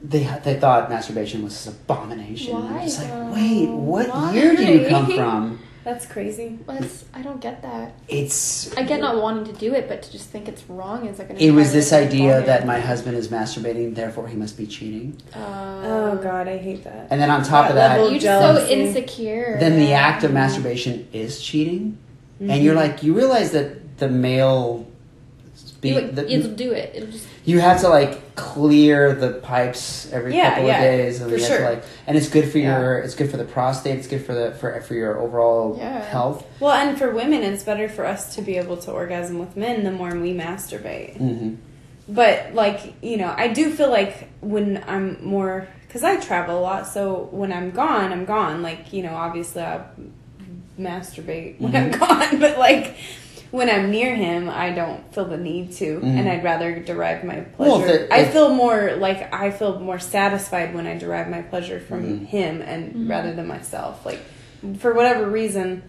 They, 0.04 0.24
they 0.44 0.60
thought 0.60 0.90
masturbation 0.92 1.44
was 1.44 1.54
this 1.54 1.74
abomination. 1.74 2.56
And 2.56 2.66
Why, 2.66 2.78
I'm 2.80 2.86
just 2.86 3.02
like, 3.02 3.34
wait, 3.34 3.68
what 3.68 4.10
Why? 4.10 4.34
year 4.36 4.56
do 4.56 4.64
you 4.64 4.88
come 4.88 5.08
from? 5.12 5.60
That's 5.84 6.06
crazy. 6.06 6.60
What's, 6.66 7.06
I 7.14 7.22
don't 7.24 7.40
get 7.42 7.62
that. 7.64 7.94
It's 8.10 8.76
I 8.78 8.84
get 8.84 9.00
not 9.00 9.20
wanting 9.22 9.46
to 9.52 9.60
do 9.60 9.74
it, 9.74 9.88
but 9.88 10.04
to 10.04 10.12
just 10.12 10.30
think 10.30 10.48
it's 10.50 10.62
wrong 10.70 11.08
is 11.08 11.18
like 11.18 11.30
an 11.32 11.38
It 11.38 11.52
was 11.52 11.72
this 11.74 11.94
idea 11.94 12.42
ballgame. 12.42 12.46
that 12.46 12.68
my 12.68 12.80
husband 12.80 13.16
is 13.18 13.30
masturbating, 13.30 13.96
therefore 13.96 14.28
he 14.28 14.36
must 14.36 14.58
be 14.58 14.68
cheating. 14.68 15.18
Uh, 15.34 15.40
Oh 15.86 16.20
god, 16.22 16.48
I 16.50 16.58
hate 16.58 16.84
that. 16.84 17.08
And 17.10 17.20
then 17.22 17.32
on 17.32 17.42
top 17.44 17.70
of 17.70 17.76
That 17.76 17.98
that, 17.98 18.12
You're 18.12 18.20
just 18.20 18.68
so 18.68 18.68
insecure. 18.68 19.58
then 19.60 19.80
the 19.80 19.94
act 19.94 20.24
of 20.26 20.32
masturbation 20.34 21.08
is 21.14 21.42
cheating, 21.42 21.98
and 22.40 22.50
Mm-hmm. 22.52 22.64
you're 22.64 22.76
like, 22.76 23.02
you 23.02 23.14
realize 23.16 23.52
that 23.54 23.98
the 23.98 24.10
male, 24.10 24.86
be, 25.82 25.90
You, 25.90 25.96
like, 25.96 26.16
the- 26.16 26.32
it'll 26.32 26.52
do 26.54 26.72
it. 26.72 26.92
It'll 26.96 27.12
just. 27.12 27.28
you 27.46 27.60
have 27.62 27.80
to 27.82 27.88
like 27.90 28.22
clear 28.38 29.14
the 29.14 29.34
pipes 29.34 30.10
every 30.14 30.34
Yeah, 30.34 30.52
couple 30.52 30.68
yeah, 30.68 30.76
of 30.78 30.82
days, 30.82 31.20
and 31.22 31.30
for 31.30 31.38
sure. 31.40 31.62
like, 31.66 31.84
and 32.06 32.16
it's 32.18 32.30
good 32.30 32.50
for 32.50 32.60
Yeah. 32.60 32.80
your, 32.80 33.00
it's 33.00 33.16
good 33.16 33.30
for 33.30 33.36
the 33.38 33.44
prostate, 33.44 33.98
it's 33.98 34.08
good 34.08 34.26
for 34.26 34.34
the 34.34 34.52
for 34.54 34.80
for 34.82 34.94
your 34.94 35.20
overall 35.20 35.76
Yeah. 35.78 36.02
health. 36.04 36.46
Well, 36.62 36.72
and 36.72 36.98
for 36.98 37.12
women, 37.12 37.44
it's 37.44 37.64
better 37.64 37.90
for 37.90 38.06
us 38.06 38.36
to 38.36 38.42
be 38.42 38.58
able 38.58 38.78
to 38.78 38.92
orgasm 38.92 39.40
with 39.40 39.58
men 39.58 39.84
the 39.84 39.92
more 39.92 40.12
we 40.16 40.34
masturbate. 40.34 41.18
hmm 41.18 41.56
But 42.08 42.54
like 42.54 42.94
you 43.02 43.18
know, 43.18 43.34
I 43.36 43.50
do 43.50 43.72
feel 43.72 43.90
like 43.90 44.30
when 44.40 44.84
I'm 44.88 45.18
more 45.26 45.68
because 45.88 46.04
I 46.04 46.18
travel 46.18 46.60
a 46.60 46.62
lot, 46.62 46.88
so 46.88 47.28
when 47.32 47.52
I'm 47.52 47.72
gone, 47.72 48.12
I'm 48.14 48.26
gone. 48.26 48.62
Like 48.62 48.94
you 48.94 49.02
know, 49.04 49.16
obviously 49.16 49.64
I 49.64 49.82
masturbate 50.80 51.60
when 51.60 51.76
I'm 51.76 51.92
gone, 51.92 52.40
but 52.46 52.58
like 52.60 52.96
when 53.52 53.70
I'm 53.70 53.90
near 53.92 54.14
him, 54.16 54.50
I 54.50 54.72
don't 54.72 55.14
feel 55.14 55.26
the 55.26 55.38
need 55.38 55.72
to, 55.74 56.00
Mhm. 56.00 56.20
and 56.20 56.30
I'd 56.30 56.44
rather 56.44 56.80
derive 56.80 57.24
my 57.24 57.44
Well, 57.58 57.80
pleasure. 57.80 57.94
if 57.96 58.02
it- 58.02 58.08
I 58.12 58.26
feel 58.26 58.50
more 58.54 58.94
like 59.00 59.34
I 59.34 59.52
feel 59.52 59.80
more 59.80 60.00
satisfied 60.00 60.74
when 60.76 60.86
I 60.88 60.98
derive 60.98 61.30
my 61.30 61.42
pleasure 61.42 61.80
from 61.80 62.04
Mhm. 62.04 62.26
him 62.28 62.62
and 62.62 63.08
rather 63.10 63.34
than 63.34 63.48
myself. 63.48 64.06
Like 64.06 64.20
for 64.80 64.94
whatever 64.94 65.26
reason. 65.26 65.84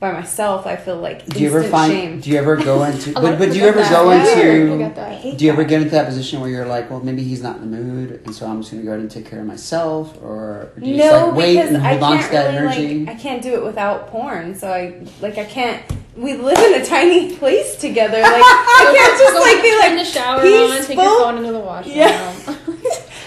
By 0.00 0.10
myself, 0.12 0.66
I 0.66 0.76
feel 0.76 0.96
like 0.96 1.24
Do 1.24 1.38
you 1.40 1.46
ever 1.48 1.62
find? 1.62 1.90
shame. 1.90 2.20
Do 2.20 2.28
you 2.28 2.36
ever 2.36 2.56
go 2.56 2.82
into? 2.84 3.12
But 3.12 3.38
but 3.38 3.52
do 3.52 3.58
you 3.58 3.64
ever 3.64 3.78
get 3.78 3.90
go. 3.90 4.10
Yeah, 4.10 4.44
into? 4.52 4.78
get 4.78 4.96
that. 4.96 5.24
I 5.24 5.30
Do 5.34 5.44
you 5.46 5.50
ever 5.52 5.64
get 5.64 5.80
into 5.80 5.92
that 5.94 6.04
position 6.06 6.40
where 6.42 6.50
you're 6.50 6.66
like, 6.66 6.90
well, 6.90 7.00
maybe 7.02 7.22
he's 7.22 7.42
not 7.42 7.56
in 7.56 7.70
the 7.70 7.76
mood, 7.78 8.20
and 8.26 8.34
so 8.34 8.44
I'm 8.46 8.60
just 8.60 8.72
going 8.72 8.82
to 8.82 8.86
go 8.86 8.90
ahead 8.90 9.00
and 9.00 9.10
take 9.10 9.30
care 9.30 9.38
of 9.40 9.46
myself, 9.46 10.18
or 10.22 10.68
do 10.78 10.90
you 10.90 10.96
no, 10.98 11.02
just 11.04 11.26
like 11.28 11.36
wait 11.36 11.54
because 11.54 11.68
and 11.70 11.76
I 11.78 11.90
hold 11.92 12.02
on 12.02 12.12
can't 12.18 12.26
to 12.26 12.32
that 12.32 12.60
really 12.60 12.66
energy? 12.84 13.04
like 13.06 13.16
I 13.16 13.18
can't 13.18 13.40
do 13.42 13.54
it 13.54 13.64
without 13.64 14.08
porn. 14.08 14.54
So 14.56 14.68
I 14.68 14.94
like 15.22 15.38
I 15.38 15.44
can't. 15.44 15.80
We 16.16 16.34
live 16.34 16.58
in 16.58 16.74
a 16.80 16.84
tiny 16.84 17.34
place 17.36 17.74
together. 17.76 18.20
Like 18.20 18.32
I 18.32 18.92
can't 18.96 19.18
just 19.18 19.34
Go 19.34 19.40
like 19.40 19.60
be 19.62 19.70
turn 19.70 19.78
like 19.80 19.94
the 19.98 20.04
shower 20.04 20.38
on, 20.38 20.44
take 20.84 20.96
your 20.96 21.20
phone 21.20 21.38
into 21.38 21.50
the 21.52 21.58
washroom. 21.58 21.96
Yeah. 21.96 22.32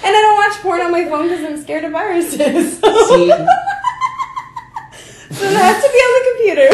And 0.03 0.15
I 0.15 0.21
don't 0.21 0.37
watch 0.37 0.53
porn 0.61 0.79
on 0.81 0.91
my 0.91 1.05
phone 1.05 1.27
because 1.27 1.43
I'm 1.43 1.57
scared 1.61 1.83
of 1.83 1.91
viruses. 1.91 2.37
See, 2.39 2.79
so 2.79 2.81
it 2.85 2.85
has 5.57 5.83
to 5.83 5.89
be 5.91 5.97
on 5.97 6.11
the 6.15 6.21
computer. 6.31 6.69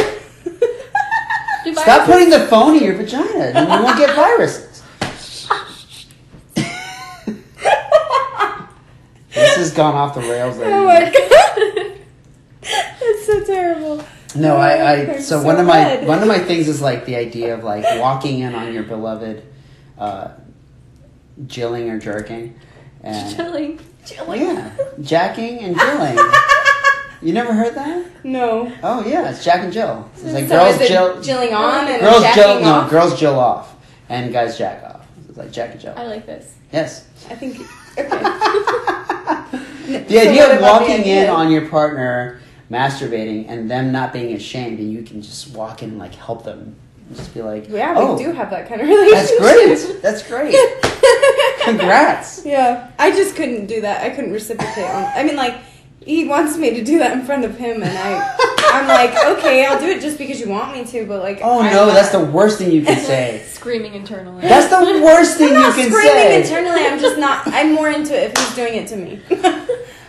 Do 1.64 1.74
stop 1.74 2.06
putting 2.06 2.30
the 2.30 2.46
phone 2.48 2.76
in 2.76 2.84
your 2.84 2.96
vagina, 2.96 3.54
and 3.56 3.70
you 3.70 3.82
won't 3.82 3.98
get 3.98 4.14
viruses. 4.14 4.84
this 9.30 9.56
has 9.56 9.72
gone 9.74 9.96
off 9.96 10.14
the 10.14 10.22
rails. 10.22 10.58
There. 10.58 10.72
Oh 10.72 10.86
my 10.86 11.06
god. 11.06 11.98
That's 12.62 13.26
so 13.26 13.44
terrible. 13.46 14.04
No, 14.36 14.58
I, 14.58 14.92
I 14.92 15.18
so, 15.20 15.40
so 15.40 15.44
one 15.44 15.60
of 15.60 15.66
my 15.68 15.78
red. 15.78 16.08
one 16.08 16.22
of 16.22 16.28
my 16.28 16.40
things 16.40 16.68
is 16.68 16.82
like 16.82 17.06
the 17.06 17.16
idea 17.16 17.54
of 17.54 17.64
like 17.64 17.84
walking 18.00 18.40
in 18.40 18.56
on 18.56 18.74
your 18.74 18.84
beloved, 18.84 19.44
uh, 19.98 20.30
jilling 21.48 21.90
or 21.90 22.00
jerking, 22.00 22.60
and 23.04 23.36
jilling. 23.36 23.80
Jilling. 24.06 24.42
yeah, 24.42 24.72
jacking 25.02 25.60
and 25.60 25.78
jilling. 25.78 26.18
you 27.22 27.34
never 27.34 27.54
heard 27.54 27.76
that? 27.76 28.06
No. 28.26 28.72
Oh 28.84 29.06
yeah, 29.06 29.30
it's 29.30 29.44
Jack 29.44 29.64
and 29.64 29.72
Jill. 29.72 30.10
It's 30.16 30.24
like 30.34 30.48
so 30.48 30.58
girls 30.58 30.88
jill, 30.88 31.22
jilling 31.22 31.54
on 31.54 31.88
and 31.88 32.02
girls 32.02 32.22
jacking 32.24 32.44
jill, 32.44 32.62
no, 32.62 32.72
off? 32.74 32.90
girls 32.90 33.20
jill 33.20 33.40
off, 33.40 33.76
and 34.10 34.34
guys 34.34 34.58
jack 34.58 34.84
off. 34.84 35.06
It's 35.30 35.38
like 35.38 35.52
Jack 35.52 35.72
and 35.72 35.80
Jill. 35.82 35.94
I 35.98 36.06
like 36.06 36.26
this. 36.26 36.56
Yes. 36.72 37.08
I 37.30 37.36
think. 37.36 37.58
Okay. 37.96 38.10
The 40.08 40.16
So 40.16 40.30
idea 40.30 40.44
what 40.44 40.52
of 40.54 40.58
about 40.58 40.80
the 40.80 40.88
walking 40.88 41.06
in 41.06 41.30
on 41.30 41.52
your 41.52 41.68
partner 41.70 42.40
masturbating 42.74 43.46
and 43.50 43.70
them 43.70 43.92
not 43.92 44.12
being 44.14 44.34
ashamed, 44.34 44.80
and 44.80 44.92
you 44.92 45.04
can 45.04 45.22
just 45.22 45.52
walk 45.56 45.84
in 45.84 45.92
and 45.92 46.00
like 46.00 46.16
help 46.16 46.44
them, 46.44 46.76
and 47.08 47.16
just 47.18 47.34
be 47.34 47.42
like, 47.42 47.70
Yeah, 47.70 47.94
"Oh, 47.96 48.16
we 48.16 48.24
do 48.24 48.32
have 48.32 48.50
that 48.50 48.68
kind 48.68 48.82
of 48.82 48.88
relationship. 48.88 50.02
that's 50.02 50.24
great. 50.28 50.56
That's 50.56 50.56
great. 50.56 50.56
Congrats." 51.64 52.46
Yeah, 52.46 52.90
I 53.00 53.12
just 53.12 53.36
couldn't 53.36 53.68
do 53.68 53.82
that. 53.82 54.04
I 54.04 54.10
couldn't 54.10 54.32
reciprocate 54.32 54.86
on. 54.90 55.04
I 55.16 55.24
mean, 55.24 55.36
like 55.36 55.56
he 56.04 56.28
wants 56.28 56.58
me 56.58 56.72
to 56.74 56.84
do 56.84 57.00
that 57.00 57.14
in 57.18 57.26
front 57.26 57.46
of 57.46 57.58
him, 57.58 57.82
and 57.82 57.98
I, 57.98 58.36
I'm 58.74 58.88
like, 58.88 59.12
okay, 59.38 59.66
I'll 59.66 59.80
do 59.80 59.88
it 59.88 60.02
just 60.02 60.18
because 60.18 60.40
you 60.40 60.50
want 60.50 60.74
me 60.74 60.84
to, 60.86 61.06
but 61.06 61.22
like, 61.22 61.40
Oh 61.42 61.62
I'm 61.62 61.72
no, 61.72 61.86
not- 61.86 61.94
that's 61.94 62.10
the 62.12 62.26
worst 62.26 62.58
thing 62.58 62.72
you 62.72 62.82
can 62.84 63.00
say. 63.06 63.42
Screaming 63.48 63.94
internally. 63.94 64.42
That's 64.42 64.68
the 64.68 65.02
worst 65.04 65.38
thing 65.38 65.50
I'm 65.50 65.54
you 65.54 65.60
not 65.60 65.76
can 65.76 65.90
screaming 65.92 66.12
say. 66.14 66.42
internally. 66.42 66.86
I'm 66.86 67.00
just 67.00 67.18
not. 67.18 67.48
I'm 67.48 67.74
more 67.74 67.90
into 67.90 68.14
it 68.18 68.32
if 68.32 68.38
he's 68.38 68.56
doing 68.56 68.74
it 68.76 68.88
to 68.90 68.98
me. 68.98 69.22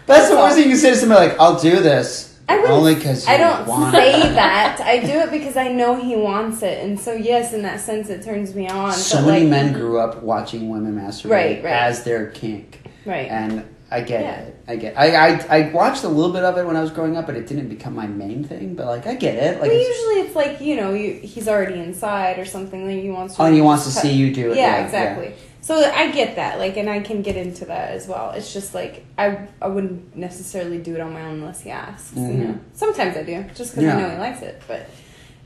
That's 0.06 0.28
the 0.28 0.36
all. 0.36 0.42
worst 0.44 0.56
thing 0.56 0.64
you 0.64 0.70
can 0.70 0.78
say 0.78 0.90
to 0.90 0.96
somebody. 0.96 1.28
Like, 1.28 1.38
I'll 1.40 1.58
do 1.58 1.80
this 1.80 2.33
I 2.48 2.58
only 2.58 2.94
because 2.94 3.26
I 3.26 3.38
don't 3.38 3.66
say 3.92 4.20
it. 4.20 4.22
that. 4.34 4.80
I 4.80 4.98
do 5.00 5.12
it 5.20 5.30
because 5.30 5.56
I 5.56 5.68
know 5.68 5.94
he 5.96 6.14
wants 6.16 6.62
it, 6.62 6.84
and 6.84 6.98
so 7.00 7.12
yes, 7.14 7.52
in 7.52 7.62
that 7.62 7.80
sense, 7.80 8.10
it 8.10 8.22
turns 8.22 8.54
me 8.54 8.68
on. 8.68 8.92
So 8.92 9.18
but, 9.18 9.26
many 9.28 9.40
like, 9.42 9.50
men 9.50 9.72
grew 9.72 9.98
up 9.98 10.22
watching 10.22 10.68
women 10.68 10.94
masturbate 10.96 11.30
Right, 11.30 11.64
right. 11.64 11.72
as 11.72 12.04
their 12.04 12.26
kink, 12.30 12.82
right? 13.06 13.30
and 13.30 13.64
I 13.90 14.00
get 14.00 14.22
Yeah. 14.22 14.34
it. 14.40 14.56
I 14.66 14.76
get. 14.76 14.98
I, 14.98 15.06
I 15.36 15.58
I 15.58 15.70
watched 15.72 16.04
a 16.04 16.08
little 16.08 16.32
bit 16.32 16.42
of 16.44 16.56
it 16.58 16.66
when 16.66 16.76
I 16.76 16.80
was 16.82 16.90
growing 16.90 17.16
up, 17.16 17.26
but 17.26 17.36
it 17.36 17.46
didn't 17.46 17.68
become 17.68 17.94
my 17.94 18.06
main 18.06 18.42
thing. 18.44 18.74
But 18.74 18.86
like, 18.86 19.06
I 19.06 19.14
get 19.14 19.34
it. 19.36 19.60
Like, 19.60 19.70
Well, 19.70 19.80
it's- 19.80 19.88
usually 19.88 20.20
it's 20.26 20.34
like 20.36 20.60
you 20.60 20.76
know 20.76 20.92
you, 20.92 21.14
he's 21.14 21.48
already 21.48 21.78
inside 21.80 22.38
or 22.38 22.44
something 22.44 22.86
that 22.86 22.92
he 22.94 23.10
wants. 23.10 23.36
to 23.36 23.42
oh, 23.42 23.44
and 23.46 23.54
he 23.54 23.60
wants 23.62 23.86
to 23.86 23.92
cut- 23.94 24.02
see 24.02 24.12
you 24.12 24.34
do 24.34 24.50
it. 24.52 24.56
Yeah, 24.56 24.84
exactly. 24.84 25.34
So 25.64 25.76
I 25.82 26.10
get 26.10 26.36
that, 26.36 26.58
like, 26.58 26.76
and 26.76 26.90
I 26.90 27.00
can 27.00 27.22
get 27.22 27.36
into 27.36 27.64
that 27.64 27.92
as 27.92 28.06
well. 28.06 28.32
It's 28.32 28.52
just 28.52 28.74
like 28.74 29.06
I 29.16 29.48
I 29.62 29.68
wouldn't 29.68 30.14
necessarily 30.14 30.76
do 30.76 30.94
it 30.94 31.00
on 31.00 31.14
my 31.14 31.22
own 31.22 31.36
unless 31.40 31.62
he 31.62 31.70
asks. 31.70 32.12
You 32.14 32.20
Mhm. 32.22 32.38
know, 32.48 32.58
sometimes 32.74 33.16
I 33.16 33.22
do 33.22 33.44
just 33.54 33.70
because 33.72 33.84
Yeah. 33.84 33.96
I 33.96 34.00
know 34.02 34.10
he 34.10 34.18
likes 34.18 34.42
it, 34.42 34.60
but 34.68 34.82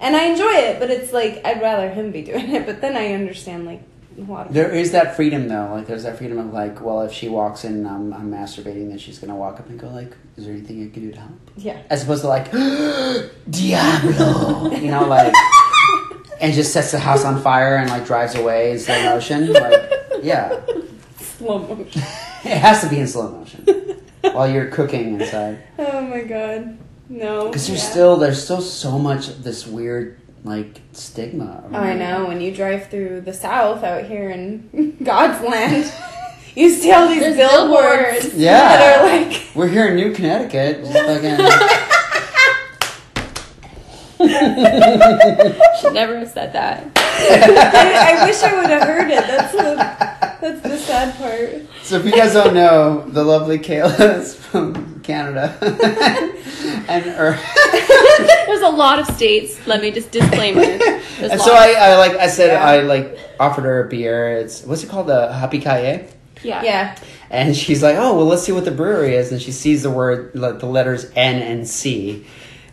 and 0.00 0.16
I 0.16 0.24
enjoy 0.24 0.54
it. 0.68 0.80
But 0.80 0.90
it's 0.90 1.12
like 1.12 1.40
I'd 1.46 1.62
rather 1.62 1.88
him 1.90 2.10
be 2.10 2.22
doing 2.32 2.52
it. 2.52 2.66
But 2.66 2.80
then 2.80 2.96
I 2.96 3.12
understand 3.14 3.64
like 3.64 3.80
a 4.18 4.22
lot 4.32 4.48
of 4.48 4.54
There 4.54 4.70
is 4.72 4.90
that 4.90 5.14
freedom 5.14 5.46
though. 5.46 5.68
Like 5.76 5.86
there's 5.86 6.02
that 6.02 6.18
freedom 6.18 6.38
of 6.38 6.52
like, 6.52 6.80
well, 6.80 7.02
if 7.02 7.12
she 7.12 7.28
walks 7.28 7.64
in, 7.64 7.86
I'm, 7.86 8.12
I'm 8.12 8.28
masturbating, 8.28 8.88
then 8.88 8.98
she's 8.98 9.20
gonna 9.20 9.36
walk 9.36 9.60
up 9.60 9.68
and 9.68 9.78
go 9.78 9.88
like, 9.88 10.12
"Is 10.36 10.46
there 10.46 10.52
anything 10.54 10.78
you 10.80 10.88
can 10.90 11.02
do 11.06 11.12
to 11.12 11.20
help?" 11.20 11.30
yeah. 11.56 11.76
As 11.90 12.02
opposed 12.02 12.22
to 12.22 12.28
like, 12.28 12.50
"Diablo," 13.48 14.70
you 14.84 14.90
know, 14.90 15.06
like, 15.06 15.32
and 16.40 16.52
just 16.52 16.72
sets 16.72 16.90
the 16.90 16.98
house 16.98 17.24
on 17.24 17.40
fire 17.40 17.76
and 17.76 17.88
like 17.88 18.04
drives 18.04 18.34
away 18.34 18.72
in 18.72 18.78
slow 18.80 19.00
motion. 19.04 19.52
Like, 19.52 19.92
yeah, 20.22 20.60
Slow 21.18 21.58
motion. 21.60 22.02
it 22.44 22.58
has 22.58 22.82
to 22.82 22.88
be 22.88 22.98
in 23.00 23.06
slow 23.06 23.30
motion 23.30 23.64
while 24.22 24.50
you're 24.50 24.66
cooking 24.66 25.20
inside. 25.20 25.58
Oh 25.78 26.00
my 26.02 26.22
god, 26.22 26.76
no. 27.08 27.46
Because 27.46 27.66
there's 27.68 27.82
Yeah. 27.82 27.90
still 27.90 28.16
there's 28.16 28.42
still 28.42 28.60
so 28.60 28.98
much 28.98 29.28
of 29.28 29.42
this 29.44 29.66
weird 29.66 30.20
like 30.44 30.80
stigma. 30.92 31.64
Oh, 31.72 31.76
I 31.76 31.94
know. 31.94 32.26
When 32.26 32.40
you 32.40 32.54
drive 32.54 32.88
through 32.88 33.22
the 33.22 33.34
South 33.34 33.82
out 33.82 34.04
here 34.04 34.30
in 34.30 34.96
God's 35.02 35.42
land, 35.44 35.92
you 36.54 36.70
see 36.70 36.92
all 36.92 37.08
these 37.08 37.20
There's 37.20 37.36
billboards, 37.36 38.26
billboards. 38.26 38.34
Yeah. 38.34 38.76
that 38.76 39.00
are 39.00 39.06
like. 39.30 39.42
We're 39.54 39.68
here 39.68 39.88
in 39.88 39.96
New 39.96 40.12
Connecticut. 40.14 40.84
Just 40.84 40.92
fucking. 40.92 41.38
Should 45.80 45.94
never 45.94 46.18
have 46.18 46.28
said 46.28 46.52
that. 46.52 46.84
I, 46.96 48.18
I 48.22 48.26
wish 48.26 48.42
I 48.42 48.60
would 48.60 48.70
have 48.70 48.82
heard 48.82 49.10
it. 49.10 49.26
That's 49.26 49.52
the 49.52 49.74
that's 50.48 50.62
the 50.62 50.78
sad 50.78 51.14
part. 51.16 51.66
So 51.82 51.96
if 51.96 52.04
you 52.04 52.12
guys 52.12 52.32
don't 52.32 52.54
know, 52.54 53.04
the 53.08 53.24
lovely 53.24 53.58
Kayla 53.58 54.18
is 54.18 54.34
from 54.34 55.00
Canada, 55.00 55.56
and 56.88 57.06
or, 57.06 57.38
There's 58.46 58.62
a 58.62 58.68
lot 58.68 58.98
of 58.98 59.06
states. 59.14 59.66
Let 59.66 59.80
me 59.82 59.90
just 59.90 60.10
disclaimer. 60.10 60.60
There's 61.18 61.32
and 61.32 61.40
so. 61.40 61.54
I, 61.54 61.72
I 61.72 61.96
like 61.96 62.12
I 62.12 62.28
said 62.28 62.52
Yeah. 62.52 62.64
I 62.64 62.80
like 62.80 63.18
offered 63.38 63.64
her 63.64 63.86
a 63.86 63.88
beer. 63.88 64.38
It's 64.38 64.62
what's 64.64 64.82
it 64.82 64.88
called, 64.88 65.06
the 65.08 65.32
Happy 65.32 65.60
Kaye, 65.60 66.08
yeah. 66.42 66.62
Yeah. 66.62 66.98
and 67.30 67.56
she's 67.56 67.82
like, 67.82 67.96
oh 67.96 68.16
well, 68.16 68.26
let's 68.26 68.42
see 68.42 68.52
what 68.52 68.64
the 68.64 68.70
brewery 68.70 69.14
is, 69.14 69.32
and 69.32 69.40
she 69.40 69.52
sees 69.52 69.82
the 69.82 69.90
word 69.90 70.32
like, 70.34 70.60
the 70.60 70.66
letters 70.66 71.10
N 71.14 71.42
and 71.42 71.68
C. 71.68 72.24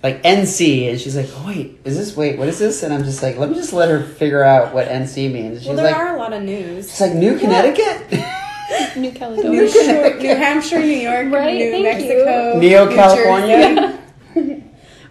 Like 0.06 0.22
NC, 0.22 0.88
and 0.92 1.02
she's 1.02 1.16
like, 1.16 1.28
oh, 1.34 1.48
"Wait, 1.48 1.80
is 1.84 1.98
this? 1.98 2.16
Wait, 2.16 2.38
what 2.38 2.48
is 2.48 2.60
this?" 2.60 2.84
And 2.84 2.94
I'm 2.94 3.04
just 3.04 3.24
like, 3.24 3.38
"Let 3.40 3.50
me 3.50 3.56
just 3.56 3.74
let 3.74 3.90
her 3.90 4.04
figure 4.04 4.44
out 4.44 4.72
what 4.72 4.88
NC 4.88 5.34
means." 5.34 5.62
She's 5.62 5.68
Well, 5.70 5.78
there 5.78 5.86
like, 5.86 5.96
are 5.96 6.16
a 6.16 6.20
lot 6.20 6.32
of 6.32 6.44
news. 6.44 6.86
"It's 6.86 7.02
like 7.02 7.16
New 7.16 7.40
Connecticut, 7.40 8.12
New 8.96 9.02
New, 9.02 9.12
Caledonia. 9.14 9.68
Shore- 9.68 10.16
New 10.20 10.36
Hampshire, 10.36 10.80
New 10.82 10.86
York, 11.10 11.32
Right, 11.34 11.56
New 11.56 11.72
thank 11.72 11.84
Mexico, 11.86 12.60
Neo 12.60 12.86
New 12.88 12.96
California, 12.96 13.58
It 13.58 14.00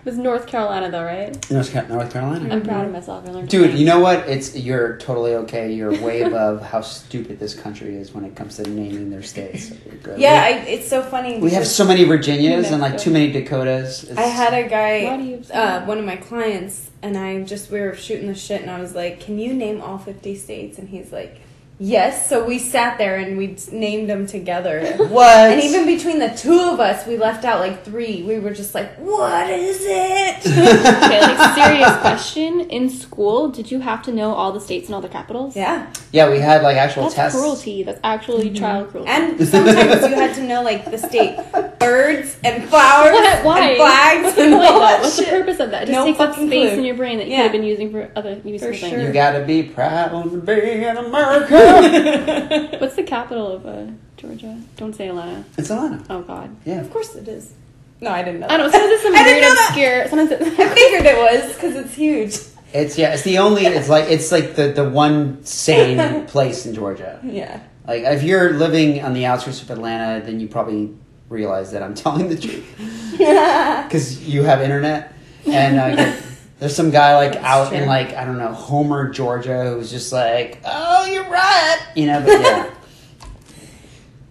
was 0.05 0.17
North 0.19 0.47
Carolina 0.47 0.91
though, 0.91 1.05
right? 1.05 1.51
North 1.51 1.73
Ca- 1.73 1.87
North 1.89 2.13
Carolina." 2.13 2.53
I'm 2.55 2.63
proud 2.63 2.87
of 2.87 2.93
myself. 2.93 3.27
I 3.29 3.33
learned. 3.33 3.49
Dude, 3.49 3.65
French. 3.67 3.79
you 3.81 3.87
know 3.87 4.01
what? 4.01 4.29
It's 4.29 4.57
you're 4.57 4.97
totally 4.99 5.35
okay. 5.35 5.73
You're 5.73 5.93
way 6.01 6.23
above 6.31 6.63
how 6.63 6.81
stupid 6.81 7.39
this 7.39 7.55
country 7.55 7.97
is 7.97 8.13
when 8.13 8.25
it 8.25 8.35
comes 8.37 8.57
to 8.57 8.69
naming 8.69 9.11
their 9.11 9.23
states. 9.23 9.71
You're 9.87 9.95
good. 10.03 10.19
Yeah, 10.21 10.43
I, 10.45 10.51
it's 10.67 10.89
so 10.89 11.03
funny. 11.03 11.39
we 11.39 11.51
have 11.51 11.61
because 11.63 11.75
so 11.75 11.85
many 11.85 12.05
Virginias 12.05 12.71
and 12.71 12.81
like 12.81 12.99
too 12.99 13.11
many 13.11 13.33
Dakotas. 13.33 14.05
It's, 14.05 14.19
I 14.19 14.23
had 14.23 14.53
a 14.55 14.63
Why 14.63 14.63
do 14.63 14.69
guy, 14.69 15.17
you 15.23 15.43
say 15.43 15.55
uh, 15.55 15.79
that? 15.81 15.87
one 15.87 15.99
of 15.99 16.05
my 16.05 16.17
clients, 16.17 16.91
and 17.03 17.17
I 17.17 17.43
just 17.43 17.71
we 17.71 17.81
were 17.81 17.95
shooting 17.95 18.27
the 18.29 18.35
shit, 18.35 18.61
and 18.63 18.71
I 18.71 18.81
was 18.81 18.95
like, 18.95 19.21
"Can 19.21 19.39
you 19.39 19.53
name 19.55 19.81
all 19.81 19.99
fifty 19.99 20.35
states?" 20.37 20.79
And 20.79 20.89
he's 20.89 21.13
like, 21.13 21.41
"Yes." 21.79 22.29
So 22.29 22.45
we 22.45 22.59
sat 22.59 22.99
there 22.99 23.17
and 23.17 23.37
we 23.37 23.57
named 23.73 24.09
them 24.09 24.27
together. 24.27 24.97
what? 25.09 25.51
And 25.51 25.63
even 25.63 25.87
between 25.87 26.19
the 26.19 26.31
two 26.31 26.61
of 26.61 26.81
us, 26.81 27.07
we 27.07 27.17
left 27.17 27.45
out 27.45 27.61
like 27.61 27.85
three. 27.85 28.23
We 28.23 28.39
were 28.39 28.53
just 28.53 28.75
like, 28.75 28.95
"What 28.97 29.51
is 29.51 29.81
it?" 29.83 30.37
Okay, 31.05 31.21
like 31.21 31.55
serious 31.65 31.97
question. 31.99 32.61
In 32.61 32.91
school, 32.91 33.51
did 33.51 33.71
you 33.71 33.81
have 33.81 34.03
to 34.03 34.13
know 34.13 34.33
all 34.33 34.53
the 34.53 34.61
states 34.61 34.89
and 34.89 34.95
all 34.95 35.01
the 35.01 35.09
capitals? 35.09 35.57
yeah, 35.57 35.93
yeah, 36.13 36.31
we 36.31 36.39
had 36.39 36.63
like 36.63 36.77
actual 36.77 37.05
That's 37.05 37.15
tests. 37.15 37.39
cruelty. 37.39 37.83
That's 37.83 38.01
actually 38.05 38.47
mm-hmm. 38.47 38.57
child 38.57 38.91
cruelty. 38.91 39.11
and 39.11 39.49
sometimes 39.49 40.03
you 40.09 40.15
had 40.15 40.35
to 40.37 40.43
know 40.43 40.63
like 40.63 40.91
the 40.91 40.99
state 40.99 41.37
birds 41.85 42.37
and 42.45 42.65
flowers 42.69 43.13
What? 43.13 43.45
Why? 43.45 43.61
and 43.69 43.77
flags 43.77 44.23
What's 44.25 44.39
and 44.39 44.53
point 44.55 44.65
all 44.71 44.81
that 44.81 45.01
What's 45.03 45.17
shit. 45.17 45.27
the 45.27 45.31
purpose 45.39 45.61
of 45.61 45.71
that? 45.71 45.81
Just 45.87 45.93
No 45.93 46.05
takes 46.07 46.21
up 46.21 46.31
fucking 46.31 46.49
space 46.49 46.71
clue. 46.71 46.79
in 46.79 46.85
your 46.85 46.97
brain 46.97 47.19
that 47.19 47.27
you 47.27 47.33
Yeah. 47.33 47.37
could 47.39 47.43
have 47.45 47.53
been 47.53 47.65
using 47.65 47.91
for 47.93 48.11
other 48.17 48.41
useful 48.45 48.73
For 48.73 48.77
things. 48.77 48.91
sure. 48.93 49.01
You 49.01 49.13
gotta 49.13 49.45
be 49.45 49.63
proud 49.63 50.11
to 50.31 50.37
be 50.39 50.53
in 50.85 50.97
America. 50.97 52.77
What's 52.81 52.97
the 52.97 53.03
capital 53.03 53.49
of 53.53 53.67
uh, 53.67 53.87
Georgia? 54.17 54.59
Don't 54.77 54.95
say 54.95 55.09
Atlanta. 55.09 55.45
it's 55.59 55.71
Atlanta. 55.71 56.03
Oh 56.11 56.23
God. 56.23 56.55
Yeah. 56.65 56.81
Of 56.81 56.91
course 56.91 57.15
it 57.15 57.29
is. 57.29 57.53
No, 58.01 58.11
I 58.11 58.23
didn't 58.23 58.41
know. 58.41 58.49
I 58.51 58.57
don't 58.57 58.71
know. 58.71 58.73
that. 58.73 58.81
Sometimes 58.81 58.93
it's 58.93 59.03
some 59.05 59.15
I 59.15 59.25
didn't 59.25 59.41
weird, 59.43 59.59
obscure. 59.59 60.09
Sometimes 60.09 60.59
I 60.61 60.75
figured 60.75 61.07
it 61.07 61.17
was 61.17 61.55
because 61.55 61.77
it's 61.77 61.95
huge. 61.95 62.37
It's 62.73 62.99
yeah. 62.99 63.15
It's 63.15 63.23
the 63.23 63.39
only. 63.39 63.67
It's 63.67 63.89
like 63.89 64.11
it's 64.11 64.33
like 64.33 64.57
the 64.57 64.69
the 64.73 64.89
one 64.89 65.45
sane 65.45 66.27
place 66.27 66.67
in 66.67 66.75
Georgia. 66.75 67.21
Yeah. 67.23 67.61
Like 67.87 68.03
if 68.03 68.23
you're 68.23 68.55
living 68.55 69.03
on 69.03 69.13
the 69.15 69.27
outskirts 69.27 69.63
of 69.63 69.71
Atlanta, 69.71 70.25
then 70.25 70.41
you 70.41 70.49
probably 70.49 70.95
realize 71.29 71.73
that 71.73 71.83
I'm 71.83 71.95
telling 72.05 72.29
the 72.29 72.37
truth. 72.39 72.65
because 73.13 74.27
you 74.29 74.43
have 74.43 74.61
internet 74.63 75.13
and 75.47 75.79
uh, 75.79 76.17
there's 76.59 76.75
some 76.75 76.91
guy 76.91 77.17
like 77.17 77.33
That's 77.35 77.45
out 77.45 77.69
true. 77.69 77.79
in 77.79 77.87
like 77.87 78.15
i 78.15 78.25
don't 78.25 78.39
know 78.39 78.53
homer 78.53 79.11
georgia 79.11 79.71
who's 79.71 79.91
just 79.91 80.11
like 80.13 80.59
oh 80.65 81.05
you're 81.07 81.29
right 81.31 81.79
you 81.95 82.07
know 82.07 82.21
but 82.21 82.41
yeah 82.41 82.71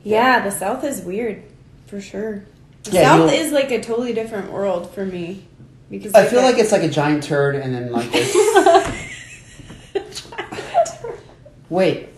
Yeah, 0.04 0.44
the 0.44 0.52
South 0.52 0.84
is 0.84 1.00
weird, 1.02 1.44
for 1.88 2.02
sure. 2.02 2.44
The 2.84 2.92
Yeah, 2.92 3.04
South 3.16 3.32
is 3.32 3.54
like 3.54 3.72
a 3.72 3.82
totally 3.82 4.12
different 4.14 4.52
world 4.52 4.94
for 4.94 5.06
me 5.06 5.46
because 5.90 6.14
i 6.14 6.26
feel 6.26 6.42
like 6.42 6.58
it's 6.58 6.74
like 6.74 6.84
a 6.84 6.90
giant 6.90 7.24
turd 7.24 7.56
and 7.56 7.74
then 7.74 7.90
like 7.92 8.12
this 8.12 8.36
wait 11.70 12.10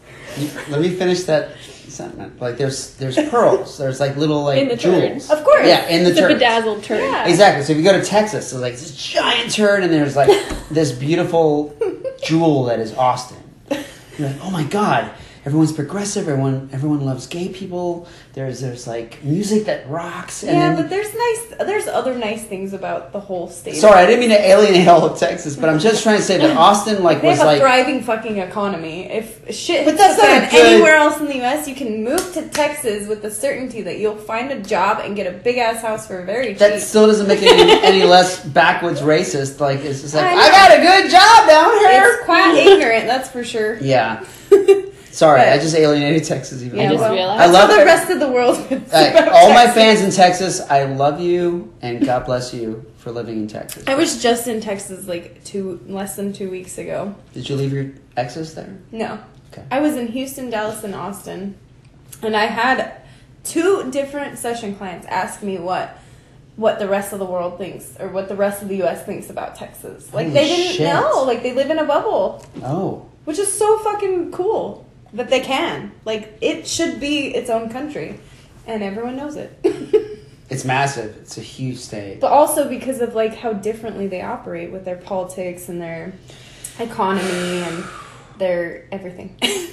let 0.69 0.81
me 0.81 0.89
finish 0.89 1.23
that 1.25 1.51
sentiment 1.95 2.39
like 2.41 2.57
there's 2.57 2.95
there's 2.97 3.15
pearls 3.29 3.77
there's 3.79 3.99
like 3.99 4.15
little 4.17 4.43
like 4.43 4.59
In 4.61 4.67
the 4.67 4.75
jewels 4.75 5.29
Of 5.31 5.43
course. 5.43 5.65
yeah 5.65 5.87
in 5.87 6.03
the 6.03 6.09
it's 6.11 6.19
a 6.19 6.21
turd 6.23 6.33
bedazzled 6.33 6.83
turd. 6.83 6.99
Yeah. 6.99 7.27
Exactly. 7.27 7.63
So 7.63 7.71
if 7.73 7.77
you 7.77 7.83
go 7.83 7.99
to 7.99 8.05
Texas, 8.05 8.51
there's 8.51 8.61
like 8.61 8.73
this 8.73 8.95
giant 8.95 9.51
turd, 9.51 9.83
and 9.83 9.91
there's 9.91 10.15
like 10.15 10.29
this 10.69 10.91
beautiful 10.91 11.75
jewel 12.23 12.65
that 12.65 12.79
is 12.79 12.93
Austin. 12.93 13.37
You're 14.17 14.29
like, 14.29 14.37
oh 14.43 14.51
my 14.51 14.63
god, 14.63 15.11
everyone's 15.45 15.71
progressive. 15.71 16.27
Everyone 16.27 16.69
everyone 16.73 17.05
loves 17.05 17.27
gay 17.27 17.49
people. 17.49 18.07
There's 18.33 18.59
there's 18.61 18.87
like 18.87 19.23
music 19.23 19.65
that 19.65 19.89
rocks. 19.89 20.43
And 20.43 20.51
yeah, 20.57 20.67
then- 20.69 20.75
but 20.81 20.89
there's 20.89 21.13
nice. 21.13 21.53
There's 21.59 21.87
other 21.87 22.15
nice 22.15 22.43
things 22.43 22.73
about 22.73 23.13
the 23.13 23.19
whole 23.19 23.47
state. 23.49 23.75
sorry, 23.75 23.99
I 23.99 24.05
didn't 24.05 24.19
mean 24.21 24.29
to 24.29 24.39
alienate 24.41 24.87
all 24.87 25.05
of 25.05 25.17
Texas, 25.17 25.55
but 25.55 25.69
I'm 25.69 25.79
just 25.79 26.03
trying 26.03 26.17
to 26.17 26.23
say 26.23 26.37
that 26.39 26.57
Austin 26.57 27.01
like 27.03 27.21
They 27.21 27.29
was 27.29 27.37
have 27.37 27.47
a 27.47 27.51
like 27.51 27.61
thriving 27.61 28.01
fucking 28.03 28.37
economy. 28.39 29.09
If 29.11 29.53
shit 29.55 29.85
But 29.85 29.97
that's 29.97 30.17
not 30.21 30.51
good- 30.51 30.65
anywhere 30.73 30.95
else 30.95 31.19
in 31.19 31.27
the 31.27 31.35
U.S., 31.37 31.67
you 31.67 31.75
can 31.75 32.03
move 32.03 32.33
to 32.33 32.47
Texas 32.49 33.07
with 33.07 33.21
the 33.21 33.31
certainty 33.31 33.81
that 33.83 33.99
you'll 33.99 34.17
find 34.17 34.51
a 34.51 34.59
job 34.61 34.99
and 35.03 35.15
get 35.15 35.27
a 35.27 35.37
big 35.37 35.57
ass 35.57 35.81
house 35.81 36.07
for 36.07 36.21
very 36.25 36.47
cheap. 36.49 36.57
that 36.57 36.81
still 36.81 37.07
doesn't 37.07 37.27
make 37.27 37.41
it 37.41 37.51
any, 37.57 37.81
any 37.83 38.03
less 38.03 38.43
backwoods 38.43 39.01
racist. 39.01 39.59
Like 39.59 39.79
it's 39.79 40.01
just 40.01 40.15
like 40.15 40.25
I 40.25 40.33
I, 40.33 40.49
got 40.51 40.71
a 40.77 40.81
good 40.81 41.11
job 41.11 41.47
down 41.47 41.71
here. 41.79 42.03
it's 42.15 42.25
quite 42.25 42.55
ignorant, 42.67 43.05
that's 43.07 43.29
for 43.29 43.43
sure. 43.43 43.77
Yeah. 43.77 44.25
Sorry, 45.15 45.39
But- 45.39 45.47
I 45.53 45.57
just 45.59 45.73
alienated 45.75 46.25
Texas 46.25 46.61
even 46.61 46.77
I 46.77 46.89
more. 46.89 46.97
just 46.97 47.09
realized. 47.11 47.41
I 47.41 47.45
love 47.45 47.69
the 47.69 47.85
rest 47.85 48.11
of 48.11 48.19
the 48.19 48.27
world. 48.29 48.57
about 48.69 49.29
all 49.29 49.49
my 49.53 49.65
fans 49.67 50.01
in 50.01 50.11
Texas, 50.11 50.59
I 50.69 50.83
love 50.83 51.21
you 51.21 51.73
and 51.81 52.05
God 52.05 52.25
bless 52.25 52.53
you 52.53 52.85
for 52.97 53.11
living 53.11 53.37
in 53.37 53.47
Texas. 53.47 53.85
I 53.87 53.95
was 53.95 54.21
just 54.21 54.47
in 54.49 54.59
Texas 54.59 55.07
like 55.07 55.41
two 55.45 55.79
less 55.87 56.17
than 56.17 56.33
two 56.33 56.49
weeks 56.51 56.77
ago. 56.77 57.15
Did 57.33 57.47
you 57.47 57.55
leave 57.55 57.71
your 57.71 57.91
exes 58.17 58.55
there? 58.55 58.77
No. 58.91 59.19
Okay. 59.53 59.63
I 59.71 59.79
was 59.79 59.95
in 59.95 60.07
Houston, 60.07 60.49
Dallas, 60.49 60.83
and 60.83 60.93
Austin. 60.93 61.55
And 62.21 62.35
I 62.35 62.47
had 62.47 62.95
two 63.45 63.89
different 63.91 64.37
session 64.37 64.75
clients 64.75 65.07
ask 65.07 65.41
me 65.41 65.57
what 65.57 65.97
what 66.57 66.77
the 66.79 66.87
rest 66.89 67.13
of 67.13 67.19
the 67.19 67.25
world 67.25 67.57
thinks 67.57 67.95
or 68.01 68.09
what 68.09 68.27
the 68.27 68.35
rest 68.35 68.61
of 68.61 68.67
the 68.67 68.81
US 68.83 69.05
thinks 69.05 69.29
about 69.29 69.55
Texas. 69.55 70.13
Like 70.13 70.27
Holy 70.27 70.33
they 70.33 70.47
didn't 70.47 70.75
shit. 70.75 70.87
know. 70.93 71.23
Like 71.25 71.41
they 71.41 71.53
live 71.53 71.69
in 71.69 71.79
a 71.79 71.85
bubble. 71.85 72.43
Oh. 72.63 73.05
Which 73.23 73.39
is 73.39 73.51
so 73.51 73.77
fucking 73.79 74.31
cool 74.33 74.84
that 75.15 75.29
they 75.29 75.39
can. 75.41 75.91
Like 76.05 76.37
it 76.41 76.67
should 76.67 76.99
be 76.99 77.33
its 77.33 77.49
own 77.49 77.69
country. 77.69 78.19
And 78.67 78.81
everyone 78.83 79.15
knows 79.17 79.35
it. 79.35 79.51
It's 80.47 80.63
massive. 80.63 81.17
It's 81.17 81.39
a 81.39 81.41
huge 81.41 81.79
state. 81.79 82.19
but 82.21 82.31
also 82.31 82.69
because 82.69 83.01
of 83.01 83.15
like 83.15 83.33
how 83.35 83.51
differently 83.51 84.05
they 84.05 84.21
operate 84.21 84.71
with 84.71 84.85
their 84.85 84.95
politics 84.95 85.69
and 85.69 85.81
their 85.81 86.13
economy 86.79 87.63
and 87.63 87.83
their 88.37 88.87
everything. 88.91 89.35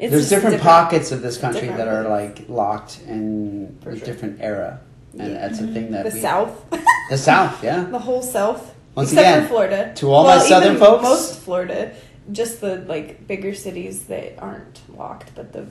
It's 0.00 0.12
There's 0.12 0.28
different, 0.28 0.54
different. 0.56 0.62
pockets 0.62 1.10
of 1.12 1.22
this 1.22 1.38
country 1.38 1.66
that 1.68 1.88
are 1.88 2.08
like 2.08 2.48
locked 2.48 3.00
in 3.06 3.76
For 3.82 3.90
a 3.90 3.96
sure. 3.96 4.06
different 4.06 4.40
era. 4.40 4.80
And 5.18 5.32
Yeah. 5.32 5.48
that's 5.48 5.60
a 5.60 5.66
thing 5.66 5.90
that 5.92 6.04
The 6.06 6.14
we, 6.14 6.20
South, 6.20 6.70
The 7.10 7.18
South, 7.18 7.64
yeah. 7.64 7.82
the 7.90 7.98
whole 7.98 8.22
South, 8.22 8.74
Once 8.94 9.10
except 9.12 9.26
again, 9.28 9.42
for 9.42 9.48
Florida. 9.48 9.92
to 9.96 10.12
all 10.12 10.24
my 10.24 10.38
Southern 10.38 10.76
folks- 10.76 11.02
most 11.02 11.40
Florida, 11.40 11.92
just 12.32 12.60
the 12.60 12.76
like 12.76 13.26
bigger 13.26 13.54
cities 13.54 14.04
that 14.06 14.38
aren't 14.38 14.80
locked, 14.96 15.34
but 15.34 15.52
the 15.52 15.66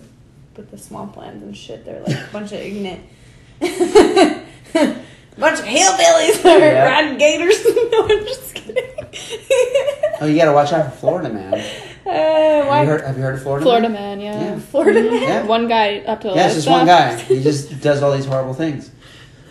but 0.54 0.72
the 0.72 0.78
swamplands 0.78 1.42
and 1.44 1.56
shit, 1.56 1.86
they're 1.86 2.02
like 2.02 2.16
a 2.18 2.30
bunch 2.32 2.52
of 2.52 2.60
ignorant, 2.60 3.04
bunch 3.62 5.60
of 5.60 5.66
hillbillies 5.66 6.42
that 6.44 6.46
are 6.46 6.60
Yeah. 6.60 6.86
riding 6.86 7.18
gators. 7.18 7.64
no, 7.92 8.04
I'm 8.08 8.26
just 8.26 8.56
kidding. 8.56 8.84
Oh, 10.20 10.26
you 10.26 10.36
gotta 10.38 10.54
watch 10.54 10.74
out 10.74 10.92
for 10.92 10.98
Florida 11.00 11.30
man. 11.30 11.54
uh, 12.06 12.10
Have 12.10 12.84
you 12.86 12.90
heard, 12.90 13.02
have 13.02 13.18
you 13.18 13.24
heard 13.24 13.36
of 13.36 13.44
Florida 13.44 13.64
Florida 13.64 13.90
man? 13.90 14.18
man, 14.18 14.22
yeah. 14.22 14.42
Yeah. 14.54 14.60
Florida 14.60 15.04
man? 15.04 15.22
Yeah. 15.22 15.44
One 15.46 15.68
guy 15.68 16.00
up 16.00 16.22
to 16.22 16.32
a 16.32 16.36
Yeah, 16.36 16.46
it's 16.48 16.56
just 16.56 16.68
one 16.70 16.86
guy. 16.88 17.16
He 17.18 17.42
just 17.44 17.80
does 17.82 18.02
all 18.02 18.14
these 18.16 18.26
horrible 18.26 18.54
things. 18.56 18.90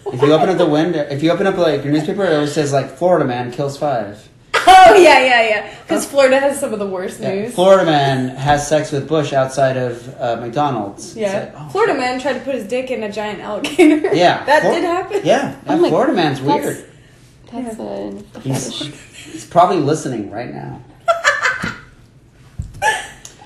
If 0.07 0.23
you 0.23 0.33
open 0.33 0.49
up 0.49 0.59
the 0.59 0.67
window, 0.67 1.01
if 1.11 1.23
you 1.23 1.31
open 1.33 1.47
up 1.49 1.57
like 1.57 1.83
your 1.85 1.93
newspaper, 1.93 2.25
it 2.25 2.33
always 2.35 2.53
says 2.53 2.73
like 2.73 2.91
Florida 2.97 3.25
man 3.25 3.51
kills 3.53 3.77
five. 3.77 4.29
Oh 4.67 4.95
yeah, 4.99 5.21
yeah, 5.25 5.49
yeah. 5.49 5.75
Because 5.83 6.05
Florida 6.07 6.41
has 6.41 6.59
some 6.59 6.73
of 6.73 6.79
the 6.79 6.87
worst 6.87 7.21
Yeah. 7.21 7.35
news. 7.35 7.55
Florida 7.55 7.85
man 7.85 8.29
has 8.29 8.67
sex 8.67 8.91
with 8.93 9.09
Bush 9.09 9.33
outside 9.33 9.77
of 9.77 10.09
uh, 10.21 10.37
McDonald's. 10.41 11.17
Yeah, 11.17 11.33
like, 11.33 11.53
oh, 11.57 11.69
Florida 11.71 11.93
shit. 11.93 12.01
man 12.01 12.21
tried 12.21 12.33
to 12.35 12.41
put 12.41 12.55
his 12.55 12.67
dick 12.67 12.91
in 12.91 13.03
a 13.03 13.13
giant 13.13 13.41
alligator. 13.41 14.09
Yeah, 14.15 14.45
that 14.45 14.63
Flor- 14.63 14.75
did 14.75 14.85
happen. 14.85 15.21
Yeah, 15.25 15.51
yeah 15.51 15.57
Oh 15.69 15.77
my- 15.79 15.89
Florida 15.89 16.13
man's 16.13 16.41
that's- 16.41 16.65
weird. 16.65 16.91
That's 17.53 17.79
a 17.79 18.41
He's, 18.41 18.81
he's 19.33 19.45
probably 19.47 19.79
listening 19.79 20.31
right 20.31 20.53
now. 20.53 20.83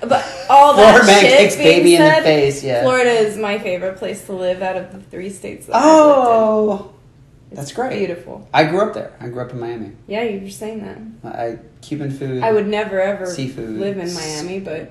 But 0.03 0.25
all 0.49 0.75
that 0.77 0.89
Florida 1.03 1.07
man 1.07 1.21
shit 1.21 1.39
kicks 1.39 1.57
being 1.57 1.67
baby 1.79 1.95
in 1.97 2.01
the 2.03 2.09
said, 2.09 2.23
face. 2.23 2.65
Yeah. 2.65 2.83
Florida 2.83 3.11
is 3.11 3.37
my 3.37 3.59
favorite 3.59 3.99
place 3.99 4.25
to 4.27 4.33
live 4.33 4.63
out 4.63 4.77
of 4.79 4.93
the 4.93 4.99
three 5.01 5.29
states. 5.29 5.67
That 5.67 5.77
I've 5.77 5.83
Oh, 5.85 6.67
lived 6.71 6.83
in. 6.85 7.00
That's 7.53 7.73
great. 7.73 7.99
Beautiful. 7.99 8.49
I 8.55 8.65
grew 8.65 8.81
up 8.83 8.95
there. 8.95 9.13
I 9.21 9.29
grew 9.29 9.43
up 9.43 9.51
in 9.51 9.59
Miami. 9.61 9.93
Yeah, 10.07 10.23
you 10.23 10.41
were 10.41 10.51
saying 10.51 10.83
that. 11.23 11.35
I 11.37 11.59
Cuban 11.83 12.11
food. 12.11 12.43
I 12.43 12.53
would 12.53 12.67
never 12.69 13.01
ever 13.01 13.27
Seafood. 13.27 13.71
live 13.79 13.99
in 13.99 14.13
Miami, 14.15 14.61
but. 14.61 14.89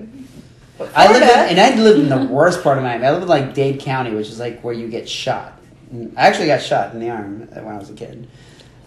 but 0.78 0.90
I 0.96 1.10
lived 1.12 1.24
Florida- 1.24 1.44
in, 1.52 1.58
and 1.58 1.60
I 1.60 1.82
lived 1.82 2.00
in 2.00 2.08
the 2.08 2.26
worst 2.32 2.62
part 2.62 2.78
of 2.78 2.84
Miami. 2.84 3.06
I 3.06 3.10
lived 3.10 3.22
in 3.22 3.28
like 3.28 3.54
Dade 3.54 3.80
County, 3.80 4.14
which 4.14 4.28
is 4.28 4.38
like 4.40 4.62
where 4.62 4.74
you 4.74 4.88
get 4.88 5.08
shot. 5.08 5.58
I 6.16 6.26
actually 6.28 6.46
got 6.46 6.62
shot 6.62 6.92
in 6.94 7.00
the 7.00 7.10
arm 7.10 7.48
when 7.50 7.74
I 7.74 7.78
was 7.78 7.90
a 7.90 7.94
kid. 7.94 8.28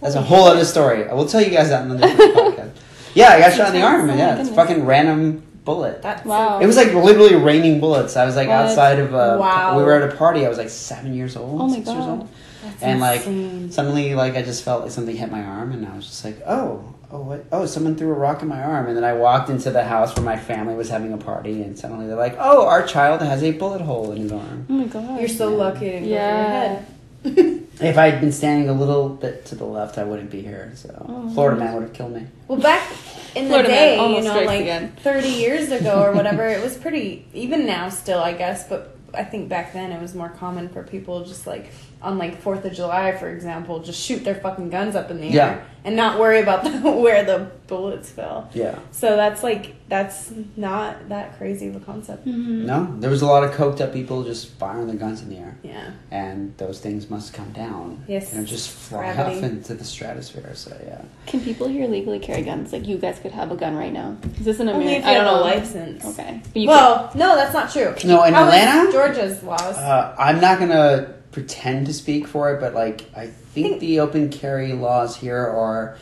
That's 0.00 0.14
a 0.14 0.22
whole 0.22 0.44
other 0.44 0.64
story. 0.64 1.08
I 1.08 1.14
will 1.14 1.26
tell 1.26 1.40
you 1.42 1.50
guys 1.50 1.68
that 1.70 1.82
on 1.82 1.88
the 1.88 1.96
podcast. 2.06 2.70
Yeah, 3.14 3.30
I 3.30 3.38
got 3.40 3.52
shot 3.54 3.68
in 3.68 3.80
the 3.80 3.86
arm, 3.86 4.10
Oh 4.10 4.14
yeah, 4.14 4.38
it's 4.40 4.50
a 4.50 4.54
fucking 4.54 4.84
random 4.86 5.42
bullet. 5.64 6.02
That's 6.02 6.24
Wow. 6.26 6.60
It 6.60 6.66
was 6.66 6.76
like 6.76 6.92
literally 6.92 7.34
raining 7.36 7.80
bullets. 7.80 8.16
I 8.16 8.24
was 8.26 8.36
like 8.36 8.48
What? 8.48 8.56
outside 8.66 8.98
of 8.98 9.14
a. 9.14 9.38
Wow. 9.38 9.76
We 9.78 9.82
were 9.84 9.92
at 9.94 10.12
a 10.12 10.16
party. 10.16 10.44
I 10.44 10.48
was 10.48 10.58
like 10.58 10.68
seven 10.68 11.14
years 11.14 11.36
old, 11.36 11.60
Oh 11.60 11.68
my 11.68 11.74
six 11.76 11.86
years 11.88 11.98
God. 12.04 12.28
Old, 12.64 12.72
That's 12.72 12.82
and 12.82 13.00
like 13.00 13.20
insane. 13.26 13.70
suddenly, 13.72 14.14
like 14.14 14.34
I 14.34 14.42
just 14.42 14.64
felt 14.64 14.82
like 14.82 14.90
something 14.90 15.16
hit 15.16 15.30
my 15.30 15.42
arm, 15.42 15.72
and 15.72 15.86
I 15.86 15.94
was 15.96 16.06
just 16.06 16.24
like, 16.24 16.38
oh, 16.46 16.94
oh, 17.10 17.20
what? 17.20 17.44
Oh, 17.52 17.66
someone 17.66 17.96
threw 17.96 18.10
a 18.10 18.14
rock 18.14 18.42
in 18.42 18.48
my 18.48 18.62
arm, 18.62 18.86
and 18.88 18.96
then 18.96 19.04
I 19.04 19.12
walked 19.14 19.50
into 19.50 19.70
the 19.70 19.84
house 19.84 20.14
where 20.16 20.24
my 20.24 20.38
family 20.38 20.74
was 20.74 20.88
having 20.88 21.12
a 21.12 21.18
party, 21.18 21.62
and 21.62 21.78
suddenly 21.78 22.06
they're 22.06 22.16
like, 22.16 22.36
oh, 22.38 22.66
our 22.66 22.86
child 22.86 23.20
has 23.22 23.42
a 23.42 23.52
bullet 23.52 23.80
hole 23.80 24.12
in 24.12 24.18
his 24.22 24.32
arm. 24.32 24.66
Oh 24.68 24.72
my 24.72 24.84
god. 24.86 25.18
You're 25.20 25.28
so 25.28 25.54
lucky 25.54 25.90
to 25.90 26.00
Yeah. 26.00 26.82
your 27.24 27.32
head. 27.32 27.60
If 27.80 27.98
I 27.98 28.08
had 28.08 28.20
been 28.20 28.30
standing 28.30 28.68
a 28.68 28.72
little 28.72 29.08
bit 29.08 29.46
to 29.46 29.56
the 29.56 29.64
left, 29.64 29.98
I 29.98 30.04
wouldn't 30.04 30.30
be 30.30 30.42
here. 30.42 30.70
So 30.76 30.90
Oh. 31.08 31.28
Florida 31.34 31.58
man 31.58 31.74
would 31.74 31.82
have 31.82 31.92
killed 31.92 32.12
me. 32.14 32.24
Well, 32.46 32.60
back 32.60 32.88
in 33.34 33.44
the 33.46 33.50
Florida 33.50 33.68
day, 33.68 34.14
you 34.16 34.22
know, 34.22 34.42
like 34.42 34.60
again. 34.60 34.92
30 35.02 35.28
years 35.28 35.72
ago 35.72 36.00
or 36.04 36.12
whatever, 36.18 36.46
it 36.46 36.62
was 36.62 36.76
pretty, 36.76 37.26
even 37.34 37.66
now 37.66 37.88
still, 37.88 38.20
I 38.20 38.32
guess, 38.34 38.68
but 38.68 38.96
I 39.12 39.24
think 39.24 39.48
back 39.48 39.72
then 39.72 39.90
it 39.90 40.00
was 40.00 40.14
more 40.14 40.28
common 40.28 40.68
for 40.68 40.84
people 40.84 41.24
just 41.24 41.48
like, 41.48 41.72
on 42.04 42.18
like 42.18 42.42
4th 42.42 42.64
of 42.64 42.72
July, 42.74 43.16
for 43.16 43.28
example, 43.30 43.80
just 43.80 44.00
shoot 44.00 44.22
their 44.24 44.34
fucking 44.34 44.70
guns 44.70 44.94
up 44.94 45.10
in 45.10 45.20
the 45.20 45.28
Yeah. 45.28 45.46
air 45.48 45.66
and 45.86 45.96
not 45.96 46.18
worry 46.18 46.40
about 46.40 46.64
the, 46.64 46.70
where 46.90 47.24
the 47.24 47.50
bullets 47.66 48.10
fell. 48.10 48.48
Yeah. 48.54 48.78
So 48.90 49.16
that's 49.16 49.42
like, 49.42 49.74
that's 49.88 50.32
not 50.56 51.08
that 51.10 51.36
crazy 51.38 51.68
of 51.68 51.76
a 51.76 51.80
concept. 51.80 52.26
Mhm. 52.26 52.64
No, 52.64 52.94
there 53.00 53.10
was 53.10 53.22
a 53.22 53.26
lot 53.26 53.42
of 53.44 53.52
coked 53.52 53.80
up 53.80 53.92
people 53.92 54.22
just 54.22 54.48
firing 54.52 54.86
their 54.86 54.96
guns 54.96 55.22
in 55.22 55.28
the 55.30 55.36
air. 55.38 55.56
Yeah. 55.62 55.90
and 56.10 56.54
those 56.58 56.78
things 56.78 57.10
must 57.10 57.32
come 57.34 57.50
down. 57.52 58.04
Yes. 58.06 58.32
And 58.32 58.46
just 58.46 58.70
fly 58.70 59.12
Gravity. 59.14 59.38
off 59.38 59.42
into 59.44 59.74
the 59.74 59.84
stratosphere. 59.84 60.52
So 60.54 60.76
yeah. 60.86 61.02
Can 61.26 61.40
people 61.40 61.68
here 61.68 61.88
legally 61.88 62.18
carry 62.18 62.42
guns? 62.42 62.72
Like 62.72 62.86
you 62.86 62.98
guys 62.98 63.18
could 63.18 63.32
have 63.32 63.50
a 63.50 63.56
gun 63.56 63.74
right 63.76 63.92
now. 63.92 64.16
Is 64.38 64.44
this 64.44 64.60
an 64.60 64.68
Only 64.68 64.84
American? 64.98 65.02
if 65.02 65.04
you 65.06 65.10
I 65.10 65.14
don't 65.14 65.24
have 65.24 65.34
a 65.34 65.36
know. 65.36 65.42
license. 65.42 66.04
Okay. 66.04 66.40
But 66.52 66.60
you 66.62 66.68
Well, 66.68 67.10
no, 67.14 67.34
that's 67.36 67.52
not 67.54 67.70
true. 67.72 67.94
No, 68.04 68.22
in 68.24 68.34
How 68.34 68.46
is 68.48 68.54
Atlanta? 68.54 68.92
Georgia's 68.92 69.42
laws. 69.42 69.76
Uh, 69.76 70.14
I'm 70.18 70.40
not 70.40 70.58
gonna 70.60 71.14
pretend 71.34 71.86
to 71.86 71.92
speak 71.92 72.26
for 72.26 72.54
it, 72.54 72.60
but 72.60 72.72
like 72.74 73.04
I 73.14 73.26
think 73.26 73.66
Think- 73.68 73.80
the 73.80 74.00
open 74.00 74.30
carry 74.30 74.72
laws 74.72 75.16
here 75.16 75.36
are. 75.38 75.98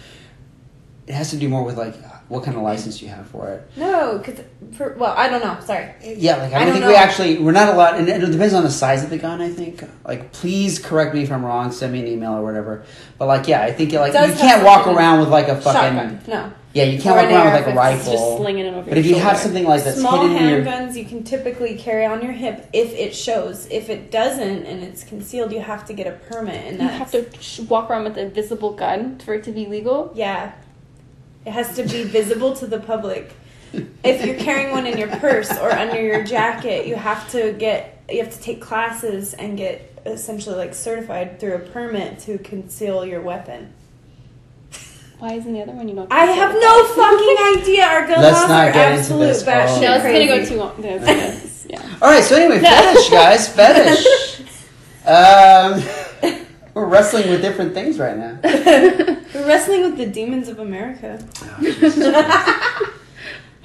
It 1.09 1.15
has 1.15 1.31
to 1.31 1.37
do 1.37 1.49
more 1.49 1.65
with 1.65 1.77
like 1.77 1.97
what 2.29 2.45
kind 2.45 2.57
of 2.57 2.63
license 2.63 3.03
you 3.03 3.09
have 3.09 3.27
for 3.27 3.49
it. 3.49 3.69
no, 3.77 4.19
because, 4.19 4.45
well, 4.97 5.13
I 5.17 5.29
don't 5.29 5.43
know. 5.43 5.59
Sorry. 5.65 5.91
Yeah, 6.03 6.37
like 6.37 6.53
I, 6.53 6.61
I 6.61 6.65
don't 6.65 6.75
think 6.75 6.87
we 6.87 6.95
actually 6.95 7.39
we're 7.39 7.51
not 7.53 7.75
allowed, 7.75 7.97
and 7.97 8.09
it 8.09 8.31
depends 8.31 8.55
on 8.55 8.63
the 8.63 8.71
size 8.71 9.03
of 9.03 9.11
the 9.11 9.19
gun. 9.19 9.43
I 9.43 9.51
think. 9.51 9.83
Like, 10.05 10.33
please 10.33 10.79
correct 10.79 11.15
me 11.15 11.23
if 11.23 11.33
I'm 11.33 11.45
wrong. 11.45 11.73
Send 11.73 11.93
me 11.93 12.01
an 12.01 12.07
email 12.07 12.33
or 12.35 12.43
whatever. 12.43 12.85
But 13.19 13.27
like, 13.27 13.49
yeah, 13.49 13.63
I 13.63 13.73
think 13.73 13.93
like 13.93 14.13
you 14.13 14.35
can't 14.35 14.65
walk 14.65 14.87
around 14.87 15.21
with 15.21 15.29
like 15.31 15.49
a 15.49 15.61
fucking 15.61 15.97
Shotgun. 15.97 16.21
No. 16.29 16.53
Yeah, 16.75 16.85
you 16.85 17.01
can't 17.01 17.17
Or 17.17 17.23
walk 17.23 17.31
around 17.33 17.53
with 17.53 17.67
like 17.67 17.75
a 17.75 17.77
rifle. 17.77 18.13
just 18.13 18.37
slinging 18.39 18.67
it 18.67 18.75
over 18.75 18.83
but 18.83 18.91
your 18.91 18.99
if 18.99 19.07
you 19.07 19.17
have 19.17 19.37
something 19.39 19.65
like 19.65 19.85
that's 19.85 19.99
Small 20.01 20.23
hidden 20.27 20.37
in 20.37 20.49
your 20.49 20.65
handguns 20.65 20.97
you 20.97 21.05
can 21.05 21.23
typically 21.25 21.77
carry 21.77 22.05
on 22.07 22.23
your 22.23 22.33
hip 22.33 22.69
if 22.73 22.93
it 22.95 23.15
shows. 23.15 23.67
If 23.71 23.91
it 23.91 24.11
doesn't 24.11 24.65
and 24.67 24.83
it's 24.83 25.05
concealed, 25.05 25.53
you 25.53 25.61
have 25.61 25.85
to 25.87 25.93
get 25.93 26.07
a 26.07 26.13
permit, 26.13 26.55
and 26.67 26.73
You 26.81 26.89
that's 26.89 27.13
have 27.13 27.31
to 27.33 27.41
sh- 27.43 27.61
walk 27.61 27.91
around 27.91 28.05
with 28.05 28.17
a 28.19 28.29
visible 28.29 28.73
gun 28.73 29.19
for 29.19 29.35
it 29.35 29.45
to 29.45 29.53
be 29.53 29.67
legal. 29.67 30.13
yeah. 30.15 30.53
It 31.45 31.51
has 31.51 31.75
to 31.77 31.83
be 31.83 32.05
visible 32.05 32.55
to 32.57 32.67
the 32.69 32.79
public. 32.79 33.33
If 34.05 34.25
you're 34.25 34.37
carrying 34.39 34.71
one 34.71 34.87
in 34.87 34.97
your 34.97 35.09
purse 35.09 35.51
or 35.59 35.73
under 35.73 36.01
your 36.01 36.23
jacket, 36.23 36.87
you 36.87 36.95
have 36.95 37.29
to 37.33 37.53
get 37.53 38.05
you 38.11 38.23
have 38.23 38.33
to 38.33 38.41
take 38.41 38.61
classes 38.61 39.35
and 39.35 39.57
get 39.59 40.01
essentially 40.07 40.55
like 40.57 40.73
certified 40.75 41.41
through 41.41 41.55
a 41.55 41.59
permit 41.59 42.19
to 42.21 42.39
conceal 42.39 43.05
your 43.05 43.21
weapon. 43.23 43.73
Why 45.23 45.35
isn't 45.35 45.53
the 45.53 45.63
other 45.63 45.71
one 45.71 45.87
you 45.89 45.95
don't? 45.95 46.11
I 46.13 46.25
have 46.27 46.53
no 46.53 46.85
fucking 46.97 47.63
idea. 47.63 47.85
Our 47.85 48.09
gun 48.09 48.23
Let's 48.23 48.49
not 48.49 48.51
are 48.51 48.73
get 48.73 48.89
into 48.89 48.99
absolute 49.03 49.27
this. 49.29 49.43
batshit 49.45 49.77
Oh. 49.77 49.81
No, 49.81 49.95
it's 49.95 50.03
gonna 50.05 50.27
go 50.27 50.45
too 50.45 50.57
long. 50.57 50.83
That's- 50.83 51.05
that's- 51.07 51.67
yeah. 51.71 51.99
All 52.03 52.11
right, 52.11 52.25
so 52.25 52.35
anyway, 52.35 52.59
fetish, 52.69 53.09
guys, 53.09 53.49
fetish. 53.49 54.05
Um, 55.05 55.83
we're 56.75 56.87
wrestling 56.87 57.29
with 57.29 57.41
different 57.43 57.75
things 57.75 57.99
right 57.99 58.17
now. 58.17 58.39
We're 58.45 59.47
wrestling 59.47 59.83
with 59.83 59.97
the 59.97 60.07
demons 60.07 60.49
of 60.49 60.61
America. 60.61 61.19
Oh, 62.55 62.91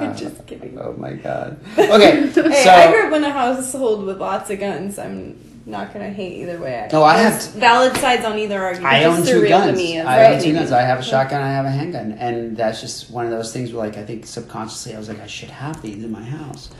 I'm 0.00 0.16
just 0.16 0.44
kidding. 0.46 0.78
oh 0.80 0.94
my 0.98 1.12
god. 1.12 1.60
Okay, 1.78 2.26
Hey, 2.26 2.30
so 2.32 2.70
I 2.70 2.90
grew 2.90 3.06
up 3.06 3.12
in 3.12 3.22
a 3.24 3.30
household 3.30 4.04
with 4.04 4.18
lots 4.20 4.50
of 4.50 4.58
guns. 4.58 4.98
I'm 4.98 5.38
not 5.68 5.92
gonna 5.92 6.08
hate 6.10 6.32
either 6.42 6.58
way. 6.58 6.88
No, 6.92 7.04
I 7.04 7.18
have 7.18 7.42
valid 7.52 7.96
sides 7.98 8.24
on 8.24 8.38
either 8.38 8.62
argument. 8.62 8.92
I 8.92 9.04
own 9.04 9.24
two 9.24 9.46
guns. 9.48 9.78
I 9.78 10.34
own 10.34 10.42
two 10.42 10.52
guns. 10.54 10.72
I 10.72 10.82
have 10.82 10.98
a 11.00 11.02
shotgun. 11.02 11.42
I 11.42 11.48
have 11.52 11.66
a 11.66 11.70
handgun, 11.70 12.12
and 12.12 12.56
that's 12.56 12.80
just 12.80 13.10
one 13.10 13.24
of 13.26 13.30
those 13.30 13.52
things 13.52 13.72
where, 13.72 13.86
like, 13.86 13.96
I 13.98 14.04
think 14.04 14.26
subconsciously, 14.26 14.94
I 14.94 14.98
was 14.98 15.08
like, 15.08 15.20
I 15.20 15.26
should 15.26 15.50
have 15.50 15.80
these 15.82 16.02
in 16.02 16.10
my 16.10 16.22
house. 16.22 16.70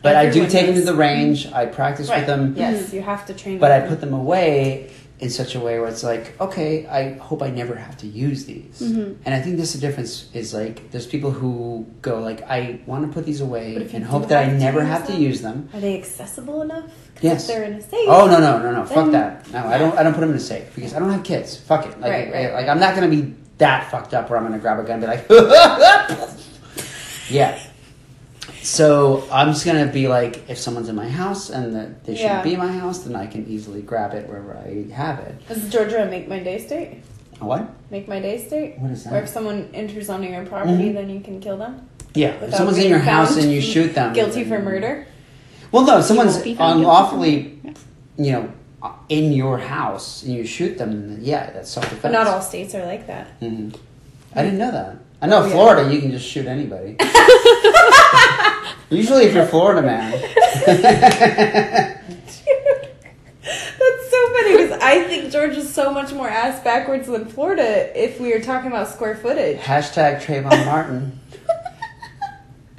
But 0.00 0.16
I 0.16 0.30
do 0.30 0.46
take 0.46 0.66
them 0.66 0.76
to 0.76 0.80
the 0.82 0.94
range. 0.94 1.46
I 1.52 1.66
practice 1.66 2.08
Right. 2.08 2.18
with 2.18 2.26
them. 2.26 2.54
Yes, 2.56 2.92
you 2.92 3.02
have 3.02 3.26
to 3.26 3.34
train. 3.34 3.58
but 3.58 3.70
I 3.72 3.80
put 3.80 4.00
them 4.00 4.14
away 4.14 4.90
in 5.20 5.30
such 5.30 5.56
a 5.56 5.60
way 5.60 5.80
where 5.80 5.88
it's 5.88 6.04
like, 6.04 6.40
okay, 6.40 6.86
I 6.86 7.14
hope 7.18 7.42
I 7.42 7.50
never 7.50 7.74
have 7.74 7.96
to 7.98 8.06
use 8.06 8.44
these. 8.44 8.80
Mhm. 8.80 9.16
And 9.24 9.34
I 9.34 9.40
think 9.40 9.56
this 9.56 9.72
the 9.72 9.80
difference 9.80 10.26
is 10.32 10.54
like, 10.54 10.90
there's 10.92 11.06
people 11.06 11.32
who 11.32 11.86
go 12.02 12.20
like, 12.20 12.42
I 12.48 12.78
want 12.86 13.04
to 13.06 13.12
put 13.12 13.26
these 13.26 13.40
away 13.40 13.74
and 13.92 14.04
hope 14.04 14.28
that 14.28 14.48
I 14.48 14.52
never 14.52 14.84
have 14.84 15.06
to 15.08 15.14
use 15.14 15.40
them. 15.40 15.68
Are 15.74 15.80
they 15.80 15.98
accessible 15.98 16.62
enough? 16.62 16.84
Yes. 17.20 17.48
They're 17.48 17.64
in 17.64 17.72
a 17.74 17.82
safe. 17.82 18.06
Oh 18.06 18.26
no 18.26 18.38
no 18.38 18.62
no 18.62 18.70
no! 18.70 18.84
Fuck 18.86 19.10
that! 19.10 19.50
No, 19.52 19.66
I 19.66 19.76
don't. 19.76 19.98
I 19.98 20.04
don't 20.04 20.14
put 20.14 20.20
them 20.20 20.30
in 20.30 20.36
a 20.36 20.40
safe 20.40 20.72
because 20.76 20.94
I 20.94 21.00
don't 21.00 21.10
have 21.10 21.24
kids. 21.24 21.56
Fuck 21.56 21.84
it. 21.86 22.00
Like, 22.00 22.12
Right, 22.12 22.32
right, 22.32 22.52
like. 22.54 22.68
I'm 22.68 22.78
not 22.78 22.94
gonna 22.94 23.08
be 23.08 23.34
that 23.58 23.90
fucked 23.90 24.14
up 24.14 24.30
where 24.30 24.38
I'm 24.38 24.44
gonna 24.44 24.60
grab 24.60 24.78
a 24.78 24.84
gun 24.84 25.02
and 25.02 25.04
be 25.04 25.08
like, 25.08 25.26
yeah. 27.28 27.58
So 28.62 29.26
I'm 29.32 29.52
just 29.52 29.64
gonna 29.64 29.86
be 29.86 30.08
like, 30.08 30.48
if 30.48 30.58
someone's 30.58 30.88
in 30.88 30.96
my 30.96 31.08
house 31.08 31.50
and 31.50 31.74
that 31.74 32.04
they 32.04 32.14
shouldn't 32.14 32.32
Yeah. 32.38 32.42
be 32.42 32.54
in 32.54 32.58
my 32.58 32.72
house, 32.72 32.98
then 33.00 33.14
I 33.16 33.26
can 33.26 33.46
easily 33.48 33.82
grab 33.82 34.14
it 34.14 34.28
wherever 34.28 34.56
I 34.56 34.90
have 34.92 35.20
it. 35.20 35.34
Is 35.48 35.70
Georgia 35.70 36.02
a 36.02 36.06
make 36.06 36.28
my 36.28 36.38
day 36.40 36.58
state? 36.58 37.02
A 37.40 37.44
What? 37.46 37.68
Make 37.90 38.08
my 38.08 38.20
day 38.20 38.38
state? 38.44 38.78
What 38.78 38.90
is 38.90 39.04
that? 39.04 39.12
Where 39.12 39.20
if 39.22 39.28
that? 39.28 39.32
someone 39.32 39.68
enters 39.72 40.10
onto 40.10 40.28
your 40.28 40.44
property, 40.44 40.90
Mhm. 40.90 40.94
then 40.94 41.08
you 41.10 41.20
can 41.20 41.40
kill 41.40 41.56
them? 41.56 41.88
Yeah. 42.14 42.28
If 42.30 42.40
Without 42.40 42.56
someone's 42.56 42.78
in 42.78 42.82
being 42.82 42.90
your 42.90 43.00
house 43.00 43.30
found 43.34 43.42
and 43.44 43.52
you 43.52 43.60
shoot 43.60 43.94
them, 43.94 44.12
Guilty 44.12 44.44
for 44.44 44.58
murder? 44.60 45.06
Well, 45.70 45.84
no. 45.84 45.98
If 45.98 46.04
someone's 46.06 46.32
won't 46.34 46.44
be 46.44 46.54
found 46.54 46.80
guilty 46.80 46.84
unlawfully, 46.84 47.58
you 48.16 48.32
know, 48.32 48.48
in 49.08 49.32
your 49.32 49.58
house 49.58 50.22
and 50.24 50.32
you 50.34 50.44
shoot 50.44 50.78
them, 50.78 50.90
then 51.08 51.18
yeah, 51.22 51.50
that's 51.50 51.70
self 51.70 51.84
defense. 51.84 52.02
But 52.02 52.12
not 52.12 52.26
all 52.26 52.40
states 52.40 52.74
are 52.74 52.84
like 52.84 53.06
that. 53.06 53.28
hmm 53.40 53.68
I 54.34 54.42
didn't 54.42 54.58
know 54.58 54.70
that. 54.72 54.96
I 55.22 55.26
know 55.26 55.42
Oh, 55.42 55.46
yeah. 55.46 55.52
Florida, 55.52 55.92
you 55.92 56.00
can 56.00 56.10
just 56.10 56.26
shoot 56.26 56.46
anybody. 56.46 56.96
Usually, 58.90 59.24
if 59.24 59.34
you're 59.34 59.46
Florida 59.46 59.82
man. 59.82 60.12
That's 63.42 64.10
so 64.10 64.32
funny 64.32 64.56
because 64.56 64.78
I 64.80 65.04
think 65.06 65.30
Georgia's 65.32 65.72
so 65.72 65.92
much 65.92 66.12
more 66.12 66.28
ass 66.28 66.62
backwards 66.62 67.06
than 67.06 67.26
Florida 67.26 67.90
if 67.98 68.20
we 68.20 68.32
are 68.32 68.40
talking 68.40 68.70
about 68.70 68.88
square 68.88 69.14
footage. 69.14 69.58
Hashtag 69.58 70.22
Trayvon 70.22 70.64
Martin. 70.64 71.20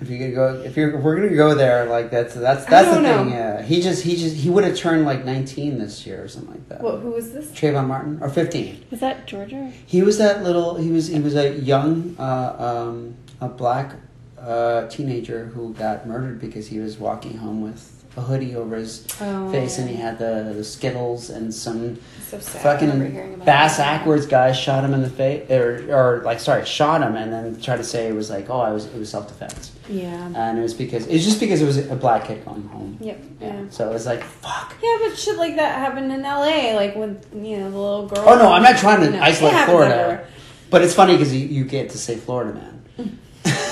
If 0.01 0.09
you're 0.09 0.31
gonna 0.31 0.31
go, 0.31 0.61
if 0.61 0.77
you're, 0.77 0.97
if 0.97 1.03
we're 1.03 1.15
gonna 1.17 1.35
go 1.35 1.55
there, 1.55 1.85
like 1.85 2.09
that's 2.09 2.33
that's 2.33 2.63
that's 2.65 2.87
the 2.89 3.01
know. 3.01 3.25
thing. 3.25 3.33
Yeah, 3.33 3.61
he 3.61 3.81
just 3.81 4.01
he 4.01 4.15
just 4.15 4.33
he 4.37 4.49
would 4.49 4.63
have 4.63 4.77
turned 4.77 5.03
like 5.03 5.25
19 5.25 5.77
this 5.77 6.07
year 6.07 6.23
or 6.23 6.29
something 6.29 6.51
like 6.51 6.69
that. 6.69 6.79
What, 6.81 7.01
who 7.01 7.11
was 7.11 7.33
this? 7.33 7.51
Trayvon 7.51 7.87
Martin 7.87 8.17
or 8.21 8.29
15. 8.29 8.85
Was 8.91 9.01
that 9.01 9.27
Georgia? 9.27 9.73
He 9.85 10.01
was 10.01 10.17
that 10.17 10.41
little. 10.41 10.75
He 10.77 10.89
was 10.89 11.07
he 11.07 11.19
was 11.19 11.35
a 11.35 11.51
young, 11.55 12.15
uh, 12.17 12.55
um, 12.87 13.15
a 13.41 13.49
black 13.49 13.91
uh, 14.41 14.87
teenager 14.89 15.45
who 15.45 15.73
got 15.73 16.07
murdered 16.07 16.39
because 16.39 16.67
he 16.67 16.79
was 16.79 16.97
walking 16.97 17.37
home 17.37 17.61
with 17.61 17.95
a 18.17 18.21
hoodie 18.21 18.55
over 18.55 18.75
his 18.75 19.05
Oh. 19.21 19.51
face 19.51 19.77
and 19.77 19.87
he 19.87 19.95
had 19.95 20.17
the, 20.17 20.51
the 20.55 20.63
Skittles 20.63 21.29
and 21.29 21.53
some 21.53 21.97
So 22.27 22.39
sad. 22.39 22.81
remember 22.81 23.05
hearing 23.05 23.31
fucking 23.33 23.45
Bass 23.45 23.77
that. 23.77 24.01
Ackwards 24.01 24.25
guy 24.25 24.51
shot 24.51 24.83
him 24.83 24.93
in 24.95 25.03
the 25.03 25.09
face 25.09 25.49
or, 25.51 25.85
or 25.93 26.21
like 26.23 26.39
sorry 26.39 26.65
shot 26.65 27.01
him 27.03 27.15
and 27.15 27.31
then 27.31 27.61
tried 27.61 27.77
to 27.77 27.83
say 27.83 28.07
it 28.07 28.13
was 28.15 28.29
like 28.31 28.49
oh 28.49 28.59
I 28.59 28.71
was 28.71 28.85
it 28.87 28.97
was 28.97 29.09
self 29.09 29.27
defense 29.27 29.71
Yeah. 29.87 30.31
and 30.35 30.57
it 30.57 30.61
was 30.61 30.73
because 30.73 31.05
it 31.05 31.13
was 31.13 31.23
just 31.23 31.39
because 31.39 31.61
it 31.61 31.65
was 31.65 31.77
a 31.77 31.95
black 31.95 32.25
kid 32.25 32.43
going 32.45 32.63
home 32.63 32.97
Yep. 32.99 33.23
yeah 33.41 33.47
Yeah. 33.61 33.69
so 33.69 33.87
it 33.89 33.93
was 33.93 34.07
like 34.07 34.23
fuck 34.23 34.75
Yeah, 34.81 34.97
but 35.07 35.15
shit 35.17 35.37
like 35.37 35.55
that 35.57 35.77
happened 35.77 36.11
in 36.11 36.23
LA, 36.23 36.73
like 36.73 36.95
with 36.95 37.23
you 37.33 37.57
know 37.57 37.69
the 37.69 37.77
little 37.77 38.07
girl. 38.07 38.23
oh 38.27 38.37
no 38.39 38.51
I'm 38.51 38.63
not 38.63 38.77
trying 38.77 39.01
to 39.11 39.19
isolate 39.23 39.53
Florida 39.65 40.25
but 40.71 40.81
it's 40.81 40.95
funny 40.95 41.13
because 41.13 41.33
you, 41.33 41.47
you 41.47 41.63
get 41.63 41.91
to 41.91 41.97
say 41.99 42.15
Florida 42.17 42.53
man 42.53 42.78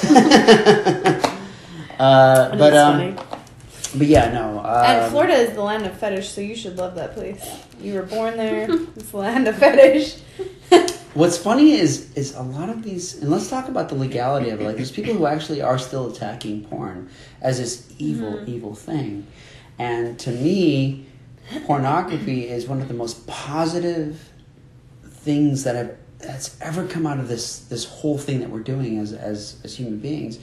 uh, 2.00 2.56
but 2.58 2.74
um 2.76 2.98
funny. 2.98 3.16
but 3.98 4.08
yeah 4.08 4.32
no 4.32 4.60
um, 4.60 4.66
and 4.66 5.12
Florida 5.12 5.34
is 5.34 5.52
the 5.54 5.62
land 5.62 5.86
of 5.86 5.98
fetish, 5.98 6.30
so 6.30 6.42
you 6.42 6.56
should 6.56 6.78
love 6.78 6.96
that 6.96 7.14
place. 7.14 7.44
You 7.82 7.94
were 7.96 8.04
born 8.04 8.38
there. 8.38 8.68
it's 8.96 9.12
the 9.12 9.18
land 9.18 9.48
of 9.48 9.58
fetish. 9.58 10.16
What's 11.14 11.38
funny 11.38 11.72
is 11.72 12.12
is 12.16 12.36
a 12.36 12.44
lot 12.44 12.70
of 12.70 12.84
these, 12.84 13.16
and 13.22 13.32
let's 13.32 13.50
talk 13.50 13.68
about 13.70 13.90
the 13.90 13.96
legality 13.96 14.50
of 14.52 14.62
it. 14.62 14.66
Like, 14.66 14.76
there's 14.76 14.92
people 14.92 15.14
who 15.16 15.26
actually 15.26 15.62
are 15.62 15.80
still 15.80 16.12
attacking 16.12 16.66
porn 16.66 17.10
as 17.42 17.58
this 17.58 17.92
evil, 17.98 18.34
Mm-hmm. 18.34 18.52
evil 18.52 18.76
thing, 18.76 19.26
and 19.80 20.20
to 20.20 20.30
me, 20.32 21.06
pornography 21.66 22.48
is 22.48 22.68
one 22.68 22.82
of 22.82 22.88
the 22.88 22.94
most 22.94 23.26
positive 23.26 24.30
things 25.04 25.64
that 25.64 25.76
have 25.76 25.96
that's 26.20 26.58
ever 26.62 26.86
come 26.88 27.06
out 27.06 27.20
of 27.20 27.28
this 27.28 27.60
this 27.60 27.86
whole 27.86 28.18
thing 28.18 28.40
that 28.40 28.50
we're 28.50 28.60
doing 28.60 28.98
as 29.00 29.14
as 29.14 29.58
as 29.64 29.76
human 29.76 30.00
beings, 30.00 30.40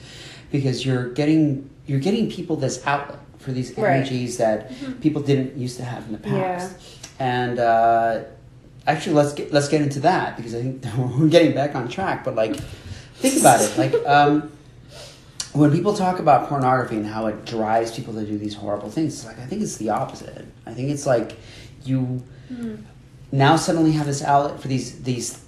because 0.51 0.85
you're 0.85 1.09
getting 1.09 1.69
you're 1.85 1.99
getting 1.99 2.29
people 2.29 2.55
this 2.55 2.85
outlet 2.87 3.19
for 3.39 3.51
these 3.51 3.77
Right. 3.77 3.97
energies 3.97 4.37
that 4.37 4.71
people 5.01 5.21
didn't 5.21 5.55
used 5.57 5.77
to 5.77 5.83
have 5.83 6.05
in 6.07 6.13
the 6.19 6.29
Yeah. 6.29 6.41
past, 6.57 6.75
and. 7.19 7.59
uh 7.59 8.19
actually 8.87 9.13
let's 9.15 9.33
get 9.33 9.51
let's 9.51 9.67
get 9.67 9.81
into 9.81 9.99
that 10.01 10.37
because 10.37 10.53
I 10.53 10.61
think 10.61 10.85
we're 11.19 11.27
getting 11.27 11.55
back 11.55 11.73
on 11.73 11.87
track. 11.87 12.23
But 12.23 12.35
like, 12.35 12.55
think 13.15 13.39
about 13.39 13.59
it. 13.59 13.75
Like, 13.79 13.95
um, 14.05 14.51
when 15.53 15.71
people 15.71 15.95
talk 15.95 16.19
about 16.19 16.47
pornography 16.49 16.95
and 16.97 17.05
how 17.07 17.25
it 17.25 17.45
drives 17.45 17.89
people 17.95 18.13
to 18.13 18.23
do 18.23 18.37
these 18.37 18.53
horrible 18.53 18.91
things, 18.91 19.15
it's 19.15 19.25
like 19.25 19.39
I 19.39 19.47
think 19.47 19.63
it's 19.63 19.77
the 19.77 19.89
opposite. 19.89 20.45
I 20.67 20.73
think 20.75 20.91
it's 20.91 21.07
like 21.07 21.35
you 21.83 22.21
now 23.31 23.55
suddenly 23.55 23.91
have 23.93 24.05
this 24.05 24.21
outlet 24.21 24.59
for 24.61 24.67
these 24.67 25.01
these 25.01 25.39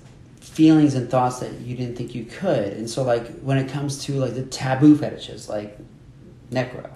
feelings 0.57 0.95
and 0.95 1.07
thoughts 1.07 1.37
that 1.39 1.53
you 1.61 1.77
didn't 1.77 1.95
think 1.95 2.15
you 2.15 2.25
could. 2.25 2.73
And 2.73 2.89
so 2.89 3.03
like 3.03 3.25
when 3.41 3.59
it 3.59 3.69
comes 3.69 4.03
to 4.05 4.13
like 4.13 4.33
the 4.33 4.41
taboo 4.43 4.97
fetishes 4.97 5.47
like 5.47 5.77
necro, 6.51 6.89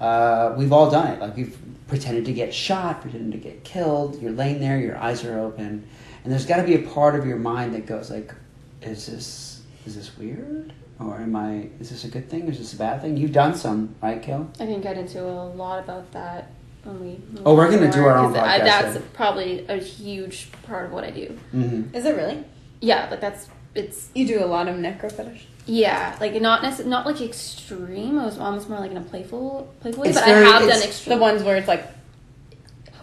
uh, 0.00 0.54
we've 0.58 0.72
all 0.72 0.90
done 0.90 1.06
it. 1.12 1.20
Like 1.20 1.36
we've 1.36 1.56
pretended 1.86 2.24
to 2.24 2.32
get 2.32 2.52
shot, 2.52 3.00
pretended 3.00 3.32
to 3.32 3.38
get 3.38 3.62
killed. 3.62 4.20
You're 4.20 4.32
laying 4.32 4.58
there, 4.60 4.78
your 4.80 4.96
eyes 4.96 5.24
are 5.24 5.38
open, 5.38 5.86
and 6.24 6.32
there's 6.32 6.44
got 6.44 6.56
to 6.56 6.64
be 6.64 6.74
a 6.74 6.82
part 6.90 7.14
of 7.14 7.24
your 7.24 7.36
mind 7.38 7.72
that 7.74 7.86
goes 7.86 8.10
like, 8.10 8.34
"Is 8.82 9.06
this 9.06 9.62
is 9.86 9.94
this 9.94 10.16
weird, 10.18 10.72
or 10.98 11.16
am 11.18 11.36
I? 11.36 11.68
Is 11.78 11.90
this 11.90 12.02
a 12.04 12.08
good 12.08 12.28
thing? 12.28 12.48
Is 12.48 12.58
this 12.58 12.72
a 12.72 12.76
bad 12.78 13.00
thing?" 13.00 13.16
You've 13.16 13.32
done 13.32 13.54
some, 13.54 13.94
right, 14.02 14.20
Kel? 14.20 14.50
I 14.58 14.66
can 14.66 14.80
get 14.80 14.98
into 14.98 15.22
a 15.22 15.46
lot 15.62 15.78
about 15.84 16.10
that 16.12 16.50
when 16.82 16.98
we. 17.00 17.20
Oh, 17.46 17.54
we're 17.54 17.70
gonna 17.70 17.92
do 17.92 18.04
our 18.06 18.16
own 18.18 18.32
forward, 18.32 18.48
'cause 18.48 18.60
I- 18.60 18.64
That's 18.64 18.94
then. 18.94 19.02
probably 19.12 19.64
a 19.68 19.76
huge 19.76 20.50
part 20.64 20.86
of 20.86 20.92
what 20.92 21.04
I 21.04 21.10
do. 21.10 21.38
Mm-hmm. 21.54 21.94
Is 21.94 22.06
it 22.06 22.16
really? 22.16 22.42
Yeah, 22.82 23.08
like 23.10 23.20
that's 23.20 23.48
it's 23.74 24.10
You 24.14 24.26
do 24.26 24.44
a 24.44 24.46
lot 24.46 24.68
of 24.68 24.76
necro 24.76 25.10
fetish. 25.10 25.46
yeah, 25.66 26.16
like 26.20 26.34
not 26.42 26.62
necess- 26.62 26.84
not 26.84 27.06
like 27.06 27.20
extreme. 27.22 28.18
It 28.18 28.24
was 28.24 28.38
almost 28.38 28.68
more 28.68 28.78
like 28.80 28.90
in 28.90 28.96
a 28.98 29.00
playful 29.00 29.72
playful 29.80 30.02
way, 30.02 30.08
It's 30.10 30.18
but 30.18 30.26
very- 30.26 30.44
I 30.46 30.50
have 30.60 30.68
it's 30.68 31.04
done 31.04 31.16
The 31.18 31.22
ones 31.22 31.42
where 31.42 31.56
it's 31.56 31.68
like, 31.68 31.86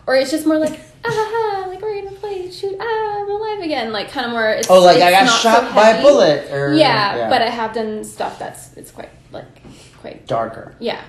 or 0.06 0.16
it's 0.16 0.30
just 0.32 0.46
more 0.46 0.58
like 0.60 0.74
ah, 1.06 1.10
ha, 1.10 1.62
ha, 1.64 1.70
like 1.70 1.82
we're 1.82 2.02
gonna 2.04 2.16
play 2.18 2.52
shoot 2.52 2.76
ah 2.80 3.22
I'm 3.22 3.30
alive 3.32 3.62
again, 3.62 3.92
like 3.94 4.12
kind 4.12 4.26
of 4.26 4.34
more. 4.34 4.50
It's, 4.50 4.70
Oh, 4.70 4.82
like 4.84 4.98
it's 4.98 5.06
I 5.06 5.12
got 5.12 5.26
not 5.26 5.40
shot 5.40 5.70
so 5.70 5.74
by 5.76 5.90
a 5.92 6.02
bullet, 6.02 6.52
or 6.52 6.74
Yeah, 6.74 7.30
but 7.30 7.42
I 7.42 7.50
have 7.50 7.74
done 7.74 8.04
stuff 8.04 8.38
that's 8.38 8.76
it's 8.76 8.92
quite 8.92 9.10
like 9.32 9.46
quite 10.02 10.28
darker, 10.28 10.76
yeah. 10.80 11.02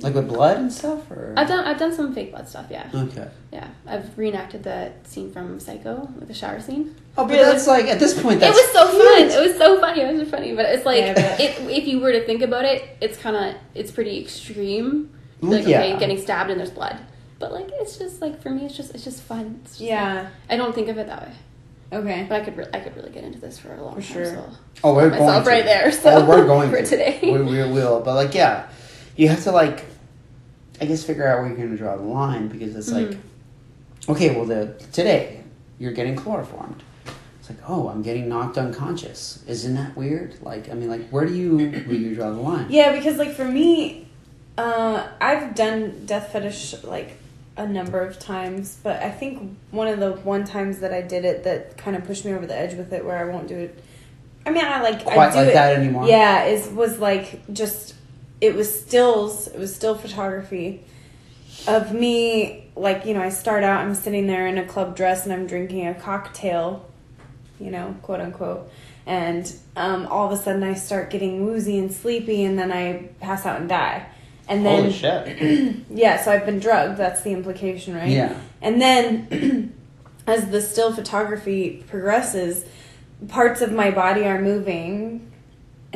Like 0.00 0.14
with 0.14 0.28
blood 0.28 0.58
and 0.58 0.72
stuff, 0.72 1.10
or 1.10 1.32
I've 1.36 1.48
done 1.48 1.64
I've 1.64 1.78
done 1.78 1.92
some 1.94 2.14
fake 2.14 2.30
blood 2.30 2.48
stuff. 2.48 2.66
Yeah, 2.70 2.88
Okay. 2.94 3.28
yeah. 3.52 3.68
I've 3.86 4.16
reenacted 4.18 4.62
that 4.64 5.06
scene 5.06 5.32
from 5.32 5.58
Psycho 5.60 6.08
with 6.18 6.28
the 6.28 6.34
shower 6.34 6.60
scene. 6.60 6.94
Oh, 7.18 7.24
but 7.24 7.32
Really? 7.34 7.44
that's 7.44 7.66
like 7.66 7.86
at 7.86 7.98
this 7.98 8.20
point. 8.20 8.40
That's 8.40 8.56
it 8.56 8.60
was 8.60 8.72
so 8.72 8.90
cute. 8.90 9.02
fun. 9.32 9.42
It 9.44 9.48
was 9.48 9.56
so 9.58 9.80
funny. 9.80 10.00
It 10.02 10.16
was 10.18 10.28
funny, 10.28 10.54
but 10.54 10.66
it's 10.66 10.84
like 10.84 11.00
Yeah, 11.00 11.36
it, 11.40 11.58
if 11.70 11.86
you 11.86 12.00
were 12.00 12.12
to 12.12 12.24
think 12.26 12.42
about 12.42 12.64
it, 12.64 12.84
it's 13.00 13.16
kind 13.16 13.36
of 13.36 13.54
it's 13.74 13.90
pretty 13.90 14.20
extreme. 14.20 15.10
Like 15.40 15.66
yeah. 15.66 15.80
okay, 15.80 15.98
getting 15.98 16.18
stabbed 16.20 16.50
and 16.50 16.58
there's 16.58 16.70
blood, 16.70 16.98
but 17.38 17.52
like 17.52 17.68
it's 17.74 17.96
just 17.98 18.20
like 18.22 18.40
for 18.42 18.50
me, 18.50 18.64
it's 18.66 18.76
just 18.76 18.94
it's 18.94 19.04
just 19.04 19.22
fun. 19.22 19.60
It's 19.62 19.72
just, 19.72 19.80
like- 19.82 19.88
yeah, 19.90 20.28
I 20.50 20.56
don't 20.56 20.74
think 20.74 20.88
of 20.88 20.96
it 20.98 21.06
that 21.08 21.22
way, 21.22 21.32
okay. 21.92 22.26
but 22.28 22.40
I 22.40 22.44
could 22.44 22.56
re- 22.56 22.66
I 22.72 22.80
could 22.80 22.96
really 22.96 23.10
get 23.10 23.22
into 23.24 23.38
this 23.38 23.58
for 23.58 23.74
a 23.74 23.82
long 23.82 23.94
For 23.96 24.00
time. 24.00 24.12
sure. 24.12 24.24
So 24.34 24.48
Oh, 24.84 24.94
we're 24.94 25.10
myself 25.10 25.28
going 25.30 25.44
to. 25.44 25.50
right 25.50 25.64
there. 25.64 25.92
So 25.92 26.10
oh, 26.10 26.24
we're 26.26 26.46
going 26.54 26.70
for 26.70 26.78
to. 26.78 26.84
today. 26.86 27.18
We, 27.22 27.32
we 27.42 27.58
will, 27.70 28.00
but 28.00 28.14
like, 28.14 28.34
yeah, 28.34 28.66
you 29.16 29.28
have 29.28 29.42
to 29.44 29.52
like, 29.52 29.84
I 30.80 30.84
guess, 30.84 31.02
figure 31.04 31.26
out 31.26 31.38
where 31.40 31.48
you're 31.48 31.56
going 31.56 31.70
to 31.70 31.76
draw 31.76 31.96
the 31.96 32.02
line 32.02 32.48
because 32.48 32.76
it's 32.76 32.92
like, 32.92 33.08
Mhm. 33.08 33.18
okay, 34.10 34.34
well, 34.34 34.44
the 34.44 34.74
today 34.92 35.40
you're 35.78 35.92
getting 35.92 36.16
chloroformed. 36.16 36.82
It's 37.40 37.50
like, 37.50 37.58
oh, 37.68 37.88
I'm 37.88 38.02
getting 38.02 38.28
knocked 38.28 38.58
unconscious. 38.58 39.42
Isn't 39.46 39.74
that 39.74 39.96
weird? 39.96 40.34
Like, 40.42 40.70
I 40.70 40.74
mean, 40.74 40.88
like, 40.88 41.08
where 41.10 41.24
do 41.24 41.34
you 41.34 41.56
where 41.58 41.80
do 41.82 41.96
you 41.96 42.14
draw 42.14 42.30
the 42.30 42.40
line? 42.40 42.66
Yeah, 42.68 42.92
because 42.92 43.16
like 43.18 43.32
for 43.32 43.44
me, 43.44 44.08
uh, 44.58 45.06
I've 45.20 45.54
done 45.54 46.04
death 46.06 46.32
fetish 46.32 46.82
like 46.84 47.18
a 47.56 47.66
number 47.66 48.00
of 48.00 48.18
times, 48.18 48.78
but 48.82 49.02
I 49.02 49.10
think 49.10 49.56
one 49.70 49.88
of 49.88 49.98
the 50.00 50.12
one 50.12 50.44
times 50.44 50.78
that 50.80 50.92
I 50.92 51.00
did 51.00 51.24
it 51.24 51.44
that 51.44 51.78
kind 51.78 51.96
of 51.96 52.04
pushed 52.04 52.24
me 52.24 52.32
over 52.34 52.46
the 52.46 52.56
edge 52.56 52.74
with 52.74 52.92
it, 52.92 53.04
where 53.04 53.16
I 53.16 53.24
won't 53.24 53.48
do 53.48 53.56
it 53.56 53.82
I 54.46 54.50
mean, 54.50 54.64
I 54.64 54.80
like 54.80 55.04
quite 55.04 55.18
I 55.18 55.30
do 55.30 55.36
like 55.38 55.48
it, 55.48 55.54
that 55.54 55.76
anymore. 55.76 56.06
Yeah, 56.08 56.44
it 56.44 56.72
was 56.72 57.00
like 57.00 57.52
just 57.52 57.94
it 58.40 58.54
was 58.54 58.80
stills. 58.80 59.48
It 59.48 59.58
was 59.58 59.74
still 59.74 59.96
photography 59.96 60.84
of 61.66 61.92
me. 61.92 62.70
Like 62.76 63.06
you 63.06 63.14
know, 63.14 63.22
I 63.22 63.30
start 63.30 63.64
out. 63.64 63.80
I'm 63.80 63.94
sitting 63.94 64.26
there 64.26 64.46
in 64.46 64.58
a 64.58 64.66
club 64.66 64.96
dress 64.96 65.24
and 65.24 65.32
I'm 65.32 65.46
drinking 65.46 65.86
a 65.86 65.94
cocktail, 65.94 66.86
you 67.58 67.70
know, 67.70 67.96
quote 68.02 68.20
unquote. 68.20 68.70
And 69.06 69.54
um, 69.76 70.06
all 70.08 70.26
of 70.26 70.38
a 70.38 70.42
sudden, 70.42 70.64
I 70.64 70.74
start 70.74 71.10
getting 71.10 71.46
woozy 71.46 71.78
and 71.78 71.92
sleepy, 71.92 72.44
and 72.44 72.58
then 72.58 72.72
I 72.72 73.08
pass 73.20 73.46
out 73.46 73.60
and 73.60 73.68
die. 73.68 74.08
And 74.48 74.66
then 74.66 74.82
Holy 74.82 74.92
shit. 74.92 75.84
yeah, 75.90 76.22
so 76.22 76.32
I've 76.32 76.44
been 76.44 76.58
drugged. 76.58 76.98
That's 76.98 77.22
the 77.22 77.30
implication, 77.30 77.94
right? 77.94 78.08
Yeah. 78.08 78.38
And 78.60 78.80
then, 78.80 79.72
as 80.26 80.50
the 80.50 80.60
still 80.60 80.92
photography 80.92 81.84
progresses, 81.88 82.64
parts 83.28 83.60
of 83.60 83.72
my 83.72 83.92
body 83.92 84.24
are 84.24 84.40
moving. 84.40 85.32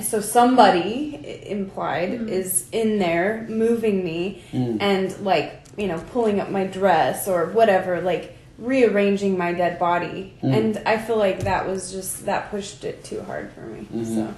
So 0.02 0.20
somebody 0.20 1.18
i- 1.24 1.48
implied 1.48 2.28
is 2.30 2.66
in 2.72 2.98
there 2.98 3.46
moving 3.48 4.04
me 4.04 4.42
Mm. 4.52 4.78
and 4.80 5.20
like 5.24 5.52
you 5.76 5.86
know 5.88 5.98
pulling 6.12 6.40
up 6.40 6.50
my 6.50 6.64
dress 6.64 7.28
or 7.28 7.46
whatever, 7.46 8.00
like 8.00 8.36
rearranging 8.58 9.36
my 9.38 9.52
dead 9.52 9.78
body. 9.78 10.34
Mm. 10.42 10.56
And 10.56 10.82
I 10.86 10.96
feel 10.98 11.16
like 11.16 11.40
that 11.44 11.66
was 11.66 11.90
just 11.92 12.26
that 12.26 12.50
pushed 12.50 12.84
it 12.84 13.02
too 13.04 13.20
hard 13.22 13.50
for 13.52 13.62
me. 13.62 13.86
Mhm. 13.94 14.04
So 14.14 14.34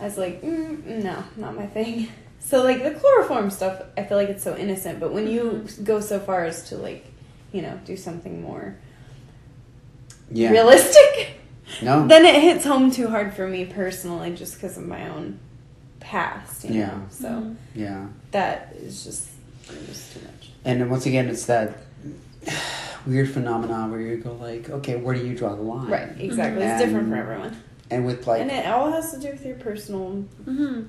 I 0.00 0.04
was 0.04 0.18
like, 0.18 0.42
mm, 0.42 0.84
no, 1.04 1.16
not 1.36 1.54
my 1.56 1.66
thing. 1.66 2.08
So 2.40 2.62
like 2.62 2.84
the 2.84 2.92
chloroform 2.92 3.50
stuff, 3.50 3.82
I 3.98 4.04
feel 4.04 4.16
like 4.16 4.28
it's 4.28 4.44
so 4.44 4.54
innocent, 4.56 5.00
but 5.00 5.12
when 5.12 5.26
you 5.26 5.66
go 5.82 5.98
so 5.98 6.20
far 6.20 6.44
as 6.44 6.68
to 6.68 6.76
like, 6.76 7.04
you 7.50 7.60
know, 7.60 7.74
do 7.84 7.96
something 7.96 8.40
more 8.40 8.76
Yeah. 10.30 10.50
realistic, 10.50 11.40
No. 11.82 12.06
then 12.06 12.24
it 12.24 12.40
hits 12.42 12.64
home 12.64 12.90
too 12.90 13.08
hard 13.08 13.34
for 13.34 13.46
me 13.48 13.64
personally, 13.66 14.34
just 14.34 14.54
because 14.54 14.76
of 14.78 14.86
my 14.86 15.08
own 15.08 15.38
past. 16.00 16.64
You 16.64 16.74
Yeah. 16.80 16.86
know, 16.86 17.02
so 17.10 17.56
yeah. 17.74 18.06
that 18.32 18.74
is 18.78 19.04
just 19.04 19.28
it 19.68 19.88
was 19.88 20.10
too 20.12 20.20
much. 20.20 20.50
And 20.64 20.80
then 20.80 20.88
once 20.90 21.06
again, 21.06 21.28
it's 21.28 21.46
that 21.46 21.78
weird 23.06 23.30
phenomenon 23.30 23.90
where 23.90 24.00
you 24.00 24.16
go 24.16 24.32
like, 24.34 24.68
okay, 24.70 24.96
where 24.96 25.14
do 25.14 25.24
you 25.26 25.36
draw 25.36 25.54
the 25.54 25.62
line? 25.62 25.88
Right, 25.88 26.10
exactly. 26.18 26.62
It's 26.64 26.80
different 26.82 27.08
for 27.08 27.16
everyone, 27.16 27.56
And 27.90 28.06
with 28.06 28.26
like, 28.26 28.40
and 28.42 28.50
it 28.50 28.66
all 28.66 28.90
has 28.92 29.12
to 29.12 29.20
do 29.20 29.28
with 29.30 29.44
your 29.44 29.56
personal 29.56 30.24
Mm-hmm. 30.46 30.82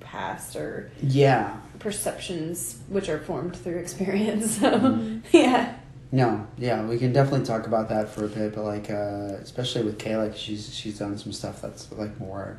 past 0.00 0.56
or 0.56 0.90
yeah, 1.02 1.56
perceptions, 1.78 2.78
which 2.88 3.08
are 3.08 3.18
formed 3.20 3.56
through 3.56 3.78
experience. 3.78 4.58
So 4.58 4.70
Mm-hmm. 4.72 5.18
yeah. 5.36 5.74
No, 6.12 6.46
yeah, 6.58 6.84
we 6.84 6.98
can 6.98 7.12
definitely 7.12 7.46
talk 7.46 7.66
about 7.66 7.88
that 7.88 8.10
for 8.10 8.24
a 8.26 8.28
bit. 8.28 8.54
But 8.54 8.64
like, 8.64 8.90
uh, 8.90 9.36
especially 9.40 9.82
with 9.84 9.98
Kayla, 9.98 10.36
she's 10.36 10.72
she's 10.74 10.98
done 10.98 11.16
some 11.18 11.32
stuff 11.32 11.62
that's 11.62 11.90
like 11.92 12.18
more 12.20 12.58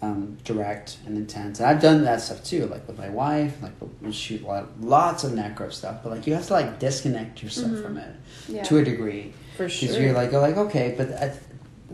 um, 0.00 0.38
direct 0.44 0.96
and 1.06 1.16
intense. 1.16 1.60
And 1.60 1.68
I've 1.68 1.82
done 1.82 2.04
that 2.04 2.20
stuff 2.22 2.42
too, 2.42 2.66
like 2.66 2.86
with 2.88 2.96
my 2.98 3.10
wife. 3.10 3.60
Like 3.62 3.72
we 4.00 4.10
shoot 4.12 4.42
lot, 4.42 4.80
lots 4.80 5.22
of 5.24 5.32
necro 5.32 5.72
stuff, 5.72 5.98
but 6.02 6.10
like 6.10 6.26
you 6.26 6.34
have 6.34 6.46
to 6.46 6.52
like 6.54 6.78
disconnect 6.78 7.42
yourself 7.42 7.72
Mhm. 7.72 7.82
from 7.82 7.96
it 7.98 8.14
Yeah. 8.48 8.62
to 8.64 8.78
a 8.78 8.84
degree. 8.84 9.34
For 9.56 9.64
Because 9.64 9.72
sure. 9.94 10.00
you're 10.00 10.12
like, 10.14 10.30
you're 10.32 10.40
like, 10.40 10.56
okay, 10.56 10.94
but 10.96 11.10
at, 11.10 11.36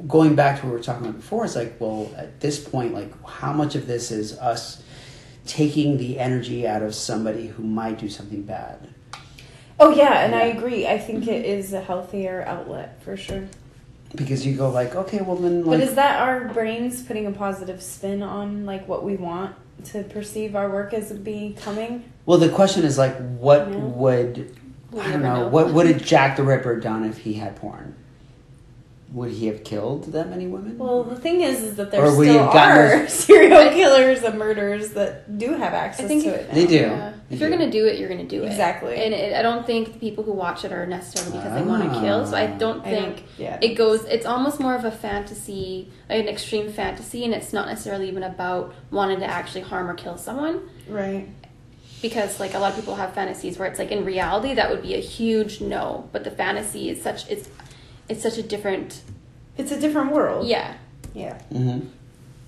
going 0.07 0.35
back 0.35 0.61
to 0.61 0.67
what 0.67 0.73
we 0.73 0.77
were 0.79 0.83
talking 0.85 1.07
about 1.07 1.17
before, 1.17 1.45
it's 1.47 1.57
like, 1.57 1.81
well, 1.81 2.13
at 2.17 2.39
this 2.41 2.59
point, 2.61 2.93
like, 2.93 3.11
how 3.27 3.53
much 3.55 3.75
of 3.75 3.87
this 3.87 4.11
is 4.11 4.39
us 4.39 4.83
taking 5.47 5.97
the 5.97 6.19
energy 6.19 6.67
out 6.69 6.83
of 6.83 6.95
somebody 6.95 7.47
who 7.49 7.63
might 7.65 7.99
do 7.99 8.09
something 8.11 8.43
bad? 8.43 8.89
Oh 9.81 9.91
yeah, 9.91 10.25
and 10.25 10.35
I 10.35 10.43
agree. 10.45 10.87
I 10.87 10.99
think 10.99 11.27
it 11.27 11.43
mm-hmm. 11.43 11.59
is 11.59 11.73
a 11.73 11.81
healthier 11.81 12.45
outlet 12.47 13.03
for 13.03 13.17
sure. 13.17 13.49
Because 14.15 14.47
you 14.47 14.57
go 14.57 14.71
like, 14.71 14.95
okay, 14.95 15.21
well 15.23 15.37
then, 15.37 15.65
But 15.65 15.81
is 15.81 15.97
that 15.97 16.21
our 16.21 16.49
brains 16.49 17.03
putting 17.03 17.27
a 17.27 17.33
positive 17.33 17.83
spin 17.83 18.23
on 18.23 18.65
like 18.65 18.87
what 18.87 19.03
we 19.03 19.17
want 19.17 19.57
to 19.87 20.05
perceive 20.05 20.55
our 20.55 20.71
work 20.71 20.95
as 20.95 21.13
becoming? 21.13 22.05
well, 22.25 22.39
the 22.39 22.49
question 22.49 22.85
is 22.85 22.97
like, 22.97 23.17
what 23.39 23.69
Yeah. 23.69 23.77
would 23.77 24.57
I 24.97 25.11
don't 25.11 25.23
know, 25.23 25.41
know. 25.43 25.49
what 25.49 25.73
would 25.73 25.87
have 25.89 26.05
Jack 26.05 26.37
the 26.37 26.45
Ripper 26.45 26.79
done 26.79 27.05
if 27.05 27.19
he 27.19 27.35
had 27.35 27.57
porn? 27.57 27.97
Would 29.15 29.31
he 29.31 29.47
have 29.47 29.63
killed 29.63 30.07
that 30.13 30.29
many 30.29 30.49
women? 30.49 30.77
Well, 30.77 31.05
the 31.05 31.15
thing 31.15 31.41
is, 31.41 31.63
is 31.63 31.77
that 31.77 31.93
there 31.93 32.05
Or 32.05 32.11
still 32.11 32.51
have 32.51 32.55
are 32.79 32.99
those- 32.99 33.13
serial 33.27 33.71
killers 33.71 34.25
and 34.25 34.37
murderers 34.37 34.91
that 34.95 35.39
do 35.39 35.51
have 35.53 35.73
access 35.73 36.07
I 36.07 36.09
think 36.09 36.25
to 36.25 36.31
it. 36.31 36.49
Now. 36.49 36.55
They 36.55 36.67
do. 36.67 36.75
Yeah. 36.75 37.13
They 37.29 37.37
If 37.37 37.41
you're 37.41 37.49
gonna 37.51 37.71
do 37.71 37.87
it, 37.87 37.97
you're 38.01 38.09
gonna 38.09 38.25
do 38.25 38.43
it. 38.43 38.47
Exactly. 38.47 38.97
And 38.97 39.15
it, 39.15 39.33
I 39.35 39.43
don't 39.43 39.65
think 39.65 39.93
the 39.93 40.01
people 40.01 40.25
who 40.25 40.33
watch 40.33 40.65
it 40.65 40.73
are 40.73 40.85
necessarily 40.85 41.39
because 41.39 41.55
they 41.55 41.63
want 41.63 41.85
to 41.85 41.91
ah. 41.91 42.01
kill. 42.01 42.27
So 42.27 42.37
I 42.37 42.49
don't 42.49 42.85
I 42.85 42.91
don't- 42.91 43.15
think 43.17 43.25
yeah, 43.39 43.57
it 43.63 43.77
goes. 43.77 44.05
It's 44.07 44.27
almost 44.27 44.59
more 44.59 44.75
of 44.75 44.85
a 44.85 44.91
fantasy, 44.91 45.93
like 46.11 46.21
an 46.21 46.29
extreme 46.29 46.73
fantasy, 46.73 47.25
and 47.25 47.33
it's 47.33 47.53
not 47.53 47.69
necessarily 47.69 48.09
even 48.09 48.25
about 48.25 48.75
wanting 48.91 49.21
to 49.21 49.27
actually 49.27 49.61
harm 49.63 49.89
or 49.89 49.95
kill 49.95 50.17
someone. 50.19 50.61
right. 50.89 51.29
Because 52.03 52.39
like 52.41 52.53
a 52.53 52.59
lot 52.59 52.71
of 52.73 52.77
people 52.77 52.97
have 52.97 53.15
fantasies 53.15 53.59
where 53.59 53.67
it's 53.67 53.79
like 53.79 53.91
in 53.91 54.05
reality 54.05 54.53
that 54.55 54.69
would 54.71 54.83
be 54.83 54.95
a 54.95 55.01
huge 55.01 55.61
no, 55.63 56.09
but 56.13 56.23
the 56.25 56.31
fantasy 56.31 56.91
is 56.91 57.01
such 57.01 57.31
it's 57.31 57.49
it's 58.09 58.23
such 58.23 58.39
a 58.39 58.43
different 58.43 59.03
It's 59.57 59.73
a 59.73 59.81
different 59.81 60.13
world. 60.13 60.47
yeah. 60.47 60.75
yeah, 61.15 61.39
Mm-hmm. 61.53 61.87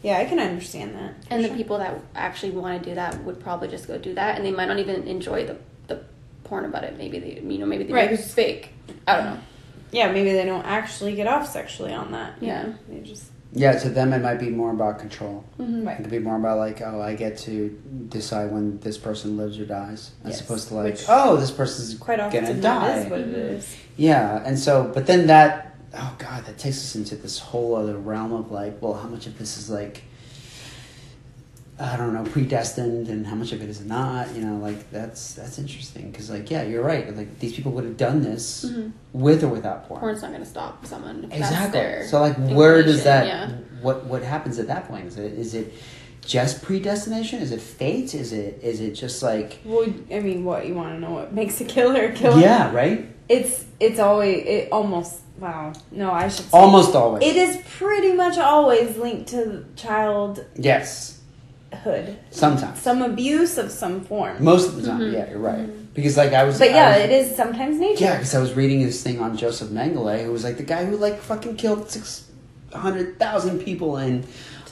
yeah. 0.03 0.19
I 0.19 0.25
can 0.25 0.39
understand 0.39 0.95
that. 0.97 1.25
for 1.25 1.35
And 1.35 1.45
the 1.45 1.49
people 1.51 1.79
that 1.79 1.99
actually 2.15 2.53
want 2.53 2.83
to 2.83 2.89
do 2.91 2.95
that 2.97 3.23
would 3.25 3.39
probably 3.41 3.69
just 3.69 3.87
go 3.87 3.97
do 3.99 4.15
that, 4.15 4.37
and 4.37 4.45
they 4.45 4.53
might 4.53 4.67
not 4.69 4.79
even 4.79 5.07
enjoy 5.07 5.47
the 5.47 5.57
the 5.87 6.01
porn 6.45 6.65
about 6.65 6.83
it. 6.85 6.97
Maybe 6.99 7.19
they, 7.21 7.41
you 7.41 7.59
know, 7.59 7.67
maybe 7.67 7.85
they 7.85 7.93
Right. 7.93 8.11
maybe 8.11 8.21
it's 8.23 8.33
fake. 8.35 8.71
I 9.07 9.17
don't 9.17 9.25
know. 9.27 9.39
yeah, 9.93 10.11
maybe 10.13 10.33
they 10.33 10.45
don't 10.45 10.65
actually 10.67 11.15
get 11.15 11.27
off 11.29 11.49
sexually 11.49 11.93
on 11.95 12.11
that. 12.13 12.35
Yeah. 12.41 12.73
they 12.89 13.01
just 13.01 13.31
Yeah, 13.53 13.79
to 13.79 13.89
them 13.89 14.13
it 14.13 14.19
might 14.21 14.39
be 14.39 14.51
more 14.51 14.71
about 14.71 14.99
control. 14.99 15.45
Mm-hmm. 15.59 15.89
It 15.89 15.97
could 15.97 16.11
be 16.11 16.19
more 16.19 16.37
about 16.37 16.59
like, 16.59 16.83
oh, 16.83 17.01
I 17.01 17.15
get 17.15 17.39
to 17.39 17.71
decide 18.09 18.51
when 18.53 18.79
this 18.81 18.99
person 18.99 19.37
lives 19.37 19.59
or 19.59 19.65
dies, 19.65 20.11
as 20.25 20.33
Yes, 20.33 20.41
opposed 20.43 20.69
to 20.69 20.75
like, 20.75 20.85
which 20.95 21.05
oh, 21.09 21.37
this 21.37 21.51
person's 21.51 21.95
quite 21.99 22.21
often 22.21 22.45
gonna 22.45 22.61
die. 22.61 22.99
is 22.99 23.11
what 23.11 23.21
it 23.21 23.29
is. 23.29 23.77
Yeah, 23.97 24.43
and 24.45 24.59
so, 24.59 24.91
but 24.93 25.07
then 25.07 25.27
that, 25.29 25.77
oh 25.95 26.15
god, 26.19 26.45
that 26.45 26.59
takes 26.59 26.77
us 26.79 26.97
into 26.97 27.17
this 27.17 27.39
whole 27.39 27.75
other 27.77 27.97
realm 27.97 28.33
of 28.33 28.51
like, 28.51 28.83
well, 28.83 28.95
how 28.95 29.09
much 29.09 29.27
of 29.27 29.39
this 29.39 29.57
is 29.57 29.71
like, 29.71 30.03
I 31.79 31.97
don't 31.99 32.15
know, 32.15 32.25
predestined, 32.25 33.09
and 33.09 33.27
how 33.27 33.35
much 33.35 33.53
of 33.53 33.61
it 33.63 33.69
is 33.69 33.85
not. 33.85 34.35
You 34.35 34.43
know, 34.43 34.57
like 34.57 34.91
that's 34.91 35.35
that's 35.35 35.59
interesting 35.59 36.11
because, 36.11 36.31
like, 36.31 36.51
yeah, 36.51 36.63
you're 36.63 36.83
right. 36.83 37.15
Like 37.15 37.39
these 37.39 37.55
people 37.55 37.73
would 37.73 37.85
have 37.85 37.99
done 37.99 38.23
this 38.23 38.65
Mhm. 38.65 38.93
with 39.13 39.45
or 39.45 39.49
without 39.49 39.87
porn. 39.87 40.01
Porn's 40.01 40.23
not 40.23 40.31
going 40.31 40.43
to 40.43 40.49
stop 40.49 40.87
someone. 40.87 41.25
If 41.25 41.31
That's 41.31 41.51
Exactly. 41.51 41.81
their 41.81 42.07
So, 42.09 42.21
like, 42.21 42.37
where 42.39 42.83
does 42.83 43.05
that? 43.05 43.27
Yeah. 43.27 43.51
What 43.83 44.07
what 44.07 44.23
happens 44.23 44.59
at 44.59 44.69
that 44.69 44.89
point? 44.89 45.07
Is 45.07 45.19
it 45.19 45.33
is 45.35 45.55
it 45.55 45.75
just 46.25 46.63
predestination? 46.63 47.41
Is 47.41 47.53
it 47.53 47.61
fate? 47.61 48.15
Is 48.15 48.33
it 48.33 48.59
is 48.63 48.81
it 48.81 48.93
just 48.93 49.23
like 49.23 49.59
Well, 49.65 49.87
I 50.11 50.21
mean, 50.21 50.45
what 50.47 50.67
you 50.67 50.75
want 50.75 50.95
to 50.95 50.99
know? 51.01 51.11
What 51.11 51.35
makes 51.35 51.61
a 51.61 51.65
killer 51.65 52.07
a 52.07 52.13
killer? 52.13 52.41
yeah, 52.41 52.73
right? 52.73 53.07
It's 53.29 53.65
it's 53.81 53.99
always 53.99 54.45
it 54.47 54.69
almost 54.73 55.21
wow. 55.39 55.75
No, 55.93 56.11
I 56.11 56.29
should 56.29 56.47
say 56.51 56.57
Almost 56.59 56.95
always. 56.95 57.23
It 57.23 57.37
is 57.37 57.59
pretty 57.79 58.15
much 58.15 58.39
always 58.39 58.97
linked 58.97 59.29
to 59.31 59.67
child. 59.77 60.43
Yes, 60.57 61.16
sometimes. 62.31 62.81
some 62.81 63.03
abuse 63.03 63.59
of 63.59 63.71
some 63.71 64.01
form. 64.03 64.43
Most 64.43 64.69
of 64.69 64.77
the 64.77 64.87
time, 64.89 65.01
Mhm. 65.01 65.13
yeah, 65.13 65.31
you're 65.31 65.39
right. 65.39 65.69
Because 65.95 66.17
like 66.17 66.33
I 66.33 66.45
was, 66.45 66.59
But 66.59 66.71
yeah, 66.71 66.95
was- 66.97 67.05
it 67.05 67.11
is 67.11 67.37
sometimes 67.37 67.79
nature. 67.79 68.05
Yeah, 68.05 68.17
because 68.17 68.35
I 68.35 68.41
was 68.41 68.55
reading 68.55 68.83
this 68.85 69.03
thing 69.03 69.21
on 69.21 69.37
Joseph 69.37 69.69
Mengele, 69.71 70.25
who 70.25 70.33
was 70.33 70.45
like 70.45 70.57
the 70.59 70.63
guy 70.63 70.85
who 70.85 70.97
like 70.97 71.21
fucking 71.21 71.57
killed 71.57 71.91
six 71.91 72.25
hundred 72.73 73.19
thousand 73.19 73.61
people 73.61 73.97
in 73.99 74.25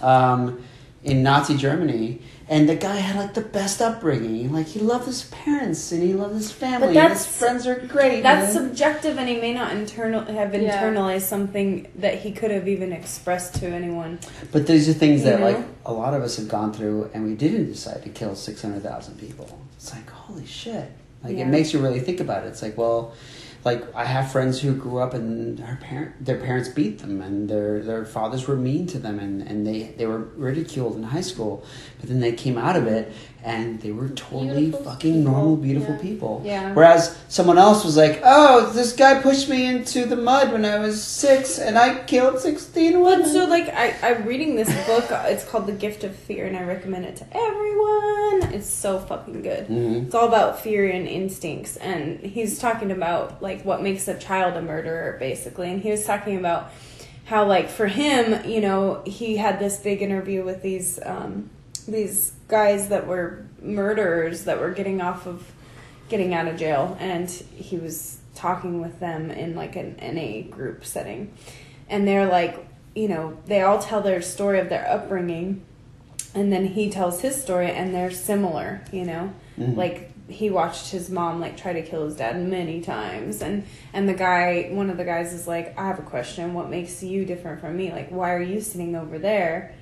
um, 0.03 0.63
in 1.03 1.23
Nazi 1.23 1.57
Germany, 1.57 2.21
and 2.49 2.69
the 2.69 2.77
guy 2.77 2.97
had 2.97 3.17
like 3.17 3.35
the 3.35 3.41
best 3.41 3.81
upbringing. 3.81 4.53
Like 4.53 4.67
he 4.67 4.81
loved 4.81 5.07
his 5.07 5.25
parents 5.25 5.91
and 5.93 6.03
he 6.03 6.13
loved 6.13 6.35
his 6.35 6.51
family. 6.53 6.89
But 6.89 6.95
that's- 6.95 7.25
his 7.27 7.37
friends 7.37 7.67
are 7.67 7.77
great. 7.77 8.23
That's 8.23 8.55
man. 8.55 8.69
subjective, 8.69 9.17
and 9.19 9.29
he 9.29 9.41
may 9.41 9.55
not 9.55 9.73
internal 9.73 10.23
have 10.25 10.55
Yeah. 10.55 10.83
internalized 10.83 11.23
something 11.23 11.87
that 11.97 12.17
he 12.21 12.33
could 12.33 12.51
have 12.51 12.69
even 12.69 12.93
expressed 12.93 13.55
to 13.57 13.67
anyone. 13.67 14.19
But 14.53 14.67
these 14.67 14.89
are 14.89 14.93
things 14.93 15.21
You 15.23 15.31
that 15.31 15.41
know? 15.41 15.47
like 15.47 15.59
a 15.87 15.93
lot 15.93 16.15
of 16.15 16.23
us 16.23 16.37
have 16.37 16.49
gone 16.49 16.73
through, 16.73 17.11
and 17.15 17.25
we 17.25 17.35
didn't 17.35 17.67
decide 17.73 18.03
to 18.03 18.09
kill 18.11 18.35
six 18.35 18.63
hundred 18.63 18.83
thousand 18.83 19.19
people. 19.19 19.49
It's 19.77 19.93
like 19.95 20.09
holy 20.11 20.47
shit! 20.47 20.91
Like 21.23 21.37
Yeah. 21.37 21.45
it 21.45 21.49
makes 21.49 21.73
you 21.73 21.79
really 21.81 22.01
think 22.01 22.21
about 22.21 22.45
it. 22.45 22.49
It's 22.49 22.63
like 22.63 22.77
well, 22.77 23.13
like 23.65 23.83
I 23.95 24.05
have 24.05 24.31
friends 24.31 24.61
who 24.61 24.75
grew 24.75 24.99
up 24.99 25.15
and 25.15 25.59
her 25.59 25.77
parent, 25.77 26.25
their 26.25 26.39
parents 26.39 26.69
beat 26.69 26.99
them, 26.99 27.21
and 27.23 27.49
their 27.49 27.81
their 27.83 28.05
fathers 28.05 28.47
were 28.47 28.57
mean 28.57 28.87
to 28.89 28.99
them, 28.99 29.19
and 29.19 29.43
and 29.43 29.67
they 29.67 29.95
they 29.99 30.07
were 30.07 30.19
ridiculed 30.37 30.97
in 30.97 31.03
high 31.05 31.23
school, 31.33 31.65
but 32.01 32.09
then 32.09 32.21
they 32.21 32.33
came 32.33 32.59
out 32.59 32.77
of 32.77 32.87
it 32.87 33.13
and 33.47 33.79
they 33.83 33.93
were 33.93 34.09
totally 34.09 34.63
Beautiful 34.71 34.85
fucking 34.91 35.17
people. 35.19 35.33
normal, 35.33 35.57
beautiful 35.57 35.95
Yeah. 35.97 36.01
people. 36.01 36.43
Yeah. 36.47 36.73
Whereas 36.73 37.15
someone 37.29 37.59
else 37.59 37.85
was 37.85 37.95
like, 37.95 38.23
"Oh, 38.25 38.71
this 38.73 38.95
guy 38.95 39.21
pushed 39.21 39.51
me 39.51 39.67
into 39.67 40.07
the 40.07 40.17
mud 40.17 40.51
when 40.51 40.65
I 40.65 40.79
was 40.79 41.03
six, 41.03 41.59
and 41.59 41.79
I 41.79 41.89
killed 42.05 42.39
sixteen 42.41 43.01
women." 43.01 43.21
But 43.25 43.29
so 43.33 43.45
like 43.57 43.69
I 43.85 43.95
I'm 44.03 44.25
reading 44.25 44.57
this 44.57 44.73
book. 44.87 45.11
uh, 45.13 45.25
It's 45.33 45.45
called 45.45 45.67
The 45.67 45.73
Gift 45.85 46.05
of 46.05 46.15
Fear, 46.27 46.47
and 46.47 46.57
I 46.57 46.63
recommend 46.65 47.05
it 47.05 47.17
to 47.17 47.27
everyone. 47.37 48.55
It's 48.55 48.69
so 48.69 48.99
fucking 48.99 49.43
good. 49.43 49.69
Mhm. 49.69 50.07
It's 50.07 50.15
all 50.15 50.27
about 50.29 50.61
fear 50.61 50.89
and 50.89 51.07
instincts, 51.07 51.77
and 51.77 52.21
he's 52.21 52.59
talking 52.59 52.91
about 52.91 53.43
like 53.43 53.54
what 53.63 53.83
makes 53.83 54.09
a 54.09 54.19
child 54.19 54.55
a 54.57 54.63
murderer, 54.63 55.17
basically. 55.19 55.71
And 55.71 55.81
he 55.83 55.91
was 55.91 56.05
talking 56.05 56.37
about 56.39 56.71
how 57.27 57.47
like 57.47 57.69
for 57.69 57.87
him, 57.87 58.49
you 58.49 58.61
know, 58.61 59.03
he 59.07 59.37
had 59.37 59.59
this 59.59 59.77
big 59.79 60.03
interview 60.03 60.45
with 60.45 60.63
these 60.63 60.99
um, 61.05 61.51
these 61.87 62.33
guys 62.49 62.89
that 62.89 63.07
were 63.07 63.45
murderers 63.63 64.45
that 64.45 64.59
were 64.61 64.71
getting 64.71 65.01
off 65.01 65.27
of 65.27 65.51
getting 66.09 66.35
out 66.35 66.47
of 66.49 66.57
jail, 66.57 66.97
and 67.01 67.31
he 67.31 67.77
was 67.79 68.19
talking 68.35 68.81
with 68.81 69.01
them 69.01 69.31
in 69.31 69.55
like 69.55 69.77
an 69.77 69.97
NA 70.03 70.43
group 70.55 70.85
setting, 70.85 71.33
and 71.89 72.07
they're 72.07 72.27
like, 72.27 72.67
you 72.95 73.09
know, 73.09 73.39
they 73.47 73.61
all 73.63 73.79
tell 73.79 74.01
their 74.03 74.21
story 74.21 74.59
of 74.61 74.69
their 74.69 74.87
upbringing, 74.91 75.63
and 76.35 76.53
then 76.53 76.67
he 76.67 76.91
tells 76.91 77.21
his 77.23 77.41
story, 77.41 77.71
and 77.71 77.95
they're 77.95 78.11
similar, 78.11 78.83
you 78.93 79.05
know, 79.05 79.33
Mhm. 79.59 79.77
like 79.77 80.11
he 80.29 80.49
watched 80.49 80.91
his 80.91 81.11
mom 81.11 81.41
like 81.41 81.57
try 81.57 81.73
to 81.73 81.83
kill 81.83 82.05
his 82.07 82.17
dad 82.17 82.41
many 82.43 82.81
times. 82.81 83.43
And 83.43 83.67
and 83.93 84.09
the 84.09 84.15
guy 84.15 84.71
one 84.73 84.91
of 84.91 84.97
the 84.97 85.05
guys 85.05 85.33
is 85.33 85.47
like 85.47 85.79
i 85.79 85.87
have 85.87 85.99
a 85.99 86.03
question. 86.03 86.55
What 86.55 86.71
makes 86.71 87.03
you 87.03 87.25
different 87.25 87.61
from 87.61 87.77
me? 87.77 87.93
Like 87.93 88.11
why 88.11 88.33
are 88.33 88.43
you 88.43 88.61
sitting 88.61 88.97
over 88.97 89.19
there 89.19 89.75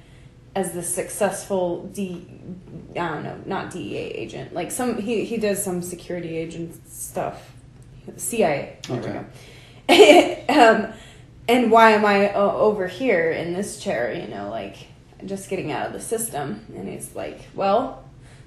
as 0.55 0.73
the 0.73 0.83
successful 0.83 1.87
d 1.87 2.27
i 2.91 3.09
don't 3.09 3.23
know 3.23 3.39
not 3.47 3.71
dea 3.71 3.97
agent? 3.97 4.53
Like 4.53 4.71
some 4.71 5.01
he 5.01 5.25
he 5.25 5.37
does 5.37 5.63
some 5.63 5.81
security 5.81 6.37
agent 6.37 6.89
stuff. 6.89 7.53
Cia 8.17 8.79
there 8.89 9.01
we 9.01 9.07
go. 9.07 10.45
Um 10.49 10.93
and 11.49 11.71
why 11.71 11.93
am 11.93 12.05
i 12.05 12.33
uh, 12.33 12.39
over 12.41 12.87
here 12.87 13.31
in 13.31 13.53
this 13.53 13.79
chair 13.79 14.13
you 14.13 14.29
know 14.29 14.49
like 14.49 14.77
just 15.25 15.49
getting 15.49 15.71
out 15.71 15.87
of 15.87 15.93
the 15.93 16.01
system? 16.01 16.67
And 16.75 16.89
he's 16.89 17.15
like 17.15 17.43
well 17.55 18.02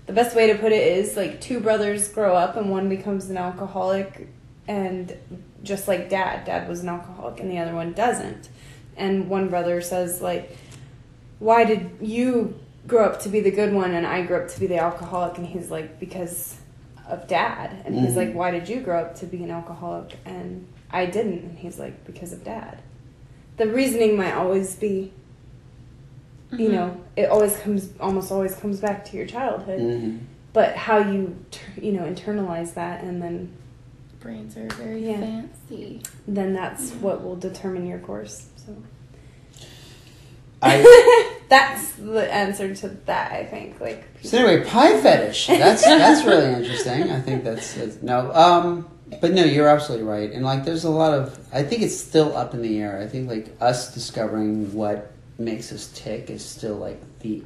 the 0.06 0.14
best 0.14 0.36
way 0.36 0.48
to 0.52 0.58
put 0.58 0.72
it 0.72 0.98
is 0.98 1.16
like 1.18 1.42
two 1.42 1.60
brothers 1.60 2.08
grow 2.10 2.36
up 2.36 2.56
and 2.58 2.70
one 2.70 2.90
becomes 2.90 3.30
an 3.30 3.38
alcoholic 3.38 4.28
and 4.68 5.16
just 5.64 5.88
like 5.88 6.10
dad 6.10 6.46
dad 6.46 6.68
was 6.70 6.82
an 6.82 6.90
alcoholic 6.90 7.40
and 7.40 7.50
the 7.52 7.58
other 7.58 7.74
one 7.74 7.94
doesn't. 7.94 8.50
And 8.98 9.30
one 9.30 9.50
brother 9.50 9.82
says 9.82 10.22
like 10.22 10.56
why 11.40 11.64
did 11.66 11.92
you 12.02 12.58
grow 12.88 13.06
up 13.06 13.20
to 13.22 13.30
be 13.30 13.40
the 13.42 13.52
good 13.52 13.74
one 13.74 13.94
and 13.94 14.06
i 14.06 14.22
grew 14.22 14.38
up 14.38 14.48
to 14.50 14.60
be 14.60 14.68
the 14.68 14.78
alcoholic? 14.78 15.38
And 15.38 15.48
he's 15.48 15.72
like 15.72 16.00
because 16.00 16.56
of 17.08 17.28
dad. 17.28 17.82
And 17.86 17.96
he's 17.96 18.14
Mhm. 18.14 18.16
like 18.18 18.34
why 18.34 18.52
did 18.52 18.70
you 18.70 18.82
grow 18.82 19.00
up 19.02 19.16
to 19.16 19.26
be 19.26 19.44
an 19.44 19.52
alcoholic 19.52 20.18
and 20.26 20.68
i 20.92 21.06
didn't? 21.08 21.40
And 21.44 21.58
he's 21.60 21.80
like 21.80 22.06
because 22.06 22.32
of 22.32 22.44
dad. 22.44 22.80
The 23.58 23.68
reasoning 23.68 24.18
might 24.18 24.34
always 24.34 24.76
be 24.76 25.14
you 26.52 26.70
know 26.70 26.96
it 27.16 27.30
always 27.30 27.58
comes 27.58 27.90
almost 28.00 28.32
always 28.32 28.56
comes 28.56 28.80
back 28.80 29.04
to 29.06 29.18
your 29.18 29.26
childhood 29.26 29.80
Mhm. 29.80 30.20
but 30.54 30.76
how 30.76 30.98
you 31.00 31.36
you 31.82 31.92
know 31.92 32.04
internalize 32.04 32.74
that 32.76 33.04
and 33.04 33.22
then 33.22 33.52
Brains 34.20 34.56
are 34.58 34.68
very 34.76 35.08
Yeah. 35.10 35.20
fancy. 35.20 36.02
then 36.28 36.54
that's 36.54 36.92
what 36.94 37.24
will 37.24 37.36
determine 37.36 37.86
your 37.88 38.00
course 38.00 38.48
so 38.58 38.76
I, 40.62 41.34
that's 41.50 41.92
the 41.94 42.32
answer 42.34 42.74
to 42.74 42.88
that 43.06 43.32
i 43.34 43.44
think 43.46 43.80
like 43.80 44.04
so 44.24 44.38
anyway, 44.40 44.66
pie 44.68 45.00
fetish. 45.02 45.48
That's 45.48 45.84
that's 45.84 46.26
really 46.26 46.52
interesting. 46.54 47.12
I 47.12 47.22
think 47.22 47.44
that's, 47.44 47.74
that's 47.76 48.02
no. 48.02 48.32
Um, 48.34 48.88
but 49.22 49.34
no, 49.34 49.44
you're 49.44 49.68
absolutely 49.68 50.08
right. 50.08 50.32
And 50.32 50.44
like, 50.44 50.66
there's 50.66 50.84
a 50.84 50.90
lot 50.90 51.14
of. 51.14 51.38
I 51.54 51.62
think 51.62 51.84
it's 51.84 51.96
still 51.96 52.36
up 52.36 52.56
in 52.56 52.64
the 52.64 52.80
air. 52.82 53.00
I 53.00 53.06
think 53.06 53.30
like 53.30 53.56
us 53.62 53.94
discovering 53.94 54.74
what 54.74 55.12
makes 55.38 55.72
us 55.72 55.92
tick 55.94 56.30
is 56.30 56.44
still 56.44 56.76
like 56.76 57.02
the. 57.20 57.44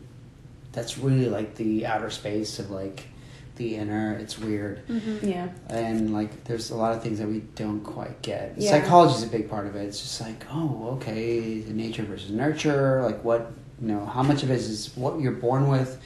That's 0.72 0.98
really 1.00 1.28
like 1.30 1.56
the 1.56 1.86
outer 1.88 2.10
space 2.12 2.60
of 2.60 2.70
like 2.70 3.08
the 3.56 3.76
inner. 3.76 4.14
It's 4.14 4.38
weird. 4.38 4.86
Mm-hmm. 4.88 5.28
yeah 5.28 5.50
and 5.70 6.14
like 6.14 6.44
there's 6.46 6.70
a 6.70 6.76
lot 6.76 6.96
of 6.96 7.04
things 7.04 7.20
that 7.20 7.28
we 7.28 7.40
don't 7.56 7.82
quite 7.82 8.22
get 8.22 8.54
Yeah. 8.58 8.72
psychology 8.72 9.16
is 9.16 9.24
a 9.24 9.28
big 9.28 9.50
part 9.50 9.68
of 9.68 9.76
it 9.76 9.84
it's 9.84 10.00
just 10.00 10.22
like 10.22 10.46
oh 10.52 10.92
okay 10.98 11.64
nature 11.68 12.04
versus 12.04 12.32
nurture 12.32 13.02
like 13.04 13.24
what 13.24 13.52
you 13.82 13.88
know 13.90 14.06
how 14.06 14.24
much 14.24 14.44
of 14.44 14.50
it 14.52 14.56
is 14.60 14.92
what 14.96 15.20
you're 15.20 15.32
born 15.34 15.68
with 15.68 16.02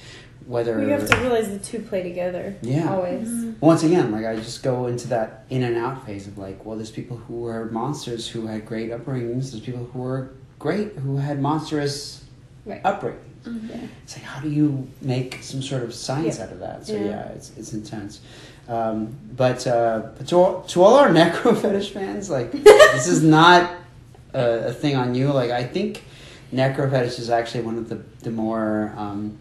whether 0.48 0.82
you 0.82 0.90
have 0.90 1.08
to 1.10 1.18
realize 1.18 1.48
the 1.50 1.60
two 1.60 1.80
play 1.80 2.04
together 2.04 2.56
Yeah. 2.62 2.92
always 2.94 3.28
mm-hmm. 3.30 3.54
once 3.62 3.84
again 3.84 4.12
like 4.12 4.26
i 4.26 4.36
just 4.36 4.62
go 4.64 4.88
into 4.88 5.08
that 5.10 5.46
in 5.50 5.64
and 5.64 5.78
out 5.78 6.06
phase 6.06 6.28
of 6.28 6.38
like 6.38 6.66
well 6.66 6.76
there's 6.76 6.92
people 6.92 7.18
who 7.18 7.46
are 7.48 7.66
monsters 7.66 8.28
who 8.28 8.48
had 8.48 8.66
great 8.66 8.90
upbringings 8.92 9.52
there's 9.52 9.62
people 9.62 9.86
who 9.94 10.04
are 10.04 10.32
great 10.66 10.90
who 11.04 11.18
had 11.28 11.38
monstrous 11.50 11.96
Right. 12.66 12.82
upbringings 12.84 13.70
yeah. 13.70 13.88
it's 14.04 14.16
like 14.18 14.26
how 14.32 14.40
do 14.46 14.50
you 14.60 14.88
make 15.02 15.30
some 15.52 15.62
sort 15.62 15.84
of 15.84 15.92
science 15.94 16.38
Yeah. 16.38 16.44
out 16.46 16.52
of 16.56 16.60
that? 16.66 16.78
So 16.88 16.94
Yeah. 16.94 17.06
yeah, 17.12 17.36
it's 17.36 17.52
it's 17.60 17.74
intense. 17.74 18.14
Um, 18.76 18.96
but 19.44 19.60
uh, 19.68 19.98
but 20.18 20.26
to 20.30 20.36
all, 20.42 20.54
to 20.72 20.76
all 20.84 20.96
our 21.02 21.10
necro 21.20 21.52
fetish 21.64 21.90
fans, 21.98 22.30
like 22.38 22.50
this 22.98 23.08
is 23.16 23.22
not 23.22 23.62
a, 24.34 24.46
a 24.72 24.74
thing 24.82 24.96
on 25.04 25.14
you. 25.18 25.28
Like 25.42 25.52
I 25.52 25.64
think 25.76 25.92
necro 26.54 26.86
fetish 26.94 27.20
is 27.20 27.30
actually 27.30 27.64
one 27.70 27.78
of 27.82 27.86
the 27.92 27.98
the 28.26 28.32
more 28.44 28.94
um, 29.04 29.38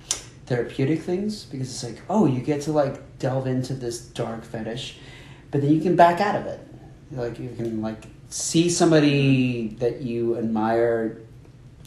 therapeutic 0.50 1.00
things 1.10 1.44
because 1.52 1.68
it's 1.72 1.84
like 1.88 2.02
oh 2.14 2.24
you 2.26 2.40
get 2.52 2.58
to 2.66 2.72
like 2.82 2.94
delve 3.20 3.46
into 3.46 3.74
this 3.84 3.96
dark 4.20 4.42
fetish, 4.52 4.84
but 5.52 5.60
then 5.62 5.70
you 5.76 5.80
can 5.86 5.94
back 6.04 6.20
out 6.20 6.34
of 6.40 6.44
it. 6.54 6.60
Like 7.12 7.38
you 7.38 7.50
can 7.56 7.80
like 7.88 8.02
see 8.32 8.70
somebody 8.70 9.68
that 9.78 10.00
you 10.00 10.38
admire 10.38 11.20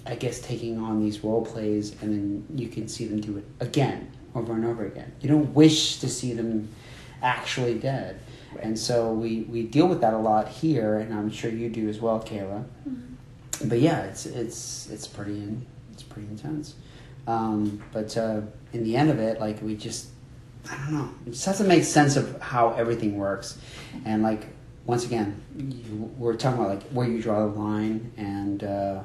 I 0.05 0.15
guess 0.15 0.39
taking 0.39 0.77
on 0.77 1.01
these 1.01 1.23
role 1.23 1.43
plays, 1.43 1.91
and 2.01 2.13
then 2.13 2.59
you 2.59 2.67
can 2.67 2.87
see 2.87 3.05
them 3.05 3.19
do 3.19 3.37
it 3.37 3.45
again, 3.59 4.11
over 4.35 4.53
and 4.53 4.63
over 4.63 4.85
again. 4.85 5.11
You 5.19 5.29
don't 5.29 5.51
wish 5.55 5.97
to 5.97 6.07
see 6.07 6.33
them 6.33 6.69
actually 7.23 7.79
dead, 7.79 8.19
and 8.59 8.77
so 8.77 9.11
we 9.11 9.41
we 9.43 9.63
deal 9.63 9.87
with 9.87 10.01
that 10.01 10.13
a 10.13 10.17
lot 10.17 10.47
here, 10.47 10.99
and 10.99 11.11
I'm 11.11 11.31
sure 11.31 11.49
you 11.49 11.69
do 11.69 11.89
as 11.89 11.99
well, 11.99 12.19
Kayla. 12.19 12.65
But 13.65 13.79
yeah, 13.79 14.03
it's 14.03 14.27
it's 14.27 14.87
it's 14.91 15.07
pretty 15.07 15.39
in, 15.39 15.65
it's 15.91 16.03
pretty 16.03 16.27
intense. 16.27 16.75
Um, 17.25 17.83
but 17.91 18.15
uh, 18.15 18.41
in 18.73 18.83
the 18.83 18.95
end 18.95 19.09
of 19.09 19.17
it, 19.17 19.39
like 19.39 19.59
we 19.63 19.75
just 19.75 20.09
I 20.69 20.75
don't 20.75 20.93
know, 20.93 21.09
we 21.25 21.31
just 21.31 21.45
have 21.45 21.57
to 21.57 21.63
make 21.63 21.83
sense 21.83 22.15
of 22.15 22.39
how 22.41 22.73
everything 22.73 23.17
works, 23.17 23.57
and 24.05 24.21
like 24.21 24.45
once 24.85 25.05
again, 25.05 25.41
you, 25.57 26.11
we're 26.17 26.35
talking 26.35 26.59
about 26.59 26.75
like 26.75 26.83
where 26.89 27.07
you 27.07 27.21
draw 27.21 27.39
the 27.47 27.59
line 27.59 28.11
and. 28.17 28.63
Uh, 28.63 29.01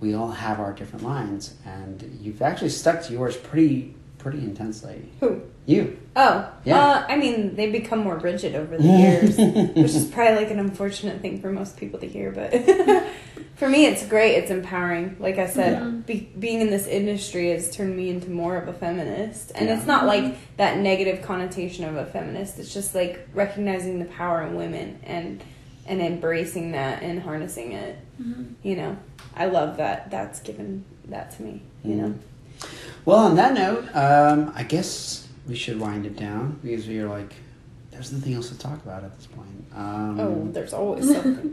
we 0.00 0.14
all 0.14 0.30
have 0.30 0.60
our 0.60 0.72
different 0.72 1.04
lines, 1.04 1.54
and 1.64 2.18
you've 2.20 2.42
actually 2.42 2.68
stuck 2.68 3.02
to 3.02 3.12
yours 3.12 3.36
pretty 3.36 3.94
pretty 4.30 4.44
intensely. 4.44 5.02
who 5.20 5.40
You, 5.66 5.98
Oh, 6.16 6.50
Yeah. 6.64 6.78
uh, 6.78 7.06
I 7.08 7.16
mean, 7.16 7.54
they 7.56 7.70
become 7.70 8.00
more 8.00 8.16
rigid 8.16 8.54
over 8.54 8.76
the 8.76 8.82
years, 8.84 9.36
which 9.76 9.94
is 9.94 10.06
probably 10.06 10.36
like 10.36 10.50
an 10.50 10.58
unfortunate 10.58 11.20
thing 11.20 11.40
for 11.40 11.50
most 11.52 11.76
people 11.76 12.00
to 12.00 12.06
hear. 12.08 12.30
But 12.32 12.52
for 13.56 13.68
me, 13.68 13.86
it's 13.86 14.04
great. 14.06 14.32
It's 14.36 14.50
empowering. 14.50 15.16
Like 15.20 15.38
I 15.38 15.46
said, 15.46 15.72
Yeah. 15.74 15.88
be, 16.06 16.30
being 16.38 16.60
in 16.60 16.70
this 16.70 16.86
industry 16.86 17.50
has 17.50 17.70
turned 17.70 17.96
me 17.96 18.08
into 18.10 18.30
more 18.30 18.56
of 18.56 18.66
a 18.68 18.72
feminist, 18.72 19.52
and 19.54 19.68
Yeah. 19.68 19.76
it's 19.76 19.86
not 19.86 20.06
like 20.06 20.34
that 20.56 20.78
negative 20.78 21.22
connotation 21.22 21.84
of 21.84 21.96
a 21.96 22.06
feminist. 22.06 22.58
It's 22.58 22.72
just 22.72 22.94
like 22.94 23.28
recognizing 23.34 23.98
the 23.98 24.06
power 24.06 24.42
in 24.42 24.54
women 24.56 24.98
and 25.04 25.42
and 25.86 26.02
embracing 26.02 26.72
that 26.72 27.02
and 27.02 27.20
harnessing 27.22 27.72
it. 27.72 27.96
You 28.62 28.76
know, 28.76 28.96
I 29.34 29.46
love 29.46 29.76
that. 29.78 30.10
That's 30.10 30.40
given 30.40 30.84
that 31.08 31.30
to 31.36 31.42
me. 31.42 31.62
You 31.84 31.94
know. 31.94 32.14
Well, 33.04 33.18
on 33.18 33.36
that 33.36 33.54
note, 33.54 33.84
um, 33.94 34.52
I 34.54 34.62
guess 34.62 35.26
we 35.46 35.54
should 35.56 35.78
wind 35.80 36.06
it 36.06 36.16
down 36.16 36.58
because 36.62 36.86
we 36.86 36.98
are 37.00 37.08
like, 37.08 37.32
there's 37.90 38.12
nothing 38.12 38.34
else 38.34 38.48
to 38.50 38.58
talk 38.58 38.82
about 38.84 39.02
at 39.04 39.16
this 39.16 39.26
point. 39.26 39.48
Um, 39.74 40.20
Oh, 40.20 40.48
there's 40.52 40.72
always 40.72 41.06
something. 41.14 41.52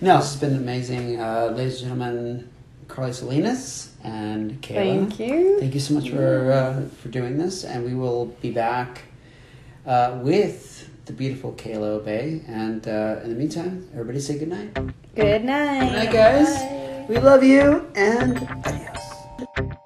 no, 0.00 0.16
this 0.18 0.32
has 0.32 0.36
been 0.36 0.56
amazing, 0.56 1.20
uh, 1.20 1.52
ladies 1.56 1.82
and 1.82 1.90
gentlemen. 1.90 2.50
Carly 2.88 3.12
Salinas 3.12 3.90
and 4.04 4.62
Kayla. 4.62 4.74
Thank 5.08 5.18
you. 5.18 5.58
Thank 5.58 5.74
you 5.74 5.80
so 5.80 5.94
much 5.94 6.08
for 6.10 6.52
uh, 6.52 6.88
for 7.02 7.08
doing 7.08 7.36
this, 7.36 7.64
and 7.64 7.84
we 7.84 7.94
will 7.94 8.26
be 8.40 8.52
back 8.52 9.02
uh, 9.84 10.20
with 10.22 10.88
the 11.06 11.12
beautiful 11.12 11.52
Kayla 11.54 11.98
Obey. 11.98 12.42
And 12.46 12.86
uh, 12.86 13.20
in 13.24 13.30
the 13.30 13.34
meantime, 13.36 13.88
everybody 13.92 14.20
say 14.20 14.38
good 14.38 14.50
night. 14.50 14.72
Good 15.16 15.44
night. 15.44 15.80
Good 15.80 15.92
night, 15.96 16.12
guys. 16.12 16.46
Bye. 16.54 17.06
We 17.08 17.18
love 17.18 17.42
you, 17.42 17.90
and 17.96 18.38
adios. 18.64 19.02
Thank 19.38 19.50
you. 19.58 19.85